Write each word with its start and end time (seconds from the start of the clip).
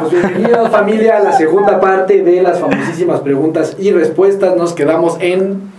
Pues 0.00 0.12
bienvenidos 0.12 0.70
familia 0.70 1.18
a 1.18 1.20
la 1.20 1.32
segunda 1.32 1.78
parte 1.78 2.22
de 2.22 2.42
las 2.42 2.58
famosísimas 2.58 3.20
preguntas 3.20 3.76
y 3.78 3.92
respuestas. 3.92 4.56
Nos 4.56 4.72
quedamos 4.72 5.16
en... 5.20 5.72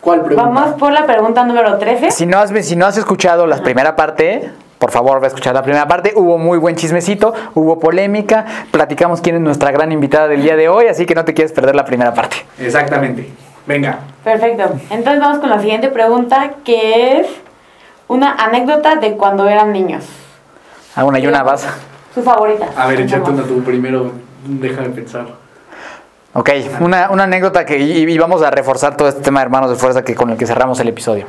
¿Cuál 0.00 0.22
pregunta? 0.22 0.50
Vamos 0.50 0.74
por 0.78 0.92
la 0.92 1.06
pregunta 1.06 1.44
número 1.44 1.78
13. 1.78 2.10
Si 2.10 2.26
no 2.26 2.38
has, 2.38 2.50
si 2.66 2.76
no 2.76 2.86
has 2.86 2.96
escuchado 2.96 3.46
la 3.46 3.56
primera 3.58 3.94
parte, 3.94 4.50
por 4.78 4.90
favor, 4.90 5.20
ve 5.20 5.26
a 5.26 5.28
escuchar 5.28 5.54
la 5.54 5.62
primera 5.62 5.86
parte. 5.86 6.12
Hubo 6.16 6.38
muy 6.38 6.58
buen 6.58 6.76
chismecito, 6.76 7.34
hubo 7.54 7.78
polémica, 7.78 8.44
platicamos 8.70 9.20
quién 9.20 9.36
es 9.36 9.42
nuestra 9.42 9.70
gran 9.70 9.92
invitada 9.92 10.28
del 10.28 10.42
día 10.42 10.56
de 10.56 10.68
hoy, 10.68 10.86
así 10.86 11.04
que 11.06 11.14
no 11.14 11.24
te 11.24 11.34
quieres 11.34 11.52
perder 11.52 11.74
la 11.74 11.84
primera 11.84 12.14
parte. 12.14 12.36
Exactamente. 12.58 13.28
Venga. 13.66 13.98
Perfecto. 14.24 14.64
Entonces 14.90 15.20
vamos 15.20 15.38
con 15.38 15.50
la 15.50 15.60
siguiente 15.60 15.88
pregunta, 15.88 16.52
que 16.64 17.18
es 17.18 17.26
una 18.06 18.32
anécdota 18.32 18.96
de 18.96 19.16
cuando 19.16 19.48
eran 19.48 19.72
niños. 19.72 20.04
Ah, 20.94 21.04
una 21.04 21.18
y 21.18 21.26
una 21.26 21.42
vas. 21.42 21.66
Su 22.14 22.22
favorita. 22.22 22.68
A 22.76 22.86
ver, 22.86 23.00
échate 23.00 23.30
una 23.30 23.42
tú 23.42 23.62
primero. 23.62 24.12
Déjame 24.46 24.90
pensar. 24.90 25.26
Ok, 26.34 26.50
una, 26.80 27.10
una 27.10 27.24
anécdota 27.24 27.64
que 27.64 27.78
y, 27.78 28.02
y 28.02 28.18
vamos 28.18 28.42
a 28.42 28.50
reforzar 28.50 28.96
todo 28.96 29.08
este 29.08 29.22
tema 29.22 29.40
de 29.40 29.44
hermanos 29.44 29.70
de 29.70 29.76
fuerza 29.76 30.04
que 30.04 30.14
con 30.14 30.30
el 30.30 30.36
que 30.36 30.46
cerramos 30.46 30.78
el 30.80 30.88
episodio. 30.88 31.26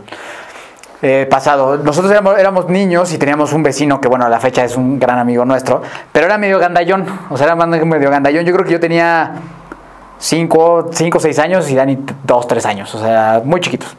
Eh, 1.01 1.25
pasado, 1.29 1.77
nosotros 1.77 2.11
éramos, 2.11 2.37
éramos 2.37 2.67
niños 2.67 3.13
y 3.13 3.17
teníamos 3.17 3.53
un 3.53 3.63
vecino 3.63 4.01
que, 4.01 4.09
bueno, 4.09 4.25
a 4.25 4.29
la 4.29 4.39
fecha 4.41 4.65
es 4.65 4.75
un 4.75 4.99
gran 4.99 5.17
amigo 5.17 5.45
nuestro, 5.45 5.81
pero 6.11 6.25
era 6.25 6.37
medio 6.37 6.59
gandallón, 6.59 7.05
o 7.29 7.37
sea, 7.37 7.45
era 7.47 7.55
más 7.55 7.69
medio 7.69 8.09
gandallón. 8.09 8.43
Yo 8.43 8.51
creo 8.53 8.65
que 8.65 8.73
yo 8.73 8.79
tenía 8.81 9.31
5 10.17 10.57
o 10.59 11.19
6 11.19 11.39
años 11.39 11.69
y 11.69 11.75
Dani 11.75 11.99
2, 12.23 12.47
3 12.47 12.65
años, 12.65 12.93
o 12.93 12.99
sea, 12.99 13.41
muy 13.45 13.61
chiquitos. 13.61 13.95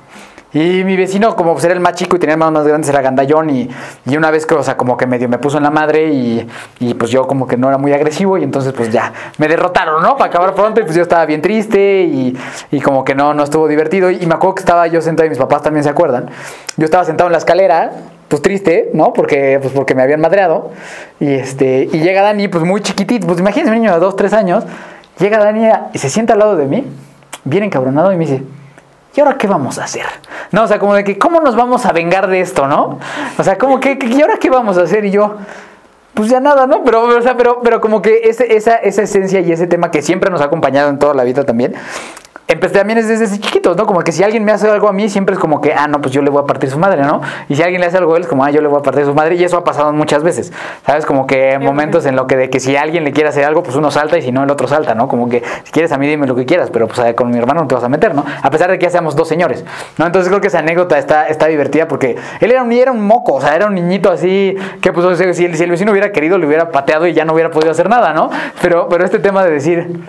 Y 0.53 0.83
mi 0.83 0.97
vecino, 0.97 1.37
como 1.37 1.53
pues, 1.53 1.65
era 1.65 1.75
el 1.75 1.81
más 1.81 1.95
chico 1.95 2.17
y 2.17 2.19
tenía 2.19 2.33
hermanos 2.33 2.55
más 2.55 2.67
grandes, 2.67 2.91
era 2.91 3.01
gandallón 3.01 3.51
y, 3.51 3.69
y 4.07 4.17
una 4.17 4.33
vez 4.33 4.47
que, 4.47 4.55
o 4.55 4.63
sea, 4.63 4.77
como 4.77 4.97
que 4.97 5.07
medio 5.07 5.29
me 5.29 5.39
puso 5.39 5.59
en 5.59 5.63
la 5.63 5.71
madre 5.71 6.11
y, 6.13 6.47
y 6.81 6.95
pues 6.95 7.13
yo 7.13 7.29
como 7.29 7.47
que 7.47 7.57
no 7.57 7.69
era 7.69 7.79
muy 7.79 7.93
agresivo 7.93 8.37
y 8.37 8.43
entonces 8.43 8.73
pues 8.73 8.91
ya, 8.91 9.13
me 9.39 9.47
derrotaron, 9.47 10.03
¿no? 10.03 10.17
Para 10.17 10.31
acabar 10.31 10.55
pronto 10.55 10.81
y 10.81 10.85
pues 10.85 10.97
yo 10.97 11.03
estaba 11.03 11.25
bien 11.25 11.41
triste 11.41 12.03
y, 12.03 12.37
y 12.73 12.81
como 12.81 13.05
que 13.05 13.15
no, 13.15 13.33
no 13.33 13.45
estuvo 13.45 13.69
divertido 13.69 14.11
y 14.11 14.27
me 14.27 14.35
acuerdo 14.35 14.57
que 14.57 14.61
estaba 14.61 14.89
yo 14.89 15.01
sentado 15.01 15.27
y 15.27 15.31
mis 15.31 15.39
papás 15.39 15.63
también 15.63 15.85
se 15.85 15.91
acuerdan. 15.91 16.29
Yo 16.77 16.85
estaba 16.85 17.05
sentado 17.05 17.29
en 17.29 17.33
la 17.33 17.39
escalera, 17.39 17.93
pues 18.27 18.43
triste, 18.43 18.91
¿no? 18.93 19.13
Porque, 19.13 19.59
pues 19.63 19.73
porque 19.73 19.95
me 19.95 20.03
habían 20.03 20.21
madreado 20.21 20.71
y 21.21 21.33
este, 21.33 21.89
y 21.93 22.01
llega 22.01 22.23
Dani 22.23 22.49
pues 22.49 22.65
muy 22.65 22.81
chiquitito, 22.81 23.25
pues 23.27 23.39
imagínense 23.39 23.73
un 23.73 23.81
niño 23.81 23.93
de 23.93 24.01
2, 24.01 24.17
3 24.17 24.33
años, 24.33 24.65
llega 25.21 25.39
Dani 25.39 25.69
y 25.93 25.99
se 25.99 26.11
sienta 26.11 26.33
al 26.33 26.41
lado 26.41 26.57
de 26.57 26.67
mí, 26.67 26.85
bien 27.45 27.63
encabronado 27.63 28.13
y 28.13 28.17
me 28.17 28.27
dice, 28.27 28.43
¿y 29.15 29.21
ahora 29.21 29.37
qué 29.37 29.47
vamos 29.47 29.79
a 29.79 29.85
hacer? 29.85 30.07
No, 30.53 30.65
o 30.65 30.67
sea, 30.67 30.79
como 30.79 30.95
de 30.95 31.05
que, 31.05 31.19
¿cómo 31.19 31.41
nos 31.41 31.57
vamos 31.57 31.87
a 31.87 31.93
vengar 31.93 32.29
de 32.29 32.41
esto, 32.41 32.67
no? 32.67 32.99
O 33.39 33.45
sea, 33.45 33.59
como 33.59 33.81
que, 33.81 33.99
¿y 34.03 34.21
ahora 34.21 34.37
qué 34.39 34.51
vamos 34.51 34.79
a 34.79 34.83
hacer? 34.83 35.05
Y 35.05 35.11
yo, 35.11 35.37
pues 36.15 36.31
ya 36.31 36.41
nada, 36.41 36.67
¿no? 36.67 36.83
Pero, 36.85 37.03
o 37.03 37.23
sea, 37.23 37.37
pero, 37.37 37.61
pero 37.63 37.81
como 37.81 38.03
que 38.03 38.23
esa, 38.25 38.45
esa 38.45 38.77
esencia 39.03 39.41
y 39.41 39.53
ese 39.53 39.67
tema 39.67 39.91
que 39.91 40.03
siempre 40.03 40.31
nos 40.31 40.41
ha 40.41 40.45
acompañado 40.45 40.91
en 40.91 40.99
toda 40.99 41.15
la 41.15 41.25
vida 41.25 41.45
también, 41.45 41.75
empecé 42.53 42.79
también 42.79 42.99
es 42.99 43.09
desde 43.09 43.39
chiquitos, 43.39 43.77
¿no? 43.77 43.87
Como 43.87 44.01
que 44.01 44.13
si 44.13 44.23
alguien 44.23 44.45
me 44.45 44.53
hace 44.53 44.69
algo 44.69 44.89
a 44.89 44.93
mí, 44.93 45.09
siempre 45.09 45.35
es 45.35 45.41
como 45.41 45.61
que, 45.61 45.73
ah, 45.73 45.87
no, 45.89 46.01
pues 46.01 46.13
yo 46.13 46.23
le 46.23 46.31
voy 46.31 46.43
a 46.43 46.47
partir 46.47 46.71
su 46.71 46.79
madre, 46.79 47.03
¿no? 47.03 47.21
Y 47.49 47.57
si 47.57 47.63
alguien 47.63 47.81
le 47.81 47.87
hace 47.87 47.99
algo 47.99 48.15
a 48.15 48.17
él, 48.17 48.23
es 48.23 48.29
como, 48.29 48.45
ah, 48.45 48.51
yo 48.51 48.61
le 48.61 48.69
voy 48.69 48.79
a 48.79 48.83
partir 48.83 49.05
su 49.05 49.15
madre. 49.15 49.37
Y 49.37 49.45
eso 49.45 49.57
ha 49.57 49.65
pasado 49.65 49.93
muchas 49.93 50.23
veces, 50.23 50.53
¿sabes? 50.85 51.07
Como 51.07 51.27
que 51.27 51.59
momentos 51.59 52.07
en 52.07 52.17
lo 52.17 52.27
que 52.27 52.37
de 52.37 52.51
que 52.51 52.61
si 52.61 52.77
alguien 52.77 53.05
le 53.05 53.13
quiere 53.13 53.29
hacer 53.29 53.45
algo, 53.45 53.63
pues 53.63 53.77
uno 53.77 53.91
salta 53.91 54.19
y 54.19 54.23
si 54.23 54.33
no, 54.33 54.43
el 54.43 54.51
otro 54.51 54.67
salta, 54.67 54.95
¿no? 54.95 55.09
Como 55.09 55.29
que 55.29 55.43
si 55.65 55.73
quieres 55.73 55.93
a 55.93 55.99
mí, 55.99 56.09
dime 56.09 56.27
lo 56.27 56.35
que 56.35 56.45
quieras, 56.45 56.71
pero 56.71 56.89
pues 56.89 56.99
eh, 57.01 57.15
con 57.15 57.31
mi 57.31 57.39
hermano 57.39 57.63
no 57.63 57.69
te 57.69 57.75
vas 57.75 57.85
a 57.85 57.89
meter, 57.89 58.15
¿no? 58.15 58.25
A 58.43 58.51
pesar 58.51 58.71
de 58.71 58.79
que 58.79 58.85
ya 58.85 58.91
seamos 58.91 59.17
dos 59.17 59.29
señores, 59.29 59.65
¿no? 59.99 60.07
Entonces 60.07 60.29
creo 60.29 60.41
que 60.41 60.49
esa 60.49 60.59
anécdota 60.59 60.99
está, 60.99 61.27
está 61.29 61.47
divertida 61.47 61.87
porque 61.87 62.17
él 62.41 62.51
era 62.51 62.63
un, 62.63 62.73
era 62.73 62.93
un 62.93 63.07
moco, 63.07 63.35
o 63.35 63.41
sea, 63.41 63.55
era 63.55 63.67
un 63.67 63.75
niñito 63.75 64.11
así 64.11 64.57
que, 64.81 64.93
pues, 64.93 65.07
o 65.07 65.15
sea, 65.15 65.33
si 65.35 65.45
el, 65.45 65.57
si 65.57 65.65
el 65.65 65.71
vecino 65.71 65.93
hubiera 65.93 66.13
querido, 66.13 66.39
le 66.39 66.47
hubiera 66.47 66.71
pateado 66.71 67.07
y 67.07 67.13
ya 67.13 67.25
no 67.25 67.33
hubiera 67.33 67.51
podido 67.51 67.71
hacer 67.71 67.89
nada, 67.89 68.13
¿no? 68.13 68.31
Pero, 68.61 68.89
pero 68.89 69.05
este 69.05 69.19
tema 69.19 69.45
de 69.45 69.51
decir, 69.51 70.01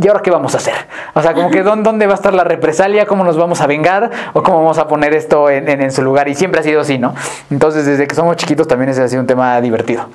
¿y 0.00 0.08
ahora 0.08 0.20
qué 0.22 0.30
vamos 0.30 0.54
a 0.54 0.58
hacer? 0.58 0.74
O 1.14 1.22
sea, 1.22 1.34
como 1.34 1.50
que 1.50 1.62
¿dó- 1.62 1.76
¿dónde 1.76 2.06
va 2.06 2.12
a 2.12 2.14
estar 2.16 2.32
la 2.34 2.44
represalia? 2.44 3.06
¿Cómo 3.06 3.24
nos 3.24 3.36
vamos 3.36 3.60
a 3.60 3.66
vengar? 3.66 4.10
¿O 4.32 4.42
cómo 4.42 4.58
vamos 4.58 4.78
a 4.78 4.86
poner 4.88 5.14
esto 5.14 5.50
en, 5.50 5.90
su 5.92 6.02
lugar? 6.02 6.28
Y 6.28 6.34
siempre 6.34 6.60
ha 6.60 6.62
sido 6.62 6.80
así, 6.80 6.98
¿no? 6.98 7.14
Entonces, 7.50 7.86
desde 7.86 8.06
que 8.06 8.14
somos 8.14 8.36
chiquitos 8.36 8.68
también 8.68 8.90
ese 8.90 9.02
ha 9.02 9.08
sido 9.08 9.20
un 9.20 9.26
tema 9.26 9.60
divertido. 9.60 10.08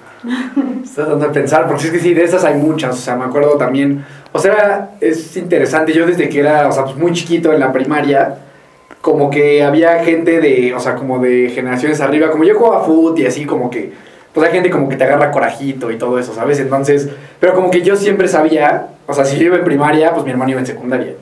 Estás 0.84 0.96
tratando 0.96 1.28
de 1.28 1.34
pensar, 1.34 1.68
porque 1.68 1.86
es 1.86 1.92
que 1.92 2.00
sí, 2.00 2.14
de 2.14 2.24
esas 2.24 2.44
hay 2.44 2.56
muchas. 2.56 2.96
O 2.96 3.02
sea, 3.02 3.16
me 3.16 3.26
acuerdo 3.26 3.52
también. 3.58 4.06
O 4.32 4.40
sea, 4.40 4.92
es 5.02 5.36
interesante. 5.38 5.94
Yo 5.94 6.06
desde 6.06 6.30
que 6.30 6.40
era, 6.40 6.68
o 6.68 6.72
sea, 6.72 6.86
pues 6.86 6.96
muy 6.96 7.12
chiquito 7.14 7.52
en 7.52 7.60
la 7.60 7.72
primaria, 7.74 8.38
como 9.02 9.30
que 9.30 9.64
había 9.64 10.04
gente 10.04 10.40
de, 10.40 10.74
o 10.74 10.80
sea, 10.80 10.96
como 10.96 11.20
de 11.20 11.52
generaciones 11.54 12.00
arriba. 12.02 12.30
Como 12.32 12.44
yo 12.44 12.56
jugaba 12.58 12.84
fútbol 12.86 13.20
y 13.20 13.26
así, 13.26 13.46
como 13.46 13.70
que. 13.70 14.12
Pues 14.34 14.48
hay 14.48 14.54
gente 14.54 14.70
como 14.70 14.90
que 14.90 14.96
te 14.96 15.04
agarra 15.04 15.30
corajito 15.32 15.92
y 15.92 15.98
todo 15.98 16.18
eso, 16.18 16.34
¿sabes? 16.34 16.60
Entonces, 16.60 17.08
pero 17.40 17.54
como 17.54 17.70
que 17.70 17.82
yo 17.84 17.96
siempre 17.96 18.28
sabía, 18.28 18.88
o 19.06 19.14
sea, 19.14 19.26
si 19.26 19.38
yo 19.38 19.46
iba 19.46 19.58
en 19.58 19.64
primaria, 19.64 20.12
pues 20.12 20.26
mi 20.26 20.32
hermano 20.32 20.52
iba 20.52 20.60
en 20.60 20.66
secundaria. 20.66 21.14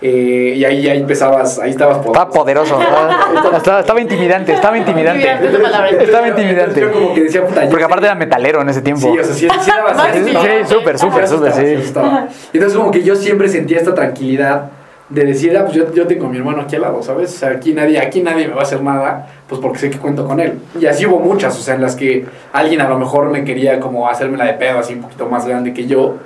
Eh, 0.00 0.54
y 0.56 0.64
ahí 0.64 0.82
ya 0.82 0.94
empezabas, 0.94 1.58
ahí 1.58 1.70
estabas 1.70 1.98
por. 1.98 2.08
Estaba 2.08 2.30
poderoso, 2.30 2.80
estaba, 2.80 3.56
estaba- 3.56 3.80
estaba 3.80 4.00
intimidante, 4.00 4.52
estaba 4.52 4.78
intimidante. 4.78 5.26
Palabra. 5.60 5.88
Estaba 5.90 6.28
Entonces 6.28 6.44
intimidante. 6.44 6.80
Yo 6.80 6.92
como 6.92 7.14
que 7.14 7.22
decía, 7.24 7.44
puta, 7.44 7.68
Porque 7.68 7.84
aparte 7.84 8.04
era 8.06 8.14
metalero 8.14 8.60
en 8.62 8.68
ese 8.68 8.80
tiempo. 8.82 9.10
Sí, 9.12 9.18
o 9.18 9.24
sea, 9.24 9.34
sí, 9.34 9.48
sí 9.60 9.70
daba 9.70 10.12
sí, 10.12 10.20
sí, 10.24 10.32
daba- 10.32 10.44
Sí, 10.44 10.72
súper, 10.74 10.98
súper, 11.00 11.26
Sí, 11.26 11.34
súper, 11.34 11.52
sí, 11.52 11.66
sí. 11.66 11.74
asustaba. 11.74 12.28
Entonces 12.52 12.78
como 12.78 12.90
que 12.92 13.02
yo 13.02 13.16
siempre 13.16 13.48
sentía 13.48 13.78
esta 13.78 13.92
tranquilidad 13.94 14.70
de 15.08 15.24
decir, 15.24 15.56
ah, 15.56 15.64
pues 15.64 15.74
yo, 15.74 15.92
yo 15.92 16.06
tengo 16.06 16.26
a 16.26 16.28
mi 16.28 16.36
hermano 16.38 16.60
aquí 16.62 16.76
al 16.76 16.82
lado, 16.82 17.02
¿sabes? 17.02 17.34
O 17.34 17.38
sea, 17.38 17.48
aquí 17.48 17.72
nadie, 17.72 17.98
aquí 17.98 18.20
nadie 18.22 18.46
me 18.46 18.54
va 18.54 18.60
a 18.60 18.64
hacer 18.64 18.80
nada, 18.80 19.26
pues 19.48 19.60
porque 19.60 19.78
sé 19.78 19.90
que 19.90 19.98
cuento 19.98 20.26
con 20.26 20.40
él. 20.40 20.58
Y 20.78 20.86
así 20.86 21.06
hubo 21.06 21.18
muchas, 21.20 21.58
o 21.58 21.62
sea, 21.62 21.74
en 21.74 21.82
las 21.82 21.96
que 21.96 22.26
alguien 22.52 22.80
a 22.80 22.88
lo 22.88 22.98
mejor 22.98 23.30
me 23.30 23.44
quería 23.44 23.80
como 23.80 24.08
hacerme 24.08 24.36
la 24.36 24.44
de 24.44 24.54
pedo 24.54 24.78
así 24.78 24.94
un 24.94 25.02
poquito 25.02 25.26
más 25.28 25.46
grande 25.46 25.72
que 25.72 25.86
yo. 25.86 26.16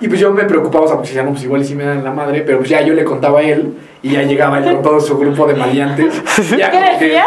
Y 0.00 0.06
pues 0.08 0.20
yo 0.20 0.32
me 0.32 0.44
preocupaba, 0.44 0.84
o 0.84 0.86
sea, 0.88 0.96
porque 0.96 1.08
decía, 1.08 1.22
no, 1.24 1.30
pues 1.30 1.42
igual 1.42 1.64
sí 1.64 1.74
me 1.74 1.84
dan 1.84 2.04
la 2.04 2.12
madre, 2.12 2.42
pero 2.42 2.58
pues 2.58 2.70
ya 2.70 2.80
yo 2.82 2.94
le 2.94 3.02
contaba 3.04 3.40
a 3.40 3.42
él 3.42 3.74
y 4.02 4.10
ya 4.12 4.22
llegaba 4.22 4.58
él 4.58 4.64
con 4.64 4.82
todo 4.82 5.00
su 5.00 5.18
grupo 5.18 5.46
de 5.46 5.54
maleantes. 5.54 6.14
Ya 6.56 6.70
¿Qué 6.70 6.76
como 6.78 6.98
que- 6.98 7.04
decías? 7.04 7.26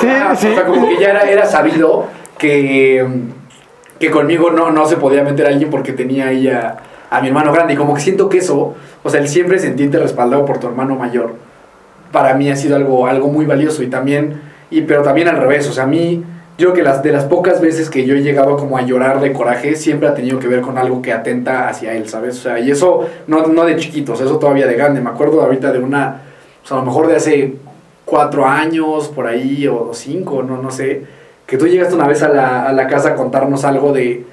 Sí, 0.00 0.08
sí. 0.38 0.46
O 0.48 0.54
sea, 0.54 0.64
como 0.64 0.88
que 0.88 0.98
ya 0.98 1.10
era, 1.10 1.22
era 1.30 1.44
sabido 1.46 2.06
que, 2.38 3.06
que 3.98 4.10
conmigo 4.10 4.50
no, 4.50 4.70
no 4.70 4.86
se 4.86 4.96
podía 4.96 5.22
meter 5.24 5.46
alguien 5.46 5.70
porque 5.70 5.92
tenía 5.92 6.28
ahí 6.28 6.48
a, 6.48 6.76
a 7.10 7.20
mi 7.20 7.28
hermano 7.28 7.52
grande. 7.52 7.74
Y 7.74 7.76
como 7.76 7.92
que 7.94 8.00
siento 8.00 8.28
que 8.30 8.38
eso, 8.38 8.74
o 9.02 9.10
sea, 9.10 9.20
el 9.20 9.28
siempre 9.28 9.58
sentirte 9.58 9.98
respaldado 9.98 10.44
por 10.46 10.58
tu 10.58 10.66
hermano 10.68 10.94
mayor, 10.96 11.34
para 12.12 12.32
mí 12.34 12.50
ha 12.50 12.56
sido 12.56 12.76
algo, 12.76 13.06
algo 13.06 13.28
muy 13.28 13.44
valioso. 13.44 13.82
Y 13.82 13.88
también, 13.88 14.40
y, 14.70 14.82
pero 14.82 15.02
también 15.02 15.28
al 15.28 15.36
revés, 15.36 15.68
o 15.68 15.72
sea, 15.72 15.84
a 15.84 15.86
mí, 15.86 16.22
yo 16.58 16.68
creo 16.68 16.74
que 16.74 16.82
las, 16.82 17.02
de 17.02 17.12
las 17.12 17.24
pocas 17.24 17.60
veces 17.60 17.90
que 17.90 18.06
yo 18.06 18.14
he 18.14 18.22
llegado 18.22 18.56
como 18.56 18.78
a 18.78 18.82
llorar 18.82 19.20
de 19.20 19.32
coraje, 19.32 19.76
siempre 19.76 20.08
ha 20.08 20.14
tenido 20.14 20.38
que 20.38 20.48
ver 20.48 20.60
con 20.62 20.78
algo 20.78 21.02
que 21.02 21.12
atenta 21.12 21.68
hacia 21.68 21.92
él, 21.94 22.08
¿sabes? 22.08 22.38
O 22.38 22.42
sea, 22.42 22.58
y 22.58 22.70
eso 22.70 23.06
no, 23.26 23.46
no 23.46 23.64
de 23.64 23.76
chiquitos, 23.76 24.20
eso 24.20 24.38
todavía 24.38 24.66
de 24.66 24.74
grande. 24.74 25.00
Me 25.00 25.10
acuerdo 25.10 25.42
ahorita 25.42 25.70
de 25.72 25.78
una, 25.80 26.22
o 26.64 26.66
sea, 26.66 26.78
a 26.78 26.80
lo 26.80 26.86
mejor 26.86 27.08
de 27.08 27.16
hace 27.16 27.54
cuatro 28.06 28.46
años, 28.46 29.08
por 29.08 29.26
ahí, 29.26 29.66
o 29.68 29.90
cinco, 29.92 30.42
no, 30.42 30.56
no 30.62 30.70
sé, 30.70 31.02
que 31.46 31.58
tú 31.58 31.66
llegaste 31.66 31.94
una 31.94 32.08
vez 32.08 32.22
a 32.22 32.28
la, 32.28 32.64
a 32.66 32.72
la 32.72 32.86
casa 32.86 33.10
a 33.10 33.14
contarnos 33.16 33.64
algo 33.64 33.92
de, 33.92 34.24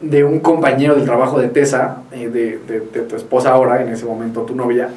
de 0.00 0.24
un 0.24 0.40
compañero 0.40 0.94
del 0.94 1.04
trabajo 1.04 1.38
de 1.38 1.48
Tessa, 1.48 1.98
eh, 2.12 2.28
de, 2.28 2.58
de- 2.66 2.80
de 2.92 3.00
tu 3.02 3.14
esposa 3.16 3.50
ahora, 3.50 3.82
en 3.82 3.88
ese 3.90 4.06
momento 4.06 4.42
tu 4.42 4.54
novia, 4.54 4.88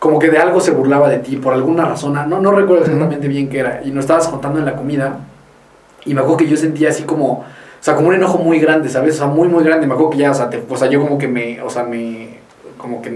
como 0.00 0.18
que 0.18 0.28
de 0.30 0.38
algo 0.38 0.58
se 0.60 0.72
burlaba 0.72 1.08
de 1.08 1.18
ti, 1.18 1.36
por 1.36 1.54
alguna 1.54 1.84
razón, 1.84 2.16
ah, 2.16 2.26
no, 2.26 2.40
no 2.40 2.50
recuerdo 2.50 2.82
exactamente 2.84 3.28
bien 3.28 3.48
qué 3.48 3.60
era, 3.60 3.82
y 3.84 3.92
nos 3.92 4.06
estabas 4.06 4.26
contando 4.26 4.58
en 4.58 4.64
la 4.64 4.74
comida, 4.74 5.20
y 6.04 6.14
me 6.14 6.20
acuerdo 6.20 6.38
que 6.38 6.48
yo 6.48 6.56
sentía 6.56 6.88
así 6.88 7.04
como, 7.04 7.26
o 7.40 7.44
sea, 7.82 7.94
como 7.94 8.08
un 8.08 8.14
enojo 8.14 8.38
muy 8.38 8.58
grande, 8.58 8.88
¿sabes? 8.88 9.14
O 9.14 9.18
sea, 9.18 9.26
muy, 9.28 9.46
muy 9.46 9.62
grande, 9.62 9.86
me 9.86 9.92
acuerdo 9.94 10.10
que 10.10 10.18
ya, 10.18 10.32
o 10.32 10.34
sea, 10.34 10.50
te- 10.50 10.62
o 10.68 10.76
sea 10.76 10.88
yo 10.88 11.00
como 11.00 11.16
que 11.18 11.28
me, 11.28 11.62
o 11.62 11.70
sea, 11.70 11.84
me, 11.84 12.38
como 12.76 13.00
que 13.02 13.10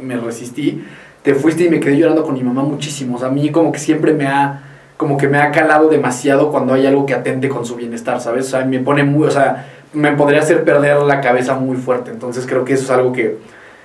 me 0.00 0.16
resistí, 0.16 0.82
te 1.22 1.34
fuiste 1.34 1.64
y 1.64 1.68
me 1.68 1.80
quedé 1.80 1.98
llorando 1.98 2.22
con 2.22 2.34
mi 2.34 2.42
mamá 2.42 2.62
muchísimo. 2.62 3.16
O 3.16 3.18
sea, 3.18 3.28
a 3.28 3.30
mí 3.32 3.50
como 3.50 3.72
que 3.72 3.80
siempre 3.80 4.12
me 4.14 4.26
ha, 4.28 4.62
como 4.96 5.16
que 5.18 5.26
me 5.28 5.38
ha 5.38 5.50
calado 5.50 5.88
demasiado 5.88 6.50
cuando 6.50 6.72
hay 6.74 6.86
algo 6.86 7.04
que 7.04 7.14
atente 7.14 7.48
con 7.48 7.66
su 7.66 7.74
bienestar, 7.74 8.20
¿sabes? 8.20 8.46
O 8.46 8.50
sea, 8.50 8.64
me 8.64 8.78
pone 8.78 9.02
muy, 9.04 9.26
o 9.26 9.30
sea, 9.30 9.66
me 9.92 10.12
podría 10.12 10.38
hacer 10.40 10.64
perder 10.64 11.02
la 11.02 11.20
cabeza 11.20 11.54
muy 11.56 11.76
fuerte. 11.76 12.12
Entonces 12.12 12.46
creo 12.46 12.64
que 12.64 12.74
eso 12.74 12.84
es 12.84 12.90
algo 12.90 13.12
que, 13.12 13.36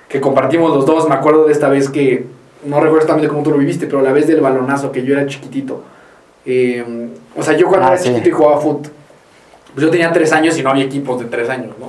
que 0.08 0.20
compartimos 0.20 0.74
los 0.74 0.86
dos. 0.86 1.08
Me 1.08 1.14
acuerdo 1.16 1.46
de 1.46 1.52
esta 1.52 1.68
vez 1.68 1.90
que 1.90 2.26
no 2.64 2.76
recuerdo 2.76 2.96
exactamente 2.98 3.28
cómo 3.28 3.42
tú 3.42 3.50
lo 3.50 3.58
viviste, 3.58 3.86
pero 3.86 4.00
la 4.02 4.12
vez 4.12 4.26
del 4.26 4.40
balonazo 4.40 4.90
que 4.92 5.02
yo 5.04 5.14
era 5.14 5.26
chiquitito. 5.26 5.82
eh, 6.46 6.84
o 7.36 7.42
sea, 7.42 7.54
yo 7.56 7.66
cuando 7.68 7.86
Ah, 7.86 7.92
era 7.92 7.98
sí. 7.98 8.08
chiquito 8.10 8.28
y 8.28 8.32
jugaba 8.32 8.58
fútbol, 8.60 8.90
pues 9.74 9.84
yo 9.86 9.90
tenía 9.90 10.12
tres 10.12 10.32
años 10.32 10.56
y 10.58 10.62
no 10.62 10.70
había 10.70 10.84
equipos 10.84 11.18
de 11.20 11.26
tres 11.26 11.48
años, 11.48 11.72
¿no? 11.80 11.88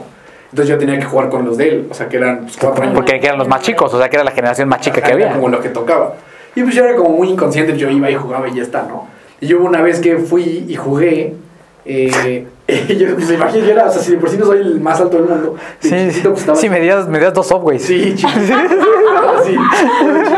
Entonces 0.52 0.70
yo 0.70 0.78
tenía 0.78 0.98
que 0.98 1.06
jugar 1.06 1.30
con 1.30 1.46
los 1.46 1.58
de 1.58 1.68
él, 1.70 1.88
o 1.92 1.94
sea, 1.94 2.08
que 2.08 2.18
eran 2.18 2.40
pues, 2.44 2.56
cuatro 2.58 2.84
años. 2.84 2.96
Porque 2.96 3.16
eran 3.18 3.38
los 3.38 3.48
más 3.48 3.62
chicos, 3.62 3.94
o 3.94 3.98
sea, 4.00 4.10
que 4.10 4.16
era 4.16 4.24
la 4.24 4.32
generación 4.32 4.70
más 4.70 4.80
chica 4.82 4.96
que 5.02 5.06
Ajá, 5.08 5.14
había. 5.14 5.34
como 5.34 5.50
lo 5.50 5.60
que 5.60 5.70
tocaba. 5.70 6.16
Y 6.56 6.64
pues 6.64 6.74
yo 6.74 6.86
era 6.86 6.96
como 6.96 7.10
muy 7.10 7.30
inconsciente, 7.30 7.76
yo 7.78 7.90
iba 7.90 8.10
y 8.10 8.16
jugaba 8.16 8.48
y 8.48 8.56
ya 8.56 8.64
está, 8.64 8.84
¿no? 8.84 9.08
Y 9.42 9.48
yo 9.48 9.62
una 9.62 9.82
vez 9.82 10.00
que 10.00 10.18
fui 10.18 10.66
y 10.68 10.76
jugué, 10.76 11.34
eh, 11.84 12.48
yo 12.98 13.14
pues 13.14 13.30
imagínate, 13.30 13.68
yo 13.68 13.74
era, 13.74 13.86
o 13.86 13.92
sea, 13.92 14.02
si 14.02 14.12
de 14.12 14.18
por 14.18 14.30
sí 14.30 14.38
no 14.38 14.46
soy 14.46 14.60
el 14.60 14.80
más 14.80 15.00
alto 15.00 15.18
del 15.18 15.28
mundo, 15.28 15.56
de 15.82 15.88
Sí, 15.88 16.08
chiquito, 16.10 16.30
pues, 16.30 16.42
estaba 16.42 16.58
sí, 16.58 16.68
medías, 16.68 17.08
medías 17.08 17.34
dos 17.34 17.48
subways. 17.48 17.84
Sí, 17.84 18.16
chiquito. 18.16 18.40
sí, 19.46 19.56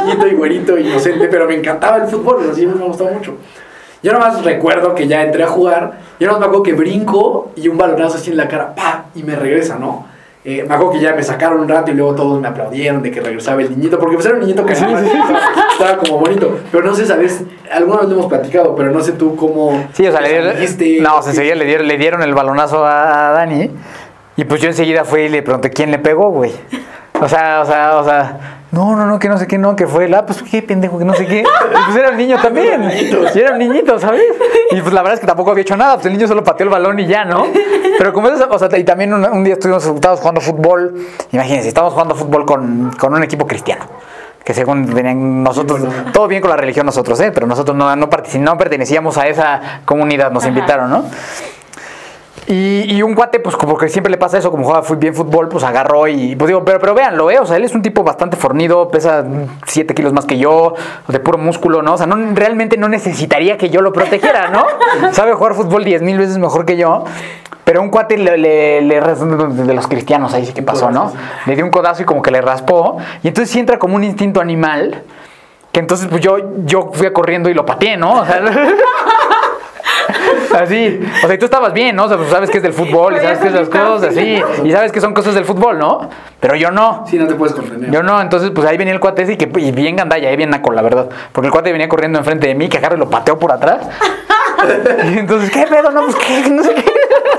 chiquito 0.06 0.28
y 0.28 0.34
güerito, 0.34 0.78
inocente, 0.78 1.30
pero 1.30 1.48
me 1.48 1.56
encantaba 1.56 1.98
el 1.98 2.08
fútbol, 2.08 2.50
así 2.52 2.66
me 2.66 2.74
gustaba 2.74 3.12
mucho. 3.12 3.36
Yo 4.04 4.12
nomás 4.12 4.44
recuerdo 4.44 4.94
que 4.94 5.08
ya 5.08 5.24
entré 5.24 5.44
a 5.44 5.48
jugar, 5.48 6.00
yo 6.20 6.28
nomás 6.28 6.42
me 6.42 6.46
acuerdo 6.48 6.64
que 6.64 6.74
brinco 6.74 7.52
y 7.56 7.70
un 7.70 7.78
balonazo 7.78 8.18
así 8.18 8.32
en 8.32 8.38
la 8.38 8.48
cara, 8.50 8.76
pa, 8.76 9.06
y 9.16 9.24
me 9.24 9.36
regresa, 9.36 9.78
¿no? 9.78 10.06
Eh, 10.50 10.64
me 10.66 10.76
acuerdo 10.76 10.94
que 10.94 11.02
ya 11.02 11.14
me 11.14 11.22
sacaron 11.22 11.60
un 11.60 11.68
rato 11.68 11.92
y 11.92 11.94
luego 11.94 12.16
todos 12.16 12.40
me 12.40 12.48
aplaudieron 12.48 13.02
de 13.04 13.12
que 13.12 13.20
regresaba 13.20 13.62
el 13.62 13.70
niñito, 13.70 14.00
porque 14.00 14.16
pues 14.16 14.28
era 14.28 14.36
un 14.36 14.40
niñito 14.40 14.66
que 14.66 14.72
estaba, 14.72 15.02
estaba 15.02 15.98
como 15.98 16.20
bonito. 16.20 16.60
Pero 16.72 16.86
no 16.86 16.96
sé, 16.96 17.06
¿sabes? 17.06 17.44
Alguna 17.70 18.00
vez 18.00 18.08
lo 18.08 18.16
hemos 18.16 18.28
platicado, 18.28 18.74
pero 18.74 18.90
no 18.90 19.02
sé 19.02 19.12
tú 19.12 19.36
cómo... 19.36 19.88
Sí, 19.92 20.08
o 20.08 20.12
sea, 20.14 20.22
le 20.22 20.30
dieron, 20.30 21.04
no, 21.04 21.18
o 21.18 21.22
sea, 21.22 21.34
sí. 21.34 21.38
enseguida 21.38 21.56
le 21.56 21.66
dieron, 21.66 21.86
le 21.86 21.98
dieron 21.98 22.22
el 22.24 22.34
balonazo 22.34 22.86
a, 22.86 23.28
a 23.28 23.32
Dani. 23.34 23.72
Y 24.38 24.46
pues 24.46 24.62
yo 24.62 24.70
enseguida 24.70 25.04
fui 25.04 25.24
y 25.24 25.30
le 25.30 25.42
pregunté 25.42 25.70
quién 25.70 25.92
le 25.92 26.00
pegó, 26.00 26.30
güey. 26.30 26.54
O 27.20 27.28
sea, 27.28 27.60
o 27.60 27.66
sea, 27.66 27.98
o 27.98 28.06
sea, 28.06 28.57
no, 28.72 28.96
no, 28.98 29.06
no, 29.06 29.18
que 29.18 29.30
no 29.30 29.38
sé 29.38 29.48
qué, 29.48 29.58
no, 29.58 29.76
que 29.76 29.88
fue 29.88 30.06
él. 30.06 30.14
Ah, 30.14 30.26
pues 30.26 30.44
qué 30.44 30.62
pendejo, 30.62 31.00
que 31.00 31.06
no 31.06 31.14
sé 31.14 31.26
qué. 31.26 31.40
Y 31.40 31.84
pues 31.86 31.98
era 31.98 32.10
un 32.10 32.18
niño 32.18 32.38
también. 32.42 32.84
Y 33.34 33.40
era 33.40 33.54
un 33.54 33.60
niñito, 33.60 33.98
¿sabes? 33.98 34.22
Y 34.72 34.82
pues 34.82 34.94
la 34.94 35.02
verdad 35.02 35.14
es 35.14 35.20
que 35.22 35.28
tampoco 35.28 35.52
había 35.52 35.62
hecho 35.62 35.78
nada. 35.78 35.96
Pues 35.96 36.08
el 36.08 36.14
niño 36.14 36.28
solo 36.28 36.44
pateó 36.44 36.66
el 36.66 36.70
balón 36.70 37.00
y 37.00 37.08
ya, 37.08 37.24
¿no? 37.24 37.46
Pero 37.98 38.12
como 38.12 38.28
es, 38.28 38.42
o 38.42 38.60
sea, 38.60 38.78
y 38.78 38.84
también 38.84 39.14
un, 39.14 39.26
un 39.26 39.44
día 39.44 39.54
estuvimos 39.54 39.86
jugando 39.86 40.42
fútbol. 40.42 40.96
Imagínense, 41.32 41.70
estábamos 41.70 41.94
jugando 41.94 42.16
fútbol 42.16 42.46
con, 42.46 42.92
con 43.00 43.14
un 43.14 43.24
equipo 43.24 43.48
cristiano. 43.48 43.86
Que 44.44 44.54
según 44.54 44.86
venían 44.94 45.44
nosotros, 45.44 45.82
todo 46.14 46.28
bien 46.28 46.42
con 46.42 46.50
la 46.50 46.58
religión 46.58 46.86
nosotros, 46.86 47.20
¿eh? 47.22 47.32
Pero 47.34 47.48
nosotros 47.48 47.76
no, 47.76 47.94
no, 47.96 48.08
no 48.08 48.58
pertenecíamos 48.58 49.18
a 49.18 49.28
esa 49.28 49.82
comunidad, 49.86 50.32
nos 50.32 50.44
Ajá. 50.44 50.50
invitaron, 50.50 50.90
¿no? 50.90 51.06
Y, 52.50 52.96
y 52.96 53.04
un 53.04 53.14
cuate, 53.14 53.42
pues 53.42 53.58
como 53.58 53.78
que 53.78 53.90
siempre 53.90 54.10
le 54.10 54.18
pasa 54.18 54.38
eso, 54.38 54.52
como 54.52 54.64
juega 54.64 54.82
bien 54.96 55.14
fútbol, 55.14 55.50
pues 55.50 55.66
agarró 55.66 56.08
y 56.08 56.34
pues 56.38 56.48
digo, 56.48 56.64
pero, 56.64 56.80
pero 56.80 56.94
véanlo, 56.94 57.30
¿eh? 57.30 57.40
O 57.40 57.46
sea, 57.46 57.58
él 57.58 57.66
es 57.66 57.76
un 57.76 57.82
tipo 57.82 58.04
bastante 58.04 58.38
fornido, 58.38 58.88
pesa 58.88 59.26
7 59.66 59.94
kilos 59.94 60.14
más 60.14 60.26
que 60.26 60.38
yo, 60.38 60.74
de 61.10 61.20
puro 61.20 61.38
músculo, 61.38 61.82
¿no? 61.82 61.96
O 61.96 61.98
sea, 61.98 62.08
no, 62.08 62.16
realmente 62.34 62.78
no 62.78 62.88
necesitaría 62.88 63.58
que 63.58 63.70
yo 63.70 63.82
lo 63.82 63.92
protegiera, 63.92 64.48
¿no? 64.48 64.66
Sabe 65.12 65.34
jugar 65.34 65.56
fútbol 65.56 65.84
10 65.84 66.02
mil 66.04 66.18
veces 66.18 66.38
mejor 66.38 66.66
que 66.66 66.78
yo. 66.78 67.04
Pero 67.66 67.82
un 67.82 67.90
cuate 67.90 68.18
le, 68.18 68.38
le, 68.38 68.82
le 68.82 69.02
de 69.02 69.74
los 69.74 69.88
cristianos, 69.88 70.34
ahí 70.34 70.46
sí 70.46 70.54
que 70.54 70.62
pasó, 70.62 70.90
¿no? 70.90 71.12
Le 71.48 71.54
dio 71.54 71.66
un 71.66 71.72
codazo 71.72 72.04
y 72.04 72.06
como 72.06 72.22
que 72.22 72.32
le 72.32 72.40
raspó. 72.40 72.98
Y 73.24 73.28
entonces 73.28 73.52
sí 73.52 73.60
entra 73.60 73.78
como 73.78 73.98
un 73.98 74.06
instinto 74.06 74.40
animal. 74.40 75.04
Que 75.74 75.82
entonces 75.82 76.08
pues 76.08 76.22
yo, 76.22 76.38
yo 76.64 76.92
fui 76.94 77.08
a 77.08 77.12
corriendo 77.12 77.50
y 77.50 77.54
lo 77.54 77.66
pateé, 77.66 77.98
¿no? 77.98 78.22
O 78.22 78.26
sea, 78.26 78.42
Así, 80.58 81.00
o 81.24 81.28
sea, 81.28 81.36
y 81.36 81.38
tú 81.38 81.46
estabas 81.46 81.74
bien, 81.74 81.96
¿no? 81.96 82.06
O 82.06 82.08
sea, 82.08 82.18
pues 82.18 82.30
sabes 82.30 82.50
que 82.50 82.58
es 82.58 82.64
del 82.64 82.74
fútbol 82.74 83.16
y 83.16 83.20
sabes 83.20 83.40
que 83.40 83.48
es 83.48 83.54
las 83.54 83.70
cosas 83.70 84.10
así, 84.10 84.42
y 84.64 84.72
sabes 84.72 84.92
que 84.92 85.02
son 85.02 85.14
cosas 85.14 85.36
del 85.36 85.46
fútbol, 85.46 85.78
¿no? 85.78 86.10
Pero 86.40 86.56
yo 86.56 86.72
no. 86.72 87.04
Sí, 87.08 87.18
no 87.18 87.28
te 87.28 87.36
puedes 87.36 87.54
contener. 87.54 87.92
Yo 87.92 88.02
no, 88.04 88.22
entonces 88.22 88.52
pues 88.52 88.68
ahí 88.68 88.78
venía 88.78 88.94
el 88.94 89.00
cuate 89.00 89.24
ese 89.24 89.34
y, 89.34 89.38
que, 89.38 89.50
y 89.60 89.72
bien 89.72 89.96
gandalla, 89.96 90.30
ahí 90.30 90.36
bien 90.36 90.50
naco, 90.50 90.72
la 90.72 90.82
verdad. 90.82 91.10
Porque 91.32 91.48
el 91.48 91.52
cuate 91.52 91.72
venía 91.72 91.90
corriendo 91.90 92.18
enfrente 92.18 92.48
de 92.48 92.56
mí, 92.56 92.70
que 92.70 92.78
agarro 92.78 92.96
y 92.96 93.00
lo 93.00 93.10
pateó 93.10 93.38
por 93.38 93.52
atrás. 93.52 93.88
y 95.14 95.18
entonces, 95.18 95.52
¿qué 95.52 95.66
pedo? 95.68 95.92
No, 95.92 96.06
pues 96.06 96.16
qué, 96.16 96.50
no 96.50 96.64
sé 96.64 96.74
qué. 96.76 96.84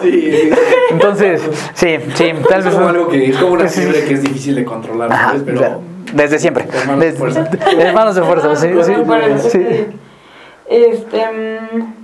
Sí, 0.01 0.11
sí, 0.13 0.31
sí. 0.31 0.51
Entonces, 0.91 1.43
sí, 1.75 1.97
sí, 2.15 2.33
tal 2.49 2.61
Es 2.61 2.65
vez. 2.67 2.75
como 2.75 2.89
algo 2.89 3.09
que 3.09 3.31
es 3.31 3.37
como 3.37 3.53
una 3.53 3.69
fiebre 3.69 4.03
sí. 4.03 4.09
que 4.09 4.15
es 4.15 4.23
difícil 4.23 4.55
de 4.55 4.65
controlar, 4.65 5.13
Ajá, 5.13 5.29
¿sabes? 5.29 5.43
Pero 5.45 5.59
o 5.59 5.61
sea, 5.61 5.79
desde 6.13 6.39
siempre. 6.39 6.67
Hermanos 6.73 7.01
de 7.01 7.13
fuerza. 7.13 7.51
Hermanos 7.79 8.15
de 8.15 8.23
fuerza, 8.23 8.57
sí, 8.57 8.69
sí. 8.83 9.51
sí. 9.51 9.87
Este. 10.69 11.27
mm, 11.27 11.98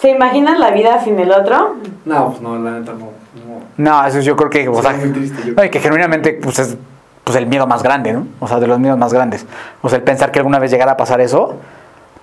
¿Se 0.00 0.08
imaginan 0.08 0.58
la 0.58 0.70
vida 0.70 1.02
sin 1.02 1.18
el 1.18 1.30
otro? 1.30 1.76
no, 2.04 2.28
pues 2.30 2.40
no, 2.40 2.58
la 2.58 2.78
neta 2.78 2.92
no. 2.92 2.98
no. 2.98 3.60
No, 3.76 4.06
eso 4.06 4.20
yo 4.20 4.34
creo 4.36 4.48
que, 4.48 4.68
o 4.68 4.80
sea, 4.80 4.92
Sería 4.92 5.06
muy 5.06 5.14
triste, 5.14 5.42
yo 5.46 5.52
no, 5.54 5.64
y 5.64 5.70
que 5.70 5.80
genuinamente 5.80 6.38
pues 6.42 6.58
es 6.58 6.76
pues 7.24 7.36
el 7.36 7.46
miedo 7.46 7.66
más 7.66 7.82
grande, 7.82 8.12
¿no? 8.12 8.26
O 8.40 8.48
sea, 8.48 8.58
de 8.58 8.66
los 8.66 8.78
miedos 8.78 8.98
más 8.98 9.12
grandes. 9.12 9.46
O 9.82 9.88
sea, 9.88 9.98
el 9.98 10.04
pensar 10.04 10.32
que 10.32 10.38
alguna 10.38 10.58
vez 10.58 10.70
llegara 10.70 10.92
a 10.92 10.96
pasar 10.96 11.20
eso, 11.20 11.56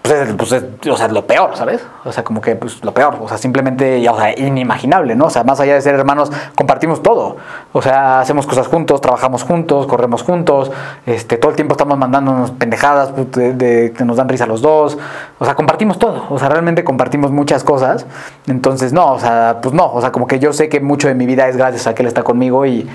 pues 0.07 0.29
es, 0.29 0.33
pues 0.35 0.51
es, 0.51 0.87
o 0.89 0.95
sea, 0.95 1.07
lo 1.09 1.25
peor, 1.25 1.55
¿sabes? 1.55 1.85
O 2.05 2.11
sea, 2.11 2.23
como 2.23 2.39
que 2.39 2.55
pues 2.55 2.83
lo 2.83 2.93
peor, 2.93 3.17
o 3.19 3.27
sea, 3.27 3.37
simplemente, 3.37 4.01
ya, 4.01 4.11
o 4.11 4.17
sea, 4.17 4.37
inimaginable, 4.37 5.15
¿no? 5.15 5.25
O 5.25 5.29
sea, 5.29 5.43
más 5.43 5.59
allá 5.59 5.73
de 5.73 5.81
ser 5.81 5.95
hermanos, 5.95 6.31
compartimos 6.55 7.03
todo. 7.03 7.37
O 7.73 7.81
sea, 7.81 8.21
hacemos 8.21 8.47
cosas 8.47 8.67
juntos, 8.67 9.01
trabajamos 9.01 9.43
juntos, 9.43 9.87
corremos 9.87 10.23
juntos, 10.23 10.71
este, 11.05 11.37
todo 11.37 11.51
el 11.51 11.55
tiempo 11.55 11.73
estamos 11.73 11.97
mandándonos 11.97 12.51
pendejadas 12.51 13.13
de, 13.15 13.93
que 13.95 14.05
nos 14.05 14.17
dan 14.17 14.29
risa 14.29 14.45
los 14.45 14.61
dos. 14.61 14.97
O 15.39 15.45
sea, 15.45 15.55
compartimos 15.55 15.99
todo. 15.99 16.25
O 16.29 16.39
sea, 16.39 16.49
realmente 16.49 16.83
compartimos 16.83 17.31
muchas 17.31 17.63
cosas. 17.63 18.05
Entonces, 18.47 18.93
no, 18.93 19.13
o 19.13 19.19
sea, 19.19 19.59
pues 19.61 19.73
no, 19.73 19.91
o 19.91 20.01
sea, 20.01 20.11
como 20.11 20.27
que 20.27 20.39
yo 20.39 20.53
sé 20.53 20.69
que 20.69 20.79
mucho 20.79 21.07
de 21.07 21.15
mi 21.15 21.25
vida 21.25 21.47
es 21.47 21.57
gracias 21.57 21.87
a 21.87 21.95
que 21.95 22.03
él 22.03 22.07
está 22.07 22.23
conmigo 22.23 22.65
y, 22.65 22.87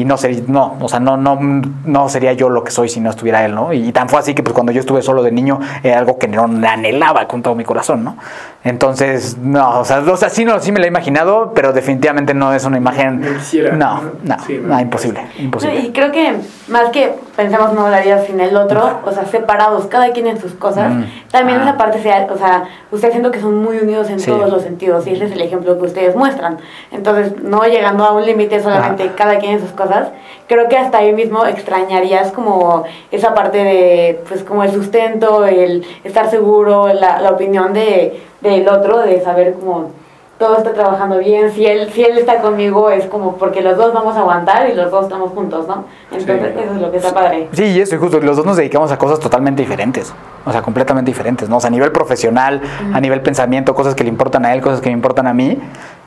y 0.00 0.04
no 0.04 0.16
sería, 0.16 0.42
no, 0.46 0.76
o 0.80 0.88
sea, 0.88 0.98
no, 1.00 1.16
no, 1.16 1.38
no 1.84 2.08
sería 2.08 2.32
yo 2.32 2.48
lo 2.48 2.64
que 2.64 2.70
soy 2.70 2.88
si 2.88 3.00
no 3.00 3.10
estuviera 3.10 3.44
él, 3.44 3.54
¿no? 3.54 3.72
Y 3.72 3.92
tan 3.92 4.08
fue 4.08 4.18
así 4.20 4.34
que 4.34 4.42
pues 4.42 4.54
cuando 4.54 4.72
yo 4.72 4.80
estuve 4.80 5.02
solo 5.02 5.22
de 5.22 5.30
niño 5.30 5.60
era 5.82 5.98
algo 5.98 6.18
que 6.18 6.26
no 6.28 6.44
anhelaba 6.44 7.28
con 7.28 7.42
todo 7.42 7.54
mi 7.54 7.64
corazón, 7.64 8.02
¿no? 8.04 8.16
Entonces, 8.64 9.36
no, 9.38 9.80
o 9.80 9.84
sea, 9.84 9.98
o 10.00 10.16
sea 10.16 10.28
sí, 10.28 10.44
no, 10.44 10.58
sí 10.60 10.72
me 10.72 10.80
lo 10.80 10.84
he 10.84 10.88
imaginado, 10.88 11.52
pero 11.54 11.72
definitivamente 11.72 12.34
no 12.34 12.52
es 12.54 12.64
una 12.64 12.76
imagen. 12.76 13.20
No 13.20 13.38
quisiera. 13.38 13.74
No, 13.76 14.02
no, 14.24 14.36
Sí, 14.46 14.58
no, 14.62 14.68
no. 14.74 14.80
imposible, 14.80 15.20
imposible. 15.38 15.80
Y 15.80 15.92
creo 15.92 16.12
que 16.12 16.34
más 16.68 16.90
que 16.90 17.14
pensemos 17.40 17.72
no 17.72 17.88
la 17.88 18.00
vida 18.02 18.22
sin 18.26 18.38
el 18.38 18.54
otro, 18.54 19.00
o 19.06 19.12
sea, 19.12 19.24
separados, 19.24 19.86
cada 19.86 20.10
quien 20.12 20.26
en 20.26 20.38
sus 20.38 20.52
cosas, 20.52 20.92
Mm. 20.92 21.04
también 21.30 21.58
Ah. 21.60 21.62
esa 21.62 21.76
parte 21.78 22.02
sea, 22.02 22.26
o 22.30 22.36
sea, 22.36 22.64
ustedes 22.90 23.14
siento 23.14 23.30
que 23.30 23.40
son 23.40 23.54
muy 23.56 23.78
unidos 23.78 24.10
en 24.10 24.20
Sí. 24.20 24.30
todos 24.30 24.50
los 24.50 24.62
sentidos 24.62 25.06
y 25.06 25.14
ese 25.14 25.24
es 25.24 25.32
el 25.32 25.40
ejemplo 25.40 25.78
que 25.78 25.84
ustedes 25.86 26.14
muestran. 26.14 26.58
Entonces, 26.92 27.40
no 27.42 27.62
llegando 27.64 28.04
a 28.04 28.12
un 28.12 28.26
límite 28.26 28.60
solamente 28.62 29.04
Ah. 29.04 29.12
cada 29.16 29.38
quien 29.38 29.52
en 29.52 29.60
sus 29.60 29.70
cosas, 29.70 30.08
creo 30.48 30.68
que 30.68 30.76
hasta 30.76 30.98
ahí 30.98 31.14
mismo 31.14 31.46
extrañarías 31.46 32.30
como 32.32 32.84
esa 33.10 33.32
parte 33.32 33.56
de, 33.58 34.20
pues 34.28 34.44
como 34.44 34.62
el 34.64 34.70
sustento, 34.72 35.46
el 35.46 35.82
estar 36.04 36.28
seguro, 36.28 36.92
la, 36.92 37.20
la 37.20 37.30
opinión 37.30 37.72
de, 37.72 38.20
del 38.42 38.68
otro, 38.68 38.98
de 38.98 39.20
saber 39.22 39.54
como 39.54 39.92
todo 40.40 40.56
está 40.56 40.72
trabajando 40.72 41.18
bien, 41.18 41.52
si 41.52 41.66
él, 41.66 41.92
si 41.92 42.02
él 42.02 42.16
está 42.16 42.40
conmigo 42.40 42.88
es 42.88 43.04
como 43.04 43.36
porque 43.36 43.60
los 43.60 43.76
dos 43.76 43.92
vamos 43.92 44.16
a 44.16 44.20
aguantar 44.20 44.70
y 44.70 44.74
los 44.74 44.90
dos 44.90 45.04
estamos 45.04 45.32
juntos, 45.32 45.68
¿no? 45.68 45.84
Entonces 46.10 46.54
Sí. 46.54 46.60
eso 46.64 46.74
es 46.74 46.80
lo 46.80 46.90
que 46.90 46.96
está 46.96 47.12
padre. 47.12 47.48
Sí, 47.52 47.64
y 47.64 47.80
eso, 47.80 47.94
y 47.94 47.98
justo, 47.98 48.18
los 48.20 48.38
dos 48.38 48.46
nos 48.46 48.56
dedicamos 48.56 48.90
a 48.90 48.96
cosas 48.96 49.20
totalmente 49.20 49.60
diferentes, 49.60 50.12
o 50.46 50.50
sea, 50.50 50.62
completamente 50.62 51.10
diferentes, 51.10 51.46
¿no? 51.50 51.58
O 51.58 51.60
sea, 51.60 51.68
a 51.68 51.70
nivel 51.70 51.92
profesional, 51.92 52.62
a 52.92 53.00
nivel 53.02 53.20
pensamiento, 53.20 53.74
cosas 53.74 53.94
que 53.94 54.02
le 54.02 54.08
importan 54.08 54.46
a 54.46 54.54
él, 54.54 54.62
cosas 54.62 54.80
que 54.80 54.88
me 54.88 54.94
importan 54.94 55.26
a 55.26 55.34
mí, 55.34 55.58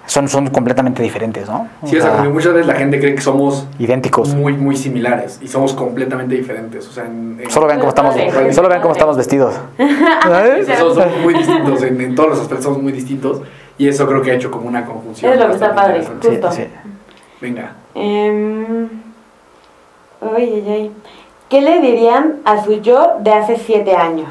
son, 0.08 0.28
son 0.28 0.48
completamente 0.48 1.04
diferentes, 1.04 1.48
¿no? 1.48 1.68
O 1.84 1.88
Sí, 1.88 1.98
o 1.98 2.02
sea, 2.02 2.24
muchas 2.24 2.54
veces 2.54 2.66
la 2.68 2.74
gente 2.74 3.00
cree 3.00 3.14
que 3.14 3.22
somos 3.22 3.68
idénticos. 3.78 4.34
muy, 4.34 4.54
muy 4.54 4.76
similares 4.76 5.38
y 5.44 5.48
somos 5.48 5.74
completamente 5.74 6.34
diferentes. 6.36 6.88
O 6.90 6.92
sea, 6.92 7.06
en, 7.06 7.38
en- 7.40 7.50
Solo 7.52 7.68
vean 7.68 7.78
cómo 7.80 7.90
estamos, 7.90 8.16
solo 8.52 8.68
vean 8.68 8.82
cómo 8.82 8.94
estamos 8.94 9.16
vestidos. 9.16 9.54
¿Sabes? 10.24 10.68
somos, 10.80 10.96
somos 10.96 11.18
muy 11.22 11.36
distintos, 11.36 11.84
en, 11.84 12.02
en 12.02 12.16
todos 12.16 12.30
los 12.32 12.40
aspectos 12.40 12.64
somos 12.66 12.82
muy 12.82 12.92
distintos 12.92 13.42
y 13.78 13.88
eso 13.88 14.08
creo 14.08 14.22
que 14.22 14.32
ha 14.32 14.36
hecho 14.36 14.52
como 14.52 14.68
una 14.68 14.86
conjunción. 14.86 15.34
Es 15.34 15.40
lo 15.40 15.48
que 15.48 15.54
está 15.54 15.74
padre. 15.76 16.04
Justo. 16.06 16.52
Sí, 16.52 16.64
sí. 16.64 16.68
Venga. 17.42 17.74
Em, 17.96 18.88
ay. 20.36 20.92
¿Qué 21.50 21.62
le 21.62 21.80
dirían 21.82 22.40
a 22.46 22.64
su 22.64 22.82
yo 22.82 23.18
de 23.20 23.32
hace 23.34 23.58
siete 23.58 23.96
años? 23.96 24.30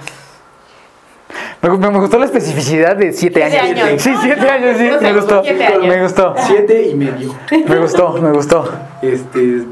Me, 1.60 1.68
me- 1.70 1.98
gustó 2.00 2.18
la 2.18 2.24
especificidad 2.24 2.96
de 2.96 3.12
siete 3.12 3.40
Siete 3.48 3.58
años. 3.60 3.86
años. 3.88 4.02
Sí, 4.02 4.12
siete 4.20 4.48
años, 4.50 4.76
sí, 4.76 4.88
No 4.90 5.00
me 5.00 5.12
gustó. 5.14 5.42
siete 5.44 5.64
años. 5.64 5.86
Me 5.86 6.02
gustó. 6.02 6.34
Siete 6.36 6.88
y 6.88 6.94
medio. 6.94 7.34
Me 7.68 7.78
gustó, 7.78 8.12
me 8.14 8.32
gustó. 8.32 8.68
Este. 9.00 9.62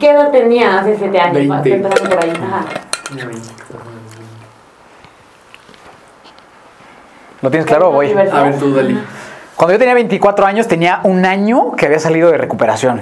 ¿Qué 0.00 0.10
edad 0.10 0.30
tenía 0.30 0.78
hace 0.78 0.96
siete 0.96 1.18
años? 1.20 1.34
Veinte. 1.34 1.74
Empezando 1.74 2.10
por 2.10 2.24
ahí. 2.24 2.30
Ajá. 2.30 2.64
¿Lo 7.42 7.50
tienes 7.50 7.66
claro 7.66 7.90
o 7.90 7.92
voy? 7.92 8.12
A 8.12 8.42
ver 8.42 8.58
tú, 8.58 8.74
Dali. 8.74 8.98
Cuando 9.56 9.72
yo 9.72 9.78
tenía 9.78 9.94
24 9.94 10.46
años 10.46 10.68
tenía 10.68 11.00
un 11.04 11.24
año 11.24 11.72
que 11.76 11.86
había 11.86 11.98
salido 11.98 12.30
de 12.30 12.38
recuperación. 12.38 13.00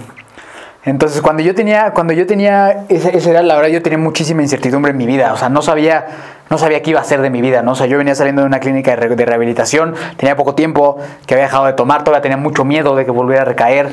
Entonces 0.85 1.21
cuando 1.23 1.43
yo 1.43 1.55
tenía, 1.55 1.93
cuando 1.93 2.12
yo 2.12 2.26
tenía 2.26 2.85
esa, 2.88 3.09
esa 3.09 3.31
edad, 3.31 3.43
la 3.43 3.57
verdad 3.57 3.71
yo 3.71 3.83
tenía 3.83 3.99
muchísima 3.99 4.43
incertidumbre 4.43 4.93
en 4.93 4.99
mi 4.99 5.07
vida. 5.07 5.33
O 5.33 5.37
sea, 5.37 5.49
no 5.49 5.62
sabía 5.62 6.07
no 6.50 6.58
sabía 6.58 6.82
qué 6.82 6.90
iba 6.90 7.00
a 7.00 7.02
hacer 7.02 7.20
de 7.22 7.30
mi 7.30 7.40
vida, 7.40 7.62
¿no? 7.62 7.72
O 7.72 7.74
sea, 7.74 7.86
yo 7.86 7.96
venía 7.98 8.14
saliendo 8.14 8.42
de 8.42 8.46
una 8.46 8.60
clínica 8.60 8.90
de, 8.92 8.96
re- 8.96 9.16
de 9.16 9.24
rehabilitación, 9.24 9.94
tenía 10.16 10.36
poco 10.36 10.54
tiempo, 10.54 10.98
que 11.26 11.34
había 11.34 11.46
dejado 11.46 11.64
de 11.66 11.72
tomar, 11.72 12.04
todavía 12.04 12.22
tenía 12.22 12.36
mucho 12.36 12.64
miedo 12.64 12.94
de 12.96 13.04
que 13.04 13.10
volviera 13.10 13.42
a 13.42 13.44
recaer. 13.44 13.88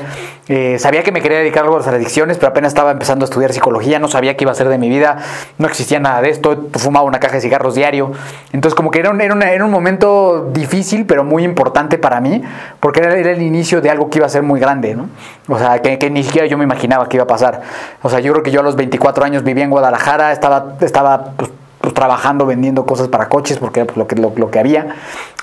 Eh, 0.48 0.78
sabía 0.78 1.02
que 1.02 1.12
me 1.12 1.22
quería 1.22 1.38
dedicar 1.38 1.64
algo 1.64 1.76
a 1.76 1.78
las 1.78 1.88
adicciones, 1.88 2.36
pero 2.36 2.50
apenas 2.50 2.68
estaba 2.72 2.90
empezando 2.90 3.24
a 3.24 3.26
estudiar 3.26 3.52
psicología, 3.52 3.98
no 3.98 4.08
sabía 4.08 4.36
qué 4.36 4.44
iba 4.44 4.50
a 4.50 4.52
hacer 4.52 4.68
de 4.68 4.76
mi 4.78 4.88
vida, 4.88 5.16
no 5.58 5.66
existía 5.66 5.98
nada 5.98 6.20
de 6.20 6.28
esto, 6.30 6.66
fumaba 6.74 7.06
una 7.06 7.20
caja 7.20 7.36
de 7.36 7.40
cigarros 7.40 7.74
diario. 7.74 8.12
Entonces, 8.52 8.74
como 8.74 8.90
que 8.90 8.98
era 9.00 9.10
un, 9.10 9.20
era 9.20 9.32
era 9.52 9.64
un 9.64 9.70
momento 9.70 10.50
difícil, 10.52 11.06
pero 11.06 11.24
muy 11.24 11.44
importante 11.44 11.96
para 11.98 12.20
mí, 12.20 12.42
porque 12.80 13.00
era, 13.00 13.14
el 13.16 13.40
inicio 13.42 13.80
de 13.80 13.88
algo 13.90 14.10
que 14.10 14.18
iba 14.18 14.26
a 14.26 14.30
ser 14.30 14.42
muy 14.42 14.60
grande, 14.60 14.94
¿no? 14.94 15.08
O 15.48 15.58
sea, 15.58 15.80
que, 15.80 15.98
que 15.98 16.10
ni 16.10 16.22
siquiera 16.22 16.46
yo 16.46 16.58
me 16.58 16.64
imaginaba 16.64 17.08
que 17.08 17.16
iba 17.16 17.24
a 17.24 17.26
pasar. 17.26 17.62
O 18.02 18.10
sea, 18.10 18.20
yo 18.20 18.32
creo 18.32 18.42
que 18.44 18.50
yo 18.50 18.60
a 18.60 18.62
los 18.62 18.76
24 18.76 19.24
años 19.24 19.42
vivía 19.42 19.64
en 19.64 19.70
Guadalajara, 19.70 20.32
estaba, 20.32 20.74
estaba 20.80 21.24
pues, 21.36 21.50
pues, 21.82 21.94
trabajando 21.94 22.46
vendiendo 22.46 22.86
cosas 22.86 23.08
para 23.08 23.28
coches 23.28 23.58
porque 23.58 23.80
era 23.80 23.86
pues, 23.86 23.98
lo, 23.98 24.06
que, 24.06 24.16
lo, 24.16 24.50
que 24.50 24.58
había. 24.58 24.96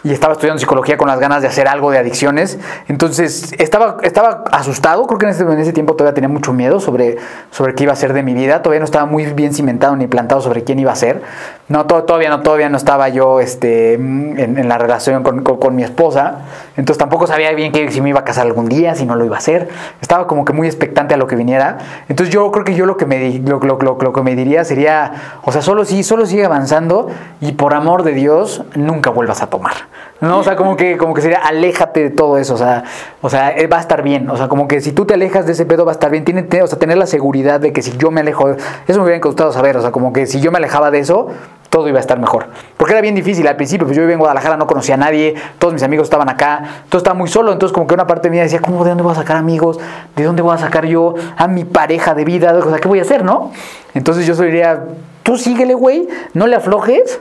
Y 0.03 0.11
estaba 0.11 0.33
estudiando 0.33 0.59
psicología 0.59 0.97
con 0.97 1.07
las 1.07 1.19
ganas 1.19 1.41
de 1.41 1.49
hacer 1.49 1.67
algo 1.67 1.91
de 1.91 1.99
adicciones. 1.99 2.57
Entonces 2.87 3.53
estaba, 3.59 3.97
estaba 4.01 4.45
asustado. 4.51 5.05
Creo 5.05 5.19
que 5.19 5.25
en 5.25 5.31
ese, 5.31 5.43
en 5.43 5.59
ese 5.59 5.73
tiempo 5.73 5.95
todavía 5.95 6.15
tenía 6.15 6.29
mucho 6.29 6.53
miedo 6.53 6.79
sobre, 6.79 7.17
sobre 7.51 7.75
qué 7.75 7.83
iba 7.83 7.93
a 7.93 7.97
ser 7.97 8.13
de 8.13 8.23
mi 8.23 8.33
vida. 8.33 8.61
Todavía 8.61 8.79
no 8.79 8.85
estaba 8.85 9.05
muy 9.05 9.25
bien 9.25 9.53
cimentado 9.53 9.95
ni 9.95 10.07
plantado 10.07 10.41
sobre 10.41 10.63
quién 10.63 10.79
iba 10.79 10.91
a 10.91 10.95
ser 10.95 11.21
no 11.69 11.85
to- 11.85 12.03
todavía 12.03 12.29
no 12.29 12.41
todavía 12.41 12.67
no 12.69 12.77
estaba 12.77 13.09
yo 13.09 13.39
este 13.39 13.93
en, 13.93 14.67
la 14.67 14.77
relación 14.77 15.23
con, 15.23 15.43
con- 15.43 15.75
mi 15.75 15.83
esposa. 15.83 16.39
Entonces 16.77 16.97
tampoco 16.97 17.27
sabía 17.27 17.51
bien 17.53 17.71
que 17.71 17.91
si 17.91 18.01
me 18.01 18.09
iba 18.09 18.19
a 18.21 18.23
casar 18.23 18.45
algún 18.47 18.67
día 18.67 18.95
si 18.95 19.05
no 19.05 19.15
lo 19.15 19.23
iba 19.23 19.35
a 19.35 19.39
hacer. 19.39 19.69
Estaba 20.01 20.25
como 20.27 20.45
que 20.45 20.51
muy 20.53 20.67
expectante 20.67 21.13
a 21.13 21.17
lo 21.17 21.27
que 21.27 21.35
viniera. 21.35 21.77
Entonces 22.09 22.33
yo 22.33 22.51
creo 22.51 22.65
que 22.65 22.73
yo 22.75 22.85
lo 22.85 22.97
que 22.97 23.05
me 23.05 23.39
lo, 23.39 23.59
lo- 23.59 23.77
lo- 23.79 23.97
lo 24.01 24.13
que 24.13 24.21
me 24.23 24.35
diría 24.35 24.63
sería 24.65 25.39
o 25.43 25.51
sea 25.51 25.61
solo 25.61 25.85
sí 25.85 26.03
solo 26.03 26.25
sigue 26.25 26.43
avanzando 26.45 27.07
y 27.39 27.51
por 27.53 27.73
amor 27.73 28.03
de 28.03 28.13
Dios 28.13 28.63
nunca 28.75 29.09
vuelvas 29.11 29.41
a 29.43 29.47
tomar 29.47 29.73
no 30.21 30.39
o 30.39 30.43
sea 30.43 30.55
como 30.55 30.75
que 30.75 30.97
como 30.97 31.13
que 31.13 31.21
sería 31.21 31.39
aléjate 31.39 32.03
de 32.03 32.09
todo 32.09 32.37
eso 32.37 32.53
o 32.55 32.57
sea 32.57 32.83
o 33.21 33.29
sea 33.29 33.51
eh, 33.51 33.67
va 33.67 33.77
a 33.77 33.81
estar 33.81 34.03
bien 34.03 34.29
o 34.29 34.37
sea 34.37 34.47
como 34.47 34.67
que 34.67 34.81
si 34.81 34.91
tú 34.91 35.05
te 35.05 35.13
alejas 35.13 35.45
de 35.45 35.53
ese 35.53 35.65
pedo 35.65 35.85
va 35.85 35.91
a 35.91 35.93
estar 35.93 36.11
bien 36.11 36.25
tiene 36.25 36.47
o 36.61 36.67
sea 36.67 36.79
tener 36.79 36.97
la 36.97 37.05
seguridad 37.05 37.59
de 37.59 37.73
que 37.73 37.81
si 37.81 37.97
yo 37.97 38.11
me 38.11 38.21
alejo 38.21 38.49
eso 38.49 38.99
me 38.99 39.05
hubiera 39.05 39.19
gustado 39.19 39.51
saber 39.51 39.77
o 39.77 39.81
sea 39.81 39.91
como 39.91 40.13
que 40.13 40.25
si 40.25 40.41
yo 40.41 40.51
me 40.51 40.57
alejaba 40.57 40.91
de 40.91 40.99
eso 40.99 41.29
todo 41.69 41.87
iba 41.87 41.97
a 41.97 42.01
estar 42.01 42.19
mejor. 42.19 42.47
Porque 42.77 42.93
era 42.93 43.01
bien 43.01 43.15
difícil 43.15 43.47
al 43.47 43.55
principio, 43.55 43.85
pues 43.85 43.95
yo 43.95 44.01
vivía 44.01 44.13
en 44.13 44.19
Guadalajara, 44.19 44.57
no 44.57 44.67
conocía 44.67 44.95
a 44.95 44.97
nadie, 44.97 45.35
todos 45.59 45.73
mis 45.73 45.83
amigos 45.83 46.05
estaban 46.05 46.29
acá, 46.29 46.63
todo 46.89 46.97
estaba 46.97 47.13
muy 47.13 47.29
solo, 47.29 47.51
entonces 47.51 47.73
como 47.73 47.87
que 47.87 47.93
una 47.93 48.07
parte 48.07 48.29
mía 48.29 48.43
decía, 48.43 48.59
¿cómo 48.59 48.83
de 48.83 48.89
dónde 48.89 49.03
voy 49.03 49.11
a 49.11 49.15
sacar 49.15 49.37
amigos? 49.37 49.79
¿De 50.15 50.23
dónde 50.23 50.41
voy 50.41 50.55
a 50.55 50.57
sacar 50.57 50.85
yo 50.85 51.13
a 51.37 51.47
mi 51.47 51.65
pareja 51.65 52.15
de 52.15 52.25
vida? 52.25 52.53
O 52.57 52.69
sea, 52.69 52.79
¿qué 52.79 52.87
voy 52.87 52.99
a 52.99 53.03
hacer, 53.03 53.23
no? 53.23 53.51
Entonces 53.93 54.25
yo 54.25 54.35
diría, 54.35 54.83
tú 55.23 55.37
síguele, 55.37 55.73
güey, 55.73 56.07
no 56.33 56.47
le 56.47 56.55
aflojes, 56.55 57.19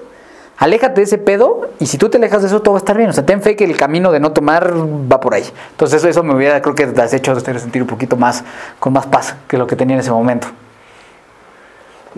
aléjate 0.59 1.01
de 1.01 1.03
ese 1.05 1.19
pedo 1.19 1.71
y 1.79 1.87
si 1.87 1.99
tú 1.99 2.09
te 2.09 2.19
alejas 2.19 2.43
de 2.43 2.49
eso 2.49 2.61
todo 2.63 2.75
va 2.75 2.79
a 2.79 2.83
estar 2.83 2.97
bien. 2.97 3.11
O 3.11 3.13
sea, 3.13 3.25
ten 3.25 3.41
fe 3.43 3.57
que 3.57 3.65
el 3.65 3.77
camino 3.77 4.11
de 4.13 4.21
no 4.21 4.33
tomar 4.33 4.75
va 4.77 5.21
por 5.21 5.35
ahí. 5.35 5.45
Entonces 5.71 5.99
eso, 5.99 6.09
eso 6.09 6.23
me 6.23 6.35
hubiera, 6.35 6.61
creo 6.63 6.75
que 6.75 6.87
te 6.87 7.01
has 7.01 7.13
hecho 7.15 7.39
sentir 7.41 7.83
un 7.83 7.89
poquito 7.89 8.17
más, 8.17 8.45
con 8.81 8.93
más 8.93 9.07
paz 9.07 9.37
que 9.47 9.57
lo 9.57 9.67
que 9.67 9.77
tenía 9.77 9.95
en 9.95 10.01
ese 10.01 10.11
momento. 10.11 10.49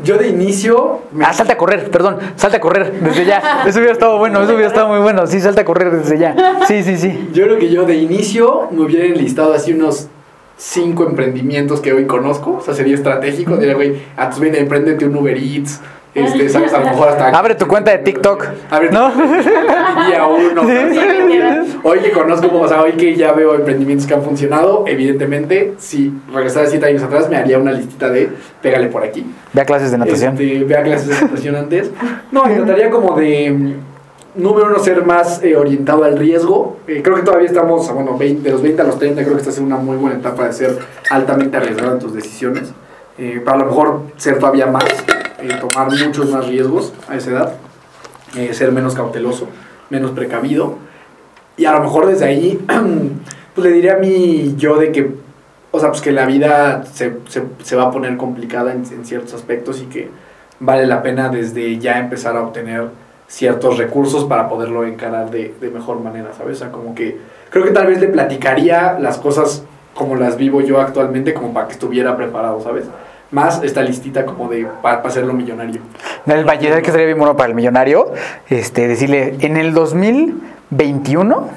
Yo 0.03 0.17
de 0.17 0.29
inicio. 0.29 1.01
me- 1.13 1.25
Ah, 1.25 1.33
salte 1.33 1.53
a 1.53 1.57
correr, 1.59 1.91
perdón, 1.91 2.19
salte 2.37 2.57
a 2.57 2.61
correr 2.61 2.93
desde 3.03 3.25
ya. 3.27 3.65
Eso 3.67 3.79
hubiera 3.81 3.93
estado 3.93 4.19
bueno, 4.19 4.41
eso 4.43 4.53
hubiera 4.55 4.69
estado 4.69 4.89
muy 4.89 5.01
bueno. 5.01 5.27
Sí, 5.27 5.41
salte 5.41 5.61
a 5.61 5.65
correr 5.65 5.91
desde 5.91 6.17
ya. 6.17 6.61
Sí, 6.67 6.83
sí, 6.83 6.97
sí. 6.97 7.29
Yo 7.35 7.45
creo 7.45 7.59
que 7.59 7.71
yo 7.71 7.85
de 7.85 7.97
inicio 7.97 8.69
me 8.71 8.83
hubiera 8.83 9.05
enlistado 9.05 9.53
así 9.53 9.73
unos 9.73 10.07
cinco 10.57 11.05
emprendimientos 11.05 11.81
que 11.81 11.93
hoy 11.93 12.07
conozco. 12.07 12.53
O 12.59 12.61
sea, 12.63 12.73
sería 12.73 12.95
estratégico. 12.95 13.57
Diría, 13.57 13.75
güey, 13.75 14.01
a 14.17 14.31
tus 14.31 14.39
bienes, 14.41 14.61
emprendete 14.63 15.05
un 15.05 15.17
Uber 15.17 15.37
Eats. 15.37 15.81
Este, 16.15 16.49
sabes, 16.49 16.73
a 16.75 16.81
lo 16.81 16.85
mejor 16.91 17.09
hasta. 17.09 17.29
Abre 17.29 17.55
tu 17.55 17.67
cuenta 17.67 17.91
de 17.93 17.99
TikTok. 17.99 18.47
Abre 18.71 18.89
tu 18.89 18.95
¿No? 18.95 19.11
día 19.11 20.27
uno. 20.27 20.63
Hoy 21.83 22.01
que 22.01 22.11
conozco, 22.11 22.49
o 22.61 22.69
sea, 22.69 22.83
hoy 22.83 22.93
que 22.93 23.15
ya 23.15 23.33
veo 23.33 23.55
emprendimientos 23.55 24.07
que 24.07 24.15
han 24.15 24.23
funcionado, 24.23 24.85
evidentemente, 24.87 25.75
si 25.79 26.13
regresara 26.33 26.67
siete 26.67 26.87
años 26.87 27.03
atrás, 27.03 27.29
me 27.29 27.37
haría 27.37 27.59
una 27.59 27.73
listita 27.73 28.11
de 28.11 28.29
pégale 28.61 28.89
por 28.89 29.05
aquí. 29.05 29.25
Ve 29.53 29.61
a 29.61 29.65
clases 29.65 29.91
de 29.91 29.99
natación. 29.99 30.33
Este, 30.33 30.65
vea 30.65 30.83
clases 30.83 31.09
de 31.09 31.27
natación 31.27 31.57
antes. 31.57 31.91
No, 32.33 32.51
y 32.51 32.55
trataría 32.55 32.91
como 32.91 33.17
de, 33.17 33.51
mm, 33.51 33.75
número 34.43 34.67
uno, 34.67 34.79
ser 34.79 35.05
más 35.05 35.43
eh, 35.43 35.57
orientado 35.57 36.05
al 36.05 36.19
riesgo. 36.19 36.79
Eh, 36.87 37.01
creo 37.03 37.17
que 37.17 37.23
todavía 37.23 37.47
estamos, 37.49 37.93
bueno, 37.93 38.17
20, 38.19 38.43
de 38.43 38.51
los 38.51 38.63
20 38.63 38.83
a 38.83 38.85
los 38.85 38.99
30, 38.99 39.23
creo 39.23 39.35
que 39.35 39.41
estás 39.41 39.59
en 39.59 39.65
una 39.65 39.77
muy 39.77 39.97
buena 39.97 40.19
etapa 40.19 40.45
de 40.47 40.53
ser 40.53 40.79
altamente 41.11 41.57
arriesgado 41.57 41.95
en 41.95 41.99
tus 41.99 42.15
decisiones. 42.15 42.73
Eh, 43.19 43.41
para 43.45 43.59
a 43.59 43.61
lo 43.61 43.67
mejor 43.67 44.03
ser 44.17 44.39
todavía 44.39 44.67
más, 44.67 44.85
eh, 45.43 45.59
tomar 45.61 45.91
muchos 45.91 46.31
más 46.31 46.47
riesgos 46.47 46.93
a 47.09 47.17
esa 47.17 47.31
edad. 47.31 47.55
Eh, 48.37 48.55
ser 48.55 48.73
menos 48.73 48.95
cauteloso, 48.95 49.49
menos 49.89 50.13
precavido. 50.13 50.77
Y 51.57 51.65
a 51.65 51.73
lo 51.73 51.81
mejor 51.81 52.07
desde 52.07 52.27
ahí, 52.27 52.65
pues 53.55 53.67
le 53.67 53.73
diría 53.73 53.95
a 53.95 53.99
mí 53.99 54.55
yo 54.57 54.77
de 54.77 54.93
que, 54.93 55.15
o 55.71 55.81
sea, 55.81 55.91
pues 55.91 56.01
que 56.01 56.13
la 56.13 56.27
vida 56.27 56.85
se, 56.85 57.19
se, 57.29 57.43
se 57.63 57.77
va 57.77 57.85
a 57.85 57.91
poner 57.91 58.17
complicada 58.17 58.73
en, 58.73 58.85
en 58.93 59.05
ciertos 59.05 59.35
aspectos 59.35 59.81
y 59.81 59.87
que 59.87 60.11
vale 60.61 60.87
la 60.87 61.03
pena 61.03 61.29
desde 61.29 61.79
ya 61.79 61.99
empezar 61.99 62.37
a 62.37 62.43
obtener 62.43 62.89
ciertos 63.27 63.79
recursos 63.79 64.25
para 64.25 64.49
poderlo 64.49 64.85
encarar 64.85 65.31
de, 65.31 65.55
de 65.61 65.71
mejor 65.71 66.01
manera, 66.01 66.33
¿sabes? 66.37 66.57
O 66.57 66.61
sea, 66.61 66.73
como 66.73 66.95
que 66.95 67.19
creo 67.49 67.65
que 67.65 67.71
tal 67.71 67.87
vez 67.87 68.01
le 68.01 68.09
platicaría 68.09 68.99
las 68.99 69.19
cosas 69.19 69.65
como 69.95 70.17
las 70.17 70.37
vivo 70.37 70.61
yo 70.61 70.81
actualmente, 70.81 71.35
como 71.35 71.53
para 71.53 71.67
que 71.67 71.75
estuviera 71.75 72.17
preparado, 72.17 72.61
¿sabes? 72.61 72.87
Más 73.31 73.63
esta 73.63 73.83
listita 73.83 74.25
como 74.27 74.49
de 74.49 74.67
para 74.83 75.01
hacerlo 75.03 75.33
millonario. 75.33 75.81
El 76.27 76.45
Valle, 76.45 76.83
que 76.83 76.91
sería 76.91 77.07
bien 77.07 77.19
bueno 77.19 77.37
para 77.37 77.49
el 77.49 77.55
millonario, 77.55 78.13
este, 78.49 78.89
decirle, 78.89 79.37
en 79.41 79.57
el 79.57 79.73
2021, 79.73 81.49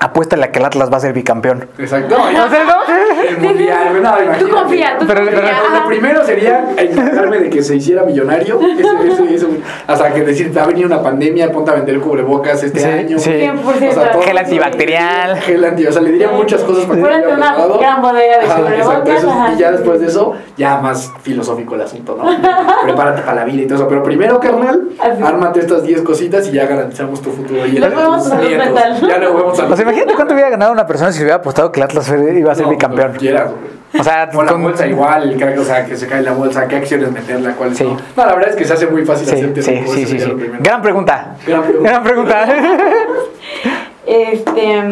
apuéstale 0.00 0.44
a 0.44 0.50
que 0.50 0.58
el 0.58 0.64
Atlas 0.64 0.90
va 0.92 0.96
a 0.96 1.00
ser 1.00 1.12
bicampeón. 1.12 1.68
Exacto. 1.78 2.16
¿No 2.18 2.50
sé, 2.50 2.56
no? 2.64 3.28
El 3.28 3.38
mundial, 3.38 4.02
no, 4.02 4.14
Tú 4.38 4.48
confía, 4.48 4.96
tú 4.98 5.06
Pero- 5.06 5.20
confía. 5.26 5.40
pero- 5.42 5.80
Lo 5.80 5.86
primero 5.86 6.24
sería 6.24 6.64
encargarme 6.76 7.38
de 7.38 7.50
que 7.50 7.62
se 7.62 7.76
hiciera 7.76 8.02
millonario. 8.04 8.58
Ese- 8.60 9.08
ese- 9.24 9.34
ese- 9.34 9.46
hasta 9.86 10.12
que 10.14 10.22
decir, 10.22 10.56
va 10.56 10.62
a 10.62 10.66
venir 10.66 10.86
una 10.86 11.02
pandemia, 11.02 11.52
ponte 11.52 11.70
a 11.70 11.74
vender 11.74 12.00
cubrebocas 12.00 12.62
este 12.62 12.80
Sí, 12.80 12.88
año. 12.88 13.18
sí. 13.18 13.30
100%. 13.30 13.94
todo- 14.12 14.22
Gel 14.22 14.38
antibacterial. 14.38 15.36
Gel 15.40 15.64
anti, 15.64 15.86
o 15.86 15.92
sea, 15.92 16.02
le 16.02 16.12
diría 16.12 16.28
muchas 16.30 16.62
cosas 16.62 16.84
para 16.84 16.94
que 16.96 17.00
Fuera 17.02 17.16
estuviera 17.18 17.36
de 17.36 17.42
una 17.42 17.54
preparado. 17.54 17.78
gran 17.78 18.02
bodega 18.02 18.38
de 18.38 18.46
Ajá, 18.46 18.56
cubrebocas, 18.56 19.18
eso 19.18 19.30
ajá. 19.30 19.52
Y 19.52 19.58
ya 19.58 19.72
después 19.72 20.00
de 20.00 20.06
eso, 20.06 20.32
ya 20.56 20.78
más 20.78 21.12
filosófico 21.22 21.74
el 21.74 21.82
asunto, 21.82 22.16
¿no? 22.16 22.24
Prepárate 22.84 23.22
para 23.22 23.34
la 23.40 23.44
vida 23.44 23.62
y 23.62 23.66
todo 23.66 23.76
eso. 23.76 23.88
Pero 23.88 24.02
primero, 24.02 24.40
carnal, 24.40 24.88
ármate 25.22 25.60
estas 25.60 25.82
10 25.82 26.02
cositas 26.02 26.48
y 26.48 26.52
ya 26.52 26.66
garantizamos 26.66 27.20
tu 27.20 27.30
futuro. 27.30 27.66
Y 27.66 27.76
el 27.76 27.80
Nos 27.82 27.94
vemos 27.94 28.30
a 28.32 28.34
mental. 28.36 29.00
Ya 29.06 29.18
no 29.18 29.34
vemos 29.34 29.58
a 29.60 29.64
O 29.64 29.76
sea, 29.76 29.89
imagínate 29.90 30.14
cuánto 30.14 30.34
hubiera 30.34 30.50
ganado 30.50 30.72
una 30.72 30.86
persona 30.86 31.12
si 31.12 31.20
hubiera 31.20 31.36
apostado 31.36 31.70
que 31.72 31.80
el 31.80 31.84
Atlas 31.84 32.08
iba 32.08 32.52
a 32.52 32.54
ser 32.54 32.64
No, 32.66 32.70
bicampeón. 32.70 33.12
quieras, 33.12 33.50
güey. 33.50 33.80
O 34.00 34.04
sea, 34.04 34.30
O 34.32 34.42
la 34.42 34.52
con- 34.52 34.62
bolsa 34.62 34.86
igual, 34.86 35.36
o 35.58 35.64
sea, 35.64 35.84
que 35.84 35.96
se 35.96 36.06
cae 36.06 36.22
la 36.22 36.32
bolsa, 36.32 36.68
qué 36.68 36.76
acciones 36.76 37.10
meterla, 37.10 37.54
Sí. 37.72 37.84
no. 37.84 37.96
No, 38.16 38.26
la 38.26 38.34
verdad 38.34 38.50
es 38.50 38.56
que 38.56 38.64
se 38.64 38.72
hace 38.74 38.86
muy 38.86 39.04
fácil 39.04 39.26
Sí, 39.26 39.34
hacerte 39.34 39.62
sí, 39.62 40.06
sí. 40.06 40.32
Gran 40.60 40.80
pregunta. 40.80 41.34
Gran 41.46 41.62
pregunta. 41.62 41.90
Gran 41.90 42.02
pregunta. 42.04 42.46
Este, 44.06 44.82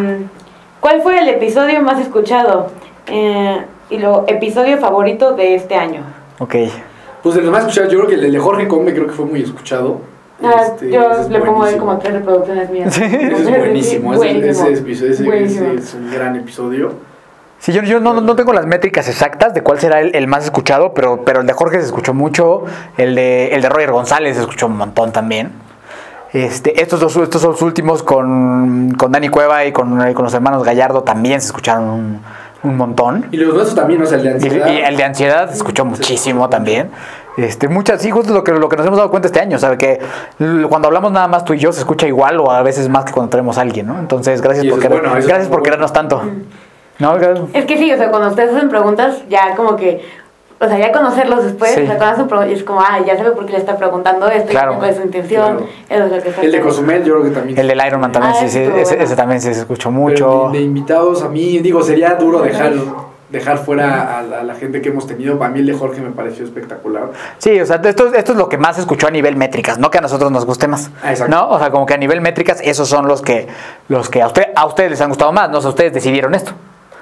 ¿cuál 0.80 1.02
fue 1.02 1.18
el 1.18 1.28
episodio 1.28 1.80
más 1.82 1.98
escuchado? 2.00 2.70
Eh, 3.08 3.62
y 3.90 3.98
lo 3.98 4.24
episodio 4.28 4.78
favorito 4.78 5.32
de 5.32 5.54
este 5.54 5.74
año. 5.74 6.02
ok. 6.38 6.54
Pues 7.22 7.34
de 7.34 7.40
los 7.42 7.50
más 7.50 7.62
escuchados, 7.62 7.90
yo 7.92 7.98
creo 7.98 8.08
que 8.10 8.14
el 8.26 8.30
de 8.32 8.38
Jorge 8.38 8.68
Combe 8.68 8.94
creo 8.94 9.06
que 9.08 9.12
fue 9.12 9.24
muy 9.26 9.42
escuchado. 9.42 10.00
Ah, 10.42 10.62
Este, 10.66 10.90
yo 10.90 11.10
ese 11.10 11.20
es 11.22 11.28
le 11.30 11.40
pongo 11.40 11.64
ahí 11.64 11.76
como 11.76 11.98
tres 11.98 12.14
reproducciones 12.14 12.70
mías. 12.70 12.94
Sí. 12.94 13.02
Ese 13.04 13.32
es 13.42 13.48
buenísimo, 13.58 14.14
ese, 14.14 14.18
Buenísimo. 14.24 14.68
ese, 14.68 14.80
episodio- 14.82 15.12
ese- 15.12 15.24
Buenísimo. 15.24 15.66
ese 15.72 15.76
es 15.82 15.94
un 15.94 16.10
gran 16.12 16.36
episodio. 16.36 16.92
Sí, 17.60 17.72
yo, 17.72 17.82
yo 17.82 17.98
no, 17.98 18.20
no 18.20 18.36
tengo 18.36 18.52
las 18.52 18.66
métricas 18.66 19.08
exactas 19.08 19.52
de 19.52 19.62
cuál 19.62 19.80
será 19.80 20.00
el, 20.00 20.14
el 20.14 20.28
más 20.28 20.44
escuchado, 20.44 20.94
pero, 20.94 21.24
pero 21.24 21.40
el 21.40 21.46
de 21.48 21.52
Jorge 21.54 21.80
se 21.80 21.86
escuchó 21.86 22.14
mucho, 22.14 22.64
el 22.96 23.16
de, 23.16 23.48
el 23.54 23.62
de 23.62 23.68
Roger 23.68 23.90
González 23.90 24.36
se 24.36 24.42
escuchó 24.42 24.66
un 24.68 24.76
montón 24.76 25.10
también. 25.10 25.50
Este, 26.32 26.80
estos 26.82 27.00
dos 27.00 27.16
estos 27.16 27.42
dos 27.42 27.60
últimos 27.62 28.02
con, 28.02 28.92
con 28.98 29.10
Dani 29.10 29.28
Cueva 29.30 29.64
y 29.64 29.72
con, 29.72 29.96
con 30.12 30.24
los 30.24 30.34
hermanos 30.34 30.62
Gallardo 30.62 31.02
también 31.02 31.40
se 31.40 31.46
escucharon 31.48 31.88
un, 31.88 32.20
un 32.62 32.76
montón. 32.76 33.26
Y 33.32 33.38
los 33.38 33.48
nuestros 33.54 33.74
también, 33.74 34.02
o 34.02 34.06
sea, 34.06 34.18
el 34.18 34.24
de 34.24 34.30
ansiedad. 34.34 34.70
y 34.70 34.76
el 34.78 34.96
de 34.96 35.04
ansiedad 35.04 35.48
se 35.48 35.54
escuchó 35.56 35.84
muchísimo 35.86 36.48
también. 36.50 36.90
Este, 37.36 37.68
muchas, 37.68 38.02
sí, 38.02 38.10
justo 38.10 38.32
lo 38.34 38.42
que, 38.42 38.50
lo 38.52 38.68
que 38.68 38.76
nos 38.76 38.86
hemos 38.86 38.96
dado 38.98 39.10
cuenta 39.10 39.28
este 39.28 39.38
año, 39.40 39.58
¿sabe? 39.58 39.78
Que 39.78 40.00
cuando 40.68 40.88
hablamos 40.88 41.12
nada 41.12 41.28
más 41.28 41.44
tú 41.44 41.52
y 41.54 41.58
yo 41.58 41.70
se 41.72 41.80
escucha 41.80 42.06
igual 42.08 42.40
o 42.40 42.50
a 42.50 42.62
veces 42.62 42.88
más 42.88 43.04
que 43.04 43.12
cuando 43.12 43.30
traemos 43.30 43.58
a 43.58 43.60
alguien, 43.60 43.86
¿no? 43.86 43.98
Entonces, 43.98 44.40
gracias 44.42 44.66
por, 44.66 44.80
querer- 44.80 45.00
bueno, 45.00 45.10
gracias 45.14 45.42
por 45.42 45.48
bueno. 45.50 45.62
querernos 45.62 45.92
tanto. 45.92 46.20
¿No? 46.98 47.14
Gracias. 47.14 47.46
Es 47.54 47.64
que 47.64 47.78
sí, 47.78 47.92
o 47.92 47.96
sea, 47.96 48.10
cuando 48.10 48.28
ustedes 48.28 48.52
hacen 48.56 48.68
preguntas, 48.68 49.22
ya 49.30 49.54
como 49.54 49.76
que, 49.76 50.04
o 50.60 50.66
sea, 50.66 50.76
ya 50.80 50.90
conocerlos 50.90 51.44
después, 51.44 51.70
Sí. 51.70 51.82
o 51.82 51.86
sea, 51.86 51.96
cuando 51.96 52.24
hacen 52.40 52.50
es 52.50 52.64
como, 52.64 52.80
ah, 52.80 52.98
ya 53.06 53.16
sabe 53.16 53.30
por 53.30 53.46
qué 53.46 53.52
le 53.52 53.58
está 53.58 53.76
preguntando 53.76 54.26
esto, 54.26 54.48
Claro. 54.50 54.72
y 54.72 54.76
cuál 54.78 54.90
es 54.90 54.96
su 54.96 55.02
intención, 55.02 55.58
Claro. 55.58 55.70
eso 55.88 56.04
es 56.06 56.10
lo 56.16 56.22
que 56.24 56.28
está 56.30 56.42
El 56.42 56.50
de. 56.50 56.60
Cozumel, 56.60 57.04
yo 57.04 57.12
creo 57.20 57.24
que 57.26 57.30
también. 57.30 57.56
El 57.56 57.68
del 57.68 57.80
Iron 57.86 58.00
Man 58.00 58.10
también, 58.10 58.34
Ah, 58.36 58.40
sí, 58.40 58.48
sí, 58.48 58.58
ese, 58.58 58.70
bueno. 58.72 59.04
ese 59.04 59.14
también 59.14 59.40
se 59.40 59.52
escuchó 59.52 59.90
Pero 59.90 60.00
mucho. 60.00 60.48
De, 60.50 60.58
de 60.58 60.64
invitados, 60.64 61.22
a 61.22 61.28
mí, 61.28 61.60
digo, 61.60 61.80
sería 61.84 62.16
duro 62.16 62.40
dejar 62.42 62.72
dejar 63.30 63.58
fuera 63.58 64.18
a 64.18 64.22
la, 64.22 64.40
a 64.40 64.42
la 64.42 64.54
gente 64.54 64.80
que 64.80 64.88
hemos 64.88 65.06
tenido, 65.06 65.38
para 65.38 65.50
mí 65.50 65.60
el 65.60 65.66
de 65.66 65.74
Jorge 65.74 66.00
me 66.00 66.10
pareció 66.10 66.44
espectacular. 66.44 67.10
Sí, 67.38 67.60
o 67.60 67.66
sea, 67.66 67.76
esto, 67.84 68.14
esto 68.14 68.32
es 68.32 68.38
lo 68.38 68.48
que 68.48 68.58
más 68.58 68.76
se 68.76 68.82
escuchó 68.82 69.06
a 69.06 69.10
nivel 69.10 69.36
métricas, 69.36 69.78
no 69.78 69.90
que 69.90 69.98
a 69.98 70.00
nosotros 70.00 70.30
nos 70.32 70.46
guste 70.46 70.66
más. 70.66 70.90
Ah, 71.02 71.10
exacto. 71.10 71.34
¿No? 71.34 71.48
O 71.50 71.58
sea, 71.58 71.70
como 71.70 71.84
que 71.86 71.94
a 71.94 71.98
nivel 71.98 72.20
métricas, 72.20 72.60
esos 72.62 72.88
son 72.88 73.06
los 73.06 73.20
que, 73.22 73.46
los 73.88 74.08
que 74.08 74.22
a, 74.22 74.26
usted, 74.26 74.44
a 74.54 74.66
ustedes 74.66 74.90
les 74.92 75.00
han 75.00 75.08
gustado 75.08 75.32
más, 75.32 75.50
no 75.50 75.58
o 75.58 75.60
sea, 75.60 75.70
ustedes 75.70 75.92
decidieron 75.92 76.34
esto, 76.34 76.52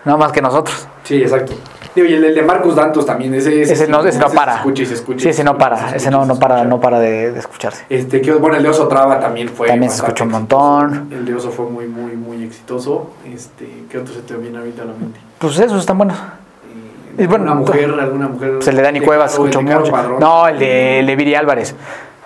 no 0.06 0.16
más 0.16 0.32
que 0.32 0.40
nosotros. 0.40 0.88
Sí, 1.04 1.20
exacto. 1.20 1.52
Digo, 1.94 2.08
y 2.08 2.12
el, 2.14 2.24
el 2.24 2.34
de 2.34 2.42
Marcus 2.42 2.74
Dantos 2.76 3.06
también, 3.06 3.32
ese, 3.34 3.62
Ese 3.62 3.88
no, 3.88 4.04
ese 4.04 4.18
no 4.18 4.28
se 4.28 4.34
para. 4.36 4.56
escucha 4.56 4.82
y 4.82 4.86
se 4.86 4.94
escucha. 4.94 5.20
Sí, 5.22 5.28
ese 5.30 5.38
se 5.38 5.44
no 5.44 5.52
escucha, 5.52 5.68
para, 5.70 5.76
se 5.78 5.84
ese 5.86 5.96
escucha 5.96 6.10
no, 6.10 6.26
no 6.26 6.34
se 6.34 6.40
para, 6.40 6.54
escucha. 6.56 6.68
no 6.68 6.80
para 6.80 6.98
de, 7.00 7.32
de 7.32 7.38
escucharse. 7.38 7.84
Este, 7.88 8.20
que, 8.20 8.32
bueno, 8.32 8.56
el 8.56 8.62
de 8.62 8.68
Oso 8.68 8.86
Traba 8.86 9.18
también 9.18 9.48
fue. 9.48 9.68
También 9.68 9.90
se 9.90 9.96
escuchó 9.98 10.24
un 10.24 10.30
exitoso. 10.34 10.68
montón. 10.70 11.08
El 11.10 11.24
de 11.24 11.34
Oso 11.34 11.50
fue 11.50 11.66
muy, 11.66 11.86
muy, 11.86 12.12
muy 12.16 12.44
exitoso. 12.44 13.10
Este, 13.24 13.84
¿Qué 13.90 13.96
otro 13.98 14.12
se 14.12 14.20
te 14.20 14.34
viene 14.34 14.58
ahorita 14.58 14.82
a 14.82 14.86
la 14.86 14.92
mente? 14.92 15.18
Pues 15.38 15.58
esos 15.58 15.80
están 15.80 15.96
buenos. 15.96 16.16
Eh, 16.18 17.22
Y 17.22 17.26
bueno, 17.26 17.50
alguna 17.50 17.54
mujer, 17.54 17.90
alguna 17.98 18.28
mujer. 18.28 18.54
Pues 18.56 18.68
el 18.68 18.76
de 18.76 18.82
Dani 18.82 19.00
de 19.00 19.06
Cuevas 19.06 19.30
se 19.30 19.36
escuchó 19.38 19.62
mucho. 19.62 19.90
Padrón. 19.90 20.20
No, 20.20 20.48
el 20.48 20.58
de, 20.58 20.98
el 21.00 21.06
de 21.06 21.16
Viri 21.16 21.34
Álvarez. 21.34 21.74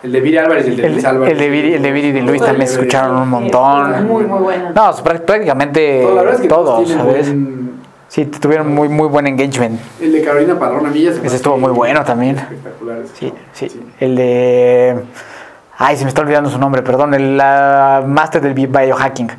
El 0.03 0.13
de 0.13 0.21
Viri 0.21 0.39
Álvarez 0.39 0.67
y 0.67 0.71
el 0.71 0.77
de 0.79 0.87
El, 0.87 0.93
Luis 0.95 1.05
Álvarez. 1.05 1.33
el 1.33 1.39
de 1.39 1.49
Viri, 1.51 1.75
el 1.75 1.83
de 1.83 1.93
Viri 1.93 2.09
y 2.09 2.13
de 2.13 2.23
Luis 2.23 2.41
también 2.43 2.67
se 2.67 2.75
escucharon 2.75 3.17
un 3.19 3.29
montón. 3.29 4.07
Muy, 4.07 4.25
muy 4.25 4.39
buena. 4.41 4.71
No, 4.71 4.91
pues, 4.91 5.05
prá- 5.05 5.21
prácticamente 5.25 6.01
No, 6.03 6.15
la 6.15 6.23
verdad 6.23 6.35
es 6.37 6.41
que 6.41 6.95
¿sabes? 6.95 7.35
Sí, 8.11 8.25
tuvieron 8.27 8.75
muy, 8.75 8.89
muy 8.89 9.07
buen 9.07 9.29
engagement. 9.29 9.81
El 10.01 10.11
de 10.13 10.23
Carolina 10.25 10.59
Padrón, 10.59 10.85
a 10.87 10.91
mí 10.91 11.01
ya 11.03 11.13
se 11.13 11.21
me 11.21 11.29
Ese 11.29 11.37
estuvo 11.37 11.57
muy 11.59 11.71
bueno 11.71 12.05
también. 12.05 12.37
Espectacular. 12.39 12.99
ese, 12.99 13.15
Sí, 13.15 13.27
¿no? 13.27 13.35
sí. 13.53 13.81
El 14.01 14.17
de. 14.17 15.01
Ay, 15.79 15.97
se 15.97 16.03
me 16.05 16.09
está 16.09 16.21
olvidando 16.23 16.51
su 16.51 16.59
nombre, 16.59 16.83
perdón. 16.83 17.15
El 17.15 17.37
la 17.37 18.03
Master 18.05 18.43
del 18.43 18.53
bi- 18.55 18.67
Biohacking. 18.67 19.31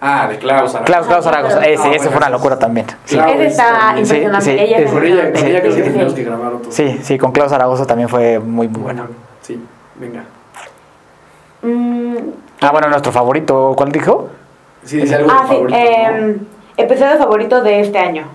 Ah, 0.00 0.28
de 0.28 0.38
Klaus. 0.38 0.70
Zaragoza. 0.72 0.84
Klaus, 0.84 1.06
Klaus 1.08 1.24
Zaragoza. 1.24 1.58
Ah, 1.60 1.66
Ese, 1.66 1.76
bueno, 1.82 1.94
ese 1.96 2.08
fue 2.08 2.16
una 2.18 2.30
locura 2.30 2.56
también. 2.58 2.86
Sí, 3.04 3.18
Ese 3.18 3.46
está 3.46 3.94
impresionante. 3.98 4.44
Sí, 4.44 4.50
sí, 4.52 4.58
ella 4.64 4.76
es 4.78 4.84
ese- 4.84 4.92
Con 4.94 5.04
ella, 5.04 5.16
con 5.16 5.26
impresionante. 5.26 5.50
ella 5.50 5.60
creo 5.60 5.74
que 5.74 5.82
Sí, 5.82 5.90
tenemos 5.90 6.12
sí. 6.12 6.16
que 6.18 6.24
grabar 6.24 6.52
otro. 6.54 6.72
sí, 6.72 7.00
sí, 7.02 7.18
con 7.18 7.32
Klaus 7.32 7.50
Zaragoza 7.50 7.84
también 7.84 8.08
fue 8.08 8.38
muy, 8.38 8.68
muy 8.68 8.80
bueno. 8.80 9.08
Sí, 9.42 9.60
venga. 9.96 10.22
Mm, 11.62 12.16
Ah, 12.62 12.70
bueno, 12.72 12.88
nuestro 12.88 13.10
favorito, 13.10 13.74
¿cuál 13.76 13.90
dijo? 13.90 14.28
Sí, 14.84 14.98
dice 14.98 15.16
algo 15.16 15.30
ah, 15.32 15.42
de 15.42 15.48
sí. 15.48 15.54
favorito, 15.54 15.78
em, 15.78 16.38
episodio 16.76 17.18
favorito 17.18 17.62
de 17.62 17.80
este 17.80 17.98
año. 17.98 18.26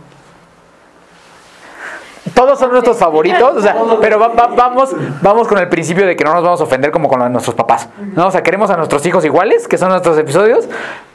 Todos 2.34 2.60
son 2.60 2.72
nuestros 2.72 2.98
favoritos, 2.98 3.56
o 3.58 3.62
sea, 3.62 3.76
pero 4.02 4.20
va- 4.20 4.28
va- 4.30 4.48
vamos, 4.48 4.94
vamos 5.22 5.48
con 5.48 5.58
el 5.58 5.70
principio 5.70 6.06
de 6.06 6.16
que 6.18 6.24
no 6.26 6.34
nos 6.34 6.44
vamos 6.44 6.60
a 6.60 6.64
ofender 6.66 6.92
como 6.92 7.08
con 7.08 7.32
nuestros 7.32 7.56
papás. 7.56 7.88
¿no? 8.14 8.28
O 8.28 8.32
sea, 8.32 8.44
queremos 8.44 8.70
a 8.70 8.76
nuestros 8.78 9.06
hijos 9.06 9.24
iguales, 9.24 9.68
que 9.68 9.78
son 9.78 9.90
nuestros 9.90 10.18
episodios, 10.18 10.68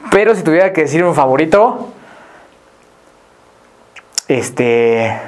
pero 0.09 0.33
si 0.33 0.41
tuviera 0.41 0.73
que 0.73 0.81
decir 0.81 1.03
un 1.03 1.13
favorito, 1.13 1.89
este. 4.27 5.19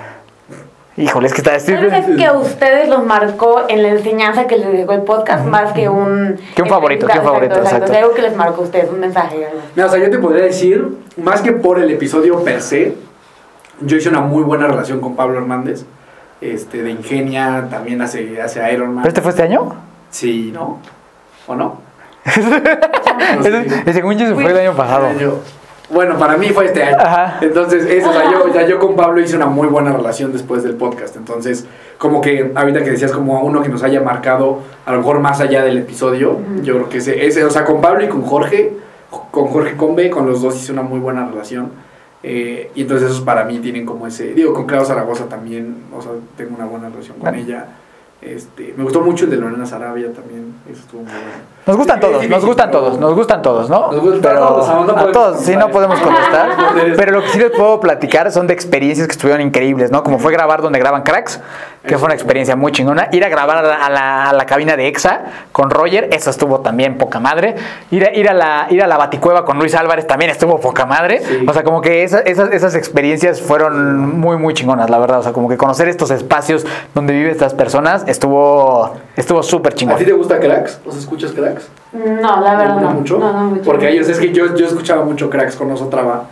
Híjole, 0.95 1.27
es 1.27 1.33
que 1.33 1.41
está. 1.41 1.51
vez 1.53 1.67
es 1.67 2.15
que 2.17 2.25
a 2.25 2.33
ustedes 2.33 2.87
los 2.87 3.03
marcó 3.03 3.61
en 3.67 3.81
la 3.81 3.89
enseñanza 3.89 4.45
que 4.45 4.57
les 4.57 4.71
dejó 4.71 4.91
el 4.93 5.01
podcast 5.01 5.43
más 5.45 5.73
que 5.73 5.89
un... 5.89 6.37
Que 6.55 6.61
un 6.61 6.69
favorito, 6.69 7.07
que 7.07 7.17
un 7.17 7.25
favorito, 7.25 7.55
exacto. 7.55 7.85
O 7.85 7.87
sea, 7.87 7.97
algo 7.99 8.13
que 8.13 8.21
les 8.21 8.35
marcó 8.35 8.61
a 8.61 8.65
ustedes, 8.65 8.89
un 8.91 8.99
mensaje. 8.99 9.43
algo. 9.45 9.59
Mira, 9.75 9.87
o 9.87 9.89
sea, 9.89 9.99
yo 9.99 10.11
te 10.11 10.19
podría 10.19 10.43
decir, 10.45 10.87
más 11.17 11.41
que 11.41 11.51
por 11.51 11.79
el 11.79 11.89
episodio 11.89 12.43
per 12.43 12.61
se, 12.61 12.95
yo 13.81 13.97
hice 13.97 14.09
una 14.09 14.21
muy 14.21 14.43
buena 14.43 14.67
relación 14.67 15.01
con 15.01 15.15
Pablo 15.15 15.39
Hernández, 15.39 15.83
este, 16.41 16.83
de 16.83 16.91
Ingenia, 16.91 17.67
también 17.71 17.99
hace, 18.03 18.39
hace 18.39 18.71
Iron 18.71 18.89
Man. 18.93 19.01
¿Pero 19.03 19.09
este 19.09 19.21
fue 19.21 19.31
este 19.31 19.43
año? 19.43 19.73
Sí, 20.11 20.51
¿no? 20.53 20.79
¿O 21.47 21.55
no? 21.55 21.81
Ese- 22.25 23.93
Según 23.93 24.17
yo, 24.17 24.27
se 24.27 24.35
fue 24.35 24.51
el 24.51 24.57
año 24.57 24.75
pasado. 24.75 25.11
Yo- 25.19 25.39
bueno, 25.89 26.17
para 26.17 26.37
mí 26.37 26.49
fue 26.49 26.65
este 26.65 26.83
año. 26.83 26.97
Ajá. 26.99 27.39
Entonces, 27.41 27.85
eso, 27.85 28.09
o 28.09 28.13
sea, 28.13 28.31
yo, 28.31 28.53
ya 28.53 28.65
yo 28.65 28.79
con 28.79 28.95
Pablo 28.95 29.21
hice 29.21 29.35
una 29.35 29.47
muy 29.47 29.67
buena 29.67 29.91
relación 29.91 30.31
después 30.31 30.63
del 30.63 30.75
podcast. 30.75 31.15
Entonces, 31.15 31.65
como 31.97 32.21
que 32.21 32.51
ahorita 32.55 32.83
que 32.83 32.91
decías 32.91 33.11
como 33.11 33.41
uno 33.41 33.61
que 33.61 33.69
nos 33.69 33.83
haya 33.83 34.01
marcado, 34.01 34.59
a 34.85 34.91
lo 34.91 34.99
mejor 34.99 35.19
más 35.19 35.39
allá 35.39 35.63
del 35.63 35.77
episodio, 35.77 36.39
yo 36.63 36.75
creo 36.75 36.89
que 36.89 36.97
ese, 36.97 37.25
ese, 37.25 37.43
o 37.43 37.49
sea, 37.49 37.65
con 37.65 37.81
Pablo 37.81 38.03
y 38.03 38.07
con 38.07 38.23
Jorge, 38.23 38.73
con 39.31 39.47
Jorge 39.47 39.75
Combe, 39.75 40.09
con 40.09 40.25
los 40.25 40.41
dos 40.41 40.55
hice 40.55 40.71
una 40.71 40.81
muy 40.81 40.99
buena 40.99 41.27
relación. 41.27 41.71
Eh, 42.23 42.71
y 42.73 42.83
entonces 42.83 43.11
esos 43.11 43.21
para 43.21 43.43
mí 43.43 43.59
tienen 43.59 43.85
como 43.85 44.07
ese, 44.07 44.33
digo, 44.33 44.53
con 44.53 44.65
Claudia 44.65 44.87
Zaragoza 44.87 45.25
también, 45.25 45.75
o 45.95 46.01
sea, 46.01 46.11
tengo 46.37 46.55
una 46.55 46.65
buena 46.65 46.89
relación 46.89 47.17
con 47.17 47.35
ella. 47.35 47.67
Este, 48.25 48.73
me 48.77 48.83
gustó 48.83 49.01
mucho 49.01 49.25
el 49.25 49.31
de 49.31 49.37
Lorena 49.37 49.65
Sarabia 49.65 50.11
también, 50.13 50.53
eso 50.71 50.79
estuvo 50.81 51.01
muy 51.01 51.11
bueno. 51.11 51.27
Nos 51.65 51.77
gustan 51.77 51.97
Es 51.97 52.01
todos, 52.01 52.29
nos 52.29 52.45
gustan 52.45 52.69
pero- 52.71 52.79
todos, 52.83 52.99
nos 52.99 53.15
gustan 53.15 53.41
todos, 53.41 53.69
¿no? 53.69 53.91
Nos 53.91 54.01
gustan 54.01 54.21
pero 54.21 54.47
todos, 54.47 54.67
no 54.87 54.97
a 54.97 55.11
todos, 55.11 55.39
sí, 55.41 55.55
no 55.55 55.69
podemos 55.69 55.99
contestar. 55.99 56.49
Pero 56.97 57.11
lo 57.11 57.21
que 57.21 57.27
sí 57.29 57.39
les 57.39 57.51
puedo 57.51 57.79
platicar 57.79 58.31
son 58.31 58.47
de 58.47 58.53
experiencias 58.53 59.07
que 59.07 59.11
estuvieron 59.11 59.41
increíbles, 59.41 59.91
¿no? 59.91 60.03
Como 60.03 60.19
fue 60.19 60.31
grabar 60.31 60.61
donde 60.61 60.79
graban 60.79 61.03
cracks, 61.03 61.39
que 61.85 61.97
fue 61.97 62.05
una 62.05 62.13
experiencia 62.13 62.55
muy 62.55 62.71
chingona. 62.71 63.09
Ir 63.11 63.25
a 63.25 63.29
grabar 63.29 63.57
a 63.57 63.61
la, 63.61 63.75
a 63.85 63.89
la- 63.89 64.29
a 64.29 64.33
la 64.33 64.45
cabina 64.45 64.77
de 64.77 64.87
EXA 64.87 65.21
con 65.51 65.69
Roger, 65.69 66.07
eso 66.13 66.29
estuvo 66.29 66.61
también 66.61 66.97
poca 66.97 67.19
madre. 67.19 67.55
Ir 67.91 68.05
a, 68.05 68.13
ir 68.15 68.29
a, 68.29 68.33
la, 68.33 68.67
ir 68.69 68.81
a 68.81 68.87
la 68.87 68.95
Baticueva 68.97 69.43
con 69.43 69.59
Luis 69.59 69.75
Álvarez 69.75 70.07
también 70.07 70.31
estuvo 70.31 70.59
poca 70.61 70.85
madre. 70.85 71.21
Sí. 71.21 71.45
O 71.47 71.51
sea, 71.53 71.63
como 71.63 71.81
que 71.81 72.03
esa- 72.03 72.21
esas, 72.21 72.51
esas 72.53 72.75
experiencias 72.75 73.41
fueron 73.41 74.17
muy, 74.19 74.37
muy 74.37 74.53
chingonas, 74.53 74.89
la 74.89 74.97
verdad. 74.99 75.19
O 75.19 75.23
sea, 75.23 75.33
como 75.33 75.49
que 75.49 75.57
conocer 75.57 75.87
estos 75.89 76.09
espacios 76.11 76.65
donde 76.95 77.13
viven 77.13 77.31
estas 77.31 77.53
personas 77.53 78.05
estuvo 78.07 78.95
estuvo 79.15 79.43
súper 79.43 79.73
¿A 79.73 79.75
chingón. 79.75 79.97
ti 79.97 80.05
te 80.05 80.13
gusta 80.13 80.39
Cracks? 80.39 80.79
¿Os 80.85 80.95
escuchas 80.97 81.31
Cracks? 81.33 81.67
No, 81.93 82.39
la 82.41 82.55
verdad 82.55 82.65
¿Te 82.65 82.71
gusta 82.73 82.89
no. 82.89 82.95
mucho? 82.95 83.17
No, 83.19 83.33
no, 83.33 83.39
mucho. 83.51 83.63
Porque 83.63 83.89
ellos, 83.89 84.07
es 84.09 84.19
que 84.19 84.31
yo, 84.31 84.55
yo 84.55 84.65
escuchaba 84.65 85.03
mucho 85.03 85.29
cracks 85.29 85.55
con 85.55 85.69
Osotrava 85.71 86.23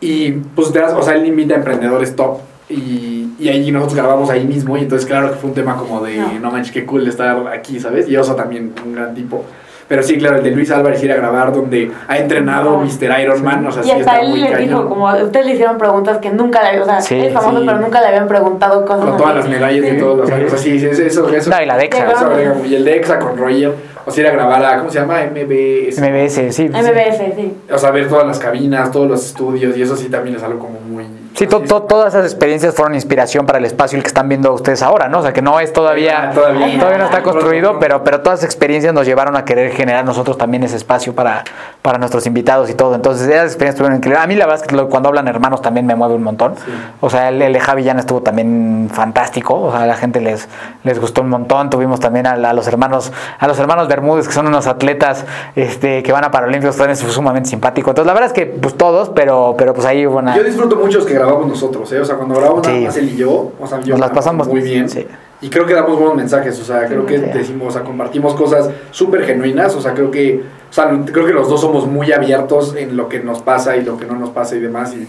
y 0.00 0.32
pues 0.32 0.72
te 0.72 0.78
das, 0.78 0.92
o 0.92 1.02
sea, 1.02 1.14
él 1.14 1.26
invita 1.26 1.54
a 1.54 1.56
emprendedores 1.58 2.14
top 2.14 2.38
y, 2.68 3.19
y 3.40 3.48
ahí 3.48 3.70
nosotros 3.72 3.96
grabamos 3.98 4.30
ahí 4.30 4.44
mismo 4.44 4.76
y 4.76 4.82
entonces 4.82 5.06
claro 5.06 5.30
que 5.30 5.36
fue 5.36 5.50
un 5.50 5.54
tema 5.54 5.76
como 5.76 6.00
de 6.02 6.16
No. 6.16 6.28
no, 6.40 6.50
manches 6.50 6.72
qué 6.72 6.84
cool 6.86 7.06
estar 7.08 7.46
aquí, 7.48 7.80
¿sabes? 7.80 8.08
Y 8.08 8.16
Oso 8.16 8.34
también, 8.36 8.72
un 8.84 8.94
gran 8.94 9.14
tipo. 9.14 9.44
Pero 9.88 10.04
sí, 10.04 10.16
claro, 10.18 10.36
el 10.36 10.44
de 10.44 10.52
Luis 10.52 10.70
Álvarez 10.70 11.02
ir 11.02 11.10
a 11.10 11.16
grabar 11.16 11.52
donde 11.52 11.90
ha 12.06 12.16
entrenado 12.16 12.78
Ah. 12.80 12.84
Mr. 12.84 13.20
Iron 13.22 13.42
Man, 13.42 13.66
o 13.66 13.72
sea, 13.72 13.82
Y 13.82 13.86
sí 13.86 13.90
hasta 13.90 14.00
está 14.02 14.20
él 14.20 14.28
muy 14.30 14.40
le 14.40 14.50
cañón. 14.52 14.68
dijo, 14.68 14.88
como 14.88 15.12
ustedes 15.12 15.46
le 15.46 15.52
hicieron 15.54 15.78
preguntas 15.78 16.18
que 16.18 16.30
nunca 16.30 16.70
le 16.70 16.80
o 16.80 16.84
sea, 16.84 17.00
Sí, 17.00 17.16
él 17.16 17.24
es 17.24 17.32
famoso, 17.32 17.58
sí. 17.58 17.64
pero 17.66 17.80
nunca 17.80 18.00
le 18.00 18.06
habían 18.06 18.28
preguntado 18.28 18.84
cosas 18.86 19.04
Con 19.04 19.16
todas 19.16 19.34
las 19.34 19.48
medallas 19.48 19.82
de 19.82 19.90
Sí. 19.90 19.98
todos 19.98 20.18
los 20.18 20.30
años. 20.30 20.52
Así, 20.52 20.76
eso, 20.76 21.02
eso, 21.02 21.28
eso. 21.28 21.50
No, 21.50 21.60
y 21.60 21.66
la 21.66 21.76
de 21.76 21.84
Exa. 21.86 22.06
eso 22.12 22.30
y 22.66 22.74
el 22.76 22.84
de 22.84 22.96
Exa 22.98 23.18
con 23.18 23.36
Roger. 23.36 23.72
O 24.06 24.10
sea, 24.12 24.22
ir 24.22 24.28
a 24.30 24.32
grabar 24.32 24.64
a, 24.64 24.78
¿cómo 24.78 24.90
se 24.90 25.00
llama? 25.00 25.22
MBS. 25.24 26.00
MBS, 26.00 26.52
sí. 26.52 26.68
MBS, 26.68 27.34
sí. 27.34 27.52
O 27.72 27.76
sea, 27.78 27.90
ver 27.90 28.08
todas 28.08 28.26
las 28.28 28.38
cabinas, 28.38 28.92
todos 28.92 29.08
los 29.08 29.26
estudios, 29.26 29.76
y 29.76 29.82
eso 29.82 29.96
sí 29.96 30.08
también 30.08 30.36
es 30.36 30.42
algo 30.44 30.60
como 30.60 30.78
muy... 30.80 31.04
Sí, 31.40 31.46
to- 31.46 31.60
to- 31.62 31.84
todas 31.84 32.12
esas 32.12 32.26
experiencias 32.26 32.74
fueron 32.74 32.94
inspiración 32.94 33.46
para 33.46 33.56
el 33.58 33.64
espacio 33.64 33.96
el 33.96 34.02
que 34.02 34.08
están 34.08 34.28
viendo 34.28 34.52
ustedes 34.52 34.82
ahora, 34.82 35.08
¿no? 35.08 35.20
O 35.20 35.22
sea, 35.22 35.32
que 35.32 35.40
no 35.40 35.58
es 35.58 35.72
todavía, 35.72 36.32
todavía. 36.34 36.78
todavía 36.78 36.98
no 36.98 37.04
está 37.06 37.22
construido, 37.22 37.78
pero, 37.78 38.04
pero 38.04 38.20
todas 38.20 38.40
esas 38.40 38.50
experiencias 38.50 38.92
nos 38.92 39.06
llevaron 39.06 39.34
a 39.36 39.46
querer 39.46 39.72
generar 39.72 40.04
nosotros 40.04 40.36
también 40.36 40.64
ese 40.64 40.76
espacio 40.76 41.14
para, 41.14 41.44
para 41.80 41.96
nuestros 41.96 42.26
invitados 42.26 42.68
y 42.68 42.74
todo. 42.74 42.94
Entonces, 42.94 43.26
esas 43.26 43.46
experiencias 43.46 43.76
estuvieron 43.76 43.96
increíbles. 43.96 44.22
A 44.22 44.26
mí 44.26 44.34
la 44.36 44.44
verdad 44.44 44.62
es 44.62 44.68
que 44.68 44.76
cuando 44.90 45.08
hablan 45.08 45.28
hermanos 45.28 45.62
también 45.62 45.86
me 45.86 45.94
mueve 45.94 46.14
un 46.14 46.22
montón. 46.24 46.56
Sí. 46.56 46.70
O 47.00 47.08
sea, 47.08 47.30
el, 47.30 47.40
el 47.40 47.54
de 47.54 47.60
Javi 47.60 47.88
estuvo 47.88 48.20
también 48.20 48.90
fantástico. 48.92 49.54
O 49.62 49.70
sea, 49.72 49.84
a 49.84 49.86
la 49.86 49.96
gente 49.96 50.20
les, 50.20 50.46
les 50.84 51.00
gustó 51.00 51.22
un 51.22 51.30
montón. 51.30 51.70
Tuvimos 51.70 52.00
también 52.00 52.26
a, 52.26 52.32
a 52.32 52.52
los 52.52 52.68
hermanos, 52.68 53.12
a 53.38 53.48
los 53.48 53.58
hermanos 53.58 53.88
Bermúdez, 53.88 54.28
que 54.28 54.34
son 54.34 54.46
unos 54.46 54.66
atletas 54.66 55.24
este, 55.56 56.02
que 56.02 56.12
van 56.12 56.24
a 56.24 56.30
Paralímpicos, 56.30 56.76
también 56.76 56.98
fue 56.98 57.10
sumamente 57.10 57.48
simpático. 57.48 57.92
Entonces, 57.92 58.06
la 58.06 58.12
verdad 58.12 58.26
es 58.26 58.34
que 58.34 58.44
pues 58.44 58.76
todos, 58.76 59.08
pero, 59.08 59.54
pero 59.56 59.72
pues 59.72 59.86
ahí 59.86 60.06
hubo 60.06 60.18
una. 60.18 60.36
Yo 60.36 60.44
disfruto 60.44 60.76
mucho 60.76 60.98
los 60.98 61.06
que 61.06 61.14
grabamos 61.30 61.48
nosotros, 61.48 61.90
¿eh? 61.92 62.00
O 62.00 62.04
sea, 62.04 62.16
cuando 62.16 62.34
grabamos 62.36 62.66
nada 62.66 62.78
Sí. 62.78 62.84
más 62.84 62.96
él 62.96 63.08
y 63.10 63.16
yo, 63.16 63.52
o 63.58 63.66
sea, 63.66 63.80
yo 63.80 63.92
Nos 63.92 64.00
las 64.00 64.10
pasamos 64.10 64.48
muy 64.48 64.60
bien. 64.60 64.88
sí. 64.88 65.06
Y 65.42 65.48
creo 65.48 65.64
que 65.64 65.72
damos 65.72 65.96
buenos 65.98 66.16
mensajes, 66.16 66.60
o 66.60 66.64
sea, 66.64 66.84
creo 66.86 67.06
que 67.06 67.16
decimos, 67.18 67.68
o 67.68 67.70
sea, 67.70 67.82
compartimos 67.82 68.34
cosas 68.34 68.68
súper 68.90 69.24
genuinas, 69.24 69.74
o 69.74 69.80
sea, 69.80 69.94
creo 69.94 70.10
que, 70.10 70.42
o 70.68 70.72
sea, 70.72 70.90
creo 71.10 71.24
que 71.24 71.32
los 71.32 71.48
dos 71.48 71.62
somos 71.62 71.86
muy 71.86 72.12
abiertos 72.12 72.74
en 72.76 72.94
lo 72.94 73.08
que 73.08 73.20
nos 73.20 73.40
pasa 73.40 73.74
y 73.78 73.82
lo 73.82 73.96
que 73.96 74.04
no 74.04 74.16
nos 74.16 74.28
pasa 74.30 74.56
y 74.56 74.60
demás. 74.60 74.92
Y, 74.94 75.08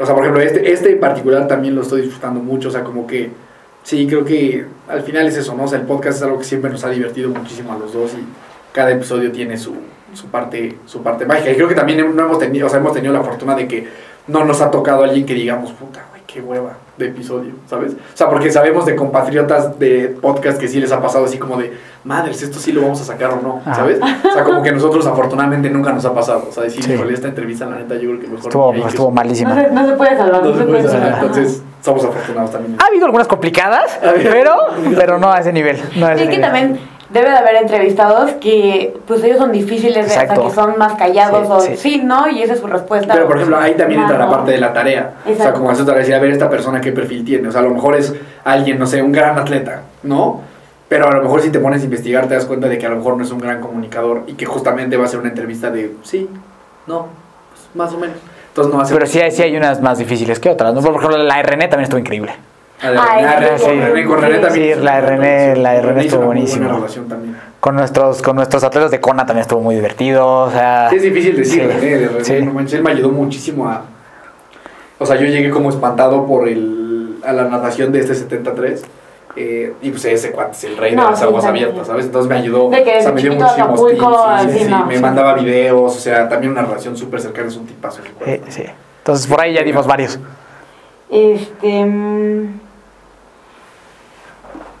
o 0.00 0.06
sea, 0.06 0.14
por 0.14 0.22
ejemplo, 0.22 0.40
este, 0.42 0.70
este 0.72 0.92
en 0.92 1.00
particular 1.00 1.48
también 1.48 1.74
lo 1.74 1.82
estoy 1.82 2.02
disfrutando 2.02 2.38
mucho, 2.38 2.68
o 2.68 2.70
sea, 2.70 2.84
como 2.84 3.04
que, 3.04 3.30
sí, 3.82 4.06
creo 4.06 4.24
que 4.24 4.64
al 4.88 5.02
final 5.02 5.26
es 5.26 5.36
eso, 5.36 5.54
¿no? 5.56 5.64
O 5.64 5.68
sea, 5.68 5.80
el 5.80 5.86
podcast 5.86 6.18
es 6.18 6.22
algo 6.22 6.38
que 6.38 6.44
siempre 6.44 6.70
nos 6.70 6.84
ha 6.84 6.90
divertido 6.90 7.30
muchísimo 7.30 7.72
a 7.72 7.78
los 7.78 7.92
dos 7.92 8.12
y 8.14 8.24
cada 8.72 8.92
episodio 8.92 9.32
tiene 9.32 9.56
su, 9.58 9.74
su 10.14 10.26
parte, 10.28 10.76
su 10.86 11.02
parte 11.02 11.26
mágica. 11.26 11.50
Y 11.50 11.56
creo 11.56 11.66
que 11.66 11.74
también 11.74 12.14
no 12.14 12.22
hemos 12.24 12.38
tenido, 12.38 12.68
o 12.68 12.70
sea, 12.70 12.78
hemos 12.78 12.92
tenido 12.92 13.12
la 13.12 13.22
fortuna 13.24 13.56
de 13.56 13.66
que 13.66 13.88
no 14.28 14.44
nos 14.44 14.60
ha 14.60 14.70
tocado 14.70 15.02
alguien 15.04 15.26
que 15.26 15.34
digamos, 15.34 15.72
puta, 15.72 16.04
güey, 16.10 16.22
qué 16.26 16.40
hueva 16.40 16.74
de 16.96 17.06
episodio, 17.08 17.52
¿sabes? 17.68 17.92
O 17.92 18.16
sea, 18.16 18.28
porque 18.28 18.50
sabemos 18.50 18.84
de 18.86 18.94
compatriotas 18.96 19.78
de 19.78 20.16
podcast 20.20 20.58
que 20.58 20.66
sí 20.68 20.80
les 20.80 20.90
ha 20.92 21.00
pasado 21.00 21.24
así 21.24 21.38
como 21.38 21.56
de, 21.56 21.72
madres, 22.04 22.42
esto 22.42 22.58
sí 22.58 22.72
lo 22.72 22.82
vamos 22.82 23.00
a 23.00 23.04
sacar 23.04 23.30
o 23.30 23.40
no, 23.40 23.60
Ajá. 23.64 23.74
¿sabes? 23.76 24.00
O 24.02 24.32
sea, 24.32 24.44
como 24.44 24.62
que 24.62 24.72
nosotros 24.72 25.06
afortunadamente 25.06 25.70
nunca 25.70 25.92
nos 25.92 26.04
ha 26.04 26.12
pasado. 26.14 26.46
O 26.48 26.52
sea, 26.52 26.64
decir, 26.64 26.82
Sí. 26.82 26.92
esta 27.12 27.28
entrevista, 27.28 27.66
la 27.66 27.76
neta, 27.76 27.94
yo 27.94 28.08
creo 28.10 28.20
que 28.20 28.26
mejor. 28.26 28.46
Estuvo, 28.48 28.72
que- 28.72 28.80
estuvo 28.80 29.10
malísima. 29.10 29.54
No 29.54 29.60
se, 29.62 29.70
no 29.70 29.86
se 29.86 29.92
puede 29.94 30.16
salvar, 30.16 30.42
no, 30.42 30.50
no 30.50 30.58
se 30.58 30.64
puede 30.64 30.88
salvar. 30.88 31.12
Entonces, 31.14 31.62
somos 31.82 32.04
afortunados 32.04 32.50
también. 32.50 32.76
Ha 32.82 32.86
habido 32.86 33.06
algunas 33.06 33.28
complicadas, 33.28 33.98
pero, 34.02 34.54
pero 34.96 35.18
no 35.18 35.30
a 35.32 35.38
ese 35.40 35.52
nivel. 35.52 35.80
No 35.96 36.06
a 36.06 36.14
ese 36.14 36.28
que 36.28 36.38
también 36.38 36.80
debe 37.10 37.30
de 37.30 37.36
haber 37.36 37.56
entrevistados 37.56 38.32
que 38.32 38.94
pues 39.06 39.22
ellos 39.24 39.38
son 39.38 39.50
difíciles, 39.52 39.94
de- 39.94 40.02
o 40.02 40.14
sea, 40.14 40.22
Exacto. 40.24 40.44
que 40.48 40.54
son 40.54 40.76
más 40.78 40.94
callados 40.94 41.46
Sí, 41.46 41.52
o 41.52 41.60
sí. 41.60 41.76
sí. 41.76 42.02
¿no? 42.04 42.28
Y 42.28 42.42
esa 42.42 42.52
es 42.54 42.60
su 42.60 42.66
respuesta. 42.66 43.14
Pero 43.14 43.26
por 43.26 43.36
ejemplo, 43.36 43.58
ahí 43.58 43.74
también 43.74 44.02
entra 44.02 44.18
la 44.18 44.28
parte 44.28 44.52
de 44.52 44.58
la 44.58 44.72
tarea. 44.72 45.14
O 45.20 45.24
sea, 45.24 45.32
Exacto. 45.32 45.58
como 45.58 45.70
haces 45.70 45.86
tarea, 45.86 46.00
decir, 46.00 46.14
a 46.14 46.18
ver 46.18 46.30
esta 46.30 46.50
persona 46.50 46.80
qué 46.80 46.92
perfil 46.92 47.24
tiene. 47.24 47.48
O 47.48 47.52
sea, 47.52 47.60
a 47.60 47.64
lo 47.64 47.70
mejor 47.70 47.94
es 47.96 48.14
alguien, 48.44 48.78
no 48.78 48.86
sé, 48.86 49.02
un 49.02 49.12
gran 49.12 49.38
atleta, 49.38 49.82
¿no? 50.02 50.40
Pero 50.88 51.06
a 51.08 51.14
lo 51.14 51.22
mejor 51.22 51.42
si 51.42 51.50
te 51.50 51.58
pones 51.58 51.82
a 51.82 51.84
investigar 51.84 52.28
te 52.28 52.34
das 52.34 52.46
cuenta 52.46 52.66
de 52.68 52.78
que 52.78 52.86
a 52.86 52.88
lo 52.88 52.96
mejor 52.96 53.16
no 53.16 53.22
es 53.24 53.30
un 53.30 53.38
gran 53.38 53.60
comunicador 53.60 54.22
y 54.26 54.34
que 54.34 54.46
justamente 54.46 54.96
va 54.96 55.04
a 55.04 55.08
ser 55.08 55.20
una 55.20 55.28
entrevista 55.28 55.70
de 55.70 55.94
sí, 56.02 56.28
no, 56.86 57.08
pues, 57.50 57.68
más 57.74 57.92
o 57.92 57.98
menos. 57.98 58.16
Entonces 58.48 58.72
no 58.72 58.78
va 58.78 58.84
a 58.84 58.86
ser... 58.86 58.96
Pero 58.96 59.06
sí 59.06 59.20
hay, 59.20 59.30
sí 59.30 59.42
hay 59.42 59.54
unas 59.56 59.80
más 59.82 59.98
difíciles 59.98 60.40
que 60.40 60.48
otras. 60.50 60.72
¿no? 60.74 60.80
Por 60.80 60.94
ejemplo, 60.96 61.18
la 61.18 61.42
RN 61.42 61.60
también 61.68 61.82
estuvo 61.82 62.00
increíble. 62.00 62.32
A 62.80 62.90
ver, 62.90 63.00
Ay, 63.00 63.22
la 63.24 63.40
René- 63.40 63.58
sí, 63.58 63.64
con 63.64 63.80
René- 63.80 64.06
con 64.06 64.20
René 64.22 64.36
sí. 64.36 64.40
también. 64.42 64.74
Sí, 64.78 64.84
la 64.84 65.00
René- 65.00 65.56
la 65.56 65.74
Con 65.74 65.82
René 65.88 66.00
estuvo 66.04 66.20
también. 67.08 67.36
Con 67.60 67.74
nuestros, 67.74 68.22
con 68.22 68.36
nuestros 68.36 68.62
atletas 68.62 68.90
de 68.92 69.00
Kona 69.00 69.26
también 69.26 69.42
estuvo 69.42 69.60
muy 69.60 69.74
divertido. 69.74 70.42
O 70.44 70.50
sea, 70.50 70.86
Sí, 70.90 70.96
es 70.96 71.02
difícil 71.02 71.36
decir, 71.36 71.62
Sí, 71.62 71.66
René, 71.66 71.98
de 71.98 72.08
René, 72.08 72.24
sí. 72.24 72.42
no 72.42 72.52
manches, 72.52 72.74
él 72.74 72.82
me 72.84 72.90
ayudó 72.92 73.10
muchísimo 73.10 73.68
a... 73.68 73.82
O 75.00 75.06
sea, 75.06 75.16
yo 75.16 75.26
llegué 75.26 75.50
como 75.50 75.70
espantado 75.70 76.24
por 76.26 76.48
el, 76.48 77.16
a 77.24 77.32
la 77.32 77.44
natación 77.44 77.90
de 77.92 78.00
este 78.00 78.14
73. 78.14 78.84
eh, 79.36 79.72
y 79.82 79.90
pues 79.90 80.04
ese 80.04 80.32
cuate 80.32 80.52
es 80.52 80.64
el 80.64 80.76
rey 80.76 80.94
No, 80.96 81.04
de 81.04 81.10
las 81.10 81.18
sí, 81.20 81.24
aguas 81.24 81.44
abiertas, 81.44 81.86
¿sabes? 81.86 82.06
Entonces 82.06 82.28
me 82.28 82.36
ayudó. 82.36 82.70
De 82.70 82.82
que 82.82 82.98
o 82.98 83.02
sea, 83.02 83.12
me 83.12 83.20
dio 83.22 83.34
muchísimos 83.34 83.86
tips, 83.88 84.52
sí, 84.52 84.58
sí, 84.64 84.64
no, 84.70 84.86
me 84.86 84.96
sí. 84.96 85.02
mandaba 85.02 85.34
videos, 85.34 85.96
o 85.96 86.00
sea, 86.00 86.28
también 86.28 86.52
una 86.52 86.62
relación 86.62 86.96
súper 86.96 87.20
cercana, 87.20 87.46
es 87.48 87.56
un 87.56 87.66
tipazo. 87.66 88.00
eh, 88.26 88.40
sí. 88.48 88.64
Entonces 88.98 89.26
por 89.28 89.40
ahí 89.40 89.54
ya 89.54 89.62
dimos 89.62 89.86
varios. 89.86 90.18
Este. 91.10 91.86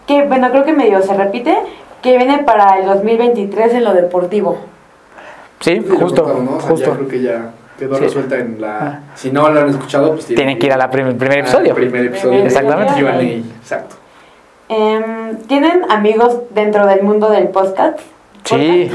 Que 0.08 0.24
bueno, 0.24 0.50
creo 0.50 0.64
que 0.64 0.72
medio 0.72 1.00
se 1.02 1.14
repite. 1.14 1.56
Que 2.02 2.16
viene 2.16 2.38
para 2.44 2.78
el 2.78 2.86
2023 2.86 3.74
en 3.74 3.84
lo 3.84 3.92
deportivo. 3.92 4.56
Sí, 5.60 5.78
justo, 5.88 6.22
contaron, 6.22 6.44
¿no? 6.44 6.56
O 6.56 6.60
sea, 6.60 6.70
justo. 6.70 6.90
Ya 6.90 6.96
creo 6.96 7.08
que 7.08 7.22
ya 7.22 7.50
quedó 7.78 7.94
Sí. 7.96 8.02
resuelta 8.04 8.36
en 8.36 8.60
la... 8.60 8.78
Ah. 8.80 9.00
Si 9.16 9.30
no 9.32 9.48
lo 9.50 9.60
han 9.60 9.68
escuchado, 9.68 10.12
pues 10.12 10.26
Tienen 10.26 10.58
que 10.58 10.66
ir 10.66 10.72
a 10.72 10.76
la 10.76 10.90
prim- 10.90 11.16
primer 11.18 11.38
al 11.38 11.44
episodio. 11.44 11.74
primer 11.74 12.04
episodio. 12.06 12.44
Exactamente. 12.44 13.42
Exacto. 13.60 13.96
Em, 14.68 15.36
¿Tienen 15.48 15.82
amigos 15.90 16.38
dentro 16.50 16.86
del 16.86 17.02
mundo 17.02 17.30
del 17.30 17.48
podcast? 17.48 17.98
Sí, 18.44 18.90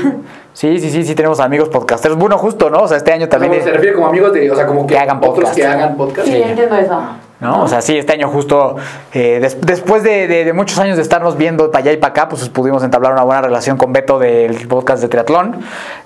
sí, 0.54 0.80
sí, 0.80 0.89
sí, 0.89 1.04
sí, 1.04 1.15
tenemos 1.15 1.39
amigos 1.39 1.69
podcasteros. 1.69 2.17
Bueno, 2.17 2.38
justo, 2.38 2.69
¿no? 2.69 2.80
O 2.84 2.88
sea, 2.88 2.97
este 2.97 3.12
año 3.12 3.28
también... 3.28 3.52
Como 3.52 3.60
es- 3.60 3.65
se 3.65 3.71
refiere 3.71 3.95
como 3.95 4.08
amigos 4.08 4.34
de, 4.34 4.49
o 4.49 4.56
sea, 4.56 4.65
como 4.65 4.88
que, 4.88 4.93
Que 4.93 4.99
hagan 4.99 5.17
otros 5.17 5.34
podcast. 5.36 5.56
que 5.56 5.65
hagan 5.65 5.97
podcast. 5.97 6.28
Sí, 6.28 6.36
entiendo 6.41 6.76
eso. 6.78 6.99
¿No? 7.43 7.62
O 7.63 7.67
sea, 7.67 7.82
sí, 7.82 7.97
este 7.97 8.13
año 8.13 8.29
justo, 8.29 8.77
eh, 9.13 9.39
des- 9.41 9.60
después 9.62 10.01
de, 10.03 10.27
de- 10.27 10.45
de 10.45 10.53
muchos 10.53 10.79
años 10.79 10.95
de 10.95 11.03
estarnos 11.03 11.38
viendo 11.38 11.69
para 11.69 11.84
allá 11.84 11.91
y 11.93 11.97
para 11.97 12.12
acá, 12.12 12.29
pues 12.29 12.47
pudimos 12.49 12.84
entablar 12.84 13.12
una 13.13 13.23
buena 13.23 13.41
relación 13.41 13.77
con 13.77 13.93
Beto 13.93 14.17
del 14.19 14.67
podcast 14.67 15.01
de 15.01 15.10
triatlón. 15.10 15.58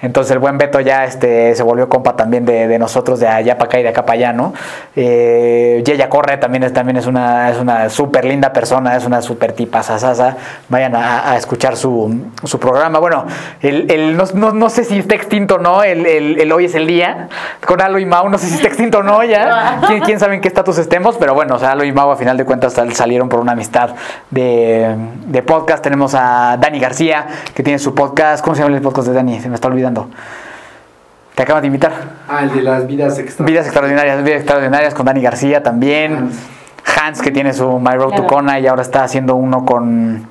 Entonces 0.02 0.32
el 0.32 0.39
buen 0.39 0.58
Beto 0.58 0.80
ya 0.82 1.06
este, 1.06 1.56
se 1.56 1.63
volvió 1.63 1.88
compa 1.88 2.15
también 2.15 2.45
de, 2.45 2.67
de 2.67 2.80
nosotros 2.80 3.19
de 3.19 3.28
allá 3.28 3.58
para 3.58 3.67
acá 3.69 3.80
y 3.80 3.84
de 3.84 3.89
acá 3.89 4.02
para 4.06 4.13
allá, 4.15 4.34
¿no? 4.34 4.54
Eh, 4.95 5.84
Yeya 5.86 6.10
Corre 6.10 6.38
también 6.38 6.63
es, 6.63 6.73
también 6.73 6.97
es 6.97 7.06
una, 7.06 7.50
es 7.52 7.58
una 7.58 7.89
súper 7.89 8.26
linda 8.26 8.52
persona, 8.52 8.95
es 8.95 9.06
una 9.06 9.21
súper 9.21 9.54
tipa 9.54 9.84
sasasa. 9.84 10.36
Vayan 10.69 10.95
a, 10.95 11.32
a 11.32 11.38
escuchar 11.38 11.78
su, 11.78 12.23
su 12.43 12.60
programa. 12.60 13.00
Bueno, 13.00 13.26
el, 13.62 13.89
el- 13.91 14.17
no, 14.17 14.23
no- 14.34 14.52
no 14.54 14.69
sé 14.69 14.84
si 14.84 14.97
está 15.00 15.15
extinto 15.15 15.56
o 15.56 15.60
no, 15.60 15.84
el, 15.84 16.06
el- 16.06 16.39
el 16.41 16.52
Hoy 16.52 16.65
es 16.65 16.76
el 16.76 16.88
Día, 16.88 17.30
con 17.65 17.80
Alo 17.82 18.00
y 18.00 18.06
Mau, 18.06 18.28
no 18.30 18.38
sé 18.38 18.47
si 18.47 18.56
está 18.56 18.67
extinto 18.67 19.00
o 19.00 19.04
no 19.04 19.23
ya. 19.23 19.82
¿Quién, 19.88 20.00
quién 20.02 20.19
sabe 20.19 20.36
en 20.36 20.41
qué 20.41 20.47
estatus 20.47 20.78
estemos? 20.80 21.17
Pero 21.17 21.27
bueno, 21.34 21.56
o 21.56 21.60
sea, 21.60 21.72
Alo 21.72 21.84
y 21.84 21.92
Mau 21.92 22.12
a 22.12 22.16
final 22.18 22.38
de 22.38 22.46
cuentas 22.46 22.74
sal- 22.74 22.94
salieron 22.94 23.30
por 23.30 23.40
una 23.40 23.54
amistad 23.54 23.92
de, 24.30 24.96
de 25.28 25.44
podcast. 25.44 25.84
Tenemos 25.84 26.13
a 26.16 26.58
Dani 26.60 26.80
García, 26.80 27.28
que 27.54 27.63
tiene 27.63 27.80
su 27.80 27.94
podcast. 27.96 28.44
¿Cómo 28.44 28.56
se 28.56 28.63
llama 28.63 28.76
el 28.76 28.82
podcast 28.82 29.08
de 29.08 29.13
Dani? 29.13 29.40
Se 29.40 29.50
me 29.50 29.56
está 29.56 29.68
olvidando. 29.68 30.10
Te 31.36 31.44
acaban 31.44 31.62
de 31.62 31.68
invitar. 31.68 31.92
Ah, 32.28 32.44
el 32.44 32.54
de 32.54 32.62
las 32.63 32.88
vidas 32.88 33.20
extra. 33.20 33.46
Vidas 33.46 33.66
extraordinarias, 33.66 34.24
vidas 34.24 34.40
extraordinarias 34.40 34.94
con 34.94 35.06
Dani 35.06 35.22
García 35.22 35.62
también. 35.62 36.32
Hans, 37.00 37.22
que 37.22 37.32
tiene 37.32 37.54
su 37.54 37.80
My 37.80 37.96
Road 37.96 38.16
to. 38.16 38.26
Kona 38.26 38.60
y 38.60 38.66
ahora 38.68 38.82
está 38.82 39.04
haciendo 39.04 39.36
uno 39.36 39.66
con 39.66 40.28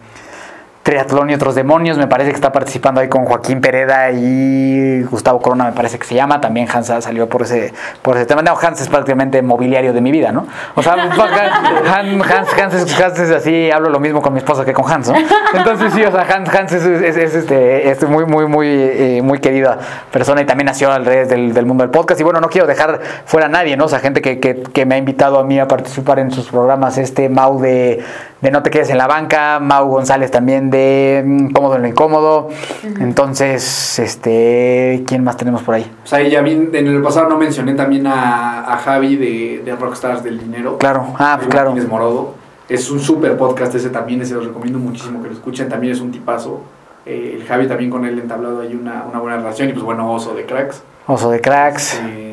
Triatlón 0.86 1.30
y 1.30 1.34
otros 1.34 1.56
demonios. 1.56 1.98
Me 1.98 2.06
parece 2.06 2.30
que 2.30 2.36
está 2.36 2.52
participando 2.52 3.00
ahí 3.00 3.08
con 3.08 3.24
Joaquín 3.24 3.60
Pereda 3.60 4.12
y 4.12 5.02
Gustavo 5.02 5.42
Corona, 5.42 5.64
me 5.64 5.72
parece 5.72 5.98
que 5.98 6.06
se 6.06 6.14
llama. 6.14 6.40
También 6.40 6.68
Hans 6.72 6.86
salió 7.00 7.28
por 7.28 7.42
ese, 7.42 7.74
por 8.02 8.16
ese 8.16 8.24
tema. 8.26 8.40
No, 8.42 8.56
Hans 8.56 8.80
es 8.80 8.88
prácticamente 8.88 9.42
mobiliario 9.42 9.92
de 9.92 10.00
mi 10.00 10.12
vida, 10.12 10.30
¿no? 10.30 10.46
O 10.76 10.82
sea, 10.84 10.92
Han- 10.94 12.22
Hans, 12.22 12.48
Hans, 12.60 12.74
es, 12.74 13.00
Hans 13.00 13.18
es 13.18 13.30
así, 13.32 13.68
hablo 13.72 13.88
lo 13.90 13.98
mismo 13.98 14.22
con 14.22 14.32
mi 14.32 14.38
esposa 14.38 14.64
que 14.64 14.72
con 14.72 14.88
Hans, 14.90 15.08
¿no? 15.10 15.16
Entonces 15.54 15.92
sí, 15.92 16.04
o 16.04 16.12
sea, 16.12 16.22
Hans, 16.32 16.48
Hans 16.54 16.72
es, 16.72 16.84
es- 16.86 17.16
es, 17.16 17.34
este, 17.34 17.90
es 17.90 18.08
muy, 18.08 18.24
muy, 18.24 18.46
muy, 18.46 18.68
eh, 18.68 19.20
muy 19.24 19.40
querida 19.40 19.78
persona 20.12 20.40
y 20.42 20.44
también 20.46 20.66
nació 20.66 20.92
alrededor 20.92 21.26
del, 21.26 21.52
del 21.52 21.66
mundo 21.66 21.82
del 21.82 21.90
podcast. 21.90 22.20
Y 22.20 22.22
bueno, 22.22 22.40
no 22.40 22.48
quiero 22.48 22.68
dejar 22.68 23.00
fuera 23.24 23.46
a 23.46 23.50
nadie, 23.50 23.76
¿no? 23.76 23.86
O 23.86 23.88
sea, 23.88 23.98
gente 23.98 24.22
que, 24.22 24.38
que, 24.38 24.62
que 24.62 24.86
me 24.86 24.94
ha 24.94 24.98
invitado 24.98 25.40
a 25.40 25.44
mí 25.44 25.58
a 25.58 25.66
participar 25.66 26.20
en 26.20 26.30
sus 26.30 26.46
programas, 26.48 26.96
este 26.98 27.28
Mau 27.28 27.58
de, 27.60 28.04
de 28.40 28.50
No 28.50 28.62
te 28.62 28.70
quedes 28.70 28.90
en 28.90 28.98
la 28.98 29.06
banca, 29.06 29.58
Mau 29.60 29.88
González 29.88 30.30
también 30.30 30.70
de 30.70 31.22
mm, 31.24 31.50
Cómodo 31.52 31.76
en 31.76 31.82
lo 31.82 31.88
incómodo. 31.88 32.48
Entonces, 33.00 33.98
este, 33.98 35.04
¿quién 35.06 35.24
más 35.24 35.36
tenemos 35.36 35.62
por 35.62 35.74
ahí? 35.74 35.90
O 36.04 36.06
sea, 36.06 36.20
y 36.22 36.30
ya 36.30 36.40
vi- 36.42 36.68
en 36.72 36.86
el 36.86 37.02
pasado 37.02 37.28
no 37.28 37.38
mencioné 37.38 37.74
también 37.74 38.06
a, 38.06 38.72
a 38.72 38.76
Javi 38.78 39.16
de, 39.16 39.62
de 39.64 39.76
Rockstars 39.76 40.22
del 40.22 40.38
Dinero. 40.38 40.76
Claro, 40.78 41.06
ah, 41.18 41.36
pues 41.36 41.46
Javi 41.46 41.46
claro. 41.50 41.70
Martínez 41.70 41.88
Morodo. 41.90 42.34
Es 42.68 42.90
un 42.90 42.98
súper 43.00 43.36
podcast 43.36 43.74
ese 43.76 43.90
también, 43.90 44.20
ese 44.22 44.34
los 44.34 44.46
recomiendo 44.46 44.78
muchísimo 44.78 45.22
que 45.22 45.28
lo 45.28 45.34
escuchen. 45.34 45.68
También 45.68 45.92
es 45.92 46.00
un 46.00 46.10
tipazo. 46.10 46.62
Eh, 47.06 47.36
el 47.40 47.46
Javi 47.46 47.68
también 47.68 47.90
con 47.90 48.04
él 48.04 48.18
entablado 48.18 48.60
hay 48.60 48.74
una, 48.74 49.04
una 49.08 49.20
buena 49.20 49.36
relación. 49.36 49.68
Y 49.68 49.72
pues 49.72 49.84
bueno, 49.84 50.10
Oso 50.12 50.34
de 50.34 50.44
Cracks. 50.44 50.82
Oso 51.06 51.30
de 51.30 51.40
Cracks. 51.40 52.00
Eh, 52.04 52.25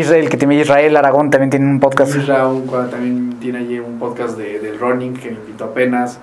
Israel, 0.00 0.28
que 0.28 0.36
tiene 0.36 0.54
Israel 0.56 0.96
Aragón, 0.96 1.30
también 1.30 1.50
tiene 1.50 1.66
un 1.66 1.80
podcast. 1.80 2.14
Isra, 2.14 2.46
un 2.48 2.66
cuadro 2.66 2.90
también 2.90 3.38
tiene 3.40 3.58
allí 3.58 3.78
un 3.78 3.98
podcast 3.98 4.36
de, 4.36 4.58
del 4.60 4.78
running 4.78 5.14
que 5.14 5.30
me 5.30 5.36
invitó 5.36 5.64
apenas. 5.64 6.18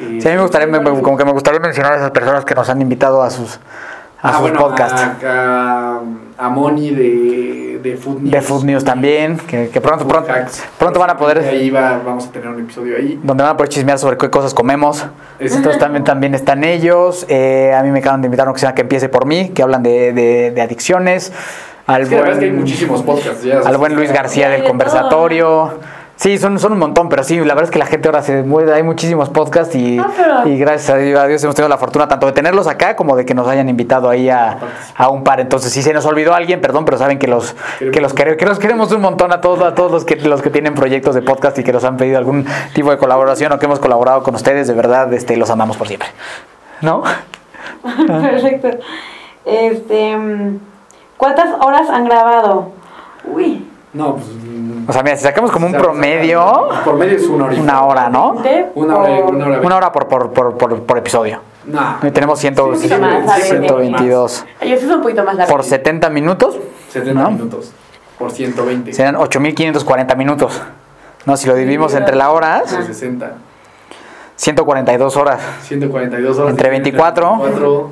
Eh, 0.00 0.18
Sí, 0.22 0.28
a 0.28 0.30
mí 0.30 0.36
me 0.36 0.42
gustaría, 0.42 0.66
me- 0.66 0.82
como 1.02 1.16
que 1.16 1.24
me 1.24 1.32
gustaría 1.32 1.60
mencionar 1.60 1.92
a 1.92 1.96
esas 1.96 2.10
personas 2.12 2.44
que 2.44 2.54
nos 2.54 2.68
han 2.70 2.80
invitado 2.80 3.22
a 3.22 3.28
sus, 3.30 3.56
a 4.22 4.28
ah, 4.28 4.32
sus 4.32 4.40
bueno, 4.40 4.58
podcasts. 4.60 5.02
A, 5.24 6.00
a, 6.38 6.46
a 6.46 6.48
Moni 6.48 6.90
de, 6.92 7.78
de 7.82 7.96
Food 7.98 8.20
News. 8.22 8.30
De 8.30 8.40
Food 8.40 8.64
News 8.64 8.84
también, 8.84 9.36
que, 9.36 9.68
que 9.68 9.80
pronto, 9.82 10.04
Food 10.04 10.12
pronto, 10.12 10.32
Hacks. 10.32 10.64
pronto 10.78 10.98
van 10.98 11.10
a 11.10 11.16
poder, 11.18 11.38
Ahí 11.40 11.68
va, 11.70 12.00
vamos 12.04 12.26
a 12.26 12.32
tener 12.32 12.48
un 12.48 12.60
episodio 12.60 12.96
ahí. 12.96 13.20
donde 13.22 13.42
van 13.42 13.52
a 13.52 13.56
poder 13.58 13.68
chismear 13.68 13.98
sobre 13.98 14.16
qué 14.16 14.30
cosas 14.30 14.54
comemos. 14.54 15.04
Es- 15.38 15.54
Entonces 15.54 15.78
también, 15.78 16.04
también 16.04 16.34
están 16.34 16.64
ellos. 16.64 17.26
Eh, 17.28 17.74
a 17.76 17.82
mí 17.82 17.90
me 17.90 17.98
acaban 17.98 18.22
de 18.22 18.26
invitar 18.28 18.46
a 18.46 18.50
una 18.50 18.54
que 18.54 18.60
se 18.60 18.66
llama 18.66 18.74
Que 18.76 18.82
Empiece 18.82 19.08
Por 19.10 19.26
Mí, 19.26 19.50
que 19.50 19.62
hablan 19.62 19.82
de, 19.82 20.12
de- 20.14 20.52
de 20.52 20.62
adicciones. 20.62 21.32
Al 21.86 22.02
Es 22.02 22.08
que 22.08 22.14
la 22.16 22.20
verdad 22.22 22.34
es 22.34 22.38
que 22.40 22.44
hay 22.46 22.50
buen- 22.50 22.60
muchísimos 22.62 23.02
podcasts. 23.02 23.42
Ya, 23.42 23.58
al 23.60 23.76
buen 23.76 23.94
Luis 23.94 24.12
García 24.12 24.48
del 24.48 24.62
de 24.62 24.68
conversatorio. 24.68 25.78
Sí, 26.14 26.38
son, 26.38 26.56
son 26.60 26.72
un 26.72 26.78
montón, 26.78 27.08
pero 27.08 27.24
sí, 27.24 27.36
la 27.38 27.46
verdad 27.54 27.64
es 27.64 27.70
que 27.70 27.80
la 27.80 27.86
gente 27.86 28.06
ahora 28.06 28.22
se 28.22 28.42
mueve, 28.44 28.72
hay 28.72 28.84
muchísimos 28.84 29.28
podcasts 29.30 29.74
y, 29.74 29.98
Ah, 29.98 30.08
pero- 30.16 30.46
y 30.48 30.56
gracias 30.56 30.90
a 30.90 30.96
Dios, 30.98 31.18
a 31.18 31.26
Dios 31.26 31.42
hemos 31.42 31.56
tenido 31.56 31.68
la 31.68 31.78
fortuna 31.78 32.06
tanto 32.06 32.26
de 32.26 32.32
tenerlos 32.32 32.68
acá 32.68 32.94
como 32.94 33.16
de 33.16 33.24
que 33.24 33.34
nos 33.34 33.48
hayan 33.48 33.68
invitado 33.68 34.08
ahí 34.08 34.28
a, 34.30 34.56
a 34.94 35.08
un 35.08 35.24
par. 35.24 35.40
Entonces, 35.40 35.72
si 35.72 35.82
se 35.82 35.92
nos 35.92 36.06
olvidó 36.06 36.32
alguien, 36.34 36.60
perdón, 36.60 36.84
pero 36.84 36.96
saben 36.96 37.18
que 37.18 37.26
los, 37.26 37.56
que 37.92 38.00
los, 38.00 38.14
quere- 38.14 38.36
que 38.36 38.44
los 38.46 38.60
queremos 38.60 38.92
un 38.92 39.00
montón 39.00 39.32
a 39.32 39.40
todos, 39.40 39.62
a 39.64 39.74
todos 39.74 39.90
los 39.90 40.04
que, 40.04 40.14
los 40.16 40.42
que 40.42 40.50
tienen 40.50 40.74
proyectos 40.74 41.16
de 41.16 41.22
podcast 41.22 41.58
y 41.58 41.64
que 41.64 41.72
nos 41.72 41.82
han 41.82 41.96
pedido 41.96 42.18
algún 42.18 42.46
tipo 42.72 42.92
de 42.92 42.98
colaboración 42.98 43.50
o 43.50 43.58
que 43.58 43.66
hemos 43.66 43.80
colaborado 43.80 44.22
con 44.22 44.36
ustedes, 44.36 44.68
de 44.68 44.74
verdad, 44.74 45.12
este, 45.14 45.36
los 45.36 45.50
amamos 45.50 45.76
por 45.76 45.88
siempre. 45.88 46.08
¿No? 46.82 47.02
Perfecto. 48.06 48.68
Este, 49.44 50.16
mm, 50.16 50.58
¿cuántas 51.22 51.54
horas 51.60 51.88
han 51.88 52.04
grabado? 52.06 52.72
Uy, 53.24 53.68
No, 53.92 54.14
pues. 54.16 54.26
mm, 54.26 54.88
O 54.90 54.92
sea, 54.92 55.02
mira, 55.04 55.16
si 55.16 55.22
sacamos 55.22 55.52
como 55.52 55.66
un 55.66 55.72
sea, 55.72 55.80
promedio, 55.80 56.68
Por 56.84 56.96
medio 56.96 57.16
es 57.16 57.28
una 57.28 57.44
hora. 57.44 57.60
una 57.60 57.82
hora, 57.84 58.08
¿no? 58.08 58.32
¿de? 58.42 58.66
Una 58.74 58.96
hora, 58.96 59.16
Por- 59.24 59.34
una 59.36 59.46
hora. 59.46 59.60
Una 59.60 59.76
hora 59.76 59.92
por, 59.92 60.08
por, 60.08 60.32
por, 60.32 60.56
por, 60.58 60.82
por 60.82 60.98
episodio. 60.98 61.38
Nah. 61.66 61.98
Y 62.02 62.10
tenemos 62.10 62.40
100, 62.40 62.56
Sí, 62.56 62.60
un 62.60 62.72
poquito 62.74 62.98
más, 62.98 63.24
¿sabes? 63.26 63.44
122. 63.50 64.44
Yo 64.62 64.76
sí 64.76 64.84
soy 64.84 64.94
un 64.96 65.02
poquito 65.02 65.22
más 65.22 65.36
largo. 65.36 65.52
Por 65.52 65.62
70 65.62 66.10
minutos 66.10 66.56
70 66.90 67.22
¿no? 67.22 67.30
minutos. 67.30 67.70
Por 68.18 68.32
120. 68.32 68.92
serán 68.92 69.14
8540 69.14 70.14
minutos. 70.16 70.60
No, 71.24 71.36
si 71.36 71.46
lo 71.46 71.54
dividimos 71.54 71.94
entre 71.94 72.16
las 72.16 72.28
horas, 72.28 72.74
Por 72.74 72.84
60. 72.84 73.32
142 74.36 75.16
horas. 75.16 75.40
142 75.62 76.38
horas. 76.38 76.50
Entre 76.50 76.68
24. 76.70 77.36
24. 77.36 77.90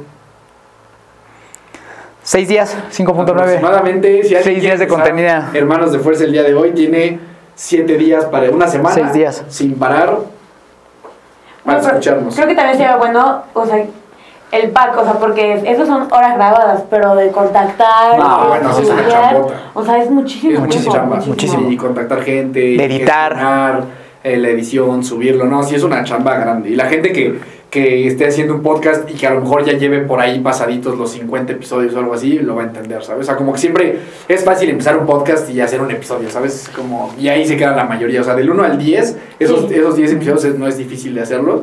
6 2.30 2.46
días, 2.48 2.76
5.9. 2.96 3.28
Aproximadamente, 3.32 4.22
si 4.22 4.36
Seis 4.36 4.62
días 4.62 4.78
de 4.78 4.86
contenido. 4.86 5.28
Hermanos 5.52 5.90
de 5.90 5.98
Fuerza 5.98 6.22
el 6.22 6.30
día 6.30 6.44
de 6.44 6.54
hoy 6.54 6.70
tiene 6.70 7.18
7 7.56 7.96
días 7.98 8.26
para 8.26 8.48
una 8.50 8.68
semana. 8.68 8.94
Seis 8.94 9.12
días. 9.12 9.42
Sin 9.48 9.74
parar. 9.74 10.16
Para 11.64 11.80
No, 11.82 11.88
escucharnos. 11.88 12.36
Creo 12.36 12.46
que 12.46 12.54
también 12.54 12.76
sería 12.78 12.94
bueno, 12.98 13.42
o 13.52 13.66
sea, 13.66 13.84
el 14.52 14.70
pack, 14.70 14.96
o 14.98 15.02
sea, 15.02 15.14
porque 15.14 15.60
esas 15.66 15.88
son 15.88 16.02
horas 16.12 16.36
grabadas, 16.36 16.84
pero 16.88 17.16
de 17.16 17.32
contactar, 17.32 18.16
No, 18.16 18.46
bueno, 18.46 18.78
es 18.78 18.88
una 18.88 19.08
chambota. 19.08 19.54
o 19.74 19.84
sea, 19.84 19.98
es 20.00 20.08
muchísimo, 20.08 20.52
Es 20.54 20.60
muchísima 20.60 20.92
tiempo, 20.92 21.14
chamba, 21.14 21.26
muchísimo. 21.26 21.68
Y 21.68 21.76
contactar 21.76 22.22
gente, 22.22 22.60
De 22.60 22.84
editar. 22.84 23.32
gestionar, 23.32 23.82
eh, 24.22 24.36
la 24.36 24.48
edición, 24.50 25.02
subirlo, 25.02 25.46
no, 25.46 25.64
sí 25.64 25.74
es 25.74 25.82
una 25.82 26.04
chamba 26.04 26.36
grande. 26.36 26.70
Y 26.70 26.76
la 26.76 26.86
gente 26.86 27.12
que, 27.12 27.40
que 27.70 28.08
esté 28.08 28.26
haciendo 28.26 28.54
un 28.54 28.62
podcast 28.62 29.08
y 29.08 29.14
que 29.14 29.26
a 29.28 29.30
lo 29.30 29.40
mejor 29.42 29.64
ya 29.64 29.74
lleve 29.74 30.00
por 30.00 30.20
ahí 30.20 30.40
pasaditos 30.40 30.98
los 30.98 31.12
50 31.12 31.52
episodios 31.52 31.94
o 31.94 32.00
algo 32.00 32.14
así, 32.14 32.38
lo 32.40 32.56
va 32.56 32.62
a 32.62 32.66
entender, 32.66 33.02
¿sabes? 33.04 33.22
O 33.22 33.26
sea, 33.26 33.36
como 33.36 33.52
que 33.52 33.60
siempre 33.60 34.00
es 34.28 34.44
fácil 34.44 34.68
empezar 34.70 34.96
un 34.98 35.06
podcast 35.06 35.48
y 35.50 35.60
hacer 35.60 35.80
un 35.80 35.90
episodio, 35.90 36.28
¿sabes? 36.30 36.68
Como, 36.74 37.14
y 37.18 37.28
ahí 37.28 37.46
se 37.46 37.56
queda 37.56 37.76
la 37.76 37.84
mayoría, 37.84 38.20
o 38.22 38.24
sea, 38.24 38.34
del 38.34 38.50
1 38.50 38.64
al 38.64 38.76
10, 38.76 39.16
esos, 39.38 39.68
Sí. 39.68 39.74
esos 39.76 39.94
10 39.96 40.12
episodios 40.12 40.58
no 40.58 40.66
es 40.66 40.78
difícil 40.78 41.14
de 41.14 41.20
hacerlos, 41.20 41.60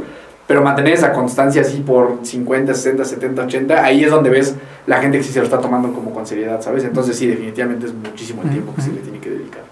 pero 0.48 0.62
mantener 0.62 0.94
esa 0.94 1.12
constancia 1.12 1.62
así 1.62 1.82
por 1.82 2.20
50, 2.24 2.74
60, 2.74 3.04
70, 3.04 3.44
80, 3.44 3.84
ahí 3.84 4.06
es 4.06 4.10
donde 4.10 4.30
ves 4.30 4.56
la 4.86 5.02
gente 5.02 5.18
que 5.18 5.26
sí 5.26 5.34
se 5.34 5.40
lo 5.40 5.46
está 5.46 5.60
tomando 5.60 5.92
como 5.92 6.12
con 6.14 6.26
seriedad, 6.26 6.62
¿sabes? 6.62 6.86
Entonces 6.86 7.18
sí, 7.18 7.28
definitivamente 7.28 7.88
es 7.88 7.94
muchísimo 7.94 8.44
el 8.44 8.52
tiempo 8.52 8.74
que 8.74 8.82
se 8.82 8.92
le 8.94 9.02
tiene 9.02 9.20
que 9.20 9.30
dedicar. 9.30 9.64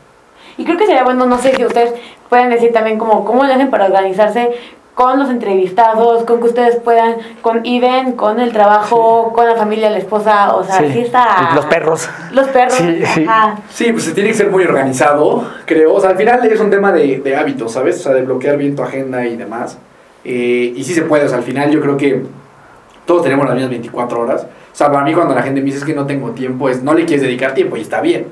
Y 0.58 0.66
creo 0.66 0.78
que 0.78 0.86
sería 0.86 1.06
bueno, 1.06 1.26
no 1.28 1.38
sé 1.38 1.56
si 1.56 1.64
ustedes 1.64 1.94
pueden 2.30 2.50
decir 2.50 2.74
también 2.74 2.98
como 2.98 3.24
cómo 3.24 3.46
le 3.46 3.54
hacen 3.54 3.70
para 3.70 3.86
organizarse 3.86 4.50
con 4.96 5.20
los 5.20 5.30
entrevistados, 5.30 6.24
con 6.24 6.40
que 6.40 6.46
ustedes 6.46 6.78
puedan, 6.78 7.18
con 7.42 7.66
Iden, 7.66 8.14
con 8.14 8.40
el 8.40 8.52
trabajo, 8.54 9.34
con 9.34 9.46
la 9.46 9.56
familia, 9.56 9.90
la 9.90 9.98
esposa, 9.98 10.56
o 10.56 10.64
sea, 10.64 10.80
sí, 10.80 10.90
Sí. 10.94 11.00
está... 11.02 11.52
Los 11.54 11.66
perros. 11.66 12.10
Los 12.32 12.48
perros, 12.48 12.74
Sí, 12.76 13.04
sí. 13.14 13.26
ajá. 13.28 13.60
Sí, 13.70 13.92
pues 13.92 14.06
se 14.06 14.14
tiene 14.14 14.30
que 14.30 14.36
ser 14.36 14.50
muy 14.50 14.64
organizado, 14.64 15.44
creo. 15.66 15.94
O 15.94 16.00
sea, 16.00 16.12
al 16.12 16.18
final 16.18 16.44
es 16.46 16.60
un 16.62 16.70
tema 16.70 16.94
de, 16.94 17.20
de 17.20 17.36
hábitos, 17.36 17.74
¿sabes? 17.74 18.00
O 18.00 18.04
sea, 18.04 18.14
de 18.14 18.22
bloquear 18.22 18.56
bien 18.58 18.74
tu 18.76 18.84
agenda 18.84 19.26
y 19.26 19.36
demás. 19.36 19.78
Eh, 20.24 20.74
y 20.76 20.84
sí 20.86 20.94
se 20.94 21.02
puede, 21.02 21.26
o 21.26 21.28
sea, 21.28 21.38
al 21.40 21.44
final 21.44 21.70
yo 21.70 21.82
creo 21.82 21.98
que 21.98 22.24
todos 23.06 23.22
tenemos 23.22 23.46
las 23.46 23.54
mismas 23.54 23.70
24 23.72 24.20
horas. 24.20 24.44
O 24.44 24.76
sea, 24.78 24.92
para 24.92 25.04
mí 25.06 25.14
cuando 25.14 25.36
la 25.36 25.44
gente 25.44 25.60
me 25.60 25.66
dice 25.68 25.80
es 25.80 25.84
que 25.86 25.94
no 25.94 26.06
tengo 26.06 26.32
tiempo, 26.32 26.70
es 26.70 26.82
no 26.84 26.94
le 26.94 27.06
quieres 27.06 27.22
dedicar 27.22 27.54
tiempo 27.54 27.78
y 27.78 27.82
está 27.82 28.00
bien. 28.02 28.28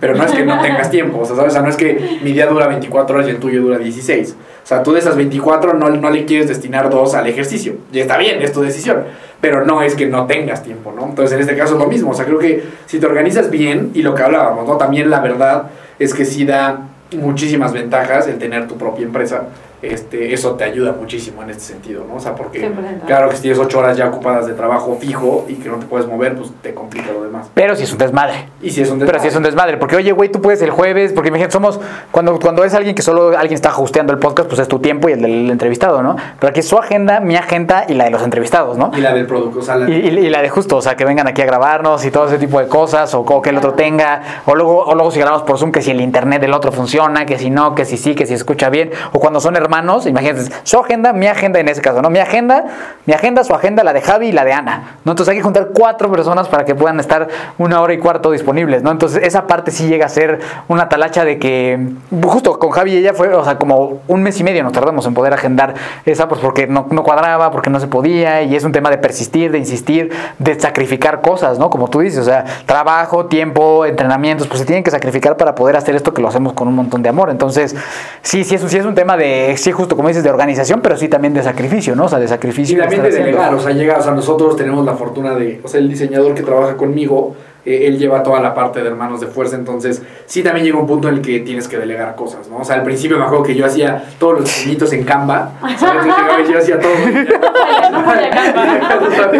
Pero 0.00 0.14
no 0.14 0.24
es 0.24 0.32
que 0.32 0.44
no 0.44 0.60
tengas 0.60 0.90
tiempo, 0.90 1.20
o 1.20 1.24
sea, 1.24 1.36
¿sabes? 1.36 1.52
O 1.52 1.54
sea, 1.54 1.62
no 1.62 1.68
es 1.68 1.76
que 1.76 2.18
mi 2.22 2.32
día 2.32 2.46
dura 2.46 2.66
24 2.66 3.16
horas 3.16 3.28
y 3.28 3.30
el 3.30 3.38
tuyo 3.38 3.62
dura 3.62 3.78
16. 3.78 4.36
O 4.62 4.66
sea, 4.66 4.82
tú 4.82 4.92
de 4.92 5.00
esas 5.00 5.16
24 5.16 5.74
no, 5.74 5.88
no 5.90 6.10
le 6.10 6.24
quieres 6.24 6.48
destinar 6.48 6.90
dos 6.90 7.14
al 7.14 7.26
ejercicio. 7.26 7.76
Y 7.92 8.00
está 8.00 8.18
bien, 8.18 8.42
es 8.42 8.52
tu 8.52 8.60
decisión. 8.60 9.04
Pero 9.40 9.64
no 9.64 9.82
es 9.82 9.94
que 9.94 10.06
no 10.06 10.26
tengas 10.26 10.62
tiempo, 10.62 10.92
¿no? 10.94 11.06
Entonces, 11.06 11.34
en 11.34 11.40
este 11.40 11.56
caso 11.56 11.74
es 11.74 11.80
lo 11.80 11.86
mismo. 11.86 12.10
O 12.10 12.14
sea, 12.14 12.24
creo 12.24 12.38
que 12.38 12.64
si 12.86 12.98
te 12.98 13.06
organizas 13.06 13.50
bien, 13.50 13.90
y 13.94 14.02
lo 14.02 14.14
que 14.14 14.22
hablábamos, 14.22 14.66
¿no? 14.66 14.76
También 14.76 15.10
la 15.10 15.20
verdad 15.20 15.70
es 15.98 16.12
que 16.12 16.24
sí 16.24 16.44
da 16.44 16.88
muchísimas 17.16 17.72
ventajas 17.72 18.26
el 18.28 18.38
tener 18.38 18.68
tu 18.68 18.76
propia 18.76 19.06
empresa. 19.06 19.44
Este, 19.80 20.32
eso 20.34 20.52
te 20.54 20.64
ayuda 20.64 20.92
muchísimo 20.92 21.42
en 21.42 21.50
este 21.50 21.62
sentido, 21.62 22.04
¿no? 22.08 22.16
O 22.16 22.20
sea, 22.20 22.34
porque 22.34 22.60
100%. 22.68 23.06
claro 23.06 23.28
que 23.28 23.36
si 23.36 23.42
tienes 23.42 23.60
8 23.60 23.78
horas 23.78 23.96
ya 23.96 24.08
ocupadas 24.08 24.46
de 24.46 24.54
trabajo 24.54 24.96
fijo 25.00 25.44
y 25.48 25.54
que 25.54 25.68
no 25.68 25.76
te 25.76 25.86
puedes 25.86 26.08
mover, 26.08 26.34
pues 26.36 26.50
te 26.62 26.74
complica 26.74 27.12
lo 27.12 27.22
demás. 27.22 27.46
Pero 27.54 27.76
si 27.76 27.84
es 27.84 27.92
un 27.92 27.98
desmadre. 27.98 28.48
Y 28.60 28.70
si 28.70 28.82
es 28.82 28.90
un 28.90 28.98
Pero 28.98 29.20
si 29.20 29.28
es 29.28 29.36
un 29.36 29.44
desmadre, 29.44 29.76
porque 29.76 29.94
oye, 29.94 30.10
güey, 30.10 30.30
tú 30.30 30.40
puedes 30.42 30.60
el 30.62 30.70
jueves, 30.70 31.12
porque 31.12 31.28
imagínate, 31.28 31.52
somos, 31.52 31.78
cuando, 32.10 32.40
cuando 32.40 32.64
es 32.64 32.74
alguien 32.74 32.96
que 32.96 33.02
solo 33.02 33.28
alguien 33.38 33.54
está 33.54 33.76
hosteando 33.76 34.12
el 34.12 34.18
podcast, 34.18 34.48
pues 34.48 34.60
es 34.60 34.66
tu 34.66 34.80
tiempo 34.80 35.08
y 35.08 35.12
el 35.12 35.22
del 35.22 35.50
entrevistado, 35.50 36.02
¿no? 36.02 36.16
Pero 36.40 36.50
aquí 36.50 36.58
es 36.60 36.66
su 36.68 36.76
agenda, 36.76 37.20
mi 37.20 37.36
agenda 37.36 37.84
y 37.88 37.94
la 37.94 38.04
de 38.04 38.10
los 38.10 38.22
entrevistados, 38.24 38.76
¿no? 38.78 38.90
Y 38.96 39.00
la 39.00 39.14
del 39.14 39.26
producto, 39.26 39.60
o 39.60 39.62
sea, 39.62 39.76
la- 39.76 39.88
Y, 39.88 39.92
y- 39.94 40.26
y 40.26 40.28
la 40.30 40.42
de 40.42 40.48
justo, 40.48 40.76
o 40.76 40.82
sea, 40.82 40.96
que 40.96 41.04
vengan 41.04 41.28
aquí 41.28 41.42
a 41.42 41.46
grabarnos 41.46 42.04
y 42.04 42.10
todo 42.10 42.26
ese 42.26 42.38
tipo 42.38 42.58
de 42.58 42.66
cosas, 42.66 43.14
o, 43.14 43.20
o 43.20 43.42
que 43.42 43.50
el 43.50 43.56
otro 43.58 43.74
tenga, 43.74 44.42
o 44.46 44.56
luego, 44.56 44.84
o 44.84 44.94
luego 44.96 45.12
si 45.12 45.20
grabamos 45.20 45.44
por 45.44 45.56
Zoom, 45.58 45.70
que 45.70 45.82
si 45.82 45.92
el 45.92 46.00
internet 46.00 46.40
del 46.40 46.52
otro 46.52 46.72
funciona, 46.72 47.24
que 47.26 47.38
si 47.38 47.50
no, 47.50 47.76
que 47.76 47.84
si 47.84 47.96
sí, 47.96 48.16
que 48.16 48.26
si 48.26 48.34
escucha 48.34 48.70
bien, 48.70 48.90
o 49.12 49.20
cuando 49.20 49.40
son 49.40 49.54
hermanos, 49.68 50.06
imagínate, 50.06 50.50
su 50.62 50.78
agenda, 50.80 51.12
mi 51.12 51.26
agenda 51.26 51.60
en 51.60 51.68
ese 51.68 51.82
caso, 51.82 52.00
¿no? 52.00 52.08
Mi 52.08 52.18
agenda, 52.18 52.64
mi 53.04 53.12
agenda, 53.12 53.44
su 53.44 53.54
agenda, 53.54 53.84
la 53.84 53.92
de 53.92 54.00
Javi 54.00 54.28
y 54.28 54.32
la 54.32 54.44
de 54.44 54.52
Ana, 54.54 54.96
¿no? 55.04 55.12
Entonces 55.12 55.32
hay 55.32 55.36
que 55.36 55.42
juntar 55.42 55.68
cuatro 55.74 56.10
personas 56.10 56.48
para 56.48 56.64
que 56.64 56.74
puedan 56.74 56.98
estar 57.00 57.28
una 57.58 57.82
hora 57.82 57.92
y 57.92 57.98
cuarto 57.98 58.30
disponibles, 58.30 58.82
¿no? 58.82 58.90
Entonces 58.90 59.22
esa 59.22 59.46
parte 59.46 59.70
sí 59.70 59.86
llega 59.86 60.06
a 60.06 60.08
ser 60.08 60.40
una 60.68 60.88
talacha 60.88 61.24
de 61.24 61.38
que, 61.38 61.88
justo 62.22 62.58
con 62.58 62.70
Javi 62.70 62.92
y 62.92 62.96
ella 62.96 63.12
fue, 63.12 63.32
o 63.34 63.44
sea, 63.44 63.58
como 63.58 64.00
un 64.08 64.22
mes 64.22 64.40
y 64.40 64.44
medio 64.44 64.62
nos 64.62 64.72
tardamos 64.72 65.06
en 65.06 65.14
poder 65.14 65.34
agendar 65.34 65.74
esa, 66.06 66.28
pues 66.28 66.40
porque 66.40 66.66
no, 66.66 66.86
no 66.90 67.02
cuadraba, 67.02 67.50
porque 67.50 67.68
no 67.68 67.78
se 67.78 67.88
podía, 67.88 68.42
y 68.42 68.56
es 68.56 68.64
un 68.64 68.72
tema 68.72 68.90
de 68.90 68.98
persistir, 68.98 69.52
de 69.52 69.58
insistir, 69.58 70.10
de 70.38 70.58
sacrificar 70.58 71.20
cosas, 71.20 71.58
¿no? 71.58 71.68
Como 71.68 71.88
tú 71.88 72.00
dices, 72.00 72.20
o 72.20 72.24
sea, 72.24 72.44
trabajo, 72.64 73.26
tiempo, 73.26 73.84
entrenamientos, 73.84 74.46
pues 74.46 74.60
se 74.60 74.66
tienen 74.66 74.82
que 74.82 74.90
sacrificar 74.90 75.36
para 75.36 75.54
poder 75.54 75.76
hacer 75.76 75.94
esto 75.94 76.14
que 76.14 76.22
lo 76.22 76.28
hacemos 76.28 76.54
con 76.54 76.68
un 76.68 76.74
montón 76.74 77.02
de 77.02 77.08
amor. 77.08 77.30
Entonces, 77.30 77.76
sí, 78.22 78.44
sí 78.44 78.54
es, 78.54 78.62
sí 78.62 78.78
es 78.78 78.84
un 78.84 78.94
tema 78.94 79.16
de, 79.16 79.56
sí, 79.58 79.72
justo 79.72 79.96
como 79.96 80.08
dices, 80.08 80.24
de 80.24 80.30
organización, 80.30 80.80
pero 80.82 80.96
sí 80.96 81.08
también 81.08 81.34
de 81.34 81.42
sacrificio, 81.42 81.94
¿no? 81.94 82.04
O 82.04 82.08
sea, 82.08 82.18
de 82.18 82.24
Y 82.24 82.28
sacrificio. 82.28 82.78
también 82.78 83.02
de 83.02 83.10
delegar, 83.10 83.54
o 83.54 83.60
sea, 83.60 83.72
llega, 83.72 83.98
o 83.98 84.02
sea, 84.02 84.12
nosotros 84.12 84.56
tenemos 84.56 84.84
la 84.84 84.94
fortuna 84.94 85.34
de, 85.34 85.60
o 85.62 85.68
sea, 85.68 85.80
el 85.80 85.88
diseñador 85.88 86.34
que 86.34 86.42
trabaja 86.42 86.76
conmigo, 86.76 87.34
eh, 87.64 87.86
él 87.86 87.98
lleva 87.98 88.22
toda 88.22 88.40
la 88.40 88.54
parte 88.54 88.80
de 88.82 88.88
hermanos 88.88 89.20
de 89.20 89.26
fuerza, 89.26 89.56
entonces 89.56 90.02
sí 90.26 90.42
también 90.42 90.64
llega 90.64 90.78
un 90.78 90.86
punto 90.86 91.08
en 91.08 91.14
el 91.16 91.20
que 91.22 91.40
tienes 91.40 91.68
que 91.68 91.76
delegar 91.76 92.14
cosas, 92.14 92.48
¿no? 92.48 92.58
O 92.58 92.64
sea, 92.64 92.76
al 92.76 92.82
principio 92.82 93.18
me 93.18 93.24
acuerdo 93.24 93.42
que 93.44 93.54
yo 93.54 93.66
hacía 93.66 94.04
todos 94.18 94.40
los 94.40 94.44
diseñitos 94.44 94.92
en 94.92 95.04
Canva, 95.04 95.52
¿sabes? 95.76 96.06
Yo 96.06 96.44
y 96.48 96.52
yo 96.52 96.58
hacía 96.58 96.78
todo. 96.78 96.92
No 97.92 98.04
falla 98.04 98.30
Canva. 98.30 99.30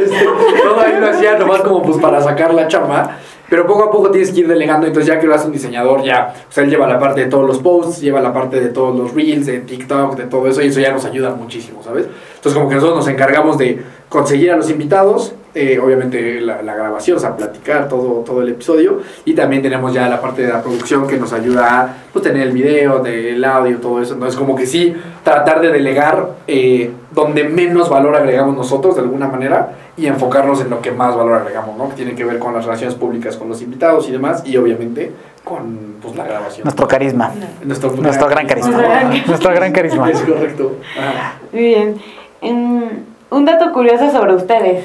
Este, 0.00 0.24
todo 0.62 0.80
ahí 0.80 1.00
lo 1.00 1.10
hacía 1.10 1.38
nomás 1.38 1.60
como 1.60 1.82
pues 1.82 1.98
para 1.98 2.20
sacar 2.20 2.54
la 2.54 2.66
chamba. 2.68 3.18
Pero 3.48 3.66
poco 3.66 3.84
a 3.84 3.90
poco 3.90 4.10
tienes 4.10 4.30
que 4.30 4.40
ir 4.40 4.48
delegando, 4.48 4.86
entonces 4.86 5.06
ya 5.06 5.18
que 5.18 5.26
lo 5.26 5.34
hace 5.34 5.46
un 5.46 5.52
diseñador, 5.52 6.02
ya, 6.02 6.34
él 6.56 6.70
lleva 6.70 6.86
la 6.86 6.98
parte 6.98 7.22
de 7.22 7.26
todos 7.28 7.46
los 7.46 7.58
posts, 7.58 8.00
lleva 8.00 8.20
la 8.20 8.32
parte 8.32 8.60
de 8.60 8.68
todos 8.68 8.94
los 8.96 9.14
reels, 9.14 9.46
de 9.46 9.60
TikTok, 9.60 10.16
de 10.16 10.24
todo 10.24 10.48
eso, 10.48 10.62
y 10.62 10.66
eso 10.66 10.80
ya 10.80 10.92
nos 10.92 11.04
ayuda 11.04 11.30
muchísimo, 11.34 11.82
¿sabes? 11.82 12.06
Entonces 12.38 12.54
como 12.56 12.68
que 12.68 12.76
nosotros 12.76 12.98
nos 12.98 13.08
encargamos 13.08 13.58
de 13.58 13.82
conseguir 14.08 14.50
a 14.52 14.56
los 14.56 14.70
invitados, 14.70 15.34
eh, 15.54 15.78
obviamente 15.82 16.40
la, 16.40 16.62
la 16.62 16.74
grabación, 16.74 17.16
o 17.16 17.20
sea, 17.20 17.36
platicar 17.36 17.88
todo, 17.88 18.22
todo 18.24 18.40
el 18.42 18.48
episodio, 18.50 19.00
y 19.24 19.34
también 19.34 19.60
tenemos 19.60 19.92
ya 19.92 20.08
la 20.08 20.20
parte 20.20 20.42
de 20.42 20.48
la 20.52 20.62
producción 20.62 21.06
que 21.06 21.16
nos 21.18 21.32
ayuda 21.32 21.80
a 21.80 21.94
pues, 22.12 22.22
tener 22.22 22.42
el 22.46 22.52
video, 22.52 23.00
de- 23.00 23.32
el 23.32 23.44
audio, 23.44 23.78
todo 23.78 24.00
eso, 24.00 24.14
entonces 24.14 24.38
como 24.38 24.54
que 24.54 24.66
sí, 24.66 24.94
tratar 25.24 25.60
de 25.60 25.70
delegar 25.72 26.36
eh, 26.46 26.90
donde 27.10 27.44
menos 27.44 27.90
valor 27.90 28.14
agregamos 28.16 28.56
nosotros 28.56 28.94
de 28.94 29.02
alguna 29.02 29.26
manera 29.28 29.72
y 29.96 30.06
enfocarnos 30.06 30.60
en 30.60 30.70
lo 30.70 30.80
que 30.80 30.92
más 30.92 31.16
valor 31.16 31.34
agregamos, 31.34 31.76
¿no? 31.76 31.88
Que 31.90 31.96
tiene 31.96 32.14
que 32.14 32.24
ver 32.24 32.38
con 32.38 32.54
las 32.54 32.64
relaciones 32.64 32.94
públicas 32.94 33.36
con 33.36 33.48
los 33.48 33.60
invitados 33.60 34.08
y 34.08 34.12
demás, 34.12 34.42
y 34.46 34.56
obviamente 34.56 35.10
con 35.44 35.96
pues, 36.00 36.14
la 36.14 36.24
grabación. 36.24 36.64
Nuestro 36.64 36.86
carisma. 36.86 37.32
Nuestro, 37.64 37.90
Nuestro 37.90 38.28
gran 38.28 38.46
carisma. 38.46 38.80
Nuestro 39.26 39.50
gran 39.52 39.72
carisma. 39.72 40.10
Es 40.12 40.20
correcto. 40.20 40.76
Ajá. 40.96 41.34
Muy 41.52 41.62
bien. 41.62 41.96
Un 42.42 43.44
dato 43.44 43.72
curioso 43.72 44.10
sobre 44.10 44.34
ustedes. 44.34 44.84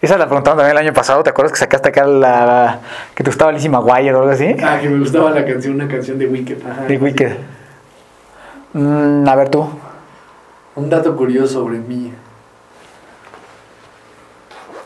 Esa 0.00 0.16
la 0.16 0.26
preguntaron 0.26 0.58
también 0.58 0.76
el 0.76 0.86
año 0.86 0.92
pasado, 0.92 1.24
¿te 1.24 1.30
acuerdas 1.30 1.52
que 1.52 1.58
sacaste 1.58 1.88
acá 1.88 2.06
la 2.06 2.78
que 3.16 3.24
te 3.24 3.30
gustaba 3.30 3.50
Lizzie 3.50 3.68
McGuire 3.68 4.14
o 4.14 4.20
algo 4.20 4.30
así? 4.30 4.54
Ah, 4.62 4.78
que 4.80 4.88
me 4.88 5.00
gustaba 5.00 5.30
la 5.30 5.44
canción, 5.44 5.74
una 5.74 5.88
canción 5.88 6.18
de 6.18 6.26
Wicked. 6.26 6.58
Ajá. 6.64 6.84
De 6.84 6.96
Wicked. 6.98 7.36
Mm, 8.74 9.28
a 9.28 9.34
ver 9.34 9.48
tú. 9.48 9.68
Un 10.76 10.88
dato 10.88 11.16
curioso 11.16 11.54
sobre 11.54 11.78
mí. 11.78 12.12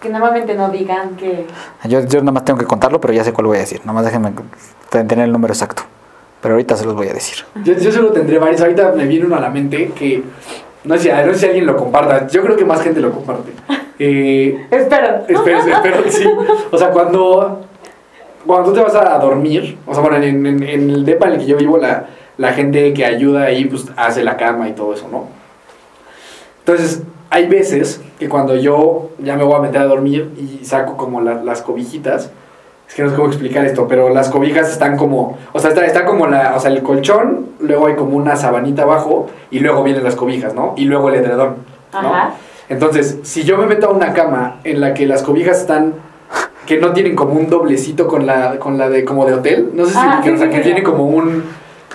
Que 0.00 0.08
normalmente 0.08 0.54
no 0.54 0.70
digan 0.70 1.14
que... 1.16 1.46
Yo, 1.84 2.00
yo 2.00 2.20
nada 2.20 2.32
más 2.32 2.44
tengo 2.46 2.58
que 2.58 2.66
contarlo, 2.66 2.98
pero 2.98 3.12
ya 3.12 3.22
sé 3.22 3.34
cuál 3.34 3.48
voy 3.48 3.58
a 3.58 3.60
decir. 3.60 3.80
Nada 3.80 3.92
más 3.92 4.04
déjenme 4.06 4.32
tener 4.88 5.26
el 5.26 5.32
número 5.32 5.52
exacto. 5.52 5.82
Pero 6.40 6.54
ahorita 6.54 6.74
se 6.74 6.86
los 6.86 6.94
voy 6.94 7.08
a 7.08 7.12
decir. 7.12 7.44
Yo, 7.62 7.74
yo 7.74 7.92
solo 7.92 8.12
tendré 8.12 8.38
varios. 8.38 8.62
Ahorita 8.62 8.92
me 8.92 9.04
viene 9.04 9.26
uno 9.26 9.36
a 9.36 9.40
la 9.40 9.50
mente 9.50 9.92
que 9.94 10.24
no 10.84 10.98
sé, 10.98 11.12
no 11.26 11.32
sé 11.32 11.38
si 11.40 11.46
alguien 11.46 11.66
lo 11.66 11.76
comparta. 11.76 12.26
Yo 12.28 12.42
creo 12.42 12.56
que 12.56 12.64
más 12.64 12.82
gente 12.82 13.00
lo 13.00 13.12
comparte. 13.12 13.52
Eh, 14.04 14.66
Espero. 14.70 15.18
Espero, 15.28 15.58
espero 15.72 16.02
que 16.02 16.10
sí. 16.10 16.24
O 16.72 16.76
sea, 16.78 16.90
cuando, 16.90 17.60
cuando 18.44 18.70
tú 18.70 18.74
te 18.74 18.80
vas 18.82 18.94
a 18.96 19.16
dormir, 19.18 19.78
o 19.86 19.92
sea, 19.94 20.02
bueno, 20.02 20.16
en, 20.16 20.44
en- 20.44 20.62
en 20.64 20.90
el 20.90 21.04
depa 21.04 21.28
en 21.28 21.34
el 21.34 21.38
que 21.40 21.46
yo 21.46 21.56
vivo, 21.56 21.76
la, 21.78 22.06
la 22.36 22.52
gente 22.52 22.92
que 22.94 23.04
ayuda 23.04 23.44
ahí, 23.44 23.66
pues 23.66 23.86
hace 23.96 24.24
la 24.24 24.36
cama 24.36 24.68
y 24.68 24.72
todo 24.72 24.94
eso, 24.94 25.06
¿no? 25.12 25.26
Entonces, 26.60 27.02
hay 27.30 27.46
veces 27.46 28.00
que 28.18 28.28
cuando 28.28 28.56
yo 28.56 29.10
ya 29.18 29.36
me 29.36 29.44
voy 29.44 29.54
a 29.54 29.58
meter 29.60 29.82
a 29.82 29.84
dormir 29.84 30.30
y 30.36 30.64
saco 30.64 30.96
como 30.96 31.20
la- 31.20 31.42
las 31.44 31.62
cobijitas, 31.62 32.30
es 32.92 32.96
que 32.96 33.02
no 33.04 33.08
sé 33.08 33.16
cómo 33.16 33.28
explicar 33.28 33.64
esto, 33.64 33.88
pero 33.88 34.10
las 34.10 34.28
cobijas 34.28 34.70
están 34.70 34.98
como, 34.98 35.38
o 35.54 35.58
sea, 35.58 35.70
está, 35.70 35.86
está 35.86 36.04
como 36.04 36.26
la, 36.26 36.52
o 36.54 36.60
sea, 36.60 36.70
el 36.70 36.82
colchón, 36.82 37.46
luego 37.58 37.86
hay 37.86 37.94
como 37.94 38.18
una 38.18 38.36
sabanita 38.36 38.82
abajo 38.82 39.30
y 39.50 39.60
luego 39.60 39.82
vienen 39.82 40.04
las 40.04 40.14
cobijas, 40.14 40.54
¿no? 40.54 40.74
Y 40.76 40.84
luego 40.84 41.08
el 41.08 41.14
edredón, 41.14 41.54
¿no? 41.94 41.98
Ajá. 42.14 42.34
Entonces, 42.68 43.20
si 43.22 43.44
yo 43.44 43.56
me 43.56 43.64
meto 43.66 43.86
a 43.86 43.92
una 43.92 44.12
cama 44.12 44.60
en 44.64 44.82
la 44.82 44.92
que 44.92 45.06
las 45.06 45.22
cobijas 45.22 45.62
están 45.62 45.94
que 46.66 46.76
no 46.76 46.92
tienen 46.92 47.16
como 47.16 47.32
un 47.32 47.48
doblecito 47.48 48.06
con 48.06 48.26
la 48.26 48.58
con 48.58 48.76
la 48.76 48.90
de 48.90 49.06
como 49.06 49.24
de 49.24 49.34
hotel, 49.36 49.70
no 49.72 49.86
sé 49.86 49.92
si 49.92 49.98
Ah, 49.98 50.16
ubican, 50.18 50.24
sí, 50.24 50.30
o 50.34 50.36
sea, 50.36 50.46
sí, 50.48 50.52
que 50.52 50.58
sí. 50.58 50.62
tiene 50.64 50.82
como 50.82 51.06
un 51.06 51.44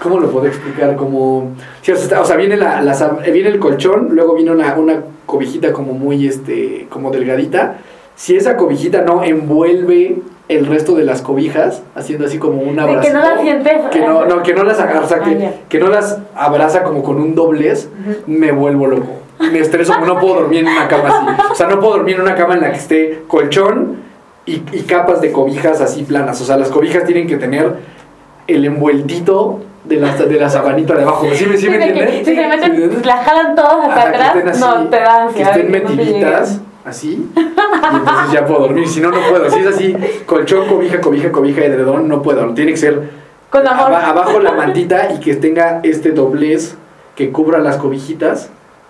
¿cómo 0.01 0.19
lo 0.19 0.31
puedo 0.31 0.47
explicar? 0.47 0.95
Como 0.95 1.51
sí, 1.83 1.91
o 1.91 1.95
sea, 1.95 2.21
o 2.21 2.25
sea, 2.25 2.35
viene 2.37 2.57
la, 2.57 2.81
la 2.81 2.93
eh, 3.23 3.31
viene 3.31 3.49
el 3.49 3.59
colchón, 3.59 4.09
luego 4.13 4.33
viene 4.33 4.49
una 4.49 4.73
una 4.73 4.99
cobijita 5.27 5.71
como 5.71 5.93
muy 5.93 6.25
este 6.25 6.87
como 6.89 7.11
delgadita. 7.11 7.77
Si 8.17 8.35
esa 8.35 8.57
cobijita 8.57 9.01
no 9.03 9.23
envuelve 9.23 10.17
el 10.49 10.65
resto 10.65 10.95
de 10.95 11.03
las 11.03 11.21
cobijas, 11.21 11.83
haciendo 11.95 12.25
así 12.25 12.39
como 12.39 12.61
un 12.61 12.79
abrazo. 12.79 13.01
que 13.07 13.13
no 13.13 13.19
la 13.21 13.37
sientes. 13.41 13.73
Que 13.91 13.99
no, 14.01 14.25
no, 14.25 14.41
que 14.43 14.53
no 14.53 14.63
las 14.63 14.79
agarra, 14.79 15.05
Ah, 15.09 15.23
que, 15.23 15.49
que 15.69 15.79
no 15.79 15.87
las 15.87 16.17
abraza 16.35 16.83
como 16.83 17.03
con 17.03 17.17
un 17.21 17.35
doblez, 17.35 17.89
me 18.25 18.51
vuelvo 18.51 18.87
loco. 18.87 19.07
Me 19.39 19.59
estreso, 19.59 19.93
no 19.99 20.19
puedo 20.19 20.35
dormir 20.41 20.61
en 20.61 20.67
una 20.69 20.87
cama 20.87 21.09
así. 21.09 21.41
O 21.51 21.55
sea, 21.55 21.67
no 21.67 21.79
puedo 21.79 21.97
dormir 21.97 22.15
en 22.15 22.21
una 22.23 22.33
cama 22.35 22.55
en 22.55 22.61
la 22.61 22.71
que 22.71 22.77
esté 22.77 23.23
colchón 23.27 23.97
y, 24.47 24.63
y 24.71 24.81
capas 24.87 25.21
de 25.21 25.31
cobijas 25.31 25.79
así 25.79 26.01
planas. 26.03 26.41
O 26.41 26.45
sea, 26.45 26.57
las 26.57 26.69
cobijas 26.69 27.03
tienen 27.05 27.27
que 27.27 27.37
tener 27.37 27.73
el 28.47 28.65
envueltito 28.65 29.59
de 29.83 29.97
la, 29.97 30.15
de 30.15 30.39
la 30.39 30.49
sabanita 30.49 30.95
de 30.95 31.03
abajo. 31.03 31.27
¿Sí, 31.33 31.45
me- 31.45 31.57
sí 31.57 31.69
me 31.69 31.75
entiendes? 31.75 32.25
si 32.25 32.25
se 32.25 32.47
meten, 32.47 32.49
¿Sí 32.51 32.59
me 32.59 32.65
entiendes? 32.65 33.05
la 33.05 33.17
jalan 33.17 33.55
todos 33.55 33.85
hasta 33.85 34.01
atrás, 34.09 34.59
no, 34.59 34.87
te 34.89 34.97
dan 34.99 35.33
Que 35.33 35.41
estén 35.43 35.65
no 35.65 35.71
metiditas. 35.71 36.61
Así. 36.87 37.29
Y 37.35 37.95
entonces 37.95 38.31
ya 38.31 38.45
puedo 38.45 38.61
dormir. 38.61 38.87
Si 38.87 38.99
no, 39.01 39.09
no 39.11 39.19
puedo. 39.29 39.49
Si 39.49 39.59
es 39.59 39.67
así, 39.67 39.95
colchón, 40.25 40.67
cobija, 40.67 40.99
cobija, 41.01 41.31
cobija, 41.31 41.63
edredón, 41.63 42.07
no 42.07 42.21
puedo. 42.21 42.53
Tiene 42.53 42.71
que 42.71 42.77
ser 42.77 43.09
Con 43.49 43.67
amor. 43.67 43.87
aba- 43.93 44.07
abajo 44.07 44.39
la 44.39 44.51
mantita 44.53 45.13
y 45.13 45.19
que 45.19 45.35
tenga 45.35 45.79
este 45.83 46.11
doblez 46.11 46.75
que 47.15 47.31
cubra 47.31 47.59
las 47.59 47.77
cobijitas. 47.77 48.49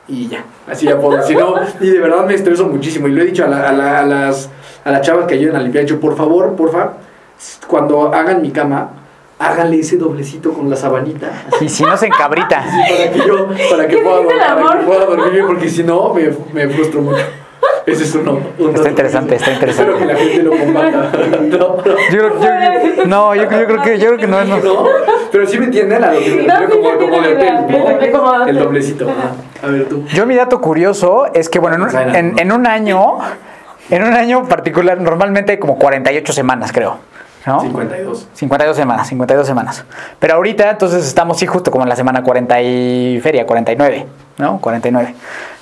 Y 0.10 0.27
ya, 0.29 0.45
así 0.69 0.86
ya 0.86 0.97
puedo. 0.99 1.21
Si 1.23 1.36
no, 1.36 1.55
y 1.81 1.89
de 1.89 1.99
verdad 1.99 2.25
me 2.25 2.33
estreso 2.33 2.65
muchísimo. 2.67 3.07
Y 3.07 3.12
lo 3.12 3.21
he 3.21 3.25
dicho 3.25 3.43
a, 3.43 3.47
la- 3.47 3.69
a 3.69 3.71
la- 3.73 3.99
a 3.99 4.05
las, 4.05 4.49
a 4.86 4.91
las 4.91 5.01
chavas 5.01 5.25
que 5.25 5.33
ayudan 5.36 5.57
a 5.57 5.60
limpiar. 5.60 5.83
He 5.83 5.86
dicho, 5.88 5.99
por 5.99 6.15
favor, 6.15 6.55
porfa, 6.55 6.93
cuando 7.67 8.13
hagan 8.13 8.41
mi 8.41 8.51
cama, 8.51 8.89
háganle 9.39 9.79
ese 9.81 9.97
doblecito 9.97 10.53
con 10.53 10.69
la 10.69 10.75
sabanita. 10.77 11.43
así, 11.53 11.65
Y 11.65 11.69
si 11.69 11.83
no 11.83 11.95
se 11.97 12.07
encabrita. 12.07 12.63
para 12.65 13.12
que 13.12 13.19
yo, 13.27 13.47
para 13.69 13.88
que 13.88 13.95
¿Qué 13.97 14.01
pueda, 14.01 14.55
para 14.55 14.79
que 14.79 14.86
pueda 14.86 15.05
dormir 15.05 15.31
bien, 15.31 15.45
porque 15.45 15.69
si 15.69 15.83
no, 15.83 16.13
me, 16.13 16.29
me 16.53 16.69
frustro 16.69 17.01
mucho. 17.01 17.21
Ese 17.88 18.04
es 18.04 18.13
uno. 18.15 18.39
un 18.60 18.73
dato 18.73 18.88
interesante, 18.89 19.36
está 19.36 19.52
interesante. 19.54 19.91
Espero 19.93 19.97
que 19.97 20.13
la 20.13 20.19
gente 20.19 20.43
lo 20.43 20.52
combata. 20.52 21.12
No, 21.47 21.58
no. 21.58 21.84
Yo, 21.86 21.86
creo- 22.12 22.95
yo- 22.95 23.06
no, 23.06 23.34
yo, 23.36 23.43
yo 23.43 23.47
creo 23.65 23.82
que 23.82 23.97
yo 23.97 24.08
creo 24.08 24.17
que 24.19 24.28
no 24.28 24.39
es. 24.41 24.47
no. 24.50 24.58
No, 24.58 24.86
pero 25.32 25.47
sí 25.47 25.58
me 25.58 25.65
entienden 25.65 26.04
a 26.04 26.12
lo 26.13 26.19
que 26.19 26.30
me 26.32 26.43
refiero 26.43 26.69
como, 26.69 26.97
como 26.97 27.21
de 27.21 27.32
entiendo 27.32 27.62
hotel, 27.62 27.88
la 27.88 28.06
idea, 28.08 28.12
¿no? 28.12 28.45
El 28.45 28.60
doblecito. 28.60 29.08
A 29.63 29.67
ver 29.67 29.86
tú. 29.88 30.04
Yo 30.13 30.26
mi 30.26 30.36
dato 30.36 30.60
curioso 30.62 31.28
es 31.34 31.47
que, 31.50 31.60
bueno, 31.60 31.78
en 31.78 31.82
un, 31.84 32.15
en- 32.15 32.39
en 32.39 32.52
un 32.52 32.67
año, 32.67 33.19
en 33.89 34.04
un 34.04 34.13
año 34.13 34.45
particular, 34.47 35.00
normalmente 35.00 35.54
hay 35.54 35.58
como 35.58 35.78
48 35.80 36.34
semanas, 36.34 36.71
creo. 36.73 36.97
¿no? 37.45 37.62
52. 37.62 38.28
52 38.34 38.76
semanas, 38.76 39.08
52 39.08 39.47
semanas. 39.47 39.86
Pero 40.19 40.34
ahorita, 40.34 40.69
entonces, 40.71 41.06
estamos 41.08 41.39
sí 41.39 41.45
justo 41.47 41.71
como 41.71 41.86
en 41.86 41.89
la 41.89 41.95
semana 41.95 42.21
40 42.21 42.62
y 42.62 43.21
feria, 43.23 43.45
49, 43.45 44.06
¿no? 44.39 44.60
49. 44.60 45.15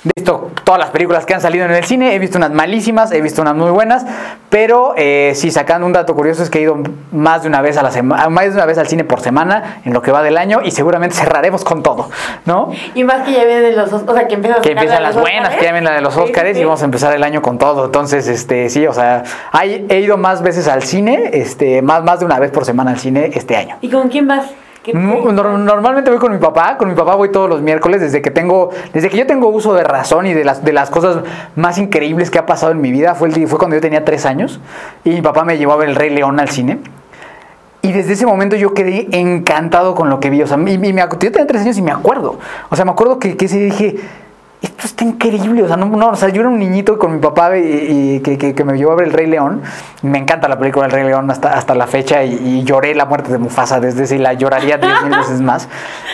He 0.06 0.12
visto 0.15 0.52
todas 0.63 0.80
las 0.80 0.91
películas 0.91 1.26
que 1.26 1.34
han 1.34 1.41
salido 1.41 1.65
en 1.65 1.72
el 1.72 1.84
cine, 1.84 2.13
he 2.13 2.20
visto 2.20 2.38
unas 2.38 2.52
malísimas, 2.52 3.12
he 3.12 3.22
visto 3.22 3.41
unas 3.41 3.56
muy 3.56 3.72
buenas, 3.72 4.06
pero 4.52 4.94
eh, 4.98 5.32
sí, 5.34 5.50
sacando 5.50 5.88
un 5.88 5.94
dato 5.94 6.13
curioso 6.13 6.44
es 6.44 6.52
que 6.52 6.60
he 6.60 6.62
ido 6.62 6.78
más 7.12 7.41
de 7.41 7.48
una 7.50 7.62
vez 7.62 7.76
a 7.78 7.82
la 7.84 7.89
semana, 7.91 8.30
más 8.30 8.46
de 8.46 8.52
una 8.52 8.65
vez 8.65 8.78
al 8.78 8.88
cine 8.88 9.04
por 9.04 9.20
semana 9.22 9.82
en 9.84 9.94
lo 9.94 10.04
que 10.04 10.12
va 10.12 10.22
del 10.22 10.38
año 10.38 10.60
y 10.63 10.70
seguramente 10.70 11.15
cerraremos 11.15 11.63
con 11.63 11.82
todo, 11.82 12.10
¿no? 12.46 12.70
Y 12.94 13.04
más 13.04 13.24
que 13.24 13.32
ya 13.32 13.46
vienen 13.46 13.76
los, 13.76 13.91
o 13.94 14.13
sea, 14.13 14.28
que 14.28 14.36
empiezan 14.36 14.62
Que 14.62 14.72
empiezan 14.74 15.02
la 15.02 15.10
las 15.10 15.20
buenas, 15.20 15.50
que 15.56 15.63
ya 15.65 15.72
vienen 15.72 15.86
la 15.86 15.94
de 15.94 16.02
los 16.02 16.13
sí, 16.13 16.20
sí. 16.54 16.60
y 16.62 16.63
vamos 16.65 16.82
a 16.84 16.86
empezar 16.86 17.13
el 17.15 17.24
año 17.24 17.41
con 17.41 17.58
todo. 17.58 17.86
Entonces, 17.86 18.28
este, 18.28 18.70
sí, 18.70 18.86
o 18.86 18.94
sea, 18.94 19.24
hay- 19.52 19.88
he 19.89 20.00
ido 20.02 20.18
más 20.18 20.44
veces 20.44 20.68
al 20.68 20.84
cine, 20.84 21.32
este, 21.34 21.82
más, 21.82 22.04
más 22.04 22.20
de 22.20 22.26
una 22.26 22.39
vez 22.39 22.52
por 22.52 22.63
semana 22.63 22.91
al 22.91 23.00
cine 23.00 23.32
este 23.34 23.58
año. 23.58 23.78
¿Y 23.82 23.89
con 23.89 24.10
quién 24.10 24.28
vas? 24.28 24.46
¿Qué- 24.86 24.93
Mu- 24.93 25.32
nor- 25.32 25.58
Normalmente 25.58 26.12
voy 26.12 26.19
con 26.19 26.32
mi 26.32 26.38
papá, 26.38 26.78
con 26.78 26.88
mi 26.88 26.93
papá 26.95 27.15
voy 27.15 27.30
todos 27.32 27.50
los 27.50 27.62
miércoles 27.62 28.02
desde 28.02 28.21
que 28.21 28.30
tengo, 28.30 28.69
desde 28.93 29.10
que 29.10 29.17
yo 29.17 29.26
tengo 29.26 29.48
uso 29.50 29.74
de 29.74 29.84
razón 29.84 30.28
y 30.28 30.34
de 30.34 30.45
las, 30.45 30.63
de 30.63 30.71
las 30.74 30.91
cosas 30.91 31.17
más 31.56 31.80
increíbles 31.80 32.30
que 32.30 32.38
ha 32.38 32.45
pasado 32.45 32.71
en 32.71 32.80
mi 32.82 32.91
vida 32.91 33.15
fue, 33.15 33.30
el, 33.30 33.48
fue 33.48 33.58
cuando 33.58 33.76
yo 33.76 33.82
tenía 33.82 34.06
tres 34.06 34.26
años 34.28 34.60
y 35.04 35.10
mi 35.10 35.21
papá 35.24 35.43
me 35.43 35.58
llevó 35.58 35.74
a 35.74 35.78
ver 35.78 35.89
el 35.89 35.95
Rey 35.95 36.12
León 36.12 36.39
al 36.39 36.50
cine. 36.50 36.78
Y 37.82 37.91
desde 37.91 38.13
ese 38.13 38.26
momento 38.26 38.56
yo 38.56 38.74
quedé 38.74 39.08
encantado 39.12 39.93
con 39.95 40.10
lo 40.10 40.19
que 40.19 40.30
vi. 40.32 40.41
O 40.41 40.48
sea, 40.48 40.58
y, 40.58 40.71
y 40.74 40.78
me, 40.78 40.93
yo 41.02 41.08
tenía 41.17 41.45
tres 41.48 41.62
años 41.63 41.78
y 41.78 41.82
me 41.84 41.91
acuerdo. 41.91 42.39
O 42.69 42.76
sea, 42.76 42.84
me 42.86 42.91
acuerdo 42.91 43.19
que, 43.19 43.38
que 43.38 43.45
ese 43.45 43.60
dije, 43.60 43.95
esto 44.65 44.86
está 44.86 45.04
increíble. 45.04 45.63
O 45.63 45.67
sea, 45.67 45.78
no, 45.78 45.86
no, 45.86 46.10
o 46.10 46.15
sea, 46.15 46.30
yo 46.30 46.41
era 46.41 46.49
un 46.49 46.60
niñito 46.60 46.99
con 46.99 47.13
mi 47.13 47.19
papá 47.19 47.58
y, 47.58 47.62
y 48.15 48.19
que, 48.21 48.38
que- 48.38 48.54
que 48.54 48.63
me 48.63 48.78
llevó 48.78 48.91
a 48.91 48.95
ver 48.95 49.08
El 49.08 49.13
Rey 49.13 49.28
León. 49.28 49.62
Me 50.01 50.17
encanta 50.17 50.47
la 50.47 50.60
película 50.60 50.86
El 50.86 50.91
Rey 50.91 51.04
León 51.06 51.30
hasta, 51.32 51.54
hasta 51.54 51.73
la 51.75 51.88
fecha 51.88 52.23
y, 52.23 52.34
y 52.36 52.63
lloré 52.63 52.93
la 52.95 53.06
muerte 53.06 53.32
de 53.32 53.38
Mufasa 53.38 53.80
desde 53.80 54.04
ese 54.04 54.19
la 54.19 54.34
lloraría 54.34 54.78
diez 54.78 54.93
mil 55.04 55.17
veces 55.17 55.41
más. 55.41 55.67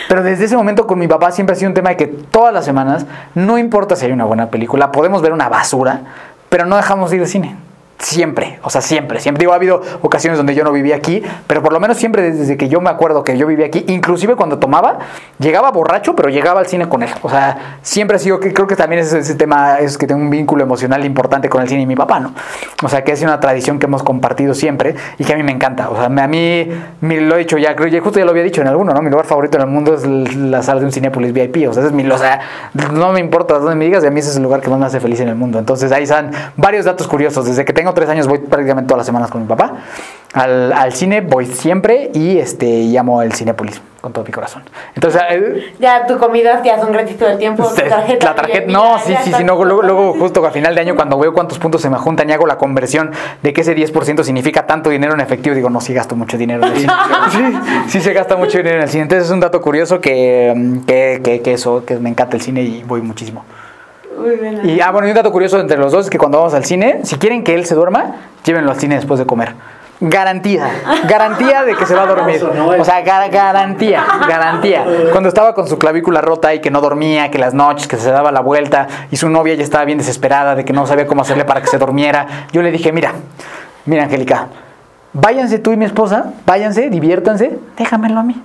Pero 0.08 0.22
desde 0.22 0.44
ese 0.44 0.56
momento 0.56 0.86
con 0.86 0.98
mi 0.98 1.08
papá 1.08 1.32
siempre 1.32 1.54
ha 1.54 1.58
sido 1.58 1.68
un 1.70 1.74
tema 1.74 1.90
de 1.90 1.96
que 1.96 2.06
todas 2.06 2.52
las 2.54 2.64
semanas, 2.64 3.06
no 3.34 3.58
importa 3.58 3.96
si 3.96 4.06
hay 4.06 4.12
una 4.12 4.24
buena 4.24 4.46
película, 4.50 4.92
podemos 4.92 5.22
ver 5.22 5.32
una 5.32 5.48
basura, 5.48 6.00
pero 6.48 6.66
no 6.66 6.76
dejamos 6.76 7.10
de 7.10 7.16
ir 7.16 7.22
al 7.22 7.28
cine. 7.28 7.56
Siempre, 8.02 8.58
o 8.62 8.68
sea, 8.68 8.80
siempre, 8.80 9.20
siempre. 9.20 9.42
Digo, 9.42 9.52
ha 9.52 9.56
habido 9.56 9.80
ocasiones 10.02 10.36
donde 10.36 10.56
yo 10.56 10.64
no 10.64 10.72
vivía 10.72 10.96
aquí, 10.96 11.22
pero 11.46 11.62
por 11.62 11.72
lo 11.72 11.78
menos 11.78 11.96
siempre 11.96 12.32
desde 12.32 12.56
que 12.56 12.68
yo 12.68 12.80
me 12.80 12.90
acuerdo 12.90 13.22
que 13.22 13.38
yo 13.38 13.46
vivía 13.46 13.66
aquí, 13.66 13.84
inclusive 13.86 14.34
cuando 14.34 14.58
tomaba, 14.58 14.98
llegaba 15.38 15.70
borracho, 15.70 16.16
pero 16.16 16.28
llegaba 16.28 16.58
al 16.58 16.66
cine 16.66 16.88
con 16.88 17.04
él. 17.04 17.10
O 17.22 17.30
sea, 17.30 17.78
siempre 17.80 18.16
ha 18.16 18.18
sido, 18.18 18.40
creo 18.40 18.66
que 18.66 18.74
también 18.74 19.02
es 19.02 19.12
ese 19.12 19.36
tema, 19.36 19.78
es 19.78 19.96
que 19.96 20.08
tengo 20.08 20.20
un 20.20 20.30
vínculo 20.30 20.64
emocional 20.64 21.04
importante 21.04 21.48
con 21.48 21.62
el 21.62 21.68
cine 21.68 21.82
y 21.82 21.86
mi 21.86 21.94
papá, 21.94 22.18
¿no? 22.18 22.34
O 22.82 22.88
sea, 22.88 23.04
que 23.04 23.12
es 23.12 23.22
una 23.22 23.38
tradición 23.38 23.78
que 23.78 23.86
hemos 23.86 24.02
compartido 24.02 24.52
siempre 24.52 24.96
y 25.16 25.24
que 25.24 25.32
a 25.32 25.36
mí 25.36 25.44
me 25.44 25.52
encanta. 25.52 25.88
O 25.88 25.94
sea, 25.94 26.06
a 26.06 26.26
mí, 26.26 26.68
me 27.00 27.20
lo 27.20 27.36
he 27.36 27.38
dicho 27.38 27.56
ya, 27.56 27.76
creo, 27.76 28.02
justo 28.02 28.18
ya 28.18 28.24
lo 28.24 28.32
había 28.32 28.42
dicho 28.42 28.60
en 28.62 28.66
alguno, 28.66 28.92
¿no? 28.92 29.00
Mi 29.00 29.10
lugar 29.10 29.26
favorito 29.26 29.58
en 29.58 29.62
el 29.62 29.68
mundo 29.68 29.94
es 29.94 30.04
la 30.36 30.64
sala 30.64 30.80
de 30.80 30.86
un 30.86 30.92
Cinépolis 30.92 31.32
VIP. 31.32 31.68
O 31.68 31.72
sea, 31.72 31.84
es 31.84 31.92
mi, 31.92 32.04
o 32.10 32.18
sea, 32.18 32.40
no 32.92 33.12
me 33.12 33.20
importa 33.20 33.60
dónde 33.60 33.76
me 33.76 33.84
digas, 33.84 34.02
y 34.02 34.08
a 34.08 34.10
mí 34.10 34.18
ese 34.18 34.30
es 34.30 34.36
el 34.36 34.42
lugar 34.42 34.60
que 34.60 34.70
más 34.70 34.80
me 34.80 34.86
hace 34.86 34.98
feliz 34.98 35.20
en 35.20 35.28
el 35.28 35.36
mundo. 35.36 35.60
Entonces 35.60 35.92
ahí 35.92 36.02
están 36.02 36.32
varios 36.56 36.84
datos 36.84 37.06
curiosos. 37.06 37.46
Desde 37.46 37.64
que 37.64 37.72
tengo 37.72 37.91
tres 37.94 38.08
años 38.08 38.26
voy 38.28 38.38
prácticamente 38.38 38.88
todas 38.88 38.98
las 38.98 39.06
semanas 39.06 39.30
con 39.30 39.42
mi 39.42 39.48
papá. 39.48 39.72
Al, 40.34 40.72
al 40.72 40.92
cine 40.94 41.20
voy 41.20 41.44
siempre 41.44 42.10
y 42.14 42.38
este 42.38 42.66
y 42.66 42.96
amo 42.96 43.20
el 43.20 43.34
Cinépolis 43.34 43.82
con 44.00 44.14
todo 44.14 44.24
mi 44.24 44.30
corazón. 44.32 44.62
Entonces, 44.94 45.20
eh, 45.30 45.74
Ya 45.78 46.06
tu 46.06 46.16
comida 46.18 46.62
ya 46.64 46.80
son 46.80 46.90
gratis 46.90 47.18
todo 47.18 47.28
el 47.28 47.38
tiempo. 47.38 47.64
se- 47.68 47.82
tarjeta, 47.88 48.26
la 48.30 48.34
tarjeta, 48.34 48.72
no, 48.72 48.96
ya- 48.96 49.02
sí, 49.02 49.14
sí, 49.24 49.32
sí, 49.36 49.44
no, 49.44 49.62
luego, 49.62 49.82
luego 49.82 50.14
justo 50.14 50.44
a 50.46 50.50
final 50.50 50.74
de 50.74 50.80
año 50.80 50.96
cuando 50.96 51.18
veo 51.18 51.34
cuántos 51.34 51.58
puntos 51.58 51.82
se 51.82 51.90
me 51.90 51.98
juntan 51.98 52.30
y 52.30 52.32
hago 52.32 52.46
la 52.46 52.56
conversión 52.56 53.10
de 53.42 53.52
que 53.52 53.60
ese 53.60 53.76
10% 53.76 54.24
significa 54.24 54.66
tanto 54.66 54.88
dinero 54.88 55.12
en 55.12 55.20
efectivo, 55.20 55.54
digo, 55.54 55.68
no, 55.68 55.82
sí 55.82 55.92
gasto 55.92 56.16
mucho 56.16 56.38
dinero 56.38 56.66
en 56.66 56.72
el 56.72 56.78
cine. 56.78 56.92
Sí, 57.30 57.58
sí 57.88 58.00
se 58.00 58.12
gasta 58.14 58.34
mucho 58.36 58.56
dinero 58.58 58.76
en 58.78 58.82
el 58.84 58.88
cine. 58.88 59.02
Entonces 59.02 59.26
es 59.26 59.30
un 59.32 59.40
dato 59.40 59.60
curioso 59.60 60.00
que, 60.00 60.52
mm, 60.56 60.78
que, 60.86 61.20
que, 61.22 61.42
que 61.42 61.52
eso, 61.52 61.84
que 61.84 61.96
me 61.98 62.08
encanta 62.08 62.36
el 62.36 62.42
cine 62.42 62.62
y 62.62 62.82
voy 62.84 63.02
muchísimo. 63.02 63.44
Muy 64.22 64.36
bien. 64.36 64.60
Y 64.68 64.80
ah, 64.80 64.90
bueno, 64.90 65.06
y 65.06 65.10
un 65.10 65.16
dato 65.16 65.30
curioso 65.32 65.58
entre 65.60 65.76
los 65.76 65.92
dos 65.92 66.06
es 66.06 66.10
que 66.10 66.18
cuando 66.18 66.38
vamos 66.38 66.54
al 66.54 66.64
cine, 66.64 67.00
si 67.04 67.16
quieren 67.16 67.44
que 67.44 67.54
él 67.54 67.64
se 67.66 67.74
duerma, 67.74 68.14
llévenlo 68.44 68.70
al 68.70 68.78
cine 68.78 68.94
después 68.96 69.18
de 69.20 69.26
comer. 69.26 69.54
Garantía, 70.04 70.68
garantía 71.08 71.62
de 71.62 71.76
que 71.76 71.86
se 71.86 71.94
va 71.94 72.02
a 72.02 72.06
dormir. 72.06 72.42
O 72.44 72.84
sea, 72.84 73.04
gar- 73.04 73.30
garantía, 73.30 74.04
garantía. 74.28 74.84
Cuando 75.12 75.28
estaba 75.28 75.54
con 75.54 75.68
su 75.68 75.78
clavícula 75.78 76.20
rota 76.20 76.52
y 76.54 76.60
que 76.60 76.72
no 76.72 76.80
dormía, 76.80 77.30
que 77.30 77.38
las 77.38 77.54
noches, 77.54 77.86
que 77.86 77.96
se 77.96 78.10
daba 78.10 78.32
la 78.32 78.40
vuelta 78.40 78.88
y 79.12 79.16
su 79.16 79.28
novia 79.28 79.54
ya 79.54 79.62
estaba 79.62 79.84
bien 79.84 79.98
desesperada 79.98 80.56
de 80.56 80.64
que 80.64 80.72
no 80.72 80.86
sabía 80.88 81.06
cómo 81.06 81.22
hacerle 81.22 81.44
para 81.44 81.60
que 81.60 81.68
se 81.68 81.78
durmiera, 81.78 82.26
yo 82.52 82.62
le 82.62 82.72
dije, 82.72 82.90
mira, 82.90 83.12
mira 83.86 84.02
Angélica, 84.02 84.48
váyanse 85.12 85.60
tú 85.60 85.70
y 85.70 85.76
mi 85.76 85.84
esposa, 85.84 86.32
váyanse, 86.46 86.90
diviértanse, 86.90 87.56
déjamelo 87.78 88.18
a 88.18 88.22
mí. 88.24 88.42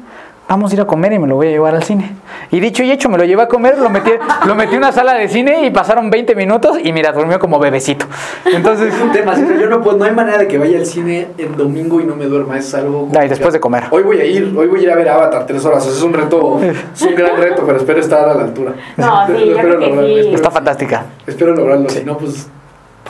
Vamos 0.50 0.72
a 0.72 0.76
ir 0.76 0.80
a 0.82 0.86
comer 0.86 1.12
y 1.12 1.20
me 1.20 1.28
lo 1.28 1.36
voy 1.36 1.48
a 1.48 1.50
llevar 1.50 1.76
al 1.76 1.84
cine. 1.84 2.16
Y 2.52 2.62
dicho 2.62 2.82
y 2.82 2.90
hecho, 2.90 3.10
me 3.10 3.18
lo 3.18 3.26
llevé 3.26 3.42
a 3.42 3.48
comer, 3.50 3.78
lo 3.78 3.90
metí, 3.90 4.12
lo 4.46 4.56
metí 4.56 4.74
en 4.74 4.78
una 4.78 4.94
sala 4.94 5.14
de 5.16 5.28
cine 5.28 5.66
y 5.66 5.72
pasaron 5.72 6.10
20 6.10 6.36
minutos 6.36 6.78
y 6.82 6.94
mira, 6.94 7.12
durmió 7.12 7.38
como 7.38 7.60
bebecito. 7.60 8.06
Entonces, 8.46 8.94
Es 8.94 9.02
un 9.04 9.12
tema, 9.12 9.36
¿sí? 9.36 9.44
yo 9.60 9.68
no 9.68 9.82
puedo, 9.82 9.98
no 9.98 10.06
hay 10.06 10.12
manera 10.14 10.38
de 10.38 10.48
que 10.48 10.58
vaya 10.58 10.78
al 10.80 10.86
cine 10.86 11.28
el 11.38 11.58
domingo 11.58 12.00
y 12.00 12.06
no 12.06 12.16
me 12.16 12.28
duerma, 12.28 12.58
es 12.58 12.74
algo... 12.74 13.10
No, 13.12 13.22
y 13.24 13.28
después 13.28 13.52
de 13.52 13.60
comer. 13.60 13.84
Hoy 13.92 14.04
voy 14.04 14.22
a 14.22 14.26
ir, 14.26 14.56
hoy 14.58 14.68
voy 14.68 14.80
a 14.80 14.84
ir 14.84 14.92
a 14.92 14.96
ver 14.96 15.10
Avatar 15.10 15.46
tres 15.46 15.66
horas, 15.66 15.84
o 15.86 15.90
sea, 15.90 15.98
es 15.98 16.02
un 16.02 16.14
reto, 16.14 16.60
es 16.96 17.02
un 17.02 17.16
gran 17.16 17.36
reto, 17.36 17.64
pero 17.66 17.78
espero 17.80 18.00
estar 18.00 18.30
a 18.30 18.34
la 18.34 18.44
altura. 18.44 18.74
No, 18.96 19.28
sí, 19.28 19.34
yo 19.34 19.38
Espero 19.40 19.58
creo 19.58 19.80
que 19.80 19.86
lograrlo, 19.88 20.08
sí. 20.08 20.14
espero- 20.20 20.36
está 20.36 20.52
fantástica. 20.52 21.06
Espero 21.28 21.56
lograrlo, 21.56 21.90
si 21.90 22.06
no, 22.06 22.18
pues 22.18 22.48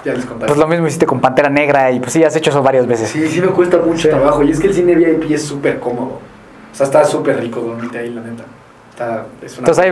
ya 0.04 0.14
les 0.14 0.26
contaré. 0.26 0.48
Pues 0.48 0.58
lo 0.60 0.68
mismo 0.68 0.88
hiciste 0.88 1.06
con 1.06 1.20
Pantera 1.22 1.50
Negra 1.50 1.92
y 1.92 2.00
pues 2.00 2.14
sí, 2.14 2.24
has 2.24 2.36
hecho 2.36 2.50
eso 2.50 2.64
varias 2.64 2.88
veces. 2.88 3.10
Sí, 3.10 3.28
sí 3.28 3.42
me 3.42 3.48
cuesta 3.50 3.78
mucho 3.78 4.10
trabajo. 4.10 4.42
Y 4.42 4.50
es 4.50 4.60
que 4.60 4.66
el 4.68 4.74
cine 4.74 4.96
VIP 4.96 5.30
es 5.34 5.44
súper 5.44 5.80
cómodo. 5.80 6.20
O 6.72 6.76
sea, 6.76 6.86
está 6.86 7.06
súper 7.06 7.40
rico 7.40 7.62
dormirte 7.62 7.98
ahí, 8.00 8.10
la 8.14 8.22
neta. 8.22 8.44
Está, 8.92 9.26
es 9.42 9.58
una 9.58 9.68
Entonces 9.70 9.84
hay 9.84 9.92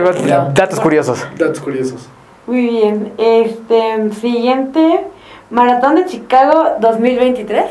datos 0.54 0.80
curiosos. 0.80 1.26
Datos 1.36 1.60
curiosos. 1.60 2.08
Muy 2.46 2.66
bien. 2.66 3.12
Este, 3.18 4.10
siguiente. 4.20 5.04
Maratón 5.50 5.96
de 5.96 6.06
Chicago 6.06 6.76
2023. 6.80 7.64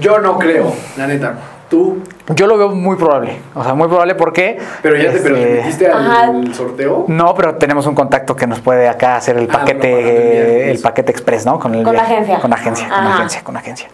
Yo 0.00 0.18
no 0.18 0.38
creo, 0.38 0.72
la 0.96 1.06
neta. 1.06 1.34
Tú, 1.68 2.02
Yo 2.34 2.48
lo 2.48 2.58
veo 2.58 2.70
muy 2.70 2.96
probable. 2.96 3.40
O 3.54 3.62
sea, 3.62 3.74
muy 3.74 3.86
probable 3.86 4.16
porque... 4.16 4.58
pero 4.82 4.96
ya 4.96 5.10
te, 5.12 5.18
este, 5.18 5.30
metiste 5.30 5.86
al 5.86 6.04
Ajá. 6.04 6.32
sorteo. 6.52 7.04
No, 7.06 7.32
pero 7.36 7.54
tenemos 7.56 7.86
un 7.86 7.94
contacto 7.94 8.34
que 8.34 8.48
nos 8.48 8.58
puede 8.60 8.88
acá 8.88 9.14
hacer 9.14 9.36
el 9.36 9.48
Ah, 9.48 9.52
paquete, 9.60 10.72
el 10.72 10.80
paquete 10.80 11.12
express, 11.12 11.46
¿no? 11.46 11.60
Con, 11.60 11.76
el 11.76 11.84
Con 11.84 11.94
la 11.94 12.02
agencia. 12.02 12.40
Con 12.40 12.50
la 12.50 12.56
agencia, 12.56 12.88
con 12.88 13.04
la 13.04 13.14
agencia, 13.14 13.44
con 13.44 13.54
la 13.54 13.60
agencia. 13.60 13.88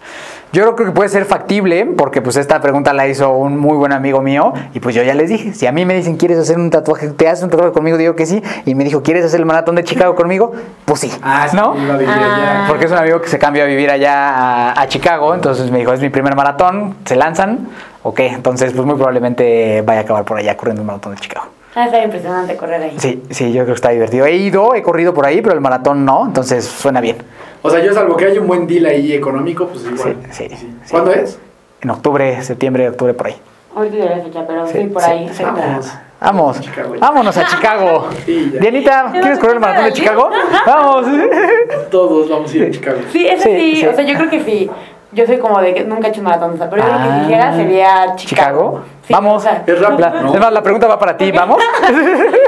Yo 0.53 0.63
creo 0.63 0.75
que 0.87 0.91
puede 0.93 1.09
ser 1.09 1.25
factible 1.25 1.85
porque 1.97 2.21
pues 2.21 2.37
esta 2.37 2.61
pregunta 2.61 2.93
la 2.93 3.05
hizo 3.07 3.31
un 3.31 3.57
muy 3.57 3.75
buen 3.75 3.91
amigo 3.91 4.21
mío 4.21 4.53
y 4.73 4.79
pues 4.79 4.95
yo 4.95 5.03
ya 5.03 5.13
les 5.13 5.29
dije, 5.29 5.53
si 5.53 5.67
a 5.67 5.73
mí 5.73 5.85
me 5.85 5.93
dicen 5.93 6.15
quieres 6.15 6.37
hacer 6.39 6.57
un 6.57 6.69
tatuaje, 6.69 7.09
te 7.09 7.27
haces 7.27 7.43
un 7.43 7.49
tatuaje 7.49 7.73
conmigo, 7.73 7.97
digo 7.97 8.15
que 8.15 8.25
sí 8.25 8.41
y 8.65 8.73
me 8.73 8.85
dijo, 8.85 9.03
¿quieres 9.03 9.25
hacer 9.25 9.41
el 9.41 9.45
maratón 9.45 9.75
de 9.75 9.83
Chicago 9.83 10.15
conmigo? 10.15 10.53
Pues 10.85 11.01
sí, 11.01 11.11
Ah, 11.21 11.47
sí, 11.51 11.55
¿no? 11.57 11.75
iba 11.77 11.93
a 11.95 11.97
vivir 11.97 12.13
Ah. 12.17 12.35
allá. 12.59 12.65
Porque 12.69 12.85
es 12.85 12.91
un 12.91 12.97
amigo 12.97 13.21
que 13.21 13.27
se 13.27 13.37
cambió 13.37 13.63
a 13.63 13.65
vivir 13.67 13.91
allá 13.91 14.29
a, 14.71 14.81
a 14.81 14.87
Chicago, 14.87 15.35
entonces 15.35 15.69
me 15.69 15.79
dijo, 15.79 15.91
es 15.91 15.99
mi 15.99 16.09
primer 16.09 16.33
maratón, 16.35 16.95
se 17.03 17.17
lanzan, 17.17 17.67
ok, 18.03 18.19
entonces 18.21 18.71
pues 18.71 18.85
muy 18.85 18.95
probablemente 18.95 19.81
vaya 19.81 19.99
a 19.99 20.03
acabar 20.03 20.23
por 20.23 20.37
allá 20.37 20.55
corriendo 20.55 20.81
el 20.81 20.87
maratón 20.87 21.13
de 21.15 21.19
Chicago. 21.21 21.47
Ah, 21.75 21.85
está 21.85 22.01
impresionante 22.01 22.55
correr 22.55 22.81
ahí. 22.81 22.95
Sí, 22.97 23.21
sí, 23.29 23.49
yo 23.51 23.63
creo 23.63 23.67
que 23.67 23.71
está 23.73 23.89
divertido. 23.89 24.25
He 24.25 24.35
ido, 24.37 24.73
he 24.73 24.81
corrido 24.81 25.13
por 25.13 25.25
ahí, 25.27 25.41
pero 25.41 25.53
el 25.53 25.61
maratón 25.61 26.05
no, 26.05 26.25
entonces 26.25 26.65
suena 26.65 27.01
bien. 27.01 27.17
O 27.61 27.69
sea, 27.69 27.79
yo 27.83 27.93
salvo 27.93 28.15
que 28.17 28.25
haya 28.25 28.39
un 28.41 28.47
buen 28.47 28.67
deal 28.67 28.85
ahí 28.85 29.13
económico, 29.13 29.67
pues 29.67 29.85
igual. 29.85 30.17
Sí, 30.31 30.47
sí, 30.49 30.55
sí. 30.57 30.75
¿Cuándo 30.91 31.11
es? 31.11 31.39
En 31.81 31.89
octubre, 31.89 32.41
septiembre, 32.43 32.89
octubre, 32.89 33.13
por 33.13 33.27
ahí. 33.27 33.35
Ahorita 33.75 33.95
diré 33.95 34.15
la 34.15 34.23
fecha, 34.23 34.43
pero 34.47 34.67
sí, 34.67 34.79
por 34.85 35.01
sí, 35.01 35.09
ahí. 35.11 35.31
Vamos. 35.43 35.93
Vamos, 36.19 36.59
Chicago. 36.61 36.95
vámonos 36.99 37.37
a 37.37 37.45
Chicago. 37.47 38.07
Sí, 38.25 38.49
ya. 38.53 38.59
Dianita, 38.59 39.09
¿quieres 39.11 39.37
correr 39.37 39.55
el 39.55 39.59
maratón 39.59 39.85
de 39.85 39.93
Chicago? 39.93 40.29
Vamos. 40.65 41.05
Todos 41.91 42.27
vamos 42.29 42.51
a 42.51 42.57
ir 42.57 42.63
a 42.63 42.71
Chicago. 42.71 42.97
Sí, 43.11 43.27
ese 43.27 43.43
Sí, 43.43 43.59
sí, 43.75 43.81
sí. 43.81 43.87
o 43.87 43.93
sea, 43.95 44.03
yo 44.03 44.17
creo 44.17 44.29
que 44.29 44.43
sí. 44.43 44.69
Yo 45.13 45.25
soy 45.25 45.37
como 45.37 45.61
de 45.61 45.73
que 45.73 45.83
nunca 45.85 46.07
he 46.07 46.09
hecho 46.09 46.21
maratón, 46.21 46.55
o 46.55 46.57
sea, 46.57 46.69
pero 46.69 46.81
yo 46.83 46.89
lo 46.89 46.95
Ah. 46.95 47.03
que 47.13 47.19
quisiera 47.21 47.55
sería 47.55 48.15
Chicago. 48.15 48.17
Chicago. 48.17 48.81
Sí, 49.07 49.13
Vamos. 49.13 49.35
o 49.35 49.39
sea, 49.39 49.63
Es 49.65 49.79
rápido, 49.79 50.09
La, 50.09 50.21
¿no? 50.21 50.33
es 50.33 50.39
más, 50.39 50.51
la 50.53 50.63
pregunta 50.63 50.87
va 50.87 50.99
para 50.99 51.15
ti, 51.15 51.31
¿vamos? 51.31 51.59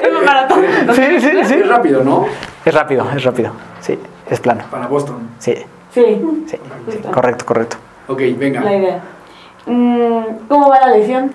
es 0.04 0.10
un 0.20 0.26
maratón. 0.26 0.66
Sí, 0.94 1.04
sí, 1.22 1.32
sí. 1.46 1.54
Es 1.54 1.70
rápido, 1.70 2.04
¿no? 2.04 2.26
Es 2.66 2.74
rápido, 2.74 3.06
es 3.16 3.24
rápido. 3.24 3.52
Sí, 3.80 3.98
es 4.30 4.40
plano. 4.40 4.64
Para 4.70 4.88
Boston. 4.88 5.30
Sí, 5.40 5.56
Sí, 5.94 6.04
sí. 6.48 6.58
Justo. 6.86 7.12
Correcto, 7.12 7.46
correcto. 7.46 7.78
Ok, 8.08 8.22
venga. 8.38 8.62
la 8.62 8.76
idea. 8.76 9.02
Mm, 9.66 10.48
¿Cómo 10.48 10.70
va 10.70 10.80
la 10.82 10.96
lesión? 10.96 11.32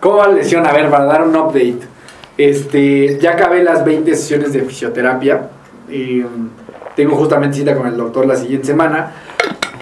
¿Cómo 0.00 0.16
va 0.18 0.28
la 0.28 0.34
lesión? 0.34 0.64
A 0.66 0.72
ver, 0.72 0.88
para 0.88 1.04
dar 1.04 1.22
un 1.22 1.34
update. 1.36 1.78
Este, 2.36 3.18
ya 3.18 3.32
acabé 3.32 3.64
las 3.64 3.84
20 3.84 4.14
sesiones 4.14 4.52
de 4.52 4.62
fisioterapia. 4.62 5.48
Y, 5.88 6.20
mm, 6.22 6.50
tengo 6.94 7.16
justamente 7.16 7.58
cita 7.58 7.76
con 7.76 7.86
el 7.86 7.96
doctor 7.96 8.26
la 8.26 8.36
siguiente 8.36 8.66
semana. 8.68 9.12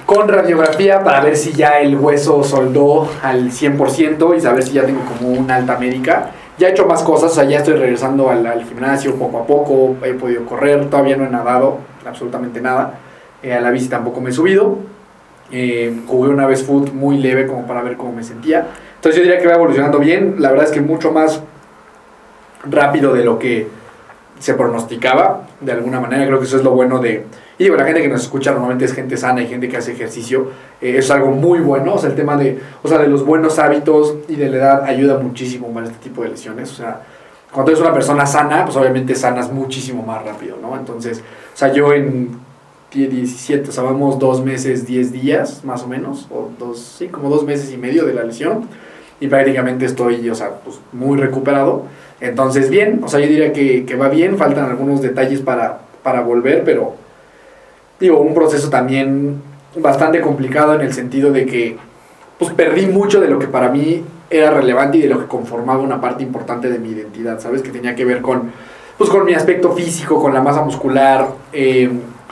Con 0.07 0.29
radiografía 0.29 1.03
para 1.03 1.21
ver 1.21 1.37
si 1.37 1.53
ya 1.53 1.81
el 1.81 1.97
hueso 1.97 2.43
soldó 2.45 3.09
al 3.23 3.51
100% 3.51 4.35
y 4.35 4.41
saber 4.41 4.63
si 4.63 4.73
ya 4.73 4.85
tengo 4.85 5.01
como 5.05 5.31
una 5.33 5.57
alta 5.57 5.77
médica. 5.79 6.31
Ya 6.59 6.69
he 6.69 6.71
hecho 6.71 6.87
más 6.87 7.03
cosas, 7.03 7.33
o 7.33 7.35
sea, 7.35 7.45
ya 7.45 7.59
estoy 7.59 7.75
regresando 7.75 8.31
al, 8.31 8.47
al 8.47 8.65
gimnasio 8.65 9.17
poco 9.17 9.39
a 9.41 9.47
poco. 9.47 9.97
He 10.03 10.15
podido 10.15 10.47
correr, 10.47 10.89
todavía 10.89 11.17
no 11.17 11.27
he 11.27 11.29
nadado, 11.29 11.79
absolutamente 12.07 12.61
nada. 12.61 12.95
Eh, 13.43 13.53
a 13.53 13.61
la 13.61 13.71
bici 13.71 13.89
tampoco 13.89 14.21
me 14.21 14.31
he 14.31 14.33
subido. 14.33 14.79
Eh, 15.53 16.01
jugué 16.07 16.31
una 16.31 16.47
vez 16.47 16.65
foot 16.65 16.93
muy 16.93 17.19
leve 17.19 17.47
como 17.47 17.67
para 17.67 17.83
ver 17.83 17.97
cómo 17.97 18.13
me 18.13 18.23
sentía. 18.23 18.67
Entonces 18.97 19.17
yo 19.17 19.23
diría 19.23 19.39
que 19.39 19.47
va 19.47 19.55
evolucionando 19.55 19.99
bien. 19.99 20.37
La 20.39 20.51
verdad 20.51 20.67
es 20.67 20.73
que 20.73 20.81
mucho 20.81 21.13
más 21.13 21.43
rápido 22.69 23.13
de 23.13 23.25
lo 23.25 23.39
que 23.39 23.69
se 24.39 24.55
pronosticaba. 24.55 25.47
De 25.61 25.73
alguna 25.73 26.01
manera 26.01 26.27
creo 26.27 26.39
que 26.39 26.47
eso 26.47 26.57
es 26.57 26.65
lo 26.65 26.73
bueno 26.73 26.99
de... 26.99 27.25
Y 27.59 27.65
digo, 27.65 27.77
la 27.77 27.85
gente 27.85 28.03
que 28.03 28.09
nos 28.09 28.23
escucha 28.23 28.51
normalmente 28.51 28.85
es 28.85 28.93
gente 28.93 29.17
sana 29.17 29.41
y 29.41 29.47
gente 29.47 29.69
que 29.69 29.77
hace 29.77 29.93
ejercicio. 29.93 30.51
Eh, 30.81 30.97
es 30.99 31.11
algo 31.11 31.31
muy 31.31 31.61
bueno. 31.61 31.95
O 31.95 31.99
sea, 31.99 32.11
el 32.11 32.17
tema 32.17 32.37
de, 32.37 32.61
o 32.83 32.89
sea, 32.89 32.99
de 32.99 33.09
los 33.09 33.25
buenos 33.25 33.59
hábitos 33.59 34.17
y 34.29 34.37
de 34.37 34.51
la 34.51 34.57
edad 34.57 34.85
ayuda 34.85 35.19
muchísimo 35.19 35.73
para 35.73 35.87
este 35.87 35.99
tipo 35.99 36.23
de 36.23 36.31
lesiones. 36.31 36.71
O 36.73 36.75
sea, 36.75 37.01
cuando 37.53 37.71
eres 37.73 37.83
una 37.83 37.95
persona 37.95 38.27
sana, 38.27 38.65
pues 38.65 38.77
obviamente 38.77 39.15
sanas 39.15 39.51
muchísimo 39.51 40.03
más 40.03 40.23
rápido, 40.25 40.59
¿no? 40.61 40.77
Entonces, 40.77 41.23
o 41.57 41.59
sea, 41.59 41.73
yo 41.73 41.95
en 41.95 42.33
10, 42.93 43.11
17, 43.11 43.71
o 43.71 43.73
sea, 43.73 43.83
vamos 43.83 44.19
dos 44.19 44.45
meses, 44.45 44.87
10 44.87 45.11
días, 45.11 45.65
más 45.65 45.85
o 45.85 45.89
menos, 45.89 46.27
o 46.31 46.51
dos, 46.59 46.79
sí, 46.99 47.09
como 47.09 47.31
dos 47.31 47.45
meses 47.47 47.73
y 47.73 47.79
medio 47.79 48.05
de 48.05 48.13
la 48.13 48.25
lesión, 48.25 48.69
y 49.21 49.29
prácticamente 49.29 49.87
estoy, 49.87 50.29
o 50.29 50.35
sea, 50.35 50.51
pues 50.63 50.79
muy 50.93 51.17
recuperado. 51.17 51.85
Entonces, 52.21 52.69
bien, 52.69 53.01
o 53.03 53.09
sea, 53.09 53.21
yo 53.21 53.27
diría 53.27 53.55
que, 53.55 53.87
que 53.87 53.97
va 53.97 54.11
bien, 54.11 54.37
faltan 54.37 54.67
algunos 54.67 55.01
detalles 55.01 55.41
para, 55.41 55.79
para 56.03 56.21
volver, 56.21 56.63
pero, 56.63 56.95
digo, 57.99 58.21
un 58.21 58.35
proceso 58.35 58.69
también 58.69 59.41
bastante 59.77 60.21
complicado 60.21 60.75
en 60.75 60.83
el 60.83 60.93
sentido 60.93 61.33
de 61.33 61.47
que, 61.47 61.79
pues 62.39 62.53
perdí 62.53 62.85
mucho 62.85 63.19
de 63.19 63.29
lo 63.29 63.39
que 63.39 63.47
para 63.47 63.71
mí 63.71 64.05
era 64.29 64.51
relevante 64.51 64.99
y 64.99 65.01
de 65.01 65.09
lo 65.09 65.21
que 65.21 65.27
conformaba 65.27 65.83
una 65.83 66.03
parte 66.03 66.23
importante 66.23 66.69
de 66.69 66.79
mi 66.79 66.91
identidad, 66.91 67.41
¿sabes? 67.41 67.63
Que 67.63 67.71
tenía 67.71 67.95
que 67.95 68.05
ver 68.05 68.21
con, 68.21 68.53
pues 68.99 69.11
con 69.11 69.25
mi 69.25 69.35
aspecto 69.35 69.73
físico, 69.73 70.21
con 70.21 70.33
la 70.33 70.41
masa 70.41 70.63
muscular, 70.63 71.29
eh, 71.53 71.91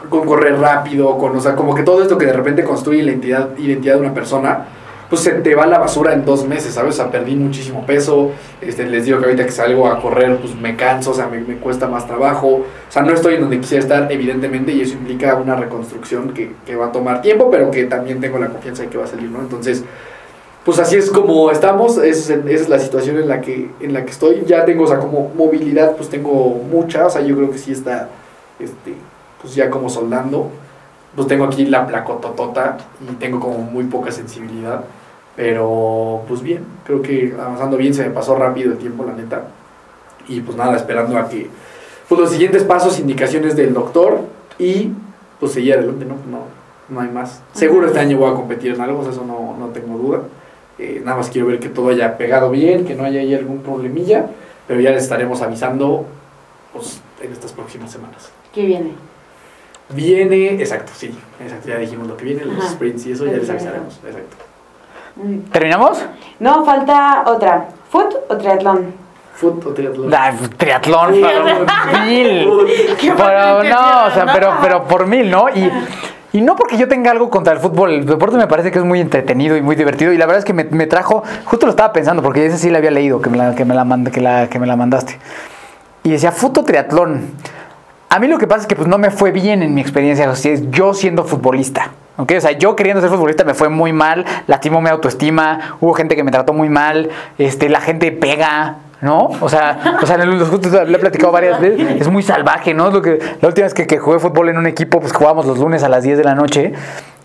con 0.09 0.27
correr 0.27 0.59
rápido, 0.59 1.17
con, 1.19 1.37
o 1.37 1.41
sea, 1.41 1.55
como 1.55 1.75
que 1.75 1.83
todo 1.83 2.03
esto 2.03 2.19
que 2.19 2.27
de 2.27 2.33
repente 2.33 2.65
construye 2.65 3.03
la 3.03 3.11
identidad, 3.11 3.57
identidad 3.59 3.95
de 3.95 4.01
una 4.01 4.15
persona, 4.15 4.67
pues 5.09 5.23
se 5.23 5.33
te 5.33 5.55
va 5.55 5.65
a 5.65 5.67
la 5.67 5.79
basura 5.79 6.15
en 6.15 6.25
dos 6.25 6.47
meses, 6.47 6.75
¿sabes? 6.75 6.95
O 6.95 6.97
sea, 6.97 7.11
perdí 7.11 7.37
muchísimo 7.37 7.85
peso, 7.85 8.33
este, 8.61 8.87
les 8.87 9.05
digo 9.05 9.19
que 9.19 9.27
ahorita 9.27 9.45
que 9.45 9.53
salgo 9.53 9.87
a 9.87 10.01
correr, 10.01 10.39
pues 10.39 10.55
me 10.57 10.77
canso, 10.77 11.11
o 11.11 11.15
sea, 11.15 11.27
me, 11.27 11.41
me 11.41 11.57
cuesta 11.57 11.87
más 11.87 12.07
trabajo, 12.07 12.49
o 12.49 12.65
sea, 12.89 13.03
no 13.03 13.13
estoy 13.13 13.35
en 13.35 13.43
donde 13.43 13.61
quisiera 13.61 13.83
estar, 13.83 14.11
evidentemente, 14.11 14.73
y 14.73 14.81
eso 14.81 14.95
implica 14.95 15.35
una 15.37 15.57
reconstrucción 15.57 16.31
que, 16.31 16.53
que 16.65 16.75
va 16.75 16.87
a 16.87 16.93
tomar 16.93 17.21
tiempo, 17.21 17.51
pero 17.51 17.71
que 17.71 17.85
también 17.85 18.21
tengo 18.21 18.39
la 18.39 18.49
confianza 18.49 18.83
de 18.83 18.89
que 18.89 18.99
va 18.99 19.05
a 19.05 19.09
salir, 19.09 19.31
¿no? 19.31 19.41
Entonces, 19.41 19.85
pues 20.65 20.79
así 20.79 20.97
es 20.97 21.11
como 21.11 21.51
estamos, 21.51 21.99
es- 21.99 22.31
esa 22.31 22.41
es 22.49 22.69
la 22.69 22.79
situación 22.79 23.19
en 23.19 23.29
la 23.29 23.41
que 23.41 23.71
en 23.81 23.93
la 23.93 24.05
que 24.05 24.11
estoy. 24.11 24.45
Ya 24.47 24.65
tengo, 24.65 24.85
o 24.85 24.87
sea, 24.87 24.99
como 24.99 25.31
movilidad, 25.37 25.97
pues 25.97 26.09
tengo 26.09 26.33
mucha, 26.71 27.07
o 27.07 27.11
sea, 27.11 27.23
yo 27.23 27.37
creo 27.37 27.51
que 27.51 27.59
sí 27.59 27.73
está, 27.73 28.09
este, 28.59 28.95
pues 29.43 29.55
ya 29.55 29.71
como 29.71 29.89
soldando. 29.91 30.51
Pues 31.15 31.29
tengo 31.29 31.45
aquí 31.45 31.65
la 31.67 31.87
placototota 31.87 32.79
y 33.09 33.15
tengo 33.17 33.39
como 33.39 33.59
muy 33.59 33.85
poca 33.85 34.11
sensibilidad, 34.11 34.83
pero 35.37 36.23
pues 36.27 36.43
bien, 36.43 36.65
creo 36.85 37.03
que 37.03 37.35
avanzando 37.41 37.77
bien, 37.77 37.95
se 37.95 38.03
me 38.03 38.11
pasó 38.11 38.35
rápido 38.37 38.73
el 38.73 38.79
tiempo, 38.79 39.05
la 39.05 39.13
neta. 39.13 39.43
Y 40.27 40.41
pues 40.41 40.57
nada, 40.57 40.75
esperando 40.77 41.17
a 41.19 41.29
que, 41.29 41.49
pues 42.09 42.21
los 42.21 42.31
siguientes 42.31 42.65
pasos, 42.65 42.99
indicaciones 42.99 43.55
del 43.55 43.75
doctor 43.75 44.21
y 44.59 44.91
pues 45.39 45.53
seguir 45.53 45.75
adelante, 45.75 46.05
¿no? 46.05 46.15
No, 46.31 46.45
no 46.89 47.01
hay 47.01 47.09
más. 47.11 47.43
Seguro 47.53 47.87
este 47.87 48.01
año 48.01 48.19
voy 48.19 48.31
a 48.33 48.35
competir 48.35 48.73
en 48.75 48.81
algo, 48.81 49.01
o 49.01 49.03
sea, 49.03 49.13
eso 49.13 49.25
no, 49.25 49.55
no 49.59 49.67
tengo 49.73 49.97
duda. 49.99 50.21
Eh, 50.79 51.01
nada 51.05 51.19
más 51.19 51.31
quiero 51.31 51.47
ver 51.47 51.61
que 51.61 51.69
todo 51.69 51.91
haya 51.91 52.17
pegado 52.17 52.51
bien, 52.51 52.85
que 52.85 52.95
no 52.95 53.05
haya 53.05 53.21
ahí 53.21 53.35
algún 53.35 53.61
problemilla, 53.61 54.27
pero 54.67 54.81
ya 54.81 54.91
les 54.91 55.05
estaremos 55.05 55.41
avisando 55.41 56.05
pues, 56.73 57.01
en 57.21 57.33
estas 57.33 57.53
próximas 57.53 57.93
semanas. 57.93 58.31
¿Qué 58.53 58.65
viene? 58.65 58.93
Viene, 59.91 60.55
exacto, 60.55 60.93
sí, 60.95 61.15
exacto, 61.41 61.69
ya 61.69 61.77
dijimos 61.77 62.09
lo 62.09 62.17
que 62.17 62.25
viene, 62.25 62.45
los 62.45 62.59
Ajá. 62.59 62.71
sprints 62.71 63.07
y 63.07 63.13
eso, 63.13 63.27
ya 63.27 63.33
les 63.33 63.49
avisaremos, 63.51 64.01
exacto. 64.05 64.37
Mm. 65.17 65.51
¿Terminamos? 65.53 66.05
No, 66.41 66.65
falta 66.65 67.25
otra. 67.27 67.69
¿Foot 67.91 68.15
o 68.29 68.37
triatlón? 68.37 68.93
Foot 69.35 69.67
o 69.67 69.71
triatlón. 69.73 70.11
La, 70.11 70.35
triatlón, 70.57 71.15
por 71.21 72.07
mil. 72.07 72.49
Qué 73.01 73.13
Pero 73.13 73.63
no, 73.63 74.07
o 74.07 74.11
sea, 74.11 74.27
pero, 74.33 74.55
pero 74.61 74.85
por 74.85 75.07
mil, 75.07 75.31
¿no? 75.31 75.49
Y, 75.51 75.71
y 76.35 76.41
no 76.41 76.57
porque 76.57 76.77
yo 76.77 76.89
tenga 76.89 77.13
algo 77.13 77.31
contra 77.31 77.53
el 77.53 77.61
fútbol, 77.61 77.93
el 77.93 78.07
deporte 78.07 78.37
me 78.37 78.49
parece 78.49 78.73
que 78.73 78.81
es 78.81 78.85
muy 78.85 79.01
entretenido 79.01 79.57
y 79.57 79.63
muy 79.63 79.77
divertido. 79.77 80.13
Y 80.13 80.19
la 80.19 80.27
verdad 80.27 80.41
es 80.41 80.45
que 80.45 80.53
me, 80.53 80.65
me 80.65 80.89
trajo, 80.89 81.23
justo 81.45 81.65
lo 81.65 81.71
estaba 81.71 81.93
pensando, 81.93 82.25
porque 82.25 82.45
ese 82.45 82.59
sí 82.59 82.71
la 82.71 82.79
había 82.79 82.91
leído, 82.91 83.23
que 83.23 83.31
me 83.31 83.37
la, 83.37 83.55
que 83.55 83.65
me 83.65 83.73
la, 83.73 83.87
que 84.11 84.21
la, 84.21 84.49
que 84.49 84.59
me 84.59 84.67
la 84.67 84.75
mandaste. 84.75 85.17
Y 86.03 86.11
decía, 86.11 86.33
futo 86.33 86.65
triatlón. 86.65 87.31
A 88.09 88.19
mí 88.19 88.27
lo 88.27 88.39
que 88.39 88.49
pasa 88.49 88.63
es 88.63 88.67
que 88.67 88.75
pues 88.75 88.89
no 88.89 88.99
me 88.99 89.13
fue 89.13 89.31
bien 89.31 89.63
en 89.63 89.75
mi 89.75 89.81
experiencia, 89.81 90.29
o 90.29 90.35
sea, 90.35 90.57
yo 90.71 90.93
siendo 90.93 91.23
futbolista. 91.23 91.93
¿ok? 92.17 92.33
O 92.37 92.41
sea, 92.41 92.51
yo 92.51 92.75
queriendo 92.75 93.01
ser 93.01 93.11
futbolista 93.11 93.45
me 93.45 93.55
fue 93.55 93.69
muy 93.69 93.93
mal, 93.93 94.25
lastimó 94.49 94.81
mi 94.81 94.91
autoestima, 94.91 95.77
hubo 95.81 95.95
gente 95.95 96.17
que 96.17 96.25
me 96.25 96.33
trató 96.33 96.53
muy 96.53 96.69
mal, 96.69 97.11
este, 97.39 97.69
la 97.69 97.81
gente 97.81 98.11
pega, 98.11 98.79
¿no? 99.05 99.29
O 99.41 99.49
sea, 99.51 99.99
o 100.03 100.07
sea, 100.07 100.17
le 100.17 100.97
he 100.97 100.99
platicado 100.99 101.31
varias 101.31 101.61
veces, 101.61 102.01
es 102.01 102.09
muy 102.09 102.23
salvaje, 102.23 102.73
¿no? 102.73 102.91
Lo 102.91 103.03
que, 103.03 103.19
la 103.41 103.49
última 103.49 103.67
vez 103.67 103.75
que, 103.75 103.87
que 103.87 103.99
jugué 103.99 104.19
fútbol 104.19 104.49
en 104.49 104.57
un 104.57 104.67
equipo, 104.67 104.99
pues 104.99 105.13
jugábamos 105.13 105.45
los 105.45 105.59
lunes 105.59 105.83
a 105.83 105.91
las 105.91 106.03
10 106.03 106.17
de 106.17 106.25
la 106.25 106.35
noche. 106.35 106.73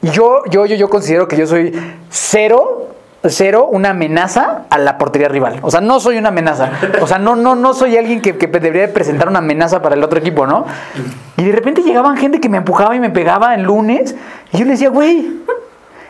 Y 0.02 0.10
yo, 0.10 0.42
yo, 0.50 0.66
yo, 0.66 0.76
yo 0.76 0.90
considero 0.90 1.28
que 1.28 1.38
yo 1.38 1.48
soy 1.48 1.74
cero 2.10 2.86
cero 3.28 3.68
una 3.70 3.90
amenaza 3.90 4.64
a 4.70 4.78
la 4.78 4.98
portería 4.98 5.28
rival. 5.28 5.60
O 5.62 5.72
sea, 5.72 5.82
no 5.82 6.00
soy 6.00 6.18
una 6.18 6.30
amenaza. 6.30 6.70
O 7.02 7.08
sea, 7.08 7.18
no, 7.18 7.36
no, 7.36 7.56
no 7.56 7.74
soy 7.74 7.98
alguien 7.98 8.22
que, 8.22 8.38
que 8.38 8.48
debería 8.48 8.84
de 8.84 8.88
presentar 8.90 9.28
una 9.28 9.40
amenaza 9.40 9.82
para 9.82 9.96
el 9.96 10.04
otro 10.04 10.20
equipo, 10.20 10.48
¿no? 10.48 10.66
Y 11.38 11.44
de 11.44 11.52
repente 11.52 11.82
llegaban 11.82 12.16
gente 12.18 12.40
que 12.40 12.48
me 12.48 12.58
empujaba 12.58 12.96
y 12.96 13.00
me 13.00 13.10
pegaba 13.10 13.56
el 13.56 13.64
lunes. 13.64 14.16
Y 14.54 14.58
yo 14.60 14.66
le 14.66 14.72
decía, 14.72 14.90
güey, 14.90 15.28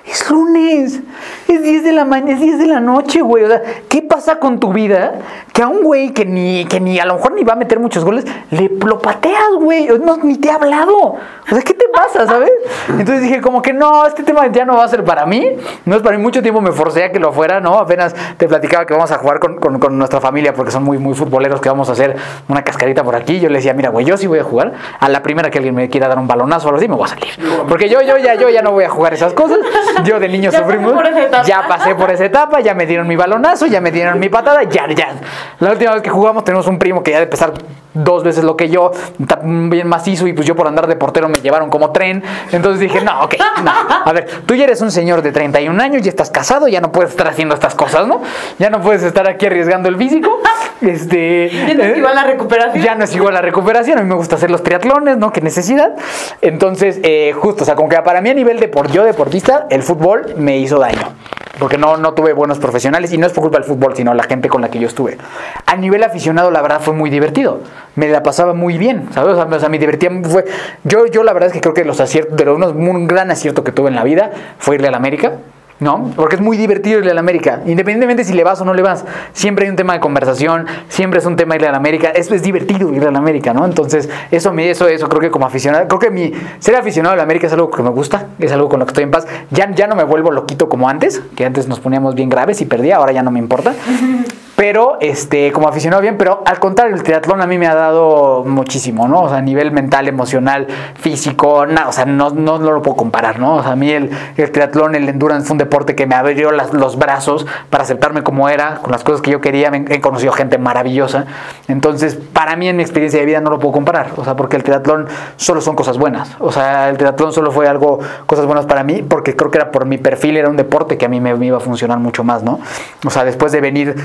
es 0.09 0.29
lunes. 0.29 0.99
Es 1.47 1.61
10 1.63 1.83
de 1.83 1.91
la 1.91 2.05
mañana, 2.05 2.33
es 2.33 2.39
10 2.39 2.59
de 2.59 2.67
la 2.67 2.79
noche, 2.79 3.21
güey. 3.21 3.43
O 3.43 3.47
sea, 3.47 3.61
¿qué 3.89 4.01
pasa 4.01 4.37
con 4.39 4.59
tu 4.59 4.71
vida? 4.73 5.13
Que 5.53 5.63
a 5.63 5.67
un 5.67 5.83
güey 5.83 6.11
que 6.13 6.25
ni, 6.25 6.65
que 6.65 6.79
ni 6.79 6.99
a 6.99 7.05
lo 7.05 7.15
mejor 7.15 7.33
ni 7.33 7.43
va 7.43 7.53
a 7.53 7.55
meter 7.55 7.79
muchos 7.79 8.03
goles, 8.05 8.25
le 8.51 8.69
lo 8.85 8.99
pateas, 8.99 9.49
güey. 9.59 9.87
No, 10.03 10.17
ni 10.17 10.37
te 10.37 10.49
ha 10.51 10.55
hablado. 10.55 10.95
O 10.97 11.17
sea, 11.49 11.61
¿qué 11.61 11.73
te 11.73 11.85
pasa, 11.93 12.25
sabes? 12.27 12.51
Entonces 12.89 13.21
dije, 13.21 13.41
como 13.41 13.61
que 13.61 13.73
no, 13.73 14.05
este 14.05 14.23
tema 14.23 14.47
ya 14.47 14.65
no 14.65 14.77
va 14.77 14.83
a 14.83 14.87
ser 14.87 15.03
para 15.03 15.25
mí. 15.25 15.47
No 15.85 15.95
es 15.95 16.01
para 16.01 16.17
mí. 16.17 16.23
Mucho 16.23 16.41
tiempo 16.41 16.61
me 16.61 16.71
forcé 16.71 17.05
a 17.05 17.11
que 17.11 17.19
lo 17.19 17.31
fuera, 17.33 17.59
¿no? 17.59 17.77
Apenas 17.79 18.15
te 18.37 18.47
platicaba 18.47 18.85
que 18.85 18.93
vamos 18.93 19.11
a 19.11 19.17
jugar 19.17 19.39
con, 19.39 19.57
con- 19.59 19.79
con 19.79 19.97
nuestra 19.97 20.19
familia 20.21 20.53
porque 20.53 20.71
son 20.71 20.83
muy, 20.83 20.97
muy 20.97 21.13
futboleros, 21.15 21.59
que 21.61 21.69
vamos 21.69 21.89
a 21.89 21.93
hacer 21.93 22.15
una 22.47 22.63
cascarita 22.63 23.03
por 23.03 23.15
aquí. 23.15 23.39
Yo 23.39 23.49
le 23.49 23.55
decía, 23.57 23.73
mira, 23.73 23.89
güey, 23.89 24.05
yo 24.05 24.17
sí 24.17 24.27
voy 24.27 24.39
a 24.39 24.43
jugar. 24.43 24.73
A 24.99 25.09
la 25.09 25.21
primera 25.23 25.49
que 25.49 25.57
alguien 25.57 25.75
me 25.75 25.89
quiera 25.89 26.07
dar 26.07 26.17
un 26.19 26.27
balonazo 26.27 26.67
o 26.67 26.69
algo 26.69 26.77
así, 26.77 26.87
me 26.87 26.95
voy 26.95 27.05
a 27.05 27.07
salir. 27.07 27.27
Porque 27.67 27.89
yo, 27.89 28.01
yo, 28.01 28.17
ya, 28.17 28.35
yo 28.35 28.49
ya 28.49 28.61
no 28.61 28.71
voy 28.71 28.83
a 28.83 28.89
jugar 28.89 29.13
esas 29.13 29.33
cosas. 29.33 29.57
Yo 30.05 30.19
de 30.19 30.29
niño 30.29 30.51
Ya 30.51 30.59
sufrimos. 30.59 30.93
por. 30.93 31.05
Ya 31.45 31.67
pasé 31.67 31.95
por 31.95 32.11
esa 32.11 32.25
etapa, 32.25 32.59
ya 32.59 32.73
me 32.73 32.85
dieron 32.85 33.07
mi 33.07 33.15
balonazo, 33.15 33.65
ya 33.67 33.81
me 33.81 33.91
dieron 33.91 34.19
mi 34.19 34.29
patada, 34.29 34.63
ya, 34.63 34.87
ya. 34.89 35.15
La 35.59 35.71
última 35.71 35.93
vez 35.93 36.01
que 36.01 36.09
jugamos 36.09 36.43
tenemos 36.43 36.67
un 36.67 36.79
primo 36.79 37.03
que 37.03 37.11
ya 37.11 37.19
de 37.19 37.27
pesar 37.27 37.53
dos 37.93 38.23
veces 38.23 38.43
lo 38.43 38.55
que 38.55 38.69
yo, 38.69 38.91
bien 39.17 39.87
macizo 39.87 40.27
y 40.27 40.33
pues 40.33 40.47
yo 40.47 40.55
por 40.55 40.67
andar 40.67 40.87
de 40.87 40.95
portero 40.95 41.27
me 41.27 41.39
llevaron 41.39 41.69
como 41.69 41.91
tren. 41.91 42.23
Entonces 42.51 42.79
dije, 42.79 43.01
no, 43.01 43.23
ok, 43.23 43.35
no. 43.63 43.71
A 44.05 44.13
ver, 44.13 44.27
tú 44.45 44.55
ya 44.55 44.65
eres 44.65 44.81
un 44.81 44.91
señor 44.91 45.21
de 45.21 45.31
31 45.31 45.81
años, 45.81 46.01
ya 46.03 46.09
estás 46.09 46.29
casado, 46.29 46.67
ya 46.67 46.81
no 46.81 46.91
puedes 46.91 47.11
estar 47.11 47.27
haciendo 47.27 47.55
estas 47.55 47.75
cosas, 47.75 48.07
¿no? 48.07 48.21
Ya 48.57 48.69
no 48.69 48.81
puedes 48.81 49.03
estar 49.03 49.27
aquí 49.27 49.45
arriesgando 49.47 49.89
el 49.89 49.97
físico. 49.97 50.39
Este, 50.81 51.49
Ya 51.49 51.73
no 51.73 51.83
es 51.83 51.97
igual 51.97 52.15
la 52.15 52.23
recuperación. 52.23 52.81
Ya 52.83 52.95
no 52.95 53.03
es 53.03 53.13
igual 53.13 53.33
la 53.33 53.41
recuperación. 53.41 53.99
A 53.99 54.01
mí 54.01 54.07
me 54.07 54.15
gusta 54.15 54.35
hacer 54.37 54.49
los 54.49 54.63
triatlones, 54.63 55.17
¿no? 55.17 55.33
Qué 55.33 55.41
necesidad. 55.41 55.93
Entonces, 56.41 57.01
eh, 57.03 57.33
justo, 57.37 57.63
o 57.63 57.65
sea, 57.65 57.75
como 57.75 57.89
que 57.89 57.97
para 58.01 58.21
mí 58.21 58.29
a 58.29 58.33
nivel 58.33 58.61
de 58.61 58.71
yo 58.93 59.03
deportista, 59.03 59.67
el 59.69 59.83
fútbol 59.89 60.35
me 60.37 60.57
hizo 60.59 60.77
daño. 60.77 61.15
porque 61.57 61.77
no, 61.77 61.97
no 61.97 62.13
tuve 62.13 62.31
buenos 62.31 62.57
profesionales 62.57 63.11
y 63.11 63.17
no 63.17 63.27
es 63.27 63.33
por 63.33 63.41
culpa 63.41 63.57
del 63.57 63.67
fútbol, 63.67 63.93
sino 63.93 64.13
la 64.13 64.23
gente 64.23 64.47
con 64.47 64.61
la 64.61 64.69
que 64.69 64.79
yo 64.79 64.87
estuve. 64.87 65.17
A 65.65 65.75
nivel 65.75 66.03
aficionado, 66.03 66.51
la 66.51 66.61
verdad 66.61 66.79
fue 66.79 66.93
muy 66.93 67.09
divertido. 67.09 67.61
Me 67.95 68.07
la 68.07 68.23
pasaba 68.23 68.53
muy 68.53 68.77
bien, 68.77 69.09
¿sabes? 69.13 69.35
O 69.35 69.59
sea, 69.59 69.67
me 69.67 69.77
divertía. 69.77 70.09
Fue, 70.23 70.45
yo, 70.85 71.07
yo 71.07 71.23
la 71.23 71.33
verdad 71.33 71.47
es 71.47 71.53
que 71.53 71.59
creo 71.59 71.73
que 71.73 71.83
los 71.83 71.99
aciertos, 71.99 72.37
de 72.37 72.49
unos, 72.49 72.73
un 72.73 73.07
gran 73.07 73.29
acierto 73.29 73.63
que 73.65 73.73
tuve 73.73 73.89
en 73.89 73.95
la 73.95 74.03
vida 74.03 74.31
fue 74.57 74.75
irle 74.75 74.87
a 74.87 74.91
la 74.91 74.97
América. 74.97 75.33
¿No? 75.79 76.11
Porque 76.15 76.35
es 76.35 76.41
muy 76.41 76.57
divertido 76.57 76.99
irle 76.99 77.11
a 77.11 77.13
la 77.13 77.21
América. 77.21 77.61
Independientemente 77.65 78.25
si 78.25 78.33
le 78.33 78.43
vas 78.43 78.59
o 78.59 78.65
no 78.65 78.73
le 78.73 78.81
vas, 78.81 79.05
siempre 79.31 79.65
hay 79.65 79.69
un 79.69 79.77
tema 79.77 79.93
de 79.93 80.01
conversación, 80.01 80.65
siempre 80.89 81.19
es 81.19 81.25
un 81.25 81.37
tema 81.37 81.55
irle 81.55 81.67
a 81.67 81.71
la 81.71 81.77
América. 81.77 82.09
Es, 82.09 82.29
es 82.31 82.41
divertido 82.41 82.91
irle 82.93 83.07
a 83.07 83.11
la 83.11 83.19
América, 83.19 83.53
¿no? 83.53 83.65
Entonces, 83.65 84.09
eso, 84.29 84.53
eso, 84.57 84.87
eso 84.87 85.07
creo 85.07 85.21
que 85.21 85.31
como 85.31 85.45
aficionado, 85.45 85.87
creo 85.87 85.99
que 85.99 86.11
mi 86.11 86.33
ser 86.59 86.75
aficionado 86.75 87.13
a 87.13 87.17
la 87.17 87.23
América 87.23 87.47
es 87.47 87.53
algo 87.53 87.71
que 87.71 87.81
me 87.81 87.89
gusta, 87.89 88.27
es 88.39 88.51
algo 88.51 88.67
con 88.67 88.79
lo 88.79 88.85
que 88.85 88.91
estoy 88.91 89.03
en 89.05 89.11
paz. 89.11 89.25
Ya, 89.51 89.71
ya 89.71 89.87
no 89.87 89.95
me 89.95 90.03
vuelvo 90.03 90.31
loquito 90.31 90.67
como 90.67 90.89
antes, 90.89 91.21
que 91.35 91.45
antes 91.45 91.67
nos 91.67 91.79
poníamos 91.79 92.13
bien 92.13 92.29
graves 92.29 92.59
y 92.61 92.65
perdía, 92.65 92.97
ahora 92.97 93.13
ya 93.13 93.23
no 93.23 93.31
me 93.31 93.39
importa. 93.39 93.73
Pero, 94.59 94.97
este, 94.99 95.53
como 95.53 95.69
aficionado 95.69 96.01
bien, 96.01 96.17
pero 96.17 96.43
al 96.45 96.59
contrario, 96.59 96.93
el 96.93 97.01
triatlón 97.01 97.41
a 97.41 97.47
mí 97.47 97.57
me 97.57 97.65
ha 97.65 97.73
dado 97.75 98.43
muchísimo, 98.43 99.07
¿no? 99.07 99.21
O 99.21 99.29
sea, 99.29 99.37
a 99.37 99.41
nivel 99.41 99.71
mental, 99.71 100.09
emocional, 100.09 100.67
físico, 100.95 101.65
nada, 101.65 101.87
o 101.87 101.93
sea, 101.93 102.03
no, 102.03 102.29
no, 102.31 102.59
no 102.59 102.71
lo 102.73 102.81
puedo 102.81 102.97
comparar, 102.97 103.39
¿no? 103.39 103.55
O 103.55 103.63
sea, 103.63 103.71
a 103.71 103.75
mí 103.77 103.89
el, 103.89 104.09
el 104.35 104.51
triatlón, 104.51 104.95
el 104.95 105.07
endurance 105.07 105.47
fue 105.47 105.53
un 105.53 105.59
deporte 105.59 105.95
que 105.95 106.05
me 106.07 106.15
abrió 106.15 106.51
las- 106.51 106.73
los 106.73 106.97
brazos 106.99 107.47
para 107.69 107.83
aceptarme 107.85 108.21
como 108.21 108.49
era, 108.49 108.79
con 108.81 108.91
las 108.91 109.05
cosas 109.05 109.21
que 109.21 109.31
yo 109.31 109.39
quería, 109.39 109.71
me- 109.71 109.85
he 109.87 110.01
conocido 110.01 110.33
gente 110.33 110.57
maravillosa. 110.57 111.25
Entonces, 111.69 112.15
para 112.33 112.57
mí 112.57 112.67
en 112.67 112.75
mi 112.75 112.83
experiencia 112.83 113.17
de 113.21 113.25
vida 113.25 113.39
no 113.39 113.51
lo 113.51 113.59
puedo 113.59 113.71
comparar, 113.71 114.07
o 114.17 114.25
sea, 114.25 114.35
porque 114.35 114.57
el 114.57 114.63
triatlón 114.63 115.07
solo 115.37 115.61
son 115.61 115.77
cosas 115.77 115.97
buenas. 115.97 116.35
O 116.39 116.51
sea, 116.51 116.89
el 116.89 116.97
triatlón 116.97 117.31
solo 117.31 117.53
fue 117.53 117.69
algo, 117.69 117.99
cosas 118.25 118.45
buenas 118.45 118.65
para 118.65 118.83
mí, 118.83 119.03
porque 119.07 119.37
creo 119.37 119.51
que 119.51 119.57
era 119.59 119.71
por 119.71 119.85
mi 119.85 119.97
perfil, 119.97 120.35
era 120.35 120.49
un 120.49 120.57
deporte 120.57 120.97
que 120.97 121.05
a 121.05 121.09
mí 121.09 121.21
me, 121.21 121.33
me 121.35 121.45
iba 121.45 121.55
a 121.55 121.61
funcionar 121.61 121.99
mucho 121.99 122.25
más, 122.25 122.43
¿no? 122.43 122.59
O 123.05 123.09
sea, 123.09 123.23
después 123.23 123.53
de 123.53 123.61
venir 123.61 123.95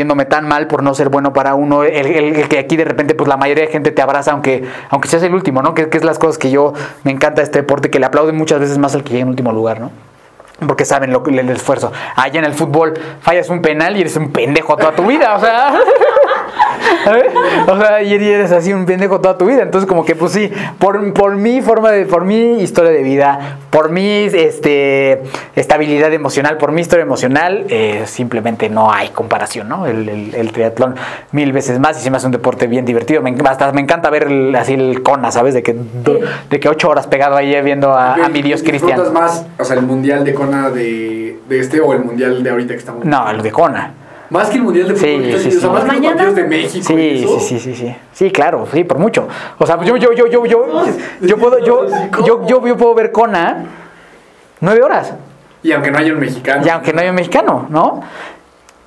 sintiéndome 0.00 0.24
tan 0.24 0.48
mal 0.48 0.66
por 0.66 0.82
no 0.82 0.94
ser 0.94 1.10
bueno 1.10 1.32
para 1.34 1.54
uno, 1.54 1.84
el, 1.84 1.94
el- 2.06 2.36
el 2.36 2.48
que 2.48 2.58
aquí 2.58 2.76
de 2.76 2.84
repente, 2.86 3.14
pues 3.14 3.28
la 3.28 3.36
mayoría 3.36 3.66
de 3.66 3.70
gente 3.70 3.90
te 3.90 4.00
abraza, 4.00 4.32
aunque, 4.32 4.64
aunque 4.88 5.08
seas 5.08 5.22
el 5.24 5.34
último, 5.34 5.60
¿no? 5.60 5.74
Que, 5.74 5.90
que 5.90 5.98
es 5.98 6.04
las 6.04 6.18
cosas 6.18 6.38
que 6.38 6.50
yo 6.50 6.72
me 7.04 7.12
encanta 7.12 7.42
este 7.42 7.58
deporte, 7.60 7.90
que 7.90 7.98
le 8.00 8.06
aplauden 8.06 8.34
muchas 8.34 8.60
veces 8.60 8.78
más 8.78 8.94
al 8.94 9.04
que 9.04 9.10
llega 9.10 9.22
en 9.22 9.28
último 9.28 9.52
lugar, 9.52 9.78
¿no? 9.80 9.90
Porque 10.66 10.86
saben 10.86 11.12
lo, 11.12 11.22
que- 11.22 11.38
el 11.38 11.50
esfuerzo. 11.50 11.92
Allá 12.16 12.38
en 12.38 12.46
el 12.46 12.54
fútbol 12.54 12.94
fallas 13.20 13.50
un 13.50 13.60
penal 13.60 13.94
y 13.96 14.00
eres 14.00 14.16
un 14.16 14.30
pendejo 14.32 14.74
toda 14.78 14.92
tu 14.92 15.04
vida, 15.06 15.34
o 15.36 15.40
sea. 15.40 15.74
O 17.68 17.78
sea, 17.78 18.02
y 18.02 18.12
eres 18.14 18.52
así 18.52 18.72
un 18.72 18.86
pendejo 18.86 19.20
toda 19.20 19.36
tu 19.38 19.46
vida. 19.46 19.62
Entonces, 19.62 19.88
como 19.88 20.04
que, 20.04 20.14
pues 20.16 20.32
sí, 20.32 20.50
por, 20.78 21.12
por 21.12 21.36
mi 21.36 21.60
forma 21.60 21.90
de, 21.90 22.06
por 22.06 22.24
mi 22.24 22.60
historia 22.62 22.90
de 22.90 23.02
vida, 23.02 23.58
por 23.70 23.90
mi 23.90 24.06
este, 24.24 25.22
estabilidad 25.56 26.12
emocional, 26.12 26.56
por 26.56 26.72
mi 26.72 26.80
historia 26.80 27.02
emocional, 27.04 27.64
eh, 27.68 28.02
simplemente 28.06 28.68
no 28.68 28.92
hay 28.92 29.08
comparación, 29.10 29.68
¿no? 29.68 29.86
El, 29.86 30.08
el- 30.08 30.34
el 30.34 30.52
triatlón 30.52 30.94
mil 31.32 31.52
veces 31.52 31.78
más 31.78 31.98
y 31.98 32.02
se 32.02 32.10
me 32.10 32.16
hace 32.16 32.26
un 32.26 32.32
deporte 32.32 32.66
bien 32.66 32.84
divertido. 32.84 33.22
Me, 33.22 33.34
hasta 33.48 33.72
me 33.72 33.80
encanta 33.80 34.10
ver 34.10 34.24
el- 34.24 34.54
así 34.56 34.74
el 34.74 35.02
Kona, 35.02 35.30
¿sabes? 35.30 35.54
De 35.54 35.62
que, 35.62 35.74
de 36.50 36.60
que 36.60 36.68
ocho 36.68 36.88
horas 36.88 37.06
pegado 37.06 37.36
ahí 37.36 37.60
viendo 37.62 37.92
a, 37.92 38.14
a 38.14 38.28
mi 38.28 38.42
Dios 38.42 38.62
¿Disfrutas 38.62 38.94
Cristian. 38.98 39.12
más, 39.12 39.46
o 39.58 39.64
sea, 39.64 39.76
el 39.76 39.82
mundial 39.82 40.24
de 40.24 40.34
Kona 40.34 40.70
de, 40.70 41.38
de 41.48 41.60
este 41.60 41.80
o 41.80 41.92
el 41.92 42.00
mundial 42.04 42.42
de 42.42 42.50
ahorita 42.50 42.74
que 42.74 42.78
estamos? 42.78 43.04
No, 43.04 43.30
el 43.30 43.42
de 43.42 43.50
Kona. 43.52 43.94
Más 44.30 44.48
que 44.48 44.56
el 44.56 44.62
mundial 44.62 44.88
de 44.88 44.96
Sí, 44.96 45.06
fútbol. 45.06 45.40
sí, 45.40 45.48
o 45.48 45.50
sea, 45.50 45.60
sí. 45.60 45.66
más 45.66 45.80
que 45.82 45.86
los 45.86 45.86
Mañana- 45.86 46.08
partidos 46.16 46.34
de 46.36 46.44
México. 46.44 46.92
y 46.92 46.96
Sí, 46.96 47.24
eso. 47.24 47.40
sí, 47.40 47.58
sí, 47.58 47.58
sí, 47.58 47.74
sí. 47.74 47.96
Sí, 48.12 48.30
claro, 48.30 48.66
sí, 48.72 48.84
por 48.84 48.98
mucho. 48.98 49.26
O 49.58 49.66
sea, 49.66 49.82
yo, 49.82 49.96
yo, 49.96 50.12
yo, 50.12 50.26
yo, 50.26 50.46
yo, 50.46 50.66
yo 51.20 51.36
puedo, 51.36 51.58
yo, 51.58 51.86
yo, 52.24 52.46
yo, 52.46 52.66
yo 52.66 52.76
puedo 52.76 52.94
ver 52.94 53.10
Kona 53.12 53.64
nueve 54.60 54.82
horas. 54.82 55.14
Y 55.62 55.72
aunque 55.72 55.90
no 55.90 55.98
haya 55.98 56.12
un 56.12 56.20
mexicano. 56.20 56.64
Y 56.64 56.68
aunque 56.70 56.92
no 56.92 57.00
haya 57.00 57.10
un 57.10 57.16
mexicano, 57.16 57.66
¿no? 57.68 58.02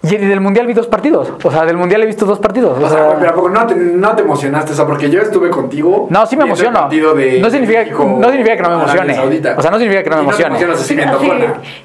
Y 0.05 0.17
del 0.17 0.41
mundial 0.41 0.67
vi 0.67 0.73
dos 0.73 0.87
partidos. 0.87 1.31
O 1.41 1.49
sea, 1.49 1.63
del 1.65 1.77
mundial 1.77 2.03
he 2.03 2.05
visto 2.05 2.25
dos 2.25 2.37
partidos. 2.37 2.77
O 2.77 2.89
sea, 2.89 3.15
pero 3.17 3.31
¿a 3.31 3.33
poco 3.33 3.47
no 3.49 3.65
te, 3.65 3.73
no 3.73 4.13
te 4.13 4.21
emocionaste, 4.21 4.73
o 4.73 4.75
sea, 4.75 4.85
porque 4.85 5.09
yo 5.09 5.21
estuve 5.21 5.49
contigo. 5.49 6.07
No, 6.09 6.25
sí 6.25 6.35
me 6.35 6.43
emociono. 6.43 6.81
partido 6.81 7.13
de 7.13 7.39
No 7.39 7.49
significa, 7.49 7.79
México 7.79 8.03
no 8.19 8.27
significa 8.29 8.57
que 8.57 8.63
no 8.63 8.69
me 8.69 8.75
emocione. 8.75 9.13
O 9.57 9.61
sea, 9.61 9.71
no 9.71 9.77
significa 9.77 10.03
que 10.03 10.09
no 10.09 10.15
me 10.17 10.21
emocione. 10.23 10.59
No 10.65 10.73
así 10.73 10.95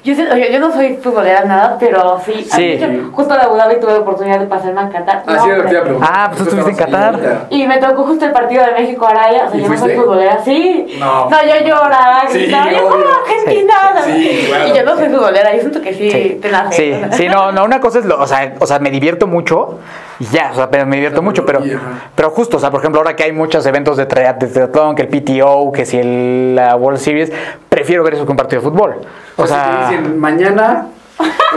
yo, 0.03 0.15
oye, 0.33 0.51
yo 0.51 0.59
no 0.59 0.71
soy 0.71 0.97
futbolera 0.97 1.45
nada, 1.45 1.77
pero 1.79 2.19
sí. 2.25 2.45
Sí. 2.49 2.61
De 2.61 2.73
hecho, 2.73 3.09
justo 3.13 3.33
en 3.35 3.39
Abu 3.39 3.55
Dhabi 3.55 3.79
tuve 3.79 3.93
la 3.93 3.99
oportunidad 3.99 4.39
de 4.39 4.47
pasarme 4.47 4.81
a 4.81 4.89
Qatar. 4.89 5.23
Ah, 5.25 5.33
No, 5.35 5.43
sí. 5.69 5.75
Ah, 6.01 6.25
pues 6.27 6.37
tú 6.39 6.43
estuviste 6.43 6.71
en 6.71 6.77
Qatar. 6.77 7.47
Y 7.49 7.67
me 7.67 7.77
tocó 7.77 8.03
justo 8.03 8.25
el 8.25 8.31
partido 8.31 8.65
de 8.65 8.71
México-Arabia. 8.73 9.45
O 9.47 9.51
sea, 9.51 9.59
¿Y 9.59 9.63
yo 9.63 9.69
no 9.69 9.77
soy 9.77 9.77
fuiste? 9.77 9.97
futbolera. 10.01 10.43
Sí. 10.43 10.97
No. 10.99 11.29
yo 11.29 11.65
lloraba, 11.67 12.23
Sí, 12.27 12.39
gritaba. 12.39 12.71
yo 12.71 12.83
como. 12.89 13.03
Argentina. 13.19 13.73
Sí, 14.03 14.11
sí, 14.11 14.47
claro. 14.47 14.67
Y 14.67 14.77
yo 14.77 14.83
no 14.83 14.95
soy 14.97 15.07
futbolera. 15.07 15.53
Yo 15.53 15.59
siento 15.61 15.81
que 15.81 15.93
sí, 15.93 16.39
te 16.41 16.51
nace. 16.51 16.75
sí, 17.11 17.17
sí, 17.17 17.27
no, 17.29 17.51
no, 17.51 17.63
una 17.63 17.79
cosa 17.79 17.99
es, 17.99 18.08
lo, 18.09 18.19
o 18.21 18.27
sea, 18.27 18.53
o 18.59 18.65
sea, 18.67 18.79
me 18.79 18.89
divierto 18.91 19.27
mucho 19.27 19.79
y 20.19 20.25
ya, 20.25 20.49
o 20.51 20.55
sea, 20.55 20.69
pero 20.69 20.85
me 20.85 20.97
divierto 20.97 21.21
mucho, 21.21 21.45
pero, 21.45 21.61
pero 22.15 22.29
justo, 22.31 22.57
o 22.57 22.59
sea, 22.59 22.69
por 22.71 22.81
ejemplo, 22.81 22.99
ahora 22.99 23.15
que 23.15 23.23
hay 23.23 23.31
muchos 23.31 23.65
eventos 23.65 23.95
de 23.97 24.07
tri- 24.07 24.37
de 24.37 24.47
triatlón, 24.47 24.95
que 24.95 25.03
el 25.03 25.07
PTO, 25.07 25.71
que 25.71 25.85
si 25.85 25.97
el, 25.97 26.55
la 26.55 26.75
World 26.75 26.99
Series, 26.99 27.31
prefiero 27.69 28.03
ver 28.03 28.15
eso 28.15 28.25
que 28.25 28.31
un 28.31 28.37
partido 28.37 28.61
de 28.61 28.69
fútbol. 28.69 28.95
O 29.37 29.43
O 29.43 29.47
sea, 29.47 29.87
te 29.89 29.95
dicen 29.97 30.19
mañana 30.19 30.87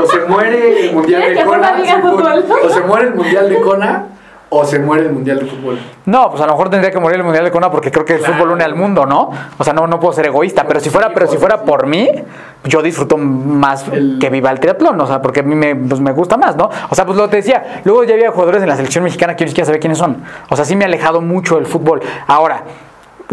o 0.00 0.07
se 0.07 0.20
muere 0.28 0.86
el 0.86 0.92
mundial 0.94 1.22
¿Quieres 1.22 1.38
de 1.38 1.44
Kona, 1.44 1.72
o 2.62 2.68
se 2.70 2.80
muere 2.82 3.07
el 3.09 3.14
mundial 3.14 3.48
de 3.48 3.61
Kona 3.61 4.05
o 4.55 4.64
se 4.66 4.78
muere 4.78 5.05
el 5.07 5.12
mundial 5.12 5.38
de 5.38 5.46
fútbol. 5.46 5.78
no, 6.05 6.28
pues 6.30 6.42
a 6.42 6.46
lo 6.46 6.53
mejor 6.53 6.68
tendría 6.68 6.90
que 6.90 6.98
morir 7.00 7.16
el 7.16 7.24
Mundial 7.24 7.42
de 7.44 7.50
Kona 7.50 7.70
porque 7.70 7.90
creo 7.90 8.05
que 8.05 8.12
el 8.14 8.18
Claro. 8.18 8.34
fútbol 8.34 8.50
une 8.50 8.62
al 8.64 8.74
mundo, 8.74 9.07
¿no? 9.07 9.30
O 9.57 9.64
sea, 9.64 9.72
no, 9.72 9.86
no 9.86 9.98
puedo 9.98 10.12
ser 10.12 10.26
egoísta, 10.26 10.64
pero 10.68 10.78
si 10.78 10.90
fuera, 10.90 11.09
pero 11.14 11.26
si 11.26 11.38
fuera 11.38 11.62
por 11.62 11.86
mí, 11.86 12.07
yo 12.65 12.81
disfruto 12.83 13.17
más 13.19 13.89
El- 13.89 14.19
que 14.21 14.31
viva 14.31 14.51
el 14.51 14.61
triatlón, 14.61 15.01
o 15.01 15.07
sea, 15.07 15.21
porque 15.21 15.41
a 15.41 15.43
mí 15.43 15.55
me, 15.55 15.75
pues, 15.75 16.01
me 16.01 16.13
gusta 16.13 16.37
más, 16.37 16.57
¿no? 16.57 16.71
O 16.91 16.95
sea, 16.95 17.05
pues 17.05 17.19
lo 17.19 17.29
te 17.29 17.37
decía, 17.37 17.83
luego 17.85 18.05
ya 18.05 18.15
había 18.15 18.31
jugadores 18.31 18.63
en 18.63 18.69
la 18.69 18.77
selección 18.77 19.03
mexicana 19.05 19.35
que 19.35 19.41
yo 19.41 19.47
ni 19.47 19.51
siquiera 19.51 19.67
sabía 19.67 19.81
quiénes 19.81 19.99
son. 19.99 20.23
O 20.49 20.57
sea, 20.57 20.65
sí 20.65 20.77
me 20.77 20.85
ha 20.85 20.89
alejado 20.89 21.21
mucho 21.21 21.57
del 21.57 21.67
fútbol. 21.67 22.01
Ahora, 22.27 22.63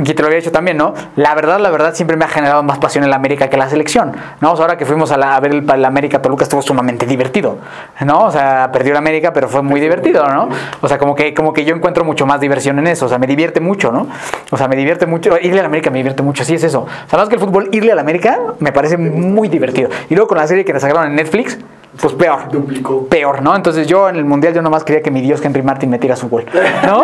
y 0.02 0.14
te 0.14 0.22
lo 0.22 0.28
había 0.28 0.38
dicho 0.40 0.52
también, 0.52 0.78
¿no? 0.78 0.94
La 1.18 1.36
verdad, 1.36 1.60
la 1.60 1.70
verdad, 1.70 1.94
siempre 1.94 2.16
me 2.16 2.24
ha 2.26 2.28
generado 2.30 2.64
más 2.64 2.78
pasión 2.80 3.04
en 3.04 3.10
la 3.10 3.18
América 3.18 3.50
que 3.50 3.58
la 3.58 3.70
selección, 3.70 4.14
¿no? 4.40 4.54
O 4.54 4.56
sea, 4.56 4.66
ahora 4.66 4.78
que 4.78 4.86
fuimos 4.86 5.12
a, 5.12 5.18
la- 5.18 5.36
a 5.36 5.40
ver 5.40 5.52
el, 5.54 5.70
el 5.70 5.86
América 5.86 6.22
Toluca 6.22 6.44
estuvo 6.44 6.62
sumamente 6.62 7.06
divertido, 7.06 7.58
¿no? 8.06 8.20
O 8.26 8.32
sea, 8.32 8.70
perdió 8.72 8.94
la 8.94 9.00
América, 9.00 9.34
pero 9.34 9.50
fue 9.50 9.62
muy 9.62 9.80
divertido, 9.82 10.26
¿no? 10.28 10.48
O 10.82 10.88
sea, 10.88 10.98
como 10.98 11.16
que, 11.16 11.34
como 11.34 11.52
que 11.54 11.66
yo 11.66 11.76
encuentro 11.76 12.04
mucho 12.06 12.26
más 12.26 12.40
diversión 12.40 12.80
en 12.80 12.88
eso, 12.88 13.08
o 13.08 13.10
sea, 13.10 13.18
me 13.20 13.28
divierte 13.28 13.60
mucho, 13.60 13.92
¿no? 13.92 14.08
O 14.52 14.58
sea, 14.58 14.68
me 14.68 14.76
divierte 14.76 15.06
mucho, 15.06 15.38
irle 15.42 15.60
a 15.60 15.64
la 15.64 15.68
América 15.68 15.90
me 15.90 15.98
divierte 15.98 16.24
mucho, 16.24 16.44
así 16.44 16.56
es 16.56 16.64
eso. 16.64 16.82
O 16.82 17.10
sea, 17.10 17.20
más 17.20 17.28
que 17.28 17.36
el 17.36 17.42
fútbol, 17.42 17.70
irle 17.74 17.92
a 17.92 17.96
la 17.96 18.02
América 18.02 18.40
me 18.60 18.72
parece 18.72 18.98
muy 18.98 19.50
divertido. 19.50 19.90
Y 20.10 20.16
luego 20.16 20.30
con 20.30 20.38
la 20.38 20.48
serie 20.48 20.64
que 20.66 20.72
nos 20.74 20.82
sacaron 20.82 21.06
en 21.08 21.16
Netflix, 21.16 21.58
pues 22.00 22.14
peor 22.14 22.50
Duplicó. 22.52 23.08
peor, 23.08 23.42
¿no? 23.42 23.56
Entonces 23.56 23.88
yo 23.88 24.10
en 24.10 24.16
el 24.18 24.26
mundial 24.26 24.54
yo 24.54 24.62
nomás 24.62 24.84
quería 24.84 25.02
que 25.02 25.12
mi 25.12 25.22
Dios 25.22 25.44
Henry 25.44 25.62
Martin 25.64 25.90
metiera 25.90 26.16
su 26.16 26.30
gol, 26.30 26.46
¿no? 26.86 27.04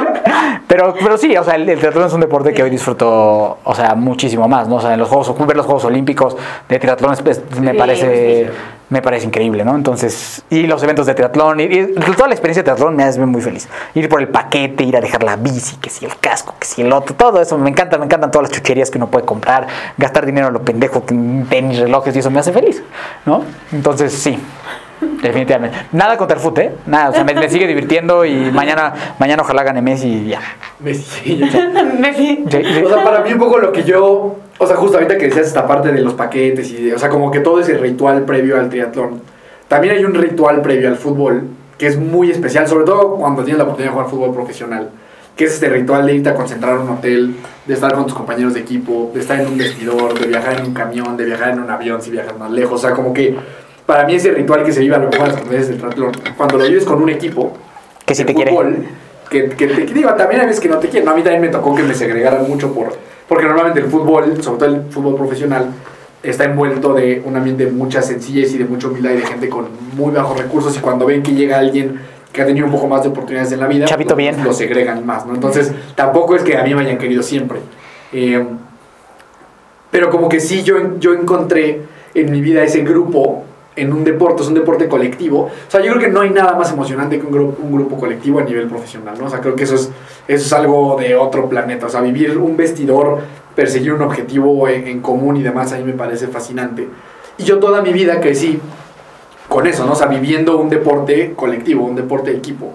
pero, 0.68 0.94
pero 1.02 1.16
sí, 1.18 1.36
o 1.36 1.44
sea, 1.44 1.54
el, 1.54 1.68
el 1.68 1.78
triatlón 1.78 2.06
es 2.06 2.12
un 2.12 2.20
deporte 2.20 2.52
que 2.52 2.62
hoy 2.62 2.70
disfruto, 2.70 3.58
o 3.64 3.74
sea, 3.74 3.94
muchísimo 3.94 4.46
más, 4.48 4.68
¿no? 4.68 4.76
O 4.76 4.80
sea, 4.80 4.92
en 4.94 5.00
los 5.00 5.08
Juegos, 5.08 5.34
ver 5.46 5.56
los 5.56 5.66
Juegos 5.66 5.84
Olímpicos 5.84 6.36
de 6.68 6.78
triatlón 6.78 7.12
es- 7.14 7.22
es- 7.26 7.60
me 7.60 7.72
Sí, 7.72 7.78
parece. 7.78 8.50
Me 8.90 9.00
parece 9.02 9.26
increíble, 9.26 9.64
¿no? 9.64 9.74
Entonces, 9.74 10.42
y 10.50 10.66
los 10.66 10.82
eventos 10.82 11.06
de 11.06 11.14
triatlón, 11.14 11.60
y, 11.60 11.64
y 11.64 11.94
toda 12.16 12.28
la 12.28 12.34
experiencia 12.34 12.62
de 12.62 12.64
triatlón 12.64 12.96
me 12.96 13.04
hace 13.04 13.24
muy 13.24 13.40
feliz. 13.40 13.68
Ir 13.94 14.08
por 14.08 14.20
el 14.20 14.28
paquete, 14.28 14.84
ir 14.84 14.96
a 14.96 15.00
dejar 15.00 15.22
la 15.22 15.36
bici, 15.36 15.76
que 15.76 15.88
si 15.88 16.04
el 16.04 16.16
casco, 16.18 16.54
que 16.58 16.66
si 16.66 16.82
el 16.82 16.92
otro, 16.92 17.14
todo 17.14 17.40
eso, 17.40 17.56
me 17.56 17.70
encanta, 17.70 17.98
me 17.98 18.04
encantan 18.04 18.30
todas 18.30 18.48
las 18.48 18.56
chucherías 18.56 18.90
que 18.90 18.98
uno 18.98 19.08
puede 19.08 19.24
comprar, 19.24 19.66
gastar 19.96 20.26
dinero 20.26 20.48
a 20.48 20.50
lo 20.50 20.62
pendejo, 20.62 21.02
tenis, 21.02 21.78
relojes, 21.78 22.14
y 22.16 22.18
eso 22.18 22.30
me 22.30 22.40
hace 22.40 22.52
feliz, 22.52 22.82
¿no? 23.24 23.44
Entonces, 23.72 24.12
sí. 24.12 24.38
Definitivamente. 25.22 25.76
Nada 25.92 26.16
contra 26.16 26.36
el 26.36 26.42
fútbol, 26.42 26.62
¿eh? 26.62 26.74
Nada, 26.86 27.10
o 27.10 27.12
sea, 27.12 27.24
me, 27.24 27.32
me 27.32 27.48
sigue 27.48 27.66
divirtiendo 27.66 28.24
y 28.24 28.50
mañana, 28.50 29.14
mañana 29.18 29.42
ojalá 29.42 29.62
gane 29.62 29.80
Messi 29.80 30.08
y 30.08 30.28
ya. 30.28 30.40
Messi, 30.78 31.38
ya. 31.38 31.70
Messi. 31.98 32.44
Sí, 32.50 32.62
sí. 32.62 32.82
O 32.84 32.88
sea, 32.88 33.02
para 33.02 33.20
mí 33.20 33.32
un 33.32 33.38
poco 33.38 33.58
lo 33.58 33.72
que 33.72 33.84
yo, 33.84 34.36
o 34.62 34.66
sea, 34.66 34.76
justo 34.76 34.98
ahorita 34.98 35.16
que 35.16 35.26
decías 35.26 35.46
esta 35.46 35.66
parte 35.66 35.90
de 35.90 36.00
los 36.02 36.12
paquetes 36.14 36.70
y, 36.70 36.84
de- 36.84 36.94
o 36.94 36.98
sea, 36.98 37.08
como 37.08 37.30
que 37.30 37.40
todo 37.40 37.60
ese 37.60 37.78
ritual 37.78 38.22
previo 38.24 38.58
al 38.58 38.68
triatlón. 38.68 39.22
También 39.68 39.96
hay 39.96 40.04
un 40.04 40.14
ritual 40.14 40.60
previo 40.60 40.88
al 40.88 40.96
fútbol 40.96 41.44
que 41.78 41.86
es 41.86 41.96
muy 41.98 42.30
especial, 42.30 42.68
sobre 42.68 42.84
todo 42.84 43.14
cuando 43.16 43.42
tienes 43.42 43.56
la 43.58 43.64
oportunidad 43.64 43.90
de 43.90 43.94
jugar 43.94 44.10
fútbol 44.10 44.34
profesional, 44.34 44.90
que 45.34 45.44
es 45.44 45.54
este 45.54 45.70
ritual 45.70 46.04
de 46.06 46.14
irte 46.16 46.28
a 46.28 46.34
concentrar 46.34 46.76
a 46.76 46.80
un 46.80 46.90
hotel, 46.90 47.34
de 47.66 47.72
estar 47.74 47.94
con 47.94 48.04
tus 48.04 48.12
compañeros 48.14 48.52
de 48.52 48.60
equipo, 48.60 49.10
de 49.14 49.20
estar 49.20 49.40
en 49.40 49.46
un 49.46 49.56
vestidor, 49.56 50.18
de 50.18 50.26
viajar 50.26 50.60
en 50.60 50.66
un 50.66 50.74
camión, 50.74 51.16
de 51.16 51.24
viajar 51.24 51.52
en 51.52 51.60
un 51.60 51.70
avión 51.70 52.02
si 52.02 52.10
viajas 52.10 52.36
más 52.38 52.50
lejos, 52.50 52.84
o 52.84 52.86
sea, 52.86 52.94
como 52.94 53.14
que 53.14 53.34
para 53.86 54.04
mí 54.04 54.14
ese 54.14 54.30
ritual 54.32 54.62
que 54.62 54.72
se 54.72 54.80
vive 54.80 54.94
a 54.94 54.98
lo 54.98 55.08
mejor 55.08 55.28
en 55.28 55.56
las 55.56 55.68
del 55.68 55.78
triatlón, 55.78 56.12
cuando 56.36 56.58
lo 56.58 56.64
vives 56.64 56.84
con 56.84 57.02
un 57.02 57.08
equipo, 57.08 57.54
Que 58.04 58.12
de 58.14 58.24
te 58.24 58.34
quiere. 58.34 58.50
Que, 59.30 59.48
que 59.48 59.66
te 59.68 59.86
que 59.86 59.94
digo, 59.94 60.12
también 60.14 60.42
hay 60.42 60.48
veces 60.48 60.60
que 60.60 60.68
no 60.68 60.78
te 60.78 60.88
quieren. 60.88 61.06
¿no? 61.06 61.12
A 61.12 61.14
mí 61.14 61.22
también 61.22 61.40
me 61.40 61.48
tocó 61.48 61.74
que 61.74 61.82
me 61.82 61.94
segregaran 61.94 62.46
mucho 62.48 62.74
por. 62.74 62.92
Porque 63.28 63.46
normalmente 63.46 63.80
el 63.80 63.86
fútbol, 63.86 64.42
sobre 64.42 64.58
todo 64.58 64.68
el 64.68 64.82
fútbol 64.90 65.14
profesional, 65.14 65.70
está 66.22 66.44
envuelto 66.44 66.92
de 66.92 67.22
un 67.24 67.36
ambiente 67.36 67.66
de 67.66 67.72
mucha 67.72 68.02
sencillez 68.02 68.52
y 68.52 68.58
de 68.58 68.64
mucha 68.64 68.88
humildad 68.88 69.12
y 69.12 69.16
de 69.18 69.26
gente 69.26 69.48
con 69.48 69.68
muy 69.96 70.12
bajos 70.12 70.36
recursos. 70.36 70.76
Y 70.76 70.80
cuando 70.80 71.06
ven 71.06 71.22
que 71.22 71.32
llega 71.32 71.58
alguien 71.58 72.00
que 72.32 72.42
ha 72.42 72.46
tenido 72.46 72.66
un 72.66 72.72
poco 72.72 72.88
más 72.88 73.02
de 73.02 73.08
oportunidades 73.08 73.52
en 73.52 73.60
la 73.60 73.66
vida, 73.66 73.86
Chavito 73.86 74.16
bien. 74.16 74.42
lo 74.44 74.52
segregan 74.52 75.06
más, 75.06 75.26
¿no? 75.26 75.34
Entonces, 75.34 75.72
tampoco 75.94 76.36
es 76.36 76.42
que 76.42 76.56
a 76.56 76.64
mí 76.64 76.74
me 76.74 76.82
hayan 76.82 76.98
querido 76.98 77.22
siempre. 77.22 77.60
Eh, 78.12 78.44
pero 79.90 80.10
como 80.10 80.28
que 80.28 80.40
sí, 80.40 80.62
yo, 80.62 80.98
yo 80.98 81.14
encontré 81.14 81.82
en 82.14 82.30
mi 82.30 82.40
vida 82.40 82.62
ese 82.62 82.82
grupo 82.82 83.44
en 83.80 83.92
un 83.92 84.04
deporte, 84.04 84.42
es 84.42 84.48
un 84.48 84.54
deporte 84.54 84.88
colectivo. 84.88 85.44
O 85.44 85.70
sea, 85.70 85.80
yo 85.80 85.92
creo 85.92 86.02
que 86.02 86.08
no 86.08 86.20
hay 86.20 86.30
nada 86.30 86.54
más 86.54 86.72
emocionante 86.72 87.18
que 87.18 87.26
un 87.26 87.32
grupo, 87.32 87.62
un 87.62 87.72
grupo 87.72 87.96
colectivo 87.96 88.38
a 88.38 88.42
nivel 88.42 88.68
profesional, 88.68 89.16
¿no? 89.18 89.26
O 89.26 89.30
sea, 89.30 89.40
creo 89.40 89.56
que 89.56 89.64
eso 89.64 89.74
es, 89.74 89.90
eso 90.28 90.46
es 90.46 90.52
algo 90.52 90.96
de 90.98 91.16
otro 91.16 91.48
planeta. 91.48 91.86
O 91.86 91.88
sea, 91.88 92.00
vivir 92.00 92.36
un 92.38 92.56
vestidor, 92.56 93.20
perseguir 93.54 93.92
un 93.92 94.02
objetivo 94.02 94.68
en, 94.68 94.86
en 94.86 95.00
común 95.00 95.36
y 95.36 95.42
demás, 95.42 95.72
a 95.72 95.78
mí 95.78 95.84
me 95.84 95.94
parece 95.94 96.28
fascinante. 96.28 96.88
Y 97.38 97.44
yo 97.44 97.58
toda 97.58 97.80
mi 97.80 97.92
vida 97.92 98.20
crecí 98.20 98.60
con 99.48 99.66
eso, 99.66 99.84
¿no? 99.84 99.92
O 99.92 99.96
sea, 99.96 100.06
viviendo 100.06 100.58
un 100.58 100.68
deporte 100.68 101.32
colectivo, 101.34 101.84
un 101.84 101.96
deporte 101.96 102.30
de 102.30 102.38
equipo. 102.38 102.72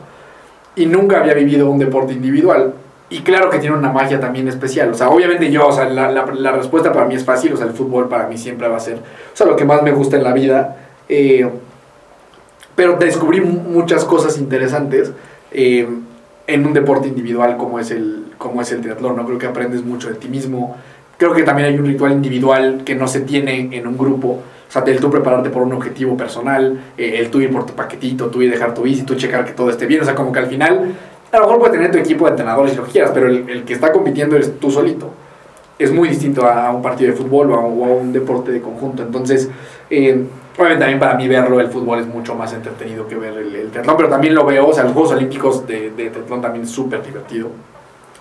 Y 0.76 0.88
nunca 0.88 1.20
había 1.20 1.34
vivido 1.34 1.70
un 1.70 1.80
deporte 1.80 2.14
individual. 2.14 2.74
Y 3.10 3.22
claro 3.22 3.50
que 3.50 3.60
tiene 3.60 3.76
una 3.76 3.92
magia 3.92 4.20
también 4.20 4.48
especial. 4.48 4.90
O 4.92 4.94
sea, 4.94 5.10
obviamente 5.10 5.52
yo, 5.52 5.68
o 5.68 5.72
sea, 5.72 5.86
la, 5.86 6.12
la, 6.12 6.26
la 6.26 6.52
respuesta 6.52 6.92
para 6.92 7.06
mí 7.06 7.16
es 7.16 7.24
fácil. 7.24 7.54
O 7.54 7.58
sea, 7.58 7.68
el 7.68 7.74
fútbol 7.74 8.10
para 8.10 8.28
mí 8.28 8.38
siempre 8.38 8.68
va 8.68 8.78
a 8.78 8.80
ser, 8.80 8.96
o 8.96 9.36
sea, 9.36 9.46
lo 9.46 9.56
que 9.56 9.64
más 9.64 9.84
me 9.84 9.92
gusta 9.92 10.18
en 10.18 10.24
la 10.24 10.34
vida. 10.34 10.85
Eh, 11.10 11.48
pero 12.76 12.98
descubrí 12.98 13.42
mu- 13.42 13.62
muchas 13.62 14.04
cosas 14.06 14.38
interesantes 14.38 15.12
eh, 15.52 15.88
en 16.48 16.66
un 16.66 16.74
deporte 16.74 17.08
individual 17.08 17.58
como 17.58 17.80
es, 17.80 17.92
el, 17.92 18.26
como 18.38 18.62
es 18.62 18.72
el 18.72 18.82
triatlón. 18.82 19.16
¿no? 19.16 19.26
Creo 19.26 19.38
que 19.38 19.48
aprendes 19.48 19.84
mucho 19.84 20.10
de 20.10 20.16
ti 20.16 20.28
mismo. 20.28 20.76
Creo 21.18 21.34
que 21.34 21.44
también 21.44 21.70
hay 21.70 21.80
un 21.80 21.86
ritual 21.86 22.12
individual 22.12 22.82
que 22.84 22.96
no 22.96 23.08
se 23.08 23.22
tiene 23.22 23.70
en 23.72 23.88
un 23.88 23.98
grupo. 23.98 24.40
O 24.68 24.72
sea, 24.72 24.84
el 24.86 25.00
tú 25.00 25.10
prepararte 25.10 25.50
por 25.50 25.62
un 25.64 25.72
objetivo 25.74 26.18
personal, 26.18 26.82
eh, 26.98 27.16
el 27.20 27.30
tú 27.30 27.40
ir 27.40 27.50
por 27.52 27.66
tu 27.66 27.74
paquetito, 27.74 28.28
tú 28.28 28.42
ir 28.42 28.52
dejar 28.52 28.74
tu 28.74 28.82
bici, 28.82 29.04
tú 29.04 29.16
checar 29.16 29.46
que 29.46 29.54
todo 29.54 29.70
esté 29.70 29.86
bien. 29.86 30.02
O 30.02 30.06
sea, 30.06 30.14
como 30.16 30.34
que 30.34 30.40
al 30.40 30.48
final, 30.48 30.94
a 31.32 31.38
lo 31.38 31.44
mejor 31.44 31.60
puedes 31.60 31.74
tener 31.74 31.92
tu 31.92 31.98
equipo 31.98 32.26
de 32.26 32.32
entrenadores 32.32 32.74
y 32.74 32.76
lo 32.76 32.84
que 32.84 32.92
quieras, 32.92 33.12
pero 33.14 33.28
el, 33.30 33.64
que 33.64 33.74
está 33.74 33.94
compitiendo 33.94 34.36
eres 34.36 34.60
tú 34.60 34.70
solito. 34.70 35.12
Es 35.80 35.94
muy 35.94 36.10
distinto 36.10 36.46
a 36.46 36.72
un 36.72 36.82
partido 36.82 37.12
de 37.12 37.18
fútbol 37.18 37.52
o 37.52 37.56
a, 37.56 37.60
o 37.60 37.86
a 37.86 37.88
un 37.96 38.12
deporte 38.12 38.52
de 38.52 38.60
conjunto. 38.60 39.04
Entonces, 39.04 39.50
eh, 39.90 40.24
obviamente 40.58 40.82
también 40.82 41.00
para 41.00 41.16
mí 41.16 41.28
verlo, 41.28 41.60
el 41.60 41.68
fútbol 41.68 42.00
es 42.00 42.08
mucho 42.08 42.36
más 42.36 42.54
entretenido 42.54 43.08
que 43.08 43.16
ver 43.16 43.38
el, 43.38 43.56
el 43.56 43.70
pero 43.70 44.10
también 44.10 44.36
lo 44.36 44.46
veo, 44.46 44.68
o 44.68 44.74
sea, 44.74 44.84
los 44.84 44.94
Juegos 44.94 45.12
Olímpicos 45.12 45.68
de, 45.68 45.92
de 45.92 46.10
triatlón 46.10 46.42
también 46.42 46.64
es 46.64 46.72
súper 46.72 47.04
divertido. 47.04 47.50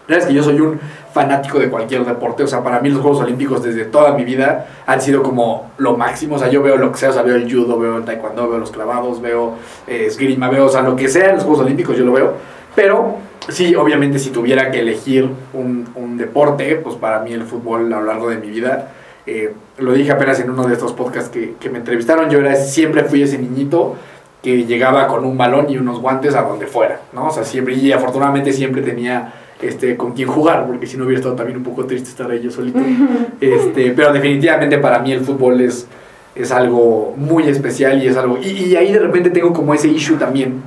La 0.06 0.16
verdad 0.16 0.28
es 0.28 0.34
que 0.34 0.34
yo 0.34 0.42
soy 0.42 0.60
un 0.60 0.78
fanático 1.14 1.58
de 1.58 1.70
cualquier 1.70 2.04
deporte, 2.04 2.42
o 2.42 2.46
sea, 2.46 2.62
para 2.62 2.78
mí 2.80 2.90
los 2.90 3.00
Juegos 3.00 3.20
Olímpicos 3.22 3.62
desde 3.62 3.86
toda 3.86 4.12
mi 4.12 4.24
vida 4.24 4.66
han 4.86 5.00
sido 5.00 5.22
como 5.22 5.70
lo 5.78 5.96
máximo, 5.96 6.36
o 6.36 6.38
sea, 6.38 6.50
yo 6.50 6.62
veo 6.62 6.76
lo 6.76 6.92
que 6.92 6.98
sea, 6.98 7.08
o 7.08 7.12
sea, 7.12 7.22
veo 7.22 7.36
el 7.36 7.50
judo, 7.50 7.78
veo 7.78 7.96
el 7.96 8.04
taekwondo, 8.04 8.50
veo 8.50 8.58
los 8.58 8.70
clavados, 8.70 9.22
veo 9.22 9.54
eh, 9.86 10.04
esgrima, 10.06 10.50
veo, 10.50 10.66
o 10.66 10.68
sea, 10.68 10.82
lo 10.82 10.94
que 10.94 11.08
sea 11.08 11.30
en 11.30 11.36
los 11.36 11.44
Juegos 11.44 11.64
Olímpicos 11.64 11.96
yo 11.96 12.04
lo 12.04 12.12
veo, 12.12 12.34
pero 12.74 13.16
sí, 13.48 13.74
obviamente 13.74 14.18
si 14.18 14.28
tuviera 14.28 14.70
que 14.70 14.80
elegir 14.80 15.30
un, 15.54 15.88
un 15.94 16.18
deporte, 16.18 16.76
pues 16.76 16.96
para 16.96 17.20
mí 17.20 17.32
el 17.32 17.44
fútbol 17.44 17.90
a 17.90 18.00
lo 18.00 18.04
largo 18.04 18.28
de 18.28 18.36
mi 18.36 18.48
vida, 18.48 18.90
eh, 19.26 19.52
lo 19.78 19.92
dije 19.92 20.12
apenas 20.12 20.38
en 20.40 20.50
uno 20.50 20.66
de 20.66 20.74
estos 20.74 20.92
podcasts 20.92 21.30
que, 21.30 21.54
que 21.58 21.70
me 21.70 21.78
entrevistaron, 21.78 22.28
yo 22.30 22.38
era, 22.38 22.54
siempre 22.56 23.04
fui 23.04 23.22
ese 23.22 23.38
niñito 23.38 23.96
que 24.42 24.66
llegaba 24.66 25.06
con 25.06 25.24
un 25.24 25.38
balón 25.38 25.70
y 25.70 25.78
unos 25.78 26.00
guantes 26.00 26.34
a 26.34 26.42
donde 26.42 26.66
fuera, 26.66 27.00
¿no? 27.14 27.28
O 27.28 27.30
sea, 27.30 27.44
siempre, 27.44 27.74
y 27.74 27.92
afortunadamente 27.92 28.52
siempre 28.52 28.82
tenía 28.82 29.32
este, 29.62 29.96
con 29.96 30.12
quien 30.12 30.28
jugar, 30.28 30.66
porque 30.66 30.86
si 30.86 30.98
no 30.98 31.04
hubiera 31.04 31.20
estado 31.20 31.34
también 31.34 31.56
un 31.56 31.64
poco 31.64 31.86
triste 31.86 32.10
estar 32.10 32.30
ahí 32.30 32.42
yo 32.42 32.50
solito. 32.50 32.78
Este, 33.40 33.90
pero 33.92 34.12
definitivamente 34.12 34.78
para 34.78 34.98
mí 34.98 35.12
el 35.12 35.20
fútbol 35.20 35.60
es, 35.60 35.86
es 36.34 36.52
algo 36.52 37.14
muy 37.16 37.48
especial 37.48 38.02
y 38.02 38.08
es 38.08 38.16
algo... 38.16 38.38
Y, 38.38 38.48
y 38.48 38.76
ahí 38.76 38.92
de 38.92 38.98
repente 38.98 39.30
tengo 39.30 39.52
como 39.52 39.72
ese 39.74 39.88
issue 39.88 40.16
también 40.16 40.62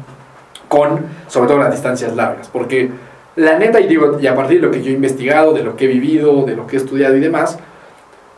con, 0.67 1.05
sobre 1.27 1.47
todo 1.47 1.59
las 1.59 1.71
distancias 1.71 2.15
largas, 2.15 2.49
porque 2.49 2.89
la 3.35 3.59
neta, 3.59 3.79
y 3.79 3.87
digo, 3.87 4.19
y 4.19 4.25
a 4.25 4.35
partir 4.35 4.59
de 4.59 4.65
lo 4.65 4.71
que 4.71 4.81
yo 4.81 4.89
he 4.89 4.93
investigado, 4.93 5.53
de 5.53 5.63
lo 5.63 5.75
que 5.75 5.85
he 5.85 5.87
vivido, 5.87 6.43
de 6.43 6.55
lo 6.55 6.65
que 6.65 6.75
he 6.75 6.79
estudiado 6.79 7.15
y 7.15 7.19
demás, 7.19 7.59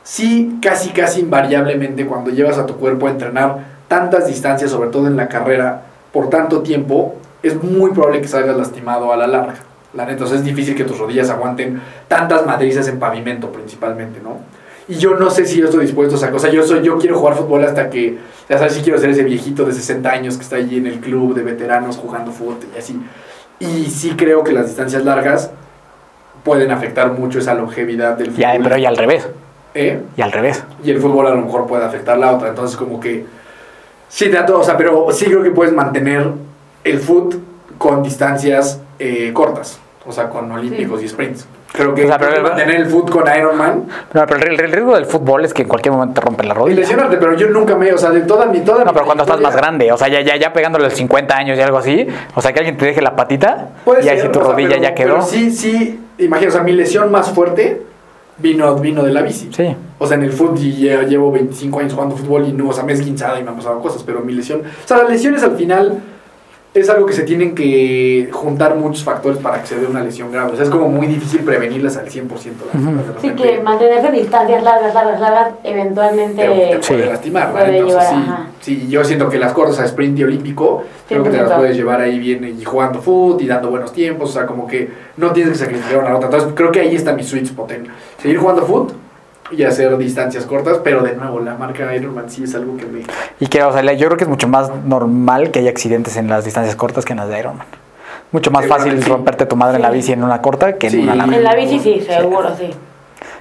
sí, 0.03 0.59
casi, 0.61 0.89
casi 0.89 1.21
invariablemente 1.21 2.05
cuando 2.05 2.31
llevas 2.31 2.57
a 2.57 2.65
tu 2.65 2.75
cuerpo 2.75 3.07
a 3.07 3.11
entrenar 3.11 3.79
tantas 3.87 4.27
distancias, 4.27 4.71
sobre 4.71 4.89
todo 4.89 5.07
en 5.07 5.17
la 5.17 5.27
carrera, 5.27 5.81
por 6.11 6.29
tanto 6.29 6.61
tiempo, 6.61 7.15
es 7.43 7.61
muy 7.61 7.91
probable 7.91 8.21
que 8.21 8.27
salgas 8.27 8.57
lastimado 8.57 9.11
a 9.11 9.17
la 9.17 9.27
larga. 9.27 9.55
La 9.93 10.05
neta, 10.05 10.27
sea, 10.27 10.37
es 10.37 10.43
difícil 10.43 10.75
que 10.75 10.83
tus 10.83 10.99
rodillas 10.99 11.29
aguanten 11.29 11.81
tantas 12.07 12.45
madrizas 12.45 12.87
en 12.87 12.99
pavimento 12.99 13.51
principalmente, 13.51 14.19
¿no? 14.21 14.37
Y 14.87 14.95
yo 14.95 15.15
no 15.15 15.29
sé 15.29 15.45
si 15.45 15.59
yo 15.59 15.65
estoy 15.65 15.85
dispuesto 15.85 16.15
a 16.15 16.17
esa 16.17 16.31
cosa. 16.31 16.49
Yo, 16.49 16.63
soy, 16.63 16.83
yo 16.83 16.97
quiero 16.97 17.17
jugar 17.17 17.35
fútbol 17.35 17.63
hasta 17.63 17.89
que, 17.91 18.17
ya 18.49 18.57
sabes, 18.57 18.73
si 18.73 18.81
quiero 18.81 18.97
ser 18.97 19.11
ese 19.11 19.23
viejito 19.23 19.63
de 19.63 19.73
60 19.73 20.09
años 20.09 20.35
que 20.35 20.43
está 20.43 20.55
allí 20.55 20.77
en 20.77 20.87
el 20.87 20.99
club 20.99 21.35
de 21.35 21.43
veteranos 21.43 21.97
jugando 21.97 22.31
fútbol 22.31 22.57
y 22.75 22.79
así. 22.79 22.99
Y 23.59 23.85
sí 23.85 24.15
creo 24.17 24.43
que 24.43 24.51
las 24.51 24.65
distancias 24.65 25.05
largas 25.05 25.51
pueden 26.43 26.71
afectar 26.71 27.11
mucho 27.11 27.37
esa 27.37 27.53
longevidad 27.53 28.17
del 28.17 28.31
fútbol. 28.31 28.41
Ya, 28.41 28.57
pero 28.61 28.77
y 28.77 28.85
al 28.85 28.97
revés. 28.97 29.27
¿Eh? 29.74 30.01
Y 30.17 30.22
al 30.22 30.32
revés. 30.32 30.63
y 30.84 30.89
el 30.91 30.99
fútbol 30.99 31.28
a 31.28 31.32
lo 31.32 31.41
mejor 31.41 31.67
puede 31.67 31.86
afectar 31.86 32.17
la 32.17 32.32
otra. 32.34 32.49
Entonces, 32.49 32.76
como 32.76 32.99
que 32.99 33.26
sí, 34.07 34.30
trato, 34.30 34.59
o 34.59 34.63
sea, 34.63 34.76
pero 34.78 35.07
sí 35.11 35.26
creo 35.26 35.43
que 35.43 35.51
puedes 35.51 35.74
mantener 35.74 36.28
el 36.84 36.99
foot 36.99 37.36
con 37.78 38.01
distancias 38.03 38.82
eh, 38.97 39.32
cortas, 39.34 39.80
o 40.05 40.11
sea, 40.11 40.30
con 40.30 40.51
olímpicos 40.51 41.01
y 41.03 41.07
sprints. 41.07 41.47
Creo 41.72 41.93
que, 41.93 42.03
O 42.03 42.07
sea, 42.07 42.17
pero- 42.17 42.41
mantener 42.41 42.78
el 42.78 42.86
foot 42.88 43.11
con 43.11 43.24
Ironman 43.34 43.84
No, 44.11 44.26
pero 44.26 44.38
el, 44.43 44.59
el 44.59 44.72
riesgo 44.72 44.95
del 44.95 45.05
fútbol 45.05 45.45
es 45.45 45.53
que 45.53 45.61
en 45.61 45.67
cualquier 45.67 45.93
momento 45.93 46.20
te 46.20 46.26
rompen 46.26 46.47
la 46.47 46.55
y 46.55 46.57
rodilla. 46.57 46.80
lesionarte, 46.80 47.17
pero 47.17 47.34
yo 47.36 47.47
nunca 47.49 47.76
me, 47.76 47.93
o 47.93 47.97
sea, 47.97 48.09
de 48.09 48.22
toda 48.22 48.47
mi 48.47 48.61
toda 48.61 48.80
No, 48.80 48.86
mi 48.86 48.93
pero 48.93 49.05
cuando 49.05 49.24
estás 49.24 49.39
más 49.39 49.55
grande, 49.55 49.91
o 49.91 49.97
sea, 49.97 50.07
ya, 50.07 50.22
ya, 50.22 50.36
ya 50.36 50.51
pegándole 50.51 50.86
los 50.86 50.95
50 50.95 51.38
años 51.38 51.59
y 51.59 51.61
algo 51.61 51.78
así, 51.78 52.07
o 52.34 52.41
sea, 52.41 52.51
que 52.53 52.59
alguien 52.59 52.76
te 52.76 52.86
deje 52.88 53.01
la 53.03 53.15
patita 53.15 53.70
Puede 53.86 54.03
y 54.03 54.09
ahí 54.09 54.17
ser, 54.17 54.26
si 54.26 54.32
tu 54.32 54.39
o 54.39 54.43
sea, 54.45 54.51
rodilla 54.53 54.70
pero- 54.72 54.82
ya 54.82 54.95
quedó. 54.95 55.13
pero 55.13 55.22
sí, 55.28 55.51
sí, 55.51 55.99
imagina, 56.17 56.49
o 56.49 56.53
sea, 56.53 56.63
mi 56.63 56.72
lesión 56.72 57.11
más 57.11 57.30
fuerte 57.30 57.84
vino, 58.41 58.75
vino 58.75 59.03
de 59.03 59.11
la 59.11 59.21
bici. 59.21 59.49
Sí. 59.51 59.75
O 59.97 60.07
sea, 60.07 60.17
en 60.17 60.23
el 60.23 60.31
fútbol 60.31 60.57
ya 60.57 61.03
llevo 61.03 61.31
25 61.31 61.79
años 61.79 61.93
jugando 61.93 62.15
fútbol 62.15 62.47
y 62.47 62.53
no, 62.53 62.69
o 62.69 62.73
sea, 62.73 62.83
me 62.83 62.93
he 62.93 62.95
esguinzado 62.95 63.39
y 63.39 63.43
me 63.43 63.49
han 63.49 63.55
pasado 63.55 63.79
cosas, 63.81 64.03
pero 64.03 64.21
mi 64.21 64.33
lesión, 64.33 64.61
o 64.61 64.87
sea, 64.87 64.97
las 64.97 65.09
lesiones 65.09 65.43
al 65.43 65.57
final 65.57 65.99
es 66.72 66.88
algo 66.88 67.07
que 67.07 67.13
se 67.13 67.24
tienen 67.24 67.55
que 67.55 68.30
juntar 68.32 68.76
muchos 68.76 69.03
factores 69.03 69.39
para 69.39 69.59
que 69.59 69.67
se 69.67 69.80
dé 69.80 69.88
una 69.88 70.03
lesión 70.03 70.32
grave. 70.32 70.51
O 70.51 70.55
sea, 70.55 70.65
es 70.65 70.70
como 70.70 70.88
muy 70.88 71.07
difícil 71.07 71.41
prevenirlas 71.41 71.97
al 71.97 72.07
100%. 72.09 72.65
las- 72.72 72.76
Ujú. 72.84 72.95
las 72.95 73.22
de 73.24 73.30
Sí, 73.30 73.36
que 73.36 73.59
mantenerse 73.61 74.11
distancias 74.11 74.61
largas, 74.63 74.93
largas, 74.93 75.20
largas, 75.20 75.53
eventualmente... 75.63 76.43
te, 76.43 76.88
puede 76.88 77.05
lastimar. 77.07 77.49
Entonces, 77.57 78.11
llevar, 78.11 78.47
sí, 78.61 78.76
sí, 78.82 78.88
yo 78.88 79.03
siento 79.03 79.30
que 79.30 79.39
las 79.39 79.51
cortas 79.53 79.80
a 79.80 79.86
sprint 79.86 80.20
y 80.20 80.24
olímpico, 80.26 80.84
creo 81.07 81.24
que 81.24 81.32
te 81.32 81.38
las 81.38 81.49
100%. 81.51 81.57
puedes 81.57 81.76
llevar 81.76 82.01
ahí 82.01 82.20
bien 82.20 82.55
y 82.59 82.63
jugando 82.63 83.01
fútbol 83.01 83.41
y 83.41 83.47
dando 83.47 83.72
buenos 83.72 83.91
tiempos. 83.91 84.30
O 84.30 84.34
sea, 84.34 84.45
como 84.45 84.67
que 84.67 84.89
no 85.17 85.32
tienes 85.32 85.53
que 85.53 85.59
sacrificar 85.65 85.97
una 86.03 86.15
otra. 86.15 86.28
Entonces, 86.28 86.51
creo 86.55 86.72
que 86.72 86.82
ahí 86.82 86.95
está 86.95 87.13
mi 87.13 87.24
sweet 87.24 87.45
spot 87.45 87.72
en 87.72 87.88
seguir 88.22 88.38
jugando 88.38 88.61
fútbol 88.63 88.88
y 89.51 89.63
hacer 89.63 89.97
distancias 89.97 90.45
cortas, 90.45 90.79
pero 90.83 91.01
de 91.01 91.15
nuevo, 91.15 91.39
la 91.39 91.55
marca 91.55 91.95
Ironman 91.95 92.29
sí 92.29 92.43
es 92.43 92.55
algo 92.55 92.77
que 92.77 92.85
me... 92.85 93.03
Y 93.39 93.47
que, 93.47 93.63
o 93.63 93.71
sea, 93.71 93.81
yo 93.93 94.07
creo 94.07 94.17
que 94.17 94.23
es 94.25 94.29
mucho 94.29 94.47
más 94.47 94.69
normal 94.85 95.51
que 95.51 95.59
haya 95.59 95.69
accidentes 95.69 96.17
en 96.17 96.27
las 96.27 96.45
distancias 96.45 96.75
cortas 96.75 97.05
que 97.05 97.13
en 97.13 97.19
las 97.19 97.29
de 97.29 97.39
Ironman. 97.39 97.65
Mucho 98.31 98.51
más 98.51 98.67
fácil 98.67 99.01
sí. 99.01 99.09
romperte 99.09 99.45
tu 99.45 99.55
madre 99.55 99.77
en 99.77 99.81
la 99.81 99.89
bici 99.89 100.13
en 100.13 100.23
una 100.23 100.41
corta 100.41 100.77
que 100.77 100.87
en 100.87 100.93
Sí. 100.93 100.99
una 100.99 101.15
larga. 101.15 101.35
En 101.35 101.43
la 101.43 101.55
bici 101.55 101.79
sí, 101.79 102.01
seguro, 102.01 102.55
sí. 102.55 102.69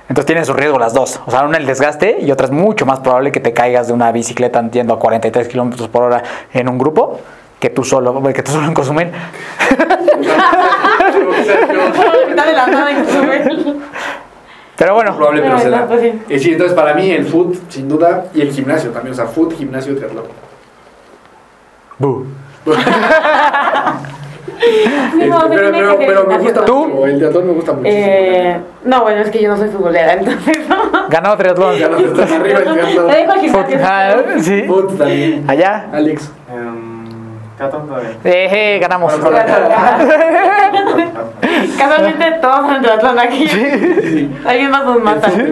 Entonces 0.09 0.25
tienen 0.25 0.47
su 0.47 0.55
riesgo 0.55 0.79
las 0.79 0.95
dos. 0.95 1.21
O 1.27 1.31
sea, 1.31 1.45
una 1.45 1.59
el 1.59 1.67
desgaste 1.67 2.19
y 2.23 2.31
otra 2.31 2.47
es 2.47 2.53
mucho 2.53 2.87
más 2.87 3.01
probable 3.01 3.31
que 3.31 3.41
te 3.41 3.53
caigas 3.53 3.89
de 3.89 3.93
una 3.93 4.11
bicicleta 4.13 4.67
yendo 4.71 4.95
a 4.95 4.99
43 4.99 5.47
kilómetros 5.49 5.89
por 5.89 6.05
hora 6.05 6.23
en 6.55 6.71
un 6.71 6.79
grupo 6.79 7.21
que 7.61 7.69
tú 7.69 7.85
solo, 7.85 8.23
que 8.33 8.43
tú 8.43 8.53
solo 8.53 8.67
en 8.67 8.73
Cozumel. 8.73 9.13
Está 12.29 12.47
de 12.47 12.53
la 12.53 12.67
nada 12.67 12.91
en 12.91 13.07
su 13.07 13.81
Pero 14.79 14.95
bueno, 14.95 15.17
probable, 15.17 15.43
pero 15.43 15.57
Pero 15.57 15.65
se 15.65 15.71
no, 15.71 15.77
da. 15.77 15.87
pues 15.89 16.01
sí. 16.01 16.13
Eh, 16.29 16.39
sí, 16.39 16.53
entonces 16.53 16.75
para 16.77 16.95
mí 16.95 17.11
el 17.11 17.27
foot, 17.27 17.57
sin 17.69 17.89
duda, 17.89 18.27
y 18.33 18.41
el 18.43 18.53
gimnasio 18.53 18.91
también, 18.91 19.13
o 19.13 19.17
sea, 19.17 19.27
foot, 19.27 19.53
gimnasio, 19.55 19.97
triatlón. 19.97 20.25
bu. 21.99 22.25
No, 24.59 25.45
Este, 25.45 25.49
pero, 25.57 25.71
tiene 25.71 26.07
pero, 26.07 26.27
me 26.27 26.39
gusta 26.39 26.65
¿Tú? 26.65 26.89
mucho, 26.89 27.07
el 27.07 27.17
triatlón 27.19 27.47
me 27.47 27.53
gusta 27.53 27.73
muchísimo. 27.75 28.03
Eh, 28.05 28.61
no, 28.85 29.03
bueno, 29.03 29.21
es 29.23 29.31
que 29.31 29.41
yo 29.41 29.51
no 29.51 29.57
soy 29.57 29.69
futbolera, 29.69 30.13
entonces 30.19 30.69
no. 30.69 31.09
ganado 31.09 31.37
triatlón. 31.37 31.77
Ya 31.77 31.89
no 31.89 31.97
estás 31.99 32.33
arriba 32.33 32.59
el 32.59 32.65
Te 33.07 33.17
dejo 33.17 33.33
al 33.33 33.41
gimnasio. 33.41 33.79
Ah, 33.85 34.17
sí. 34.41 34.63
Foot 34.67 34.99
también. 34.99 35.45
Allá. 35.49 35.89
Alex. 35.93 36.33
Catón 37.59 37.89
todavía. 37.89 38.11
Eh, 38.25 38.77
eh, 38.77 38.79
ganamos. 38.79 39.13
Casualmente 41.79 42.33
todos 42.41 42.71
en 42.73 42.83
triatlón 42.83 43.19
aquí. 43.19 44.31
Alguien 44.47 44.71
más 44.71 44.85
nos 44.85 45.03
mata. 45.03 45.29
Sí, 45.31 45.43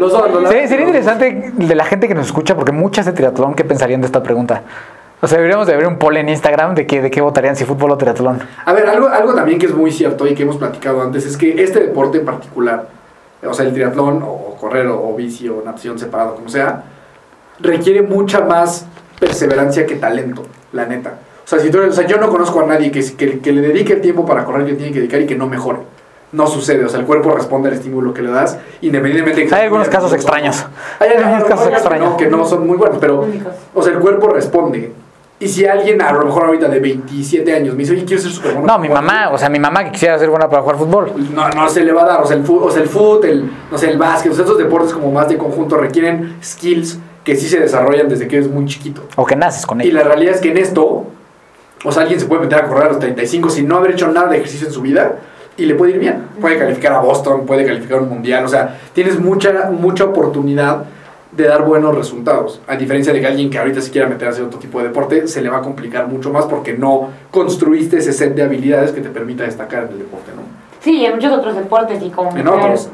dos. 0.00 0.12
sería 0.48 0.86
interesante 0.86 1.52
de 1.54 1.74
la 1.74 1.84
gente 1.84 2.08
que 2.08 2.14
nos 2.14 2.26
escucha, 2.26 2.54
porque 2.54 2.72
muchas 2.72 3.04
de 3.04 3.12
triatlón, 3.12 3.54
¿qué 3.54 3.64
pensarían 3.64 4.00
de 4.00 4.06
esta 4.06 4.22
pregunta? 4.22 4.62
O 5.20 5.28
sea, 5.28 5.36
deberíamos 5.36 5.66
de 5.66 5.76
ver 5.76 5.86
un 5.86 5.98
poll 5.98 6.16
en 6.16 6.30
Instagram 6.30 6.74
de, 6.74 6.86
qué 6.86 7.02
de 7.02 7.10
qué 7.10 7.20
votarían, 7.20 7.54
si 7.54 7.66
fútbol 7.66 7.90
o 7.92 7.98
triatlón. 7.98 8.40
A 8.64 8.72
ver, 8.72 8.88
algo, 8.88 9.08
algo 9.08 9.34
también 9.34 9.58
que 9.58 9.66
es 9.66 9.74
muy 9.74 9.92
cierto 9.92 10.26
y 10.26 10.34
que 10.34 10.44
hemos 10.44 10.56
platicado 10.56 11.02
antes 11.02 11.26
es 11.26 11.36
que 11.36 11.62
este 11.62 11.80
deporte 11.80 12.18
en 12.18 12.24
particular, 12.24 12.86
o 13.46 13.52
sea, 13.52 13.66
el 13.66 13.74
triatlón, 13.74 14.22
o 14.22 14.56
correr, 14.58 14.86
o, 14.86 15.10
o 15.10 15.14
bici, 15.14 15.50
o 15.50 15.62
natación 15.64 15.98
separado, 15.98 16.36
como 16.36 16.48
sea, 16.48 16.84
requiere 17.60 18.00
mucha 18.02 18.40
más 18.40 18.86
perseverancia 19.20 19.86
que 19.86 19.96
talento, 19.96 20.44
la 20.72 20.86
neta. 20.86 21.12
O 21.52 21.56
sea, 21.56 21.64
si 21.64 21.70
tú 21.70 21.78
eres- 21.78 21.90
o 21.92 21.96
sea, 22.00 22.06
yo 22.06 22.16
no 22.18 22.28
conozco 22.30 22.60
a 22.60 22.66
nadie 22.66 22.90
que, 22.90 23.04
que, 23.16 23.40
que 23.40 23.52
le 23.52 23.60
dedique 23.60 23.92
el 23.92 24.00
tiempo 24.00 24.24
para 24.24 24.44
correr 24.44 24.66
que 24.66 24.72
tiene 24.74 24.90
que 24.92 25.00
dedicar 25.00 25.20
y 25.20 25.26
que 25.26 25.36
no 25.36 25.46
mejore. 25.46 25.80
no 26.32 26.46
sucede. 26.46 26.82
O 26.84 26.88
sea, 26.88 26.98
el 27.00 27.04
cuerpo 27.06 27.30
responde 27.34 27.68
al 27.68 27.74
estímulo 27.74 28.14
que 28.14 28.22
le 28.22 28.30
das, 28.30 28.56
independientemente 28.80 29.42
de 29.42 29.46
que 29.48 29.54
Hay 29.54 29.64
algunos 29.64 29.88
casos 29.88 30.12
extraños. 30.14 30.64
Hay 30.98 31.10
algunos 31.10 31.44
casos 31.44 31.68
extraños. 31.68 32.16
Que 32.16 32.24
no, 32.26 32.30
que 32.30 32.36
no 32.38 32.44
son 32.46 32.66
muy 32.66 32.76
buenos, 32.78 32.96
pero, 33.00 33.26
o 33.74 33.82
sea, 33.82 33.92
el 33.92 33.98
cuerpo 33.98 34.28
responde. 34.28 34.92
Y 35.40 35.48
si 35.48 35.66
alguien, 35.66 36.00
a 36.00 36.12
lo 36.12 36.24
mejor 36.24 36.44
ahorita 36.46 36.68
de 36.68 36.78
27 36.78 37.52
años, 37.52 37.74
me 37.74 37.80
dice, 37.80 37.92
oye, 37.94 38.04
quiero 38.04 38.22
ser 38.22 38.30
súper 38.30 38.52
bueno. 38.52 38.66
No, 38.68 38.78
mi 38.78 38.88
mamá, 38.88 39.28
o 39.32 39.36
sea, 39.36 39.48
mi 39.50 39.58
mamá 39.58 39.84
que 39.84 39.90
quisiera 39.90 40.16
ser 40.18 40.30
buena 40.30 40.48
para 40.48 40.62
jugar 40.62 40.78
fútbol. 40.78 41.12
no, 41.34 41.48
no 41.50 41.68
se 41.68 41.84
le 41.84 41.92
va 41.92 42.02
a 42.04 42.06
dar. 42.06 42.20
O 42.22 42.26
sea, 42.26 42.36
el 42.36 42.44
fútbol, 42.44 42.68
o 42.68 42.70
sea, 42.70 42.80
el, 42.82 42.88
fútbol, 42.88 43.24
el, 43.26 43.50
no 43.70 43.76
sé, 43.76 43.90
el 43.90 43.98
básquet, 43.98 44.32
o 44.32 44.34
sea, 44.34 44.44
esos 44.44 44.56
deportes 44.56 44.92
como 44.94 45.10
más 45.10 45.28
de 45.28 45.36
conjunto 45.36 45.76
requieren 45.76 46.36
skills 46.42 46.98
que 47.24 47.36
sí 47.36 47.48
se 47.48 47.58
desarrollan 47.60 48.08
desde 48.08 48.26
que 48.28 48.36
eres 48.36 48.48
muy 48.48 48.64
chiquito. 48.66 49.02
O 49.16 49.26
que 49.26 49.34
naces 49.36 49.66
con 49.66 49.80
Y 49.80 49.84
ella. 49.88 49.98
la 49.98 50.04
realidad 50.04 50.34
es 50.36 50.40
que 50.40 50.50
en 50.52 50.58
esto, 50.58 51.06
o 51.84 51.92
sea, 51.92 52.02
alguien 52.02 52.20
se 52.20 52.26
puede 52.26 52.42
meter 52.42 52.58
a 52.58 52.68
correr 52.68 52.84
a 52.84 52.88
los 52.88 52.98
35 52.98 53.50
sin 53.50 53.68
no 53.68 53.76
haber 53.76 53.92
hecho 53.92 54.08
nada 54.08 54.28
de 54.28 54.36
ejercicio 54.36 54.66
en 54.66 54.72
su 54.72 54.82
vida 54.82 55.16
y 55.56 55.66
le 55.66 55.74
puede 55.74 55.92
ir 55.92 55.98
bien. 55.98 56.22
Puede 56.40 56.58
calificar 56.58 56.92
a 56.92 57.00
Boston, 57.00 57.44
puede 57.46 57.64
calificar 57.64 57.98
a 57.98 58.02
un 58.02 58.08
mundial, 58.08 58.44
o 58.44 58.48
sea, 58.48 58.78
tienes 58.92 59.18
mucha, 59.18 59.70
mucha 59.70 60.04
oportunidad 60.04 60.84
de 61.32 61.44
dar 61.44 61.64
buenos 61.64 61.94
resultados. 61.94 62.60
A 62.66 62.76
diferencia 62.76 63.12
de 63.12 63.20
que 63.20 63.26
alguien 63.26 63.50
que 63.50 63.58
ahorita 63.58 63.80
se 63.80 63.90
quiera 63.90 64.06
meter 64.06 64.28
a 64.28 64.30
hacer 64.32 64.44
otro 64.44 64.58
tipo 64.58 64.78
de 64.80 64.88
deporte, 64.88 65.26
se 65.26 65.40
le 65.40 65.48
va 65.48 65.58
a 65.58 65.62
complicar 65.62 66.06
mucho 66.06 66.30
más 66.30 66.44
porque 66.44 66.74
no 66.74 67.10
construiste 67.30 67.98
ese 67.98 68.12
set 68.12 68.34
de 68.34 68.42
habilidades 68.42 68.92
que 68.92 69.00
te 69.00 69.08
permita 69.08 69.44
destacar 69.44 69.84
en 69.84 69.92
el 69.92 69.98
deporte, 70.00 70.30
¿no? 70.36 70.41
Sí, 70.82 71.06
en 71.06 71.14
muchos 71.14 71.32
otros 71.32 71.54
deportes 71.54 72.02
y 72.02 72.10
como 72.10 72.30
En 72.36 72.44
mujer, 72.44 72.60
otros. 72.72 72.90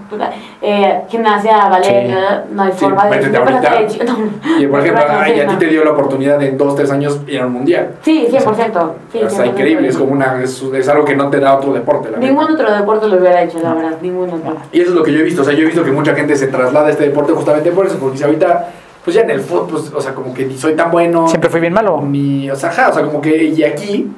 eh, 0.61 1.01
gimnasia, 1.09 1.69
ballet, 1.71 2.07
Sí. 2.09 2.15
no 2.53 2.63
hay 2.63 2.73
Sí, 2.73 2.79
forma 2.85 3.05
de 3.07 3.11
métete 3.17 3.37
ahorita. 3.39 3.87
que- 3.87 4.05
no. 4.05 4.17
Y 4.61 4.67
por 4.67 4.81
ejemplo, 4.81 5.05
No, 5.09 5.19
ay, 5.21 5.41
a 5.41 5.47
ti 5.49 5.55
te 5.57 5.67
dio 5.69 5.85
la 5.85 5.93
oportunidad 5.93 6.39
de 6.39 6.49
en 6.51 6.59
dos, 6.59 6.77
tres 6.77 6.91
años 6.91 7.19
ir 7.27 7.41
a 7.41 7.47
un 7.47 7.53
mundial. 7.55 7.93
Sí, 8.03 8.27
100%. 8.29 8.95
Sí, 9.11 9.19
o 9.25 9.31
sea, 9.31 9.45
100%. 9.45 9.47
increíble, 9.53 9.89
es 9.89 9.97
como 9.97 10.13
una, 10.13 10.43
es, 10.43 10.63
es 10.63 10.89
algo 10.89 11.05
que 11.07 11.17
no 11.17 11.31
te 11.31 11.41
da 11.41 11.57
otro 11.57 11.73
deporte. 11.73 12.11
La 12.11 12.19
Ningún 12.19 12.43
neta. 12.51 12.63
otro 12.63 12.77
deporte 12.77 13.07
lo 13.09 13.17
hubiera 13.17 13.43
hecho, 13.43 13.59
la 13.63 13.73
verdad, 13.73 13.93
ningún 14.03 14.29
otro. 14.29 14.57
Y 14.71 14.81
eso 14.83 14.91
es 14.91 14.95
lo 14.97 15.03
que 15.03 15.13
yo 15.13 15.21
he 15.21 15.23
visto, 15.23 15.41
o 15.41 15.45
sea, 15.45 15.55
yo 15.55 15.63
he 15.63 15.67
visto 15.67 15.83
que 15.83 15.91
mucha 15.91 16.15
gente 16.15 16.37
se 16.37 16.49
traslada 16.49 16.89
a 16.89 16.91
este 16.91 17.05
deporte 17.05 17.33
justamente 17.33 17.71
por 17.71 17.87
eso, 17.87 17.97
porque 17.99 18.19
si 18.19 18.25
ahorita, 18.25 18.69
pues 19.03 19.17
ya 19.17 19.23
en 19.23 19.31
el 19.31 19.41
fútbol, 19.41 19.67
pues, 19.71 19.93
o 19.95 20.01
sea, 20.03 20.13
como 20.15 20.35
que 20.35 20.45
ni 20.45 20.59
soy 20.59 20.75
tan 20.75 20.91
bueno, 20.91 21.27
Siempre 21.27 21.49
fui 21.49 21.61
bien 21.61 21.73
malo. 21.73 22.03
ni, 22.07 22.51
o 22.51 22.57
sea, 22.57 22.69
ajá, 22.69 22.91
o 22.91 22.93
sea, 22.93 23.03
como 23.05 23.23
que, 23.23 23.45
y 23.45 23.63
aquí 23.65 24.11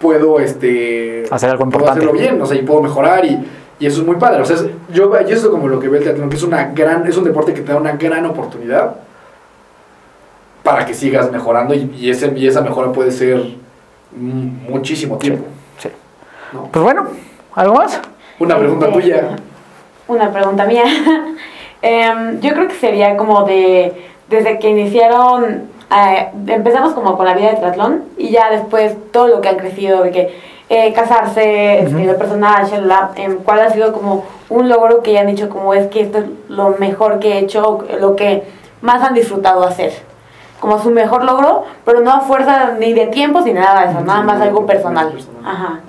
puedo, 0.00 0.40
este... 0.40 1.24
Hacer 1.30 1.50
algo 1.50 1.64
puedo 1.64 1.78
importante. 1.84 2.00
hacerlo 2.00 2.12
bien, 2.18 2.40
o 2.42 2.46
sea, 2.46 2.56
y 2.56 2.62
puedo 2.62 2.82
mejorar 2.82 3.24
y, 3.24 3.44
y 3.78 3.86
eso 3.86 4.00
es 4.00 4.06
muy 4.06 4.16
padre, 4.16 4.42
o 4.42 4.44
sea, 4.44 4.56
es- 4.56 4.66
yo, 4.92 5.10
yo 5.12 5.16
eso 5.18 5.46
es 5.46 5.48
como 5.48 5.68
lo 5.68 5.78
que 5.80 5.88
veo 5.88 5.98
el 5.98 6.04
teatro, 6.04 6.28
que 6.28 6.36
es 6.36 6.42
una 6.42 6.64
gran, 6.72 7.06
es 7.06 7.16
un 7.16 7.24
deporte 7.24 7.54
que 7.54 7.60
te 7.62 7.72
da 7.72 7.78
una 7.78 7.92
gran 7.92 8.24
oportunidad 8.26 8.96
para 10.62 10.86
que 10.86 10.94
sigas 10.94 11.30
mejorando 11.30 11.74
y, 11.74 11.94
y 11.98 12.10
ese, 12.10 12.32
y 12.36 12.46
esa 12.46 12.60
mejora 12.62 12.90
puede 12.92 13.10
ser 13.10 13.38
mm, 14.16 14.70
muchísimo 14.70 15.18
tiempo. 15.18 15.44
Sí. 15.78 15.88
¿no? 16.52 16.68
Pues 16.72 16.82
bueno, 16.82 17.06
¿algo 17.54 17.74
más? 17.74 18.00
Una 18.38 18.56
pregunta 18.58 18.86
Este, 18.88 19.00
tuya. 19.00 19.36
Una 20.08 20.32
pregunta 20.32 20.64
mía. 20.66 20.84
Em, 21.86 22.40
yo 22.40 22.54
creo 22.54 22.66
que 22.68 22.74
sería 22.76 23.14
como 23.14 23.44
de, 23.44 23.92
desde 24.30 24.58
que 24.58 24.70
iniciaron, 24.70 25.64
eh, 25.90 26.30
empezamos 26.48 26.92
como 26.94 27.16
con 27.16 27.26
la 27.26 27.34
vida 27.34 27.50
de 27.50 27.56
triatlón 27.56 28.04
y 28.16 28.30
ya 28.30 28.50
después 28.50 28.94
todo 29.12 29.28
lo 29.28 29.40
que 29.40 29.48
han 29.48 29.56
crecido, 29.56 30.02
de 30.02 30.10
que 30.10 30.40
eh, 30.68 30.92
casarse, 30.94 31.80
este, 31.80 31.94
Ujú. 31.94 32.06
lo 32.06 32.16
personal, 32.16 32.66
shalala, 32.66 33.10
em, 33.16 33.36
¿cuál 33.38 33.60
ha 33.60 33.70
sido 33.70 33.92
como 33.92 34.24
un 34.48 34.68
logro 34.68 35.02
que 35.02 35.18
han 35.18 35.26
dicho 35.26 35.48
como 35.50 35.74
es 35.74 35.88
que 35.88 36.00
esto 36.00 36.18
es 36.18 36.24
lo 36.48 36.70
mejor 36.78 37.18
que 37.18 37.34
he 37.34 37.38
hecho, 37.40 37.84
lo 38.00 38.16
que 38.16 38.44
más 38.80 39.02
han 39.02 39.14
disfrutado 39.14 39.64
hacer? 39.64 39.92
Como 40.60 40.82
su 40.82 40.90
mejor 40.90 41.24
logro, 41.24 41.64
pero 41.84 42.00
no 42.00 42.10
a 42.12 42.20
fuerza 42.20 42.72
ni 42.78 42.94
de 42.94 43.08
tiempos 43.08 43.44
ni 43.44 43.52
nada 43.52 43.84
de 43.84 43.90
eso, 43.92 44.00
nada 44.00 44.22
más 44.22 44.40
algo 44.40 44.64
personal. 44.64 45.12
Ajá. 45.44 45.80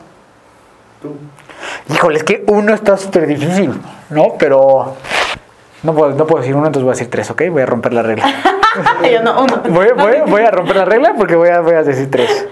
Híjole, 1.90 2.18
es 2.18 2.24
que 2.24 2.44
uno 2.48 2.74
está 2.74 2.98
súper 2.98 3.28
difícil, 3.28 3.72
¿no? 4.10 4.34
Pero 4.38 4.96
no 5.86 5.94
puedo, 5.94 6.12
no 6.12 6.26
puedo 6.28 6.42
decir 6.42 6.56
uno, 6.56 6.66
entonces 6.68 6.84
voy 6.84 6.92
a 6.92 6.96
decir 6.96 7.10
tres, 7.10 7.30
¿ok? 7.32 7.44
Voy 7.52 7.62
a 7.62 7.66
romper 7.66 7.94
la 7.94 8.02
regla. 8.04 8.26
Yo 9.12 9.22
no, 9.24 9.44
uno. 9.44 9.62
Voy, 9.70 9.88
voy- 9.96 10.22
voy 10.30 10.42
a 10.42 10.52
romper 10.52 10.76
la 10.76 10.86
regla 10.86 11.14
porque 11.18 11.36
voy 11.36 11.50
a, 11.50 11.62
voy 11.62 11.74
a 11.76 11.84
decir 11.84 12.10
tres. 12.12 12.48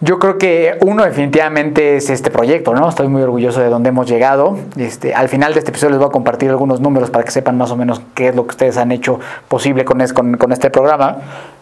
Yo 0.00 0.20
creo 0.20 0.38
que 0.38 0.78
uno 0.82 1.02
definitivamente 1.04 1.96
es 1.96 2.08
este 2.08 2.30
proyecto, 2.30 2.72
¿no? 2.72 2.88
Estoy 2.88 3.08
muy 3.08 3.20
orgulloso 3.20 3.58
de 3.60 3.68
dónde 3.68 3.88
hemos 3.88 4.06
llegado. 4.08 4.56
Este, 4.76 5.12
al 5.12 5.28
final 5.28 5.54
de 5.54 5.58
este 5.58 5.72
episodio 5.72 5.90
les 5.90 5.98
voy 5.98 6.06
a 6.08 6.12
compartir 6.12 6.50
algunos 6.50 6.80
números 6.80 7.10
para 7.10 7.24
que 7.24 7.32
sepan 7.32 7.58
más 7.58 7.72
o 7.72 7.76
menos 7.76 8.00
qué 8.14 8.28
es 8.28 8.36
lo 8.36 8.44
que 8.46 8.50
ustedes 8.52 8.76
han 8.76 8.92
hecho 8.92 9.18
posible 9.48 9.84
con, 9.84 10.00
es- 10.00 10.12
con, 10.12 10.36
con 10.36 10.52
este 10.52 10.70
programa. 10.70 11.16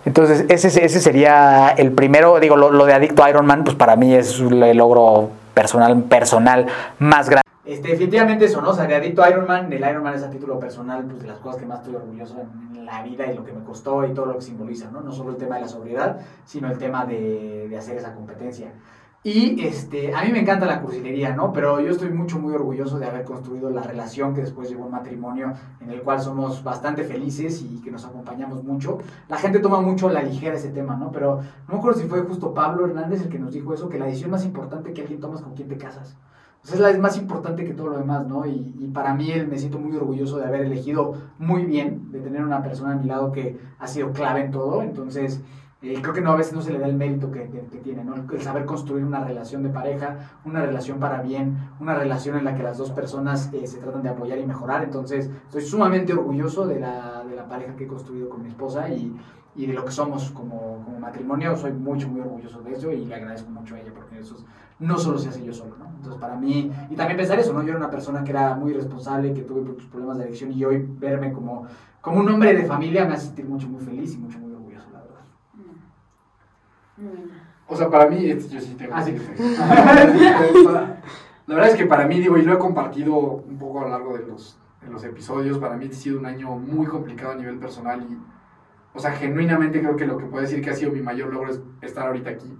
Entonces, 0.04 0.44
ese, 0.50 0.84
ese 0.84 1.00
sería 1.00 1.70
el 1.78 1.92
primero. 1.92 2.38
Digo, 2.38 2.56
lo, 2.56 2.70
lo 2.70 2.84
de 2.84 2.92
Adicto 2.92 3.24
a 3.24 3.30
Iron 3.30 3.46
Man, 3.46 3.64
pues 3.64 3.74
para 3.74 3.96
mí 3.96 4.14
es 4.14 4.38
el 4.38 4.76
logro 4.76 5.30
personal, 5.54 6.02
personal 6.02 6.66
más 6.98 7.30
grande. 7.30 7.45
Este, 7.66 7.88
definitivamente 7.88 8.44
eso, 8.44 8.60
¿no? 8.60 8.70
O 8.70 8.74
sea, 8.74 8.84
adicto 8.84 9.22
a 9.22 9.30
Iron 9.30 9.46
Man, 9.46 9.72
el 9.72 9.80
Iron 9.80 10.02
Man 10.02 10.14
es 10.14 10.22
a 10.22 10.30
título 10.30 10.58
personal, 10.58 11.04
pues 11.04 11.20
de 11.20 11.28
las 11.28 11.38
cosas 11.38 11.60
que 11.60 11.66
más 11.66 11.80
estoy 11.80 11.96
orgulloso 11.96 12.36
en, 12.40 12.86
la 12.86 13.02
vida 13.02 13.26
y 13.26 13.34
lo 13.34 13.44
que 13.44 13.52
me 13.52 13.64
costó 13.64 14.06
y 14.06 14.14
todo 14.14 14.26
lo 14.26 14.36
que 14.36 14.42
simboliza, 14.42 14.88
¿no? 14.92 15.00
No 15.00 15.10
solo 15.10 15.30
el 15.30 15.36
tema 15.36 15.56
de 15.56 15.62
la 15.62 15.68
sobriedad, 15.68 16.20
sino 16.44 16.70
el 16.70 16.78
tema 16.78 17.04
de, 17.04 17.66
de 17.68 17.76
hacer 17.76 17.96
esa 17.96 18.14
competencia. 18.14 18.70
Y 19.26 19.60
este, 19.66 20.14
a 20.14 20.22
mí 20.22 20.30
me 20.30 20.38
encanta 20.38 20.66
la 20.66 20.80
cursilería, 20.80 21.34
¿no? 21.34 21.52
Pero 21.52 21.80
yo 21.80 21.90
estoy 21.90 22.10
mucho, 22.10 22.38
muy 22.38 22.54
orgulloso 22.54 23.00
de 23.00 23.06
haber 23.06 23.24
construido 23.24 23.70
la 23.70 23.82
relación 23.82 24.32
que 24.32 24.42
después 24.42 24.68
llevó 24.68 24.84
un 24.84 24.92
matrimonio 24.92 25.52
en 25.80 25.90
el 25.90 26.02
cual 26.02 26.20
somos 26.20 26.62
bastante 26.62 27.02
felices 27.02 27.60
y 27.60 27.80
que 27.80 27.90
nos 27.90 28.04
acompañamos 28.04 28.62
mucho. 28.62 28.98
La 29.28 29.36
gente 29.36 29.58
toma 29.58 29.80
mucho 29.80 30.08
la 30.10 30.22
ligera 30.22 30.54
ese 30.54 30.68
tema, 30.68 30.94
¿no? 30.94 31.10
Pero 31.10 31.40
no 31.66 31.74
me 31.74 31.78
acuerdo 31.80 31.98
si 31.98 32.06
fue 32.06 32.20
justo 32.20 32.54
Pablo 32.54 32.86
Hernández 32.86 33.22
el 33.22 33.28
que 33.28 33.40
nos 33.40 33.52
dijo 33.52 33.74
eso, 33.74 33.88
que 33.88 33.98
la 33.98 34.06
decisión 34.06 34.30
más 34.30 34.44
importante 34.44 34.92
que 34.92 35.00
alguien 35.00 35.18
toma 35.18 35.34
es 35.34 35.42
con 35.42 35.54
quién 35.54 35.66
te 35.66 35.76
casas. 35.76 36.16
Pues 36.66 36.74
es 36.74 36.80
la 36.80 36.90
es 36.90 36.98
más 36.98 37.16
importante 37.16 37.64
que 37.64 37.74
todo 37.74 37.90
lo 37.90 37.98
demás, 37.98 38.26
¿no? 38.26 38.44
Y, 38.44 38.90
para 38.92 39.14
mí 39.14 39.30
eh, 39.30 39.46
me 39.48 39.56
siento 39.56 39.78
muy 39.78 39.96
orgulloso 39.96 40.38
de 40.38 40.46
haber 40.46 40.62
elegido 40.62 41.14
muy 41.38 41.64
bien, 41.64 42.10
de 42.10 42.18
tener 42.18 42.44
una 42.44 42.60
persona 42.60 42.94
a 42.94 42.96
mi 42.96 43.06
lado 43.06 43.30
que 43.30 43.56
ha 43.78 43.86
sido 43.86 44.10
clave 44.12 44.40
en 44.46 44.50
todo. 44.50 44.82
Entonces, 44.82 45.40
eh, 45.80 45.96
creo 46.02 46.12
que 46.12 46.20
no, 46.20 46.32
a 46.32 46.36
veces 46.36 46.54
no 46.54 46.62
se 46.62 46.72
le 46.72 46.80
da 46.80 46.88
el 46.88 46.96
mérito 46.96 47.30
que, 47.30 47.42
tiene, 47.84 48.02
¿no? 48.02 48.16
El 48.16 48.42
saber 48.42 48.64
construir 48.64 49.04
una 49.04 49.22
relación 49.22 49.62
de 49.62 49.68
pareja, 49.68 50.40
una 50.44 50.60
relación 50.60 50.98
para 50.98 51.22
bien, 51.22 51.56
una 51.78 51.94
relación 51.94 52.36
en 52.36 52.44
la 52.44 52.56
que 52.56 52.64
las 52.64 52.78
dos 52.78 52.90
personas 52.90 53.48
eh, 53.52 53.64
se 53.68 53.78
tratan 53.78 54.02
de 54.02 54.08
apoyar 54.08 54.38
y 54.40 54.44
mejorar. 54.44 54.82
Entonces, 54.82 55.30
estoy 55.44 55.62
sumamente 55.62 56.14
orgulloso 56.14 56.66
de 56.66 56.80
la, 56.80 57.22
de 57.22 57.36
la 57.36 57.46
pareja 57.46 57.76
que 57.76 57.84
he 57.84 57.86
construido 57.86 58.28
con 58.28 58.42
mi 58.42 58.48
esposa 58.48 58.88
y, 58.88 59.14
y 59.54 59.66
de 59.66 59.72
lo 59.72 59.84
que 59.84 59.92
somos 59.92 60.30
como, 60.32 60.82
como 60.84 60.98
matrimonio. 60.98 61.56
Soy 61.56 61.72
mucho, 61.72 62.08
muy 62.08 62.22
orgulloso 62.22 62.60
de 62.62 62.72
eso 62.72 62.90
y 62.90 63.04
le 63.04 63.14
agradezco 63.14 63.50
mucho 63.52 63.76
a 63.76 63.80
ella 63.80 63.92
porque 63.94 64.18
eso 64.18 64.34
es- 64.34 64.44
no 64.78 64.98
solo 64.98 65.18
se 65.18 65.28
hace 65.30 65.44
yo 65.44 65.54
solo, 65.54 65.76
¿no? 65.78 65.85
Entonces, 66.06 66.20
para 66.20 66.36
mí, 66.36 66.70
y 66.88 66.94
también 66.94 67.16
pensar 67.16 67.36
eso, 67.40 67.52
¿no? 67.52 67.62
Yo 67.62 67.70
era 67.70 67.78
una 67.78 67.90
persona 67.90 68.22
que 68.22 68.30
era 68.30 68.54
muy 68.54 68.72
responsable, 68.72 69.34
que 69.34 69.42
tuve 69.42 69.60
muchos 69.62 69.86
problemas 69.88 70.18
de 70.18 70.24
adicción 70.24 70.52
y 70.52 70.64
hoy 70.64 70.86
verme 70.98 71.32
como, 71.32 71.66
como 72.00 72.20
un 72.20 72.28
hombre 72.28 72.54
de 72.54 72.64
familia 72.64 73.04
me 73.06 73.14
hace 73.14 73.26
sentir 73.26 73.44
mucho, 73.46 73.66
muy 73.66 73.84
feliz 73.84 74.14
y 74.14 74.18
mucho, 74.18 74.38
muy 74.38 74.52
orgulloso, 74.52 74.86
la 74.92 75.00
verdad. 75.00 75.24
O 77.66 77.76
sea, 77.76 77.90
para 77.90 78.08
mí, 78.08 78.24
este, 78.30 78.54
yo 78.54 78.60
sí 78.60 78.74
tengo 78.78 78.94
Ah, 78.94 79.02
sí. 79.02 79.12
decir. 79.12 79.34
La 81.48 81.54
verdad 81.54 81.70
es 81.70 81.76
que 81.76 81.86
para 81.86 82.06
mí, 82.08 82.18
digo, 82.20 82.36
y 82.38 82.42
lo 82.42 82.54
he 82.54 82.58
compartido 82.58 83.16
un 83.18 83.56
poco 83.56 83.80
a 83.80 83.84
lo 83.84 83.90
largo 83.90 84.16
de 84.18 84.26
los, 84.26 84.58
de 84.82 84.88
los 84.88 85.04
episodios, 85.04 85.58
para 85.58 85.76
mí 85.76 85.84
este 85.84 85.96
ha 85.96 86.00
sido 86.00 86.18
un 86.18 86.26
año 86.26 86.56
muy 86.56 86.86
complicado 86.86 87.32
a 87.32 87.36
nivel 87.36 87.58
personal 87.58 88.04
y, 88.08 88.16
o 88.94 88.98
sea, 88.98 89.12
genuinamente 89.12 89.80
creo 89.80 89.94
que 89.94 90.06
lo 90.06 90.18
que 90.18 90.26
puedo 90.26 90.42
decir 90.42 90.60
que 90.60 90.70
ha 90.70 90.74
sido 90.74 90.90
mi 90.90 91.00
mayor 91.02 91.32
logro 91.32 91.50
es 91.52 91.60
estar 91.82 92.06
ahorita 92.08 92.30
aquí, 92.30 92.52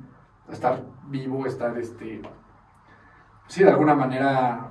estar 0.52 0.84
vivo, 1.08 1.46
estar, 1.46 1.76
este, 1.78 2.22
sí, 3.46 3.62
de 3.64 3.70
alguna 3.70 3.94
manera, 3.94 4.68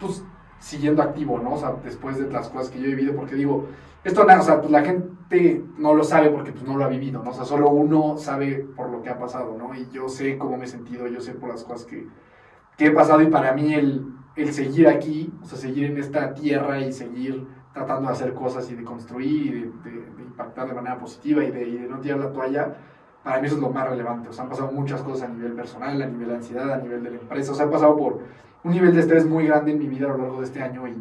pues, 0.00 0.24
siguiendo 0.58 1.02
activo, 1.02 1.38
¿no? 1.38 1.54
O 1.54 1.58
sea, 1.58 1.74
después 1.84 2.18
de 2.18 2.30
las 2.30 2.48
cosas 2.50 2.70
que 2.70 2.78
yo 2.80 2.86
he 2.86 2.94
vivido, 2.94 3.14
porque 3.16 3.34
digo, 3.34 3.68
esto, 4.04 4.24
nada, 4.24 4.40
o 4.40 4.44
sea, 4.44 4.60
pues 4.60 4.70
la 4.72 4.82
gente 4.82 5.64
no 5.78 5.94
lo 5.94 6.04
sabe 6.04 6.30
porque 6.30 6.52
pues 6.52 6.64
no 6.64 6.76
lo 6.76 6.84
ha 6.84 6.88
vivido, 6.88 7.22
¿no? 7.22 7.30
O 7.30 7.34
sea, 7.34 7.44
solo 7.44 7.70
uno 7.70 8.16
sabe 8.18 8.66
por 8.76 8.90
lo 8.90 9.02
que 9.02 9.10
ha 9.10 9.18
pasado, 9.18 9.56
¿no? 9.58 9.74
Y 9.74 9.88
yo 9.90 10.08
sé 10.08 10.38
cómo 10.38 10.56
me 10.56 10.64
he 10.64 10.68
sentido, 10.68 11.06
yo 11.08 11.20
sé 11.20 11.34
por 11.34 11.50
las 11.50 11.64
cosas 11.64 11.86
que, 11.86 12.08
que 12.76 12.86
he 12.86 12.90
pasado 12.90 13.22
y 13.22 13.26
para 13.28 13.52
mí 13.54 13.74
el, 13.74 14.06
el 14.36 14.52
seguir 14.52 14.88
aquí, 14.88 15.32
o 15.42 15.46
sea, 15.46 15.58
seguir 15.58 15.86
en 15.86 15.98
esta 15.98 16.34
tierra 16.34 16.80
y 16.80 16.92
seguir 16.92 17.46
tratando 17.74 18.08
de 18.08 18.14
hacer 18.14 18.34
cosas 18.34 18.70
y 18.70 18.74
de 18.74 18.84
construir 18.84 19.54
y 19.56 19.60
de, 19.90 19.90
de- 19.90 20.06
de 20.16 20.22
impactar 20.22 20.68
de 20.68 20.74
manera 20.74 20.98
positiva 20.98 21.44
y 21.44 21.50
de, 21.50 21.68
y 21.68 21.78
de 21.78 21.88
no 21.88 22.00
tirar 22.00 22.18
la 22.20 22.32
toalla, 22.32 22.74
para 23.22 23.40
mí 23.40 23.46
eso 23.46 23.56
es 23.56 23.62
lo 23.62 23.70
más 23.70 23.88
relevante. 23.88 24.28
O 24.28 24.32
sea, 24.32 24.44
han 24.44 24.50
pasado 24.50 24.72
muchas 24.72 25.00
cosas 25.02 25.28
a 25.28 25.32
nivel 25.32 25.52
personal, 25.52 26.00
a 26.02 26.06
nivel 26.06 26.28
de 26.28 26.34
ansiedad, 26.36 26.72
a 26.72 26.78
nivel 26.78 27.02
de 27.02 27.10
la 27.10 27.16
empresa. 27.16 27.52
O 27.52 27.54
sea, 27.54 27.66
he 27.66 27.68
pasado 27.68 27.96
por 27.96 28.20
un 28.64 28.72
nivel 28.72 28.94
de 28.94 29.00
estrés 29.00 29.26
muy 29.26 29.46
grande 29.46 29.72
en 29.72 29.78
mi 29.78 29.86
vida 29.88 30.06
a 30.06 30.10
lo 30.10 30.18
largo 30.18 30.38
de 30.38 30.44
este 30.44 30.62
año 30.62 30.86
y 30.88 30.96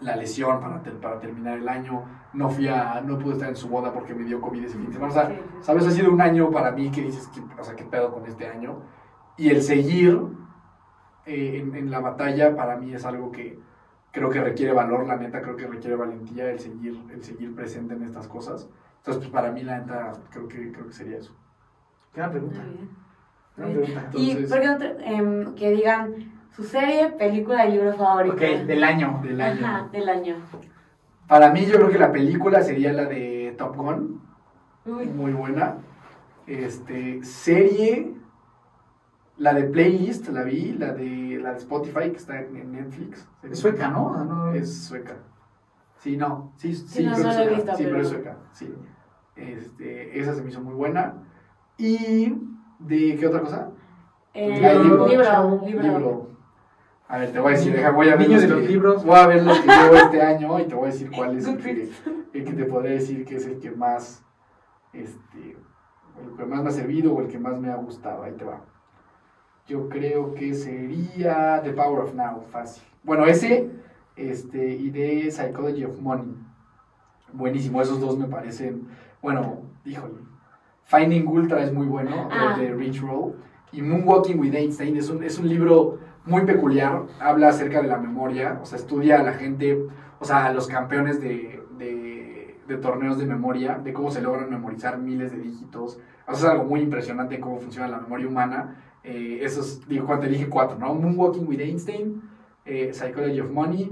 la 0.00 0.14
lesión 0.16 0.60
para, 0.60 0.82
ter- 0.82 0.98
para 1.00 1.18
terminar 1.18 1.58
el 1.58 1.68
año. 1.68 2.04
No 2.32 2.48
fui 2.50 2.68
a, 2.68 3.00
no 3.00 3.18
pude 3.18 3.32
estar 3.34 3.48
en 3.48 3.56
su 3.56 3.68
boda 3.68 3.92
porque 3.92 4.14
me 4.14 4.24
dio 4.24 4.40
COVID 4.40 4.64
ese 4.64 4.76
fin 4.76 4.86
de 4.86 4.92
semana. 4.92 5.10
O 5.12 5.14
sea, 5.14 5.40
¿sabes? 5.60 5.86
Ha 5.86 5.90
sido 5.90 6.12
un 6.12 6.20
año 6.20 6.50
para 6.50 6.72
mí 6.72 6.90
que 6.90 7.02
dices, 7.02 7.28
que, 7.28 7.40
o 7.60 7.64
sea, 7.64 7.74
¿qué 7.74 7.84
pedo 7.84 8.12
con 8.12 8.26
este 8.26 8.46
año? 8.48 8.82
Y 9.36 9.48
el 9.50 9.62
seguir 9.62 10.20
eh, 11.26 11.58
en, 11.62 11.74
en 11.74 11.90
la 11.90 12.00
batalla 12.00 12.54
para 12.56 12.76
mí 12.76 12.92
es 12.94 13.04
algo 13.06 13.30
que 13.32 13.58
creo 14.12 14.30
que 14.30 14.40
requiere 14.40 14.72
valor, 14.72 15.06
la 15.06 15.16
neta, 15.16 15.40
creo 15.42 15.54
que 15.56 15.66
requiere 15.66 15.94
valentía 15.96 16.50
el 16.50 16.58
seguir, 16.58 17.00
el 17.12 17.22
seguir 17.22 17.54
presente 17.54 17.94
en 17.94 18.02
estas 18.02 18.26
cosas. 18.28 18.68
Entonces, 18.98 19.22
pues 19.22 19.30
para 19.30 19.50
mí, 19.52 19.62
la 19.62 19.78
neta, 19.80 20.12
creo 20.30 20.48
que, 20.48 20.72
creo 20.72 20.86
que 20.86 20.92
sería 20.92 21.18
eso. 21.18 21.34
Gran 22.14 22.30
pregunta. 22.30 22.60
Muy 22.62 22.74
bien. 22.74 22.90
Gran 23.56 23.72
pregunta. 23.72 24.10
Y 24.14 24.30
Entonces- 24.30 24.50
por 24.50 24.60
qué 24.60 24.66
no 24.66 24.78
te- 24.78 25.06
em, 25.14 25.54
que 25.54 25.70
digan 25.70 26.14
su 26.54 26.64
serie, 26.64 27.10
película 27.10 27.66
y 27.66 27.72
libro 27.72 27.94
favorito. 27.94 28.34
Ok, 28.34 28.40
del 28.66 28.84
año. 28.84 29.20
Del 29.22 29.40
año. 29.40 29.66
Ajá, 29.66 29.88
del 29.92 30.08
año. 30.08 30.36
Para 31.26 31.50
mí, 31.52 31.64
yo 31.66 31.76
creo 31.76 31.88
que 31.90 31.98
la 31.98 32.10
película 32.12 32.62
sería 32.62 32.92
la 32.92 33.04
de 33.04 33.54
Top 33.58 33.76
Gun. 33.76 34.20
Uy. 34.86 35.06
Muy 35.06 35.32
buena. 35.32 35.76
Este, 36.46 37.22
serie. 37.22 38.14
La 39.36 39.52
de 39.54 39.64
Playlist, 39.64 40.28
la 40.28 40.42
vi. 40.42 40.72
La 40.72 40.92
de, 40.94 41.38
la 41.40 41.52
de 41.52 41.58
Spotify, 41.58 42.10
que 42.10 42.16
está 42.16 42.40
en, 42.40 42.56
en 42.56 42.72
Netflix. 42.72 43.28
Es 43.42 43.58
sueca, 43.60 43.88
¿no? 43.88 44.14
Ah, 44.16 44.24
no, 44.24 44.52
Es 44.52 44.84
sueca. 44.86 45.16
Sí, 45.98 46.16
no. 46.16 46.52
Sí, 46.56 46.74
sí, 46.74 47.04
no, 47.04 47.12
creo 47.14 47.24
no 47.24 47.30
es 47.30 47.36
sueca. 47.36 47.54
visto, 47.54 47.70
sí, 47.76 47.82
pero 47.84 47.90
pero- 47.90 48.02
es 48.02 48.08
sueca. 48.08 48.36
Sí. 48.52 48.74
Este, 49.36 50.18
esa 50.20 50.34
se 50.34 50.42
me 50.42 50.50
hizo 50.50 50.60
muy 50.60 50.74
buena. 50.74 51.14
Y. 51.76 52.34
¿De 52.78 53.16
qué 53.16 53.26
otra 53.26 53.40
cosa? 53.40 53.70
Eh, 54.34 54.48
libro, 54.60 55.06
libro. 55.08 55.60
libro, 55.66 55.82
Libro. 55.82 56.28
A 57.08 57.18
ver, 57.18 57.32
te 57.32 57.40
voy 57.40 57.54
a 57.54 57.56
decir, 57.56 57.72
deja, 57.72 57.90
voy 57.90 58.08
a 58.08 58.16
ver 58.16 58.28
Niños 58.28 58.42
los 58.42 58.50
de 58.50 58.56
los 58.56 58.62
que- 58.66 58.68
libros. 58.68 59.04
Voy 59.04 59.16
a 59.18 59.26
ver 59.26 59.42
los 59.42 59.58
que 59.60 59.66
llevo 59.66 59.94
este 59.96 60.22
año 60.22 60.60
y 60.60 60.64
te 60.66 60.74
voy 60.74 60.88
a 60.88 60.92
decir 60.92 61.10
cuál 61.10 61.36
es 61.38 61.46
el 61.48 61.56
que, 61.58 61.90
el 62.34 62.44
que 62.44 62.52
te 62.52 62.64
podría 62.66 62.92
decir 62.92 63.24
que 63.24 63.36
es 63.36 63.46
el 63.46 63.58
que 63.58 63.70
más, 63.70 64.22
este, 64.92 65.56
el 66.22 66.36
que 66.36 66.44
más 66.44 66.62
me 66.62 66.68
ha 66.68 66.72
servido 66.72 67.14
o 67.14 67.20
el 67.22 67.28
que 67.28 67.38
más 67.38 67.58
me 67.58 67.70
ha 67.70 67.76
gustado. 67.76 68.22
Ahí 68.22 68.32
te 68.32 68.44
va. 68.44 68.60
Yo 69.66 69.88
creo 69.88 70.34
que 70.34 70.52
sería 70.54 71.60
The 71.62 71.72
Power 71.72 72.00
of 72.04 72.14
Now, 72.14 72.42
fácil. 72.50 72.82
Bueno, 73.02 73.24
ese, 73.26 73.70
este, 74.18 74.74
y 74.74 74.90
de 74.90 75.30
Psychology 75.30 75.84
of 75.84 76.00
Money. 76.00 76.34
Buenísimo, 77.32 77.80
esos 77.82 78.00
dos 78.00 78.18
me 78.18 78.26
parecen, 78.26 78.88
bueno, 79.22 79.62
híjole. 79.84 80.14
Finding 80.84 81.26
Ultra 81.26 81.62
es 81.62 81.72
muy 81.72 81.86
bueno, 81.86 82.28
Ah. 82.30 82.56
de, 82.58 82.68
de 82.68 82.74
Rich 82.74 83.02
Roll. 83.02 83.34
Y 83.72 83.82
Moonwalking 83.82 84.38
with 84.40 84.54
Einstein 84.54 84.96
es 84.96 85.10
un, 85.10 85.22
es 85.22 85.38
un 85.38 85.46
libro 85.48 85.98
muy 86.24 86.42
peculiar, 86.46 87.02
habla 87.20 87.48
acerca 87.48 87.82
de 87.82 87.88
la 87.88 87.98
memoria, 87.98 88.58
o 88.62 88.64
sea, 88.66 88.78
estudia 88.78 89.20
a 89.20 89.22
la 89.22 89.34
gente, 89.34 89.78
o 90.18 90.24
sea, 90.24 90.46
a 90.46 90.52
los 90.54 90.66
campeones 90.68 91.20
de, 91.20 91.62
de, 91.78 92.56
de 92.66 92.76
torneos 92.78 93.18
de 93.18 93.26
memoria, 93.26 93.78
de 93.78 93.92
cómo 93.92 94.10
se 94.10 94.22
logran 94.22 94.48
memorizar 94.48 94.96
miles 94.98 95.32
de 95.32 95.38
dígitos. 95.38 95.98
O 96.26 96.34
sea, 96.34 96.48
es 96.48 96.54
algo 96.54 96.64
muy 96.64 96.80
impresionante 96.80 97.38
cómo 97.40 97.58
funciona 97.58 97.88
la 97.88 98.00
memoria 98.00 98.26
humana. 98.26 98.76
Eh, 99.04 99.40
esos, 99.42 99.86
digo, 99.86 100.06
cuando 100.06 100.24
te 100.26 100.30
dije 100.32 100.48
cuatro, 100.48 100.78
¿no? 100.78 100.94
Moonwalking 100.94 101.46
with 101.46 101.60
Einstein, 101.60 102.22
eh, 102.64 102.90
Psychology 102.94 103.40
of 103.40 103.50
Money, 103.50 103.90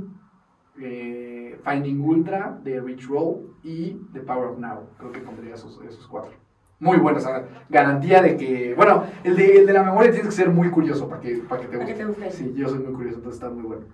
eh, 0.81 1.59
Finding 1.65 2.01
Ultra 2.01 2.59
de 2.63 2.81
Rich 2.81 3.07
Roll 3.09 3.55
y 3.63 3.97
The 4.13 4.21
Power 4.21 4.49
of 4.49 4.59
Now. 4.59 4.81
Creo 4.99 5.13
que 5.13 5.21
pondría 5.21 5.55
esos, 5.55 5.81
esos 5.89 6.07
cuatro. 6.07 6.33
Muy 6.79 6.99
buenos, 6.99 7.25
o 7.25 7.27
sea, 7.29 7.45
garantía 7.71 8.21
de 8.21 8.37
que. 8.37 8.75
Bueno, 8.75 9.05
el 9.25 9.35
de, 9.37 9.59
el 9.61 9.67
de 9.67 9.73
la 9.73 9.83
memoria 9.83 10.11
tienes 10.11 10.29
que 10.29 10.35
ser 10.35 10.51
muy 10.51 10.69
curioso 10.71 11.09
para 11.09 11.21
que, 11.23 11.37
para 11.49 11.63
que 11.63 11.69
te 11.69 11.79
Para 11.79 11.85
guste. 11.87 11.93
que 11.95 11.99
te 11.99 12.05
guste. 12.07 12.31
Sí, 12.31 12.53
yo 12.55 12.69
soy 12.69 12.81
muy 12.81 12.93
curioso, 12.93 13.17
entonces 13.19 13.41
está 13.43 13.53
muy 13.55 13.63
bueno. 13.65 13.85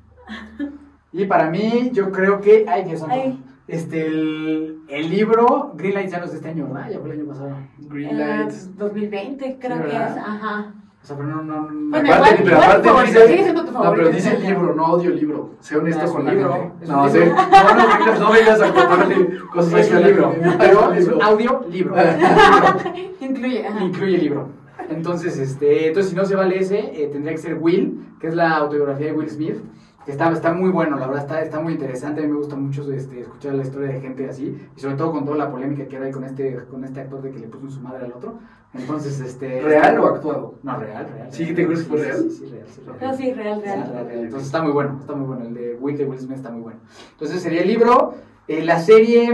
Y 1.12 1.26
para 1.26 1.49
mí, 1.51 1.91
yo 1.93 2.11
creo 2.11 2.41
que. 2.41 2.64
Ay, 2.68 2.85
Dios 2.85 3.01
santo. 3.01 3.14
Ay. 3.14 3.45
Este, 3.68 4.05
el, 4.07 4.80
el 4.89 5.09
libro, 5.11 5.72
Greenlight 5.76 6.11
ya 6.11 6.18
no 6.18 6.24
es 6.24 6.33
de 6.33 6.39
este 6.39 6.49
año, 6.49 6.66
¿verdad? 6.66 6.91
Ya 6.91 6.99
fue 6.99 7.11
el 7.12 7.20
año 7.20 7.28
pasado. 7.28 7.57
Green 7.78 8.11
Eh, 8.11 8.14
Lights. 8.39 8.76
2020 8.76 9.59
creo 9.61 9.76
Sí, 9.76 9.83
que 9.85 9.89
es, 9.91 10.16
ajá. 10.16 10.74
O 11.03 11.05
sea, 11.05 11.16
pero 11.16 11.28
no, 11.30 11.42
no, 11.42 11.62
no. 11.62 11.90
Bueno, 11.90 12.14
aparte, 12.14 12.14
igual- 12.14 12.36
pero 12.36 12.50
igual 12.50 12.62
aparte 12.62 12.88
favorito, 12.88 13.18
dice, 13.18 13.26
sigue 13.32 13.42
siendo 13.42 13.64
tu 13.64 13.72
no, 13.72 13.78
pero 13.80 13.90
favorito. 13.90 14.11
dice 14.12 14.38
libro, 14.38 14.74
no 14.74 14.86
audiolibro. 14.86 15.50
Sé 15.61 15.76
honesto 15.76 16.05
Es 16.05 16.11
con 16.12 16.20
un 16.20 16.26
la 16.26 16.32
libro, 16.32 16.53
gente. 16.53 16.86
No, 16.86 17.09
sé, 17.09 17.26
no, 17.26 17.34
no, 17.34 17.98
vengas, 17.98 18.20
no 18.20 18.32
vengas 18.32 18.61
a 18.62 18.72
contarle 18.72 19.28
cosas 19.53 19.74
es 19.80 19.92
a 19.92 19.96
un 19.98 20.05
libro, 20.05 20.34
pero 20.59 20.92
Es 20.92 21.07
un 21.07 21.12
un 21.14 21.18
libro. 21.18 21.22
audio 21.24 21.64
libro. 21.70 21.94
Incluye. 23.20 23.66
Incluye 23.80 24.18
libro. 24.18 24.48
Entonces, 24.88 25.38
este, 25.38 25.88
entonces 25.88 26.11
si 26.11 26.16
no 26.16 26.24
se 26.24 26.34
vale 26.36 26.59
ese, 26.59 26.78
eh, 26.78 27.09
tendría 27.12 27.32
que 27.32 27.38
ser 27.40 27.55
Will, 27.61 28.05
que 28.20 28.28
es 28.28 28.34
la 28.34 28.57
autobiografía 28.57 29.07
de 29.07 29.12
Will 29.12 29.28
Smith, 29.30 29.57
que 30.05 30.12
está, 30.12 30.30
está 30.30 30.53
muy 30.53 30.70
bueno, 30.70 30.98
la 30.98 31.07
verdad, 31.07 31.22
está, 31.22 31.42
está 31.42 31.61
muy 31.61 31.74
interesante, 31.74 32.20
a 32.20 32.24
mí 32.24 32.30
me 32.30 32.38
gusta 32.38 32.57
mucho 32.57 32.90
este, 32.92 33.20
escuchar 33.20 33.55
la 33.55 33.62
historia 33.62 33.88
de 33.88 34.00
gente 34.00 34.28
así, 34.28 34.68
y 34.76 34.80
sobre 34.80 34.96
todo 34.96 35.12
con 35.12 35.24
toda 35.24 35.36
la 35.36 35.50
polémica 35.50 35.86
que 35.86 35.96
hay 35.96 36.11
con 36.11 36.24
este, 36.24 36.64
con 36.70 36.84
este 36.84 37.00
actor 37.00 37.22
de 37.22 37.30
que 37.30 37.38
le 37.38 37.46
puso 37.48 37.66
en 37.66 37.70
su 37.70 37.80
madre 37.80 38.07
al 38.07 38.12
otro. 38.12 38.38
Entonces, 38.74 39.20
este... 39.20 39.61
¿Real 39.61 39.98
o 39.98 40.07
actuado? 40.07 40.55
No, 40.62 40.78
real, 40.78 41.07
real. 41.12 41.28
¿Sí 41.30 41.44
real. 41.44 41.55
te 41.57 41.66
crees 41.66 41.82
que 41.82 41.88
fue 41.88 41.98
real? 42.05 42.16
Sí, 42.16 42.30
sí, 42.30 42.46
real, 42.50 42.66
sí, 42.68 42.80
real. 42.86 42.98
No, 43.03 43.16
sí, 43.16 43.32
real, 43.34 43.61
Sí, 43.61 43.64
real. 43.66 43.92
real, 43.92 44.07
real. 44.07 44.24
Entonces 44.24 44.46
está 44.46 44.62
muy 44.62 44.72
bueno, 44.72 44.96
está 44.98 45.14
muy 45.14 45.26
bueno. 45.26 45.44
El 45.44 45.55
de 45.55 45.74
Will 45.78 45.96
de 45.98 46.07
Will 46.07 46.18
Smith 46.18 46.36
está 46.36 46.50
muy 46.50 46.62
bueno. 46.62 46.80
Entonces 47.12 47.42
sería 47.42 47.61
el 47.61 47.68
libro, 47.68 48.14
eh, 48.48 48.64
la 48.64 48.78
serie, 48.80 49.28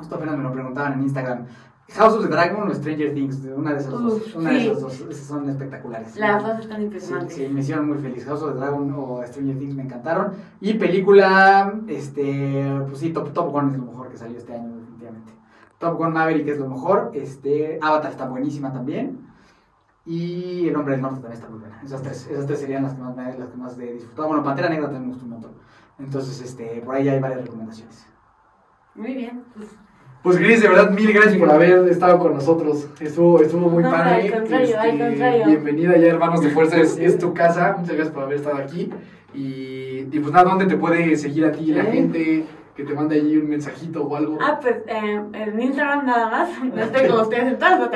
esto 0.00 0.16
apenas 0.16 0.36
me 0.36 0.42
lo 0.42 0.52
preguntaban 0.52 0.94
en 0.94 1.02
Instagram, 1.02 1.46
House 1.92 2.14
of 2.14 2.22
the 2.22 2.28
Dragon 2.28 2.68
o 2.68 2.74
Stranger 2.74 3.12
Things, 3.14 3.38
una 3.56 3.72
de 3.74 3.78
esas 3.80 3.92
dos. 3.92 4.14
Uf, 4.14 4.36
Una 4.36 4.50
de 4.50 4.58
sí. 4.60 4.66
esas 4.68 4.80
dos, 4.80 5.00
esas 5.00 5.26
son 5.26 5.48
espectaculares. 5.50 6.16
Las 6.16 6.42
dos 6.42 6.58
están 6.60 6.78
Sí, 6.78 6.82
impresionantes. 6.84 7.34
sí, 7.36 7.48
me 7.48 7.60
hicieron 7.60 7.88
muy 7.88 7.98
feliz. 7.98 8.24
House 8.24 8.42
of 8.42 8.52
the 8.54 8.58
Dragon 8.58 8.92
o 8.96 9.22
Stranger 9.26 9.58
Things 9.58 9.74
me 9.74 9.82
encantaron. 9.82 10.32
Y 10.60 10.74
película, 10.74 11.74
este, 11.88 12.64
pues 12.88 12.98
sí, 12.98 13.12
Top, 13.12 13.32
Top 13.32 13.52
Gun 13.52 13.70
es 13.72 13.78
lo 13.78 13.84
mejor 13.84 14.08
que 14.10 14.16
salió 14.16 14.38
este 14.38 14.54
año, 14.54 14.74
definitivamente. 14.76 15.32
Top 15.78 15.98
Gun 15.98 16.12
Maverick 16.12 16.48
es 16.48 16.58
lo 16.58 16.68
mejor. 16.68 17.10
Este, 17.14 17.78
Avatar 17.82 18.10
está 18.10 18.26
buenísima 18.28 18.72
también. 18.72 19.28
Y 20.06 20.68
El 20.68 20.76
Hombre 20.76 20.92
del 20.94 21.02
Norte 21.02 21.20
también 21.20 21.34
está 21.40 21.48
muy 21.50 21.60
buena. 21.60 21.80
Esas 21.82 22.02
tres, 22.02 22.26
esas 22.30 22.46
tres 22.46 22.60
serían 22.60 22.82
las 22.82 22.94
que 22.94 23.02
más, 23.02 23.16
las 23.38 23.48
que 23.48 23.56
más 23.56 23.78
he 23.78 23.92
disfrutado. 23.92 24.28
Bueno, 24.28 24.42
Pantera 24.42 24.68
Negra 24.68 24.86
también 24.86 25.02
me 25.06 25.08
gustó 25.12 25.24
un 25.24 25.30
montón. 25.32 25.52
Entonces, 25.98 26.40
este, 26.42 26.80
por 26.84 26.94
ahí 26.94 27.08
hay 27.08 27.20
varias 27.20 27.42
recomendaciones. 27.42 28.06
Muy 28.94 29.14
bien. 29.14 29.44
Pues, 29.54 29.68
Pues 30.24 30.38
Gris, 30.38 30.62
de 30.62 30.68
verdad, 30.68 30.90
mil 30.90 31.12
gracias 31.12 31.36
por 31.36 31.50
haber 31.50 31.86
estado 31.88 32.18
con 32.18 32.32
nosotros. 32.34 32.88
Estuvo, 32.98 33.40
estuvo 33.42 33.68
muy 33.68 33.82
No, 33.82 33.90
padre. 33.90 34.22
al 34.28 34.32
contrario, 34.32 34.80
al 34.80 34.98
contrario. 34.98 35.46
Bienvenida 35.46 35.96
ya, 35.98 36.06
hermanos 36.08 36.40
de 36.40 36.48
fuerza, 36.48 36.78
es, 36.80 36.98
es 36.98 37.18
tu 37.18 37.34
casa. 37.34 37.76
Muchas 37.78 37.94
gracias 37.94 38.14
por 38.14 38.22
haber 38.24 38.36
estado 38.38 38.56
aquí. 38.56 38.90
Y, 39.34 40.08
y 40.10 40.20
pues 40.20 40.32
nada, 40.32 40.48
¿dónde 40.48 40.64
te 40.64 40.78
puede 40.78 41.14
seguir 41.16 41.44
a 41.44 41.52
ti 41.52 41.66
la 41.66 41.84
gente? 41.84 42.46
Que 42.74 42.84
te 42.84 42.94
mande 42.94 43.16
allí 43.16 43.36
un 43.36 43.50
mensajito 43.50 44.02
o 44.02 44.16
algo. 44.16 44.38
ah, 44.40 44.58
pues 44.62 44.76
eh, 44.86 45.20
en 45.34 45.60
Instagram 45.60 46.06
nada 46.06 46.30
más. 46.30 46.48
No 46.74 46.82
estoy 46.82 47.06
como 47.06 47.20
ustedes 47.22 47.44
en 47.44 47.58
todas, 47.58 47.78
no 47.78 47.90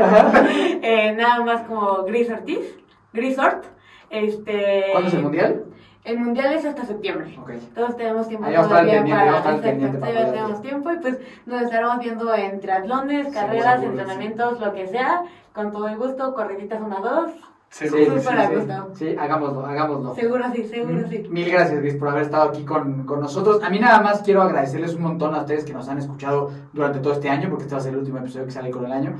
eh, 0.82 1.14
Nada 1.16 1.42
más 1.44 1.62
como 1.62 2.04
Gris 2.04 2.28
Ortiz. 2.30 2.76
Grisort. 3.14 3.64
Este, 4.10 4.84
¿Cuándo 4.92 5.08
es 5.08 5.14
el 5.14 5.22
mundial? 5.22 5.64
El 6.08 6.20
mundial 6.20 6.54
es 6.54 6.64
hasta 6.64 6.86
septiembre. 6.86 7.36
Ok. 7.38 7.50
Todos 7.74 7.96
tenemos 7.98 8.28
tiempo 8.28 8.46
Ahí 8.46 8.56
vamos 8.56 8.72
a 8.72 8.80
estar 8.80 8.96
al 8.96 9.04
todavía 9.04 9.14
para, 9.14 9.30
vamos 9.30 9.46
a 9.46 9.50
estar 9.50 9.74
al 9.74 9.82
exacto, 9.82 10.00
para 10.00 10.32
tenemos 10.32 10.62
tiempo 10.62 10.90
y 10.90 10.96
pues 11.00 11.18
nos 11.44 11.62
estaremos 11.62 11.98
viendo 11.98 12.34
en 12.34 12.60
triatlones, 12.60 13.34
carreras, 13.34 13.82
entrenamientos, 13.82 14.58
lo 14.58 14.72
que 14.72 14.86
sea, 14.86 15.24
con 15.52 15.70
todo 15.70 15.86
el 15.86 15.98
gusto, 15.98 16.32
corriditas 16.32 16.80
una 16.80 17.00
dos, 17.00 17.32
Seguro, 17.68 18.18
Sí, 18.18 18.26
sí, 18.26 18.26
sí. 18.26 18.94
Sí, 18.94 19.16
hagámoslo, 19.18 19.66
hagámoslo. 19.66 20.14
Seguro 20.14 20.44
sí, 20.54 20.64
seguro 20.64 21.06
sí. 21.10 21.26
Mil 21.28 21.50
gracias, 21.50 21.78
Gris, 21.78 21.96
por 21.96 22.08
haber 22.08 22.22
estado 22.22 22.48
aquí 22.48 22.64
con, 22.64 23.04
con 23.04 23.20
nosotros. 23.20 23.62
A 23.62 23.68
mí 23.68 23.78
nada 23.78 24.00
más 24.00 24.22
quiero 24.22 24.40
agradecerles 24.40 24.94
un 24.94 25.02
montón 25.02 25.34
a 25.34 25.40
ustedes 25.40 25.66
que 25.66 25.74
nos 25.74 25.86
han 25.90 25.98
escuchado 25.98 26.50
durante 26.72 27.00
todo 27.00 27.12
este 27.12 27.28
año, 27.28 27.50
porque 27.50 27.64
este 27.64 27.74
va 27.74 27.80
a 27.82 27.84
ser 27.84 27.92
el 27.92 27.98
último 27.98 28.16
episodio 28.16 28.46
que 28.46 28.52
sale 28.52 28.70
con 28.70 28.86
el 28.86 28.92
año. 28.92 29.12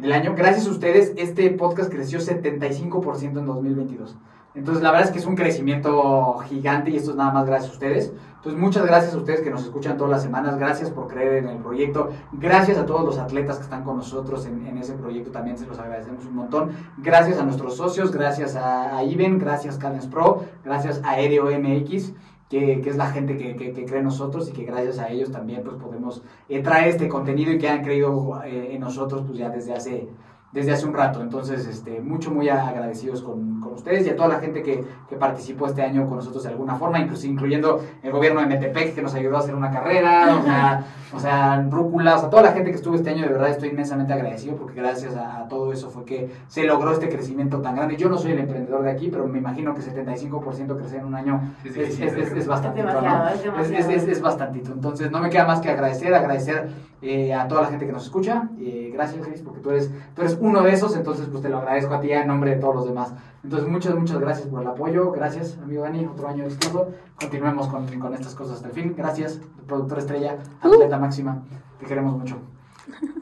El 0.00 0.12
año. 0.12 0.34
Gracias 0.36 0.68
a 0.68 0.70
ustedes, 0.70 1.14
este 1.16 1.50
podcast 1.50 1.90
creció 1.90 2.20
75% 2.20 3.38
en 3.40 3.44
2022. 3.44 4.16
Entonces, 4.56 4.82
la 4.82 4.90
verdad 4.90 5.06
es 5.06 5.12
que 5.12 5.18
es 5.18 5.26
un 5.26 5.36
crecimiento 5.36 6.38
gigante 6.48 6.90
y 6.90 6.96
esto 6.96 7.10
es 7.10 7.16
nada 7.16 7.30
más 7.30 7.46
gracias 7.46 7.70
a 7.70 7.74
ustedes. 7.74 8.12
Entonces, 8.36 8.58
muchas 8.58 8.86
gracias 8.86 9.12
a 9.12 9.18
ustedes 9.18 9.42
que 9.42 9.50
nos 9.50 9.62
escuchan 9.62 9.98
todas 9.98 10.10
las 10.10 10.22
semanas. 10.22 10.56
Gracias 10.58 10.90
por 10.90 11.08
creer 11.08 11.44
en 11.44 11.48
el 11.48 11.58
proyecto. 11.58 12.10
Gracias 12.32 12.78
a 12.78 12.86
todos 12.86 13.04
los 13.04 13.18
atletas 13.18 13.58
que 13.58 13.64
están 13.64 13.84
con 13.84 13.98
nosotros 13.98 14.46
en, 14.46 14.66
en 14.66 14.78
ese 14.78 14.94
proyecto. 14.94 15.30
También 15.30 15.58
se 15.58 15.66
los 15.66 15.78
agradecemos 15.78 16.24
un 16.24 16.36
montón. 16.36 16.70
Gracias 16.96 17.38
a 17.38 17.44
nuestros 17.44 17.76
socios, 17.76 18.12
gracias 18.12 18.56
a, 18.56 18.96
a 18.96 19.04
Iben, 19.04 19.38
gracias 19.38 19.76
Carnes 19.76 20.06
Pro, 20.06 20.44
gracias 20.64 21.02
a 21.04 21.10
Aéreo 21.10 21.46
MX. 21.46 22.14
Que, 22.48 22.80
que 22.80 22.90
es 22.90 22.96
la 22.96 23.10
gente 23.10 23.36
que, 23.36 23.56
que, 23.56 23.72
que 23.72 23.84
cree 23.84 23.98
en 23.98 24.04
nosotros 24.04 24.48
y 24.48 24.52
que 24.52 24.62
gracias 24.62 25.00
a 25.00 25.08
ellos 25.08 25.32
también 25.32 25.64
pues 25.64 25.74
podemos 25.82 26.22
eh, 26.48 26.62
traer 26.62 26.86
este 26.86 27.08
contenido 27.08 27.50
y 27.50 27.58
que 27.58 27.68
han 27.68 27.82
creído 27.82 28.40
eh, 28.44 28.68
en 28.72 28.80
nosotros 28.80 29.24
pues 29.26 29.36
ya 29.36 29.50
desde 29.50 29.74
hace 29.74 30.08
desde 30.56 30.72
hace 30.72 30.86
un 30.86 30.94
rato. 30.94 31.20
Entonces, 31.20 31.66
este, 31.66 32.00
mucho, 32.00 32.30
muy 32.30 32.48
agradecidos 32.48 33.20
con, 33.20 33.60
con 33.60 33.74
ustedes 33.74 34.06
y 34.06 34.10
a 34.10 34.16
toda 34.16 34.28
la 34.28 34.38
gente 34.38 34.62
que, 34.62 34.82
que 35.06 35.16
participó 35.16 35.66
este 35.66 35.82
año 35.82 36.08
con 36.08 36.16
nosotros 36.16 36.44
de 36.44 36.48
alguna 36.48 36.76
forma, 36.76 36.98
incluso 36.98 37.26
incluyendo 37.26 37.84
el 38.02 38.10
gobierno 38.10 38.40
de 38.40 38.46
Metepec 38.46 38.94
que 38.94 39.02
nos 39.02 39.14
ayudó 39.14 39.36
a 39.36 39.40
hacer 39.40 39.54
una 39.54 39.70
carrera, 39.70 40.34
o 40.40 40.42
sea, 40.42 40.84
o 41.12 41.20
sea, 41.20 41.66
Rúcula, 41.70 42.16
o 42.16 42.20
sea, 42.20 42.30
toda 42.30 42.42
la 42.42 42.52
gente 42.52 42.70
que 42.70 42.76
estuvo 42.76 42.94
este 42.94 43.10
año, 43.10 43.24
de 43.24 43.28
verdad 43.28 43.50
estoy 43.50 43.68
inmensamente 43.68 44.14
agradecido 44.14 44.56
porque 44.56 44.80
gracias 44.80 45.14
a, 45.14 45.40
a 45.40 45.48
todo 45.48 45.74
eso 45.74 45.90
fue 45.90 46.06
que 46.06 46.30
se 46.48 46.64
logró 46.64 46.92
este 46.92 47.10
crecimiento 47.10 47.60
tan 47.60 47.76
grande. 47.76 47.98
Yo 47.98 48.08
no 48.08 48.16
soy 48.16 48.32
el 48.32 48.38
emprendedor 48.38 48.82
de 48.82 48.90
aquí, 48.90 49.08
pero 49.10 49.26
me 49.26 49.38
imagino 49.38 49.74
que 49.74 49.82
75% 49.82 50.74
crecer 50.78 51.00
en 51.00 51.04
un 51.04 51.16
año 51.16 51.54
es, 51.66 51.76
es, 51.76 52.00
es, 52.00 52.14
es, 52.14 52.32
es 52.32 52.46
bastantito, 52.46 52.88
Es 52.88 53.70
¿no? 53.70 54.12
es 54.12 54.22
bastantito. 54.22 54.72
Entonces, 54.72 55.10
no 55.10 55.20
me 55.20 55.28
queda 55.28 55.44
más 55.44 55.60
que 55.60 55.68
agradecer, 55.68 56.14
agradecer 56.14 56.70
eh, 57.08 57.32
a 57.32 57.46
toda 57.46 57.62
la 57.62 57.68
gente 57.68 57.86
que 57.86 57.92
nos 57.92 58.04
escucha. 58.04 58.48
Eh, 58.58 58.90
gracias, 58.92 59.24
Cris, 59.24 59.40
porque 59.40 59.60
tú 59.60 59.70
eres, 59.70 59.90
tú 60.14 60.22
eres 60.22 60.36
uno 60.40 60.62
de 60.62 60.72
esos, 60.72 60.96
entonces 60.96 61.28
pues 61.30 61.40
te 61.40 61.48
lo 61.48 61.58
agradezco 61.58 61.94
a 61.94 62.00
ti 62.00 62.10
en 62.10 62.26
nombre 62.26 62.50
de 62.50 62.56
todos 62.56 62.74
los 62.74 62.86
demás. 62.86 63.12
Entonces, 63.44 63.68
muchas, 63.68 63.94
muchas 63.94 64.18
gracias 64.18 64.48
por 64.48 64.62
el 64.62 64.66
apoyo. 64.66 65.12
Gracias, 65.12 65.56
amigo 65.62 65.84
Dani, 65.84 66.04
otro 66.04 66.26
año 66.26 66.44
exitoso. 66.44 66.88
Continuemos 67.20 67.68
con, 67.68 67.86
con 68.00 68.12
estas 68.12 68.34
cosas 68.34 68.56
hasta 68.56 68.68
el 68.68 68.74
fin. 68.74 68.94
Gracias, 68.96 69.40
productor 69.68 69.98
estrella, 69.98 70.38
atleta 70.60 70.98
máxima. 70.98 71.44
Te 71.78 71.86
queremos 71.86 72.18
mucho. 72.18 72.38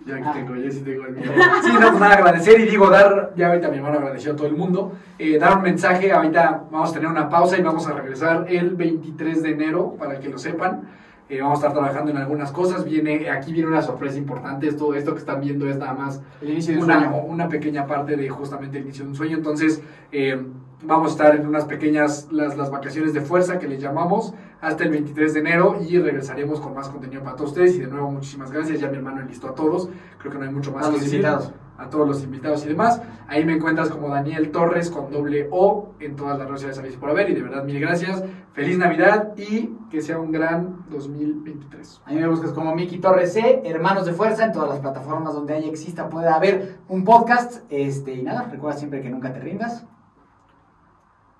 Ya 0.07 0.16
aquí 0.16 0.39
tengo, 0.39 0.57
ya 0.57 0.70
sí 0.70 0.80
tengo 0.80 1.05
el 1.05 1.16
mío. 1.16 1.30
Sí, 1.62 1.72
no, 1.72 1.89
pues 1.89 2.01
nada, 2.01 2.14
agradecer 2.14 2.61
y 2.61 2.68
digo, 2.68 2.89
dar, 2.91 3.32
ya 3.37 3.49
ahorita 3.49 3.68
mi 3.68 3.76
hermano 3.76 3.99
agradeció 3.99 4.32
a 4.32 4.37
todo 4.37 4.47
el 4.47 4.57
mundo, 4.57 4.93
eh, 5.18 5.39
dar 5.39 5.57
un 5.57 5.62
mensaje, 5.62 6.12
ahorita 6.12 6.64
vamos 6.70 6.91
a 6.91 6.95
tener 6.95 7.09
una 7.09 7.28
pausa 7.28 7.59
y 7.59 7.62
vamos 7.62 7.87
a 7.87 7.93
regresar 7.93 8.47
el 8.49 8.74
23 8.76 9.43
de 9.43 9.51
enero, 9.51 9.95
para 9.99 10.20
que 10.20 10.28
lo 10.28 10.39
sepan. 10.39 10.82
Eh, 11.29 11.41
vamos 11.41 11.57
a 11.59 11.68
estar 11.68 11.72
trabajando 11.72 12.11
en 12.11 12.18
algunas 12.18 12.53
cosas, 12.53 12.85
viene, 12.85 13.31
aquí 13.31 13.53
viene 13.53 13.68
una 13.68 13.81
sorpresa 13.81 14.18
importante, 14.18 14.68
esto, 14.68 14.95
esto 14.95 15.12
que 15.14 15.20
están 15.20 15.41
viendo 15.41 15.66
es 15.66 15.79
nada 15.79 15.95
más 15.95 16.20
El 16.43 16.51
inicio 16.51 16.75
de 16.75 16.79
un 16.81 16.85
una, 16.85 17.01
sueño. 17.01 17.25
una 17.25 17.49
pequeña 17.49 17.87
parte 17.87 18.14
de 18.16 18.29
justamente 18.29 18.77
el 18.77 18.85
inicio 18.85 19.05
de 19.05 19.11
un 19.11 19.16
sueño. 19.16 19.39
Entonces, 19.39 19.83
eh, 20.12 20.39
vamos 20.83 21.09
a 21.09 21.11
estar 21.12 21.35
en 21.37 21.47
unas 21.47 21.64
pequeñas, 21.64 22.29
las, 22.31 22.59
las 22.59 22.70
vacaciones 22.70 23.14
de 23.14 23.22
fuerza 23.22 23.59
que 23.59 23.66
les 23.66 23.81
llamamos, 23.81 24.35
hasta 24.61 24.85
el 24.85 24.91
23 24.91 25.33
de 25.33 25.41
enero 25.41 25.79
y 25.81 25.99
regresaremos 25.99 26.61
con 26.61 26.75
más 26.75 26.91
contenido 26.91 27.22
para 27.22 27.37
todos 27.37 27.51
ustedes. 27.53 27.75
Y 27.77 27.81
de 27.81 27.87
nuevo, 27.87 28.11
muchísimas 28.11 28.51
gracias. 28.53 28.81
Ya 28.81 28.89
mi 28.91 28.97
hermano 28.99 29.22
enlistó 29.22 29.49
a 29.49 29.55
todos. 29.55 29.89
Creo 30.18 30.31
que 30.33 30.39
no 30.39 30.45
hay 30.45 30.53
mucho 30.53 30.72
más 30.72 30.85
A 30.85 30.89
que 30.89 30.93
los 30.93 31.01
decir. 31.05 31.20
invitados. 31.20 31.53
A 31.77 31.91
todos 31.91 32.07
los 32.07 32.22
invitados 32.22 32.64
y 32.64 32.68
demás. 32.68 33.03
Ahí 33.27 33.45
me 33.45 33.55
encuentras 33.55 33.91
como 33.91 34.09
Daniel 34.09 34.53
Torres 34.53 34.91
con 34.91 35.11
doble 35.11 35.49
O 35.51 35.95
en 35.99 36.14
todas 36.14 36.39
las 36.39 36.47
redes 36.47 36.62
sociales 36.62 36.97
por 36.97 37.11
haber. 37.11 37.31
Y 37.31 37.35
de 37.35 37.43
verdad, 37.43 37.64
mil 37.64 37.81
gracias. 37.81 38.22
Feliz 38.53 38.79
Navidad 38.79 39.33
y 39.37 39.77
que 39.91 40.01
sea 40.01 40.18
un 40.18 40.31
gran 40.31 40.85
2023. 40.89 42.03
A 42.05 42.11
mí 42.11 42.20
me 42.20 42.29
buscas 42.29 42.53
como 42.53 42.72
Miki 42.75 42.99
Torres 42.99 43.33
C, 43.33 43.62
Hermanos 43.64 44.07
de 44.07 44.12
Fuerza, 44.12 44.45
en 44.45 44.53
todas 44.53 44.68
las 44.68 44.79
plataformas 44.79 45.35
donde 45.35 45.55
haya 45.55 45.66
exista 45.66 46.09
puede 46.09 46.29
haber 46.29 46.79
un 46.89 47.05
podcast. 47.05 47.62
Este, 47.70 48.14
y 48.14 48.22
nada, 48.22 48.49
recuerda 48.51 48.79
siempre 48.79 49.03
que 49.03 49.11
nunca 49.11 49.33
te 49.33 49.41
rindas. 49.41 49.85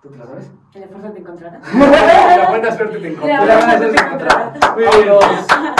¿Tú 0.03 0.11
te 0.11 0.19
la 0.19 0.27
sabes? 0.27 0.51
En 0.75 0.81
la 0.83 0.89
fuerza 0.89 1.13
te 1.13 1.19
encontrarás. 1.21 1.75
La 1.75 2.51
buena 2.51 2.77
suerte 2.77 2.99
te 2.99 3.09
encontré. 3.09 3.33
La 3.37 3.45
La 3.45 3.57
van 3.57 3.71
a 3.71 3.73
hacer 3.73 3.89
encontrar. 3.89 4.59
Vámonos. 4.61 5.77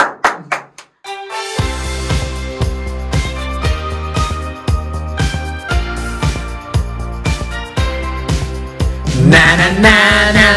Na 9.85 10.31
na. 10.37 10.47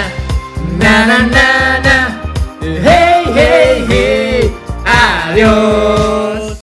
Na 0.81 0.95
na 1.09 1.19
na 1.35 1.58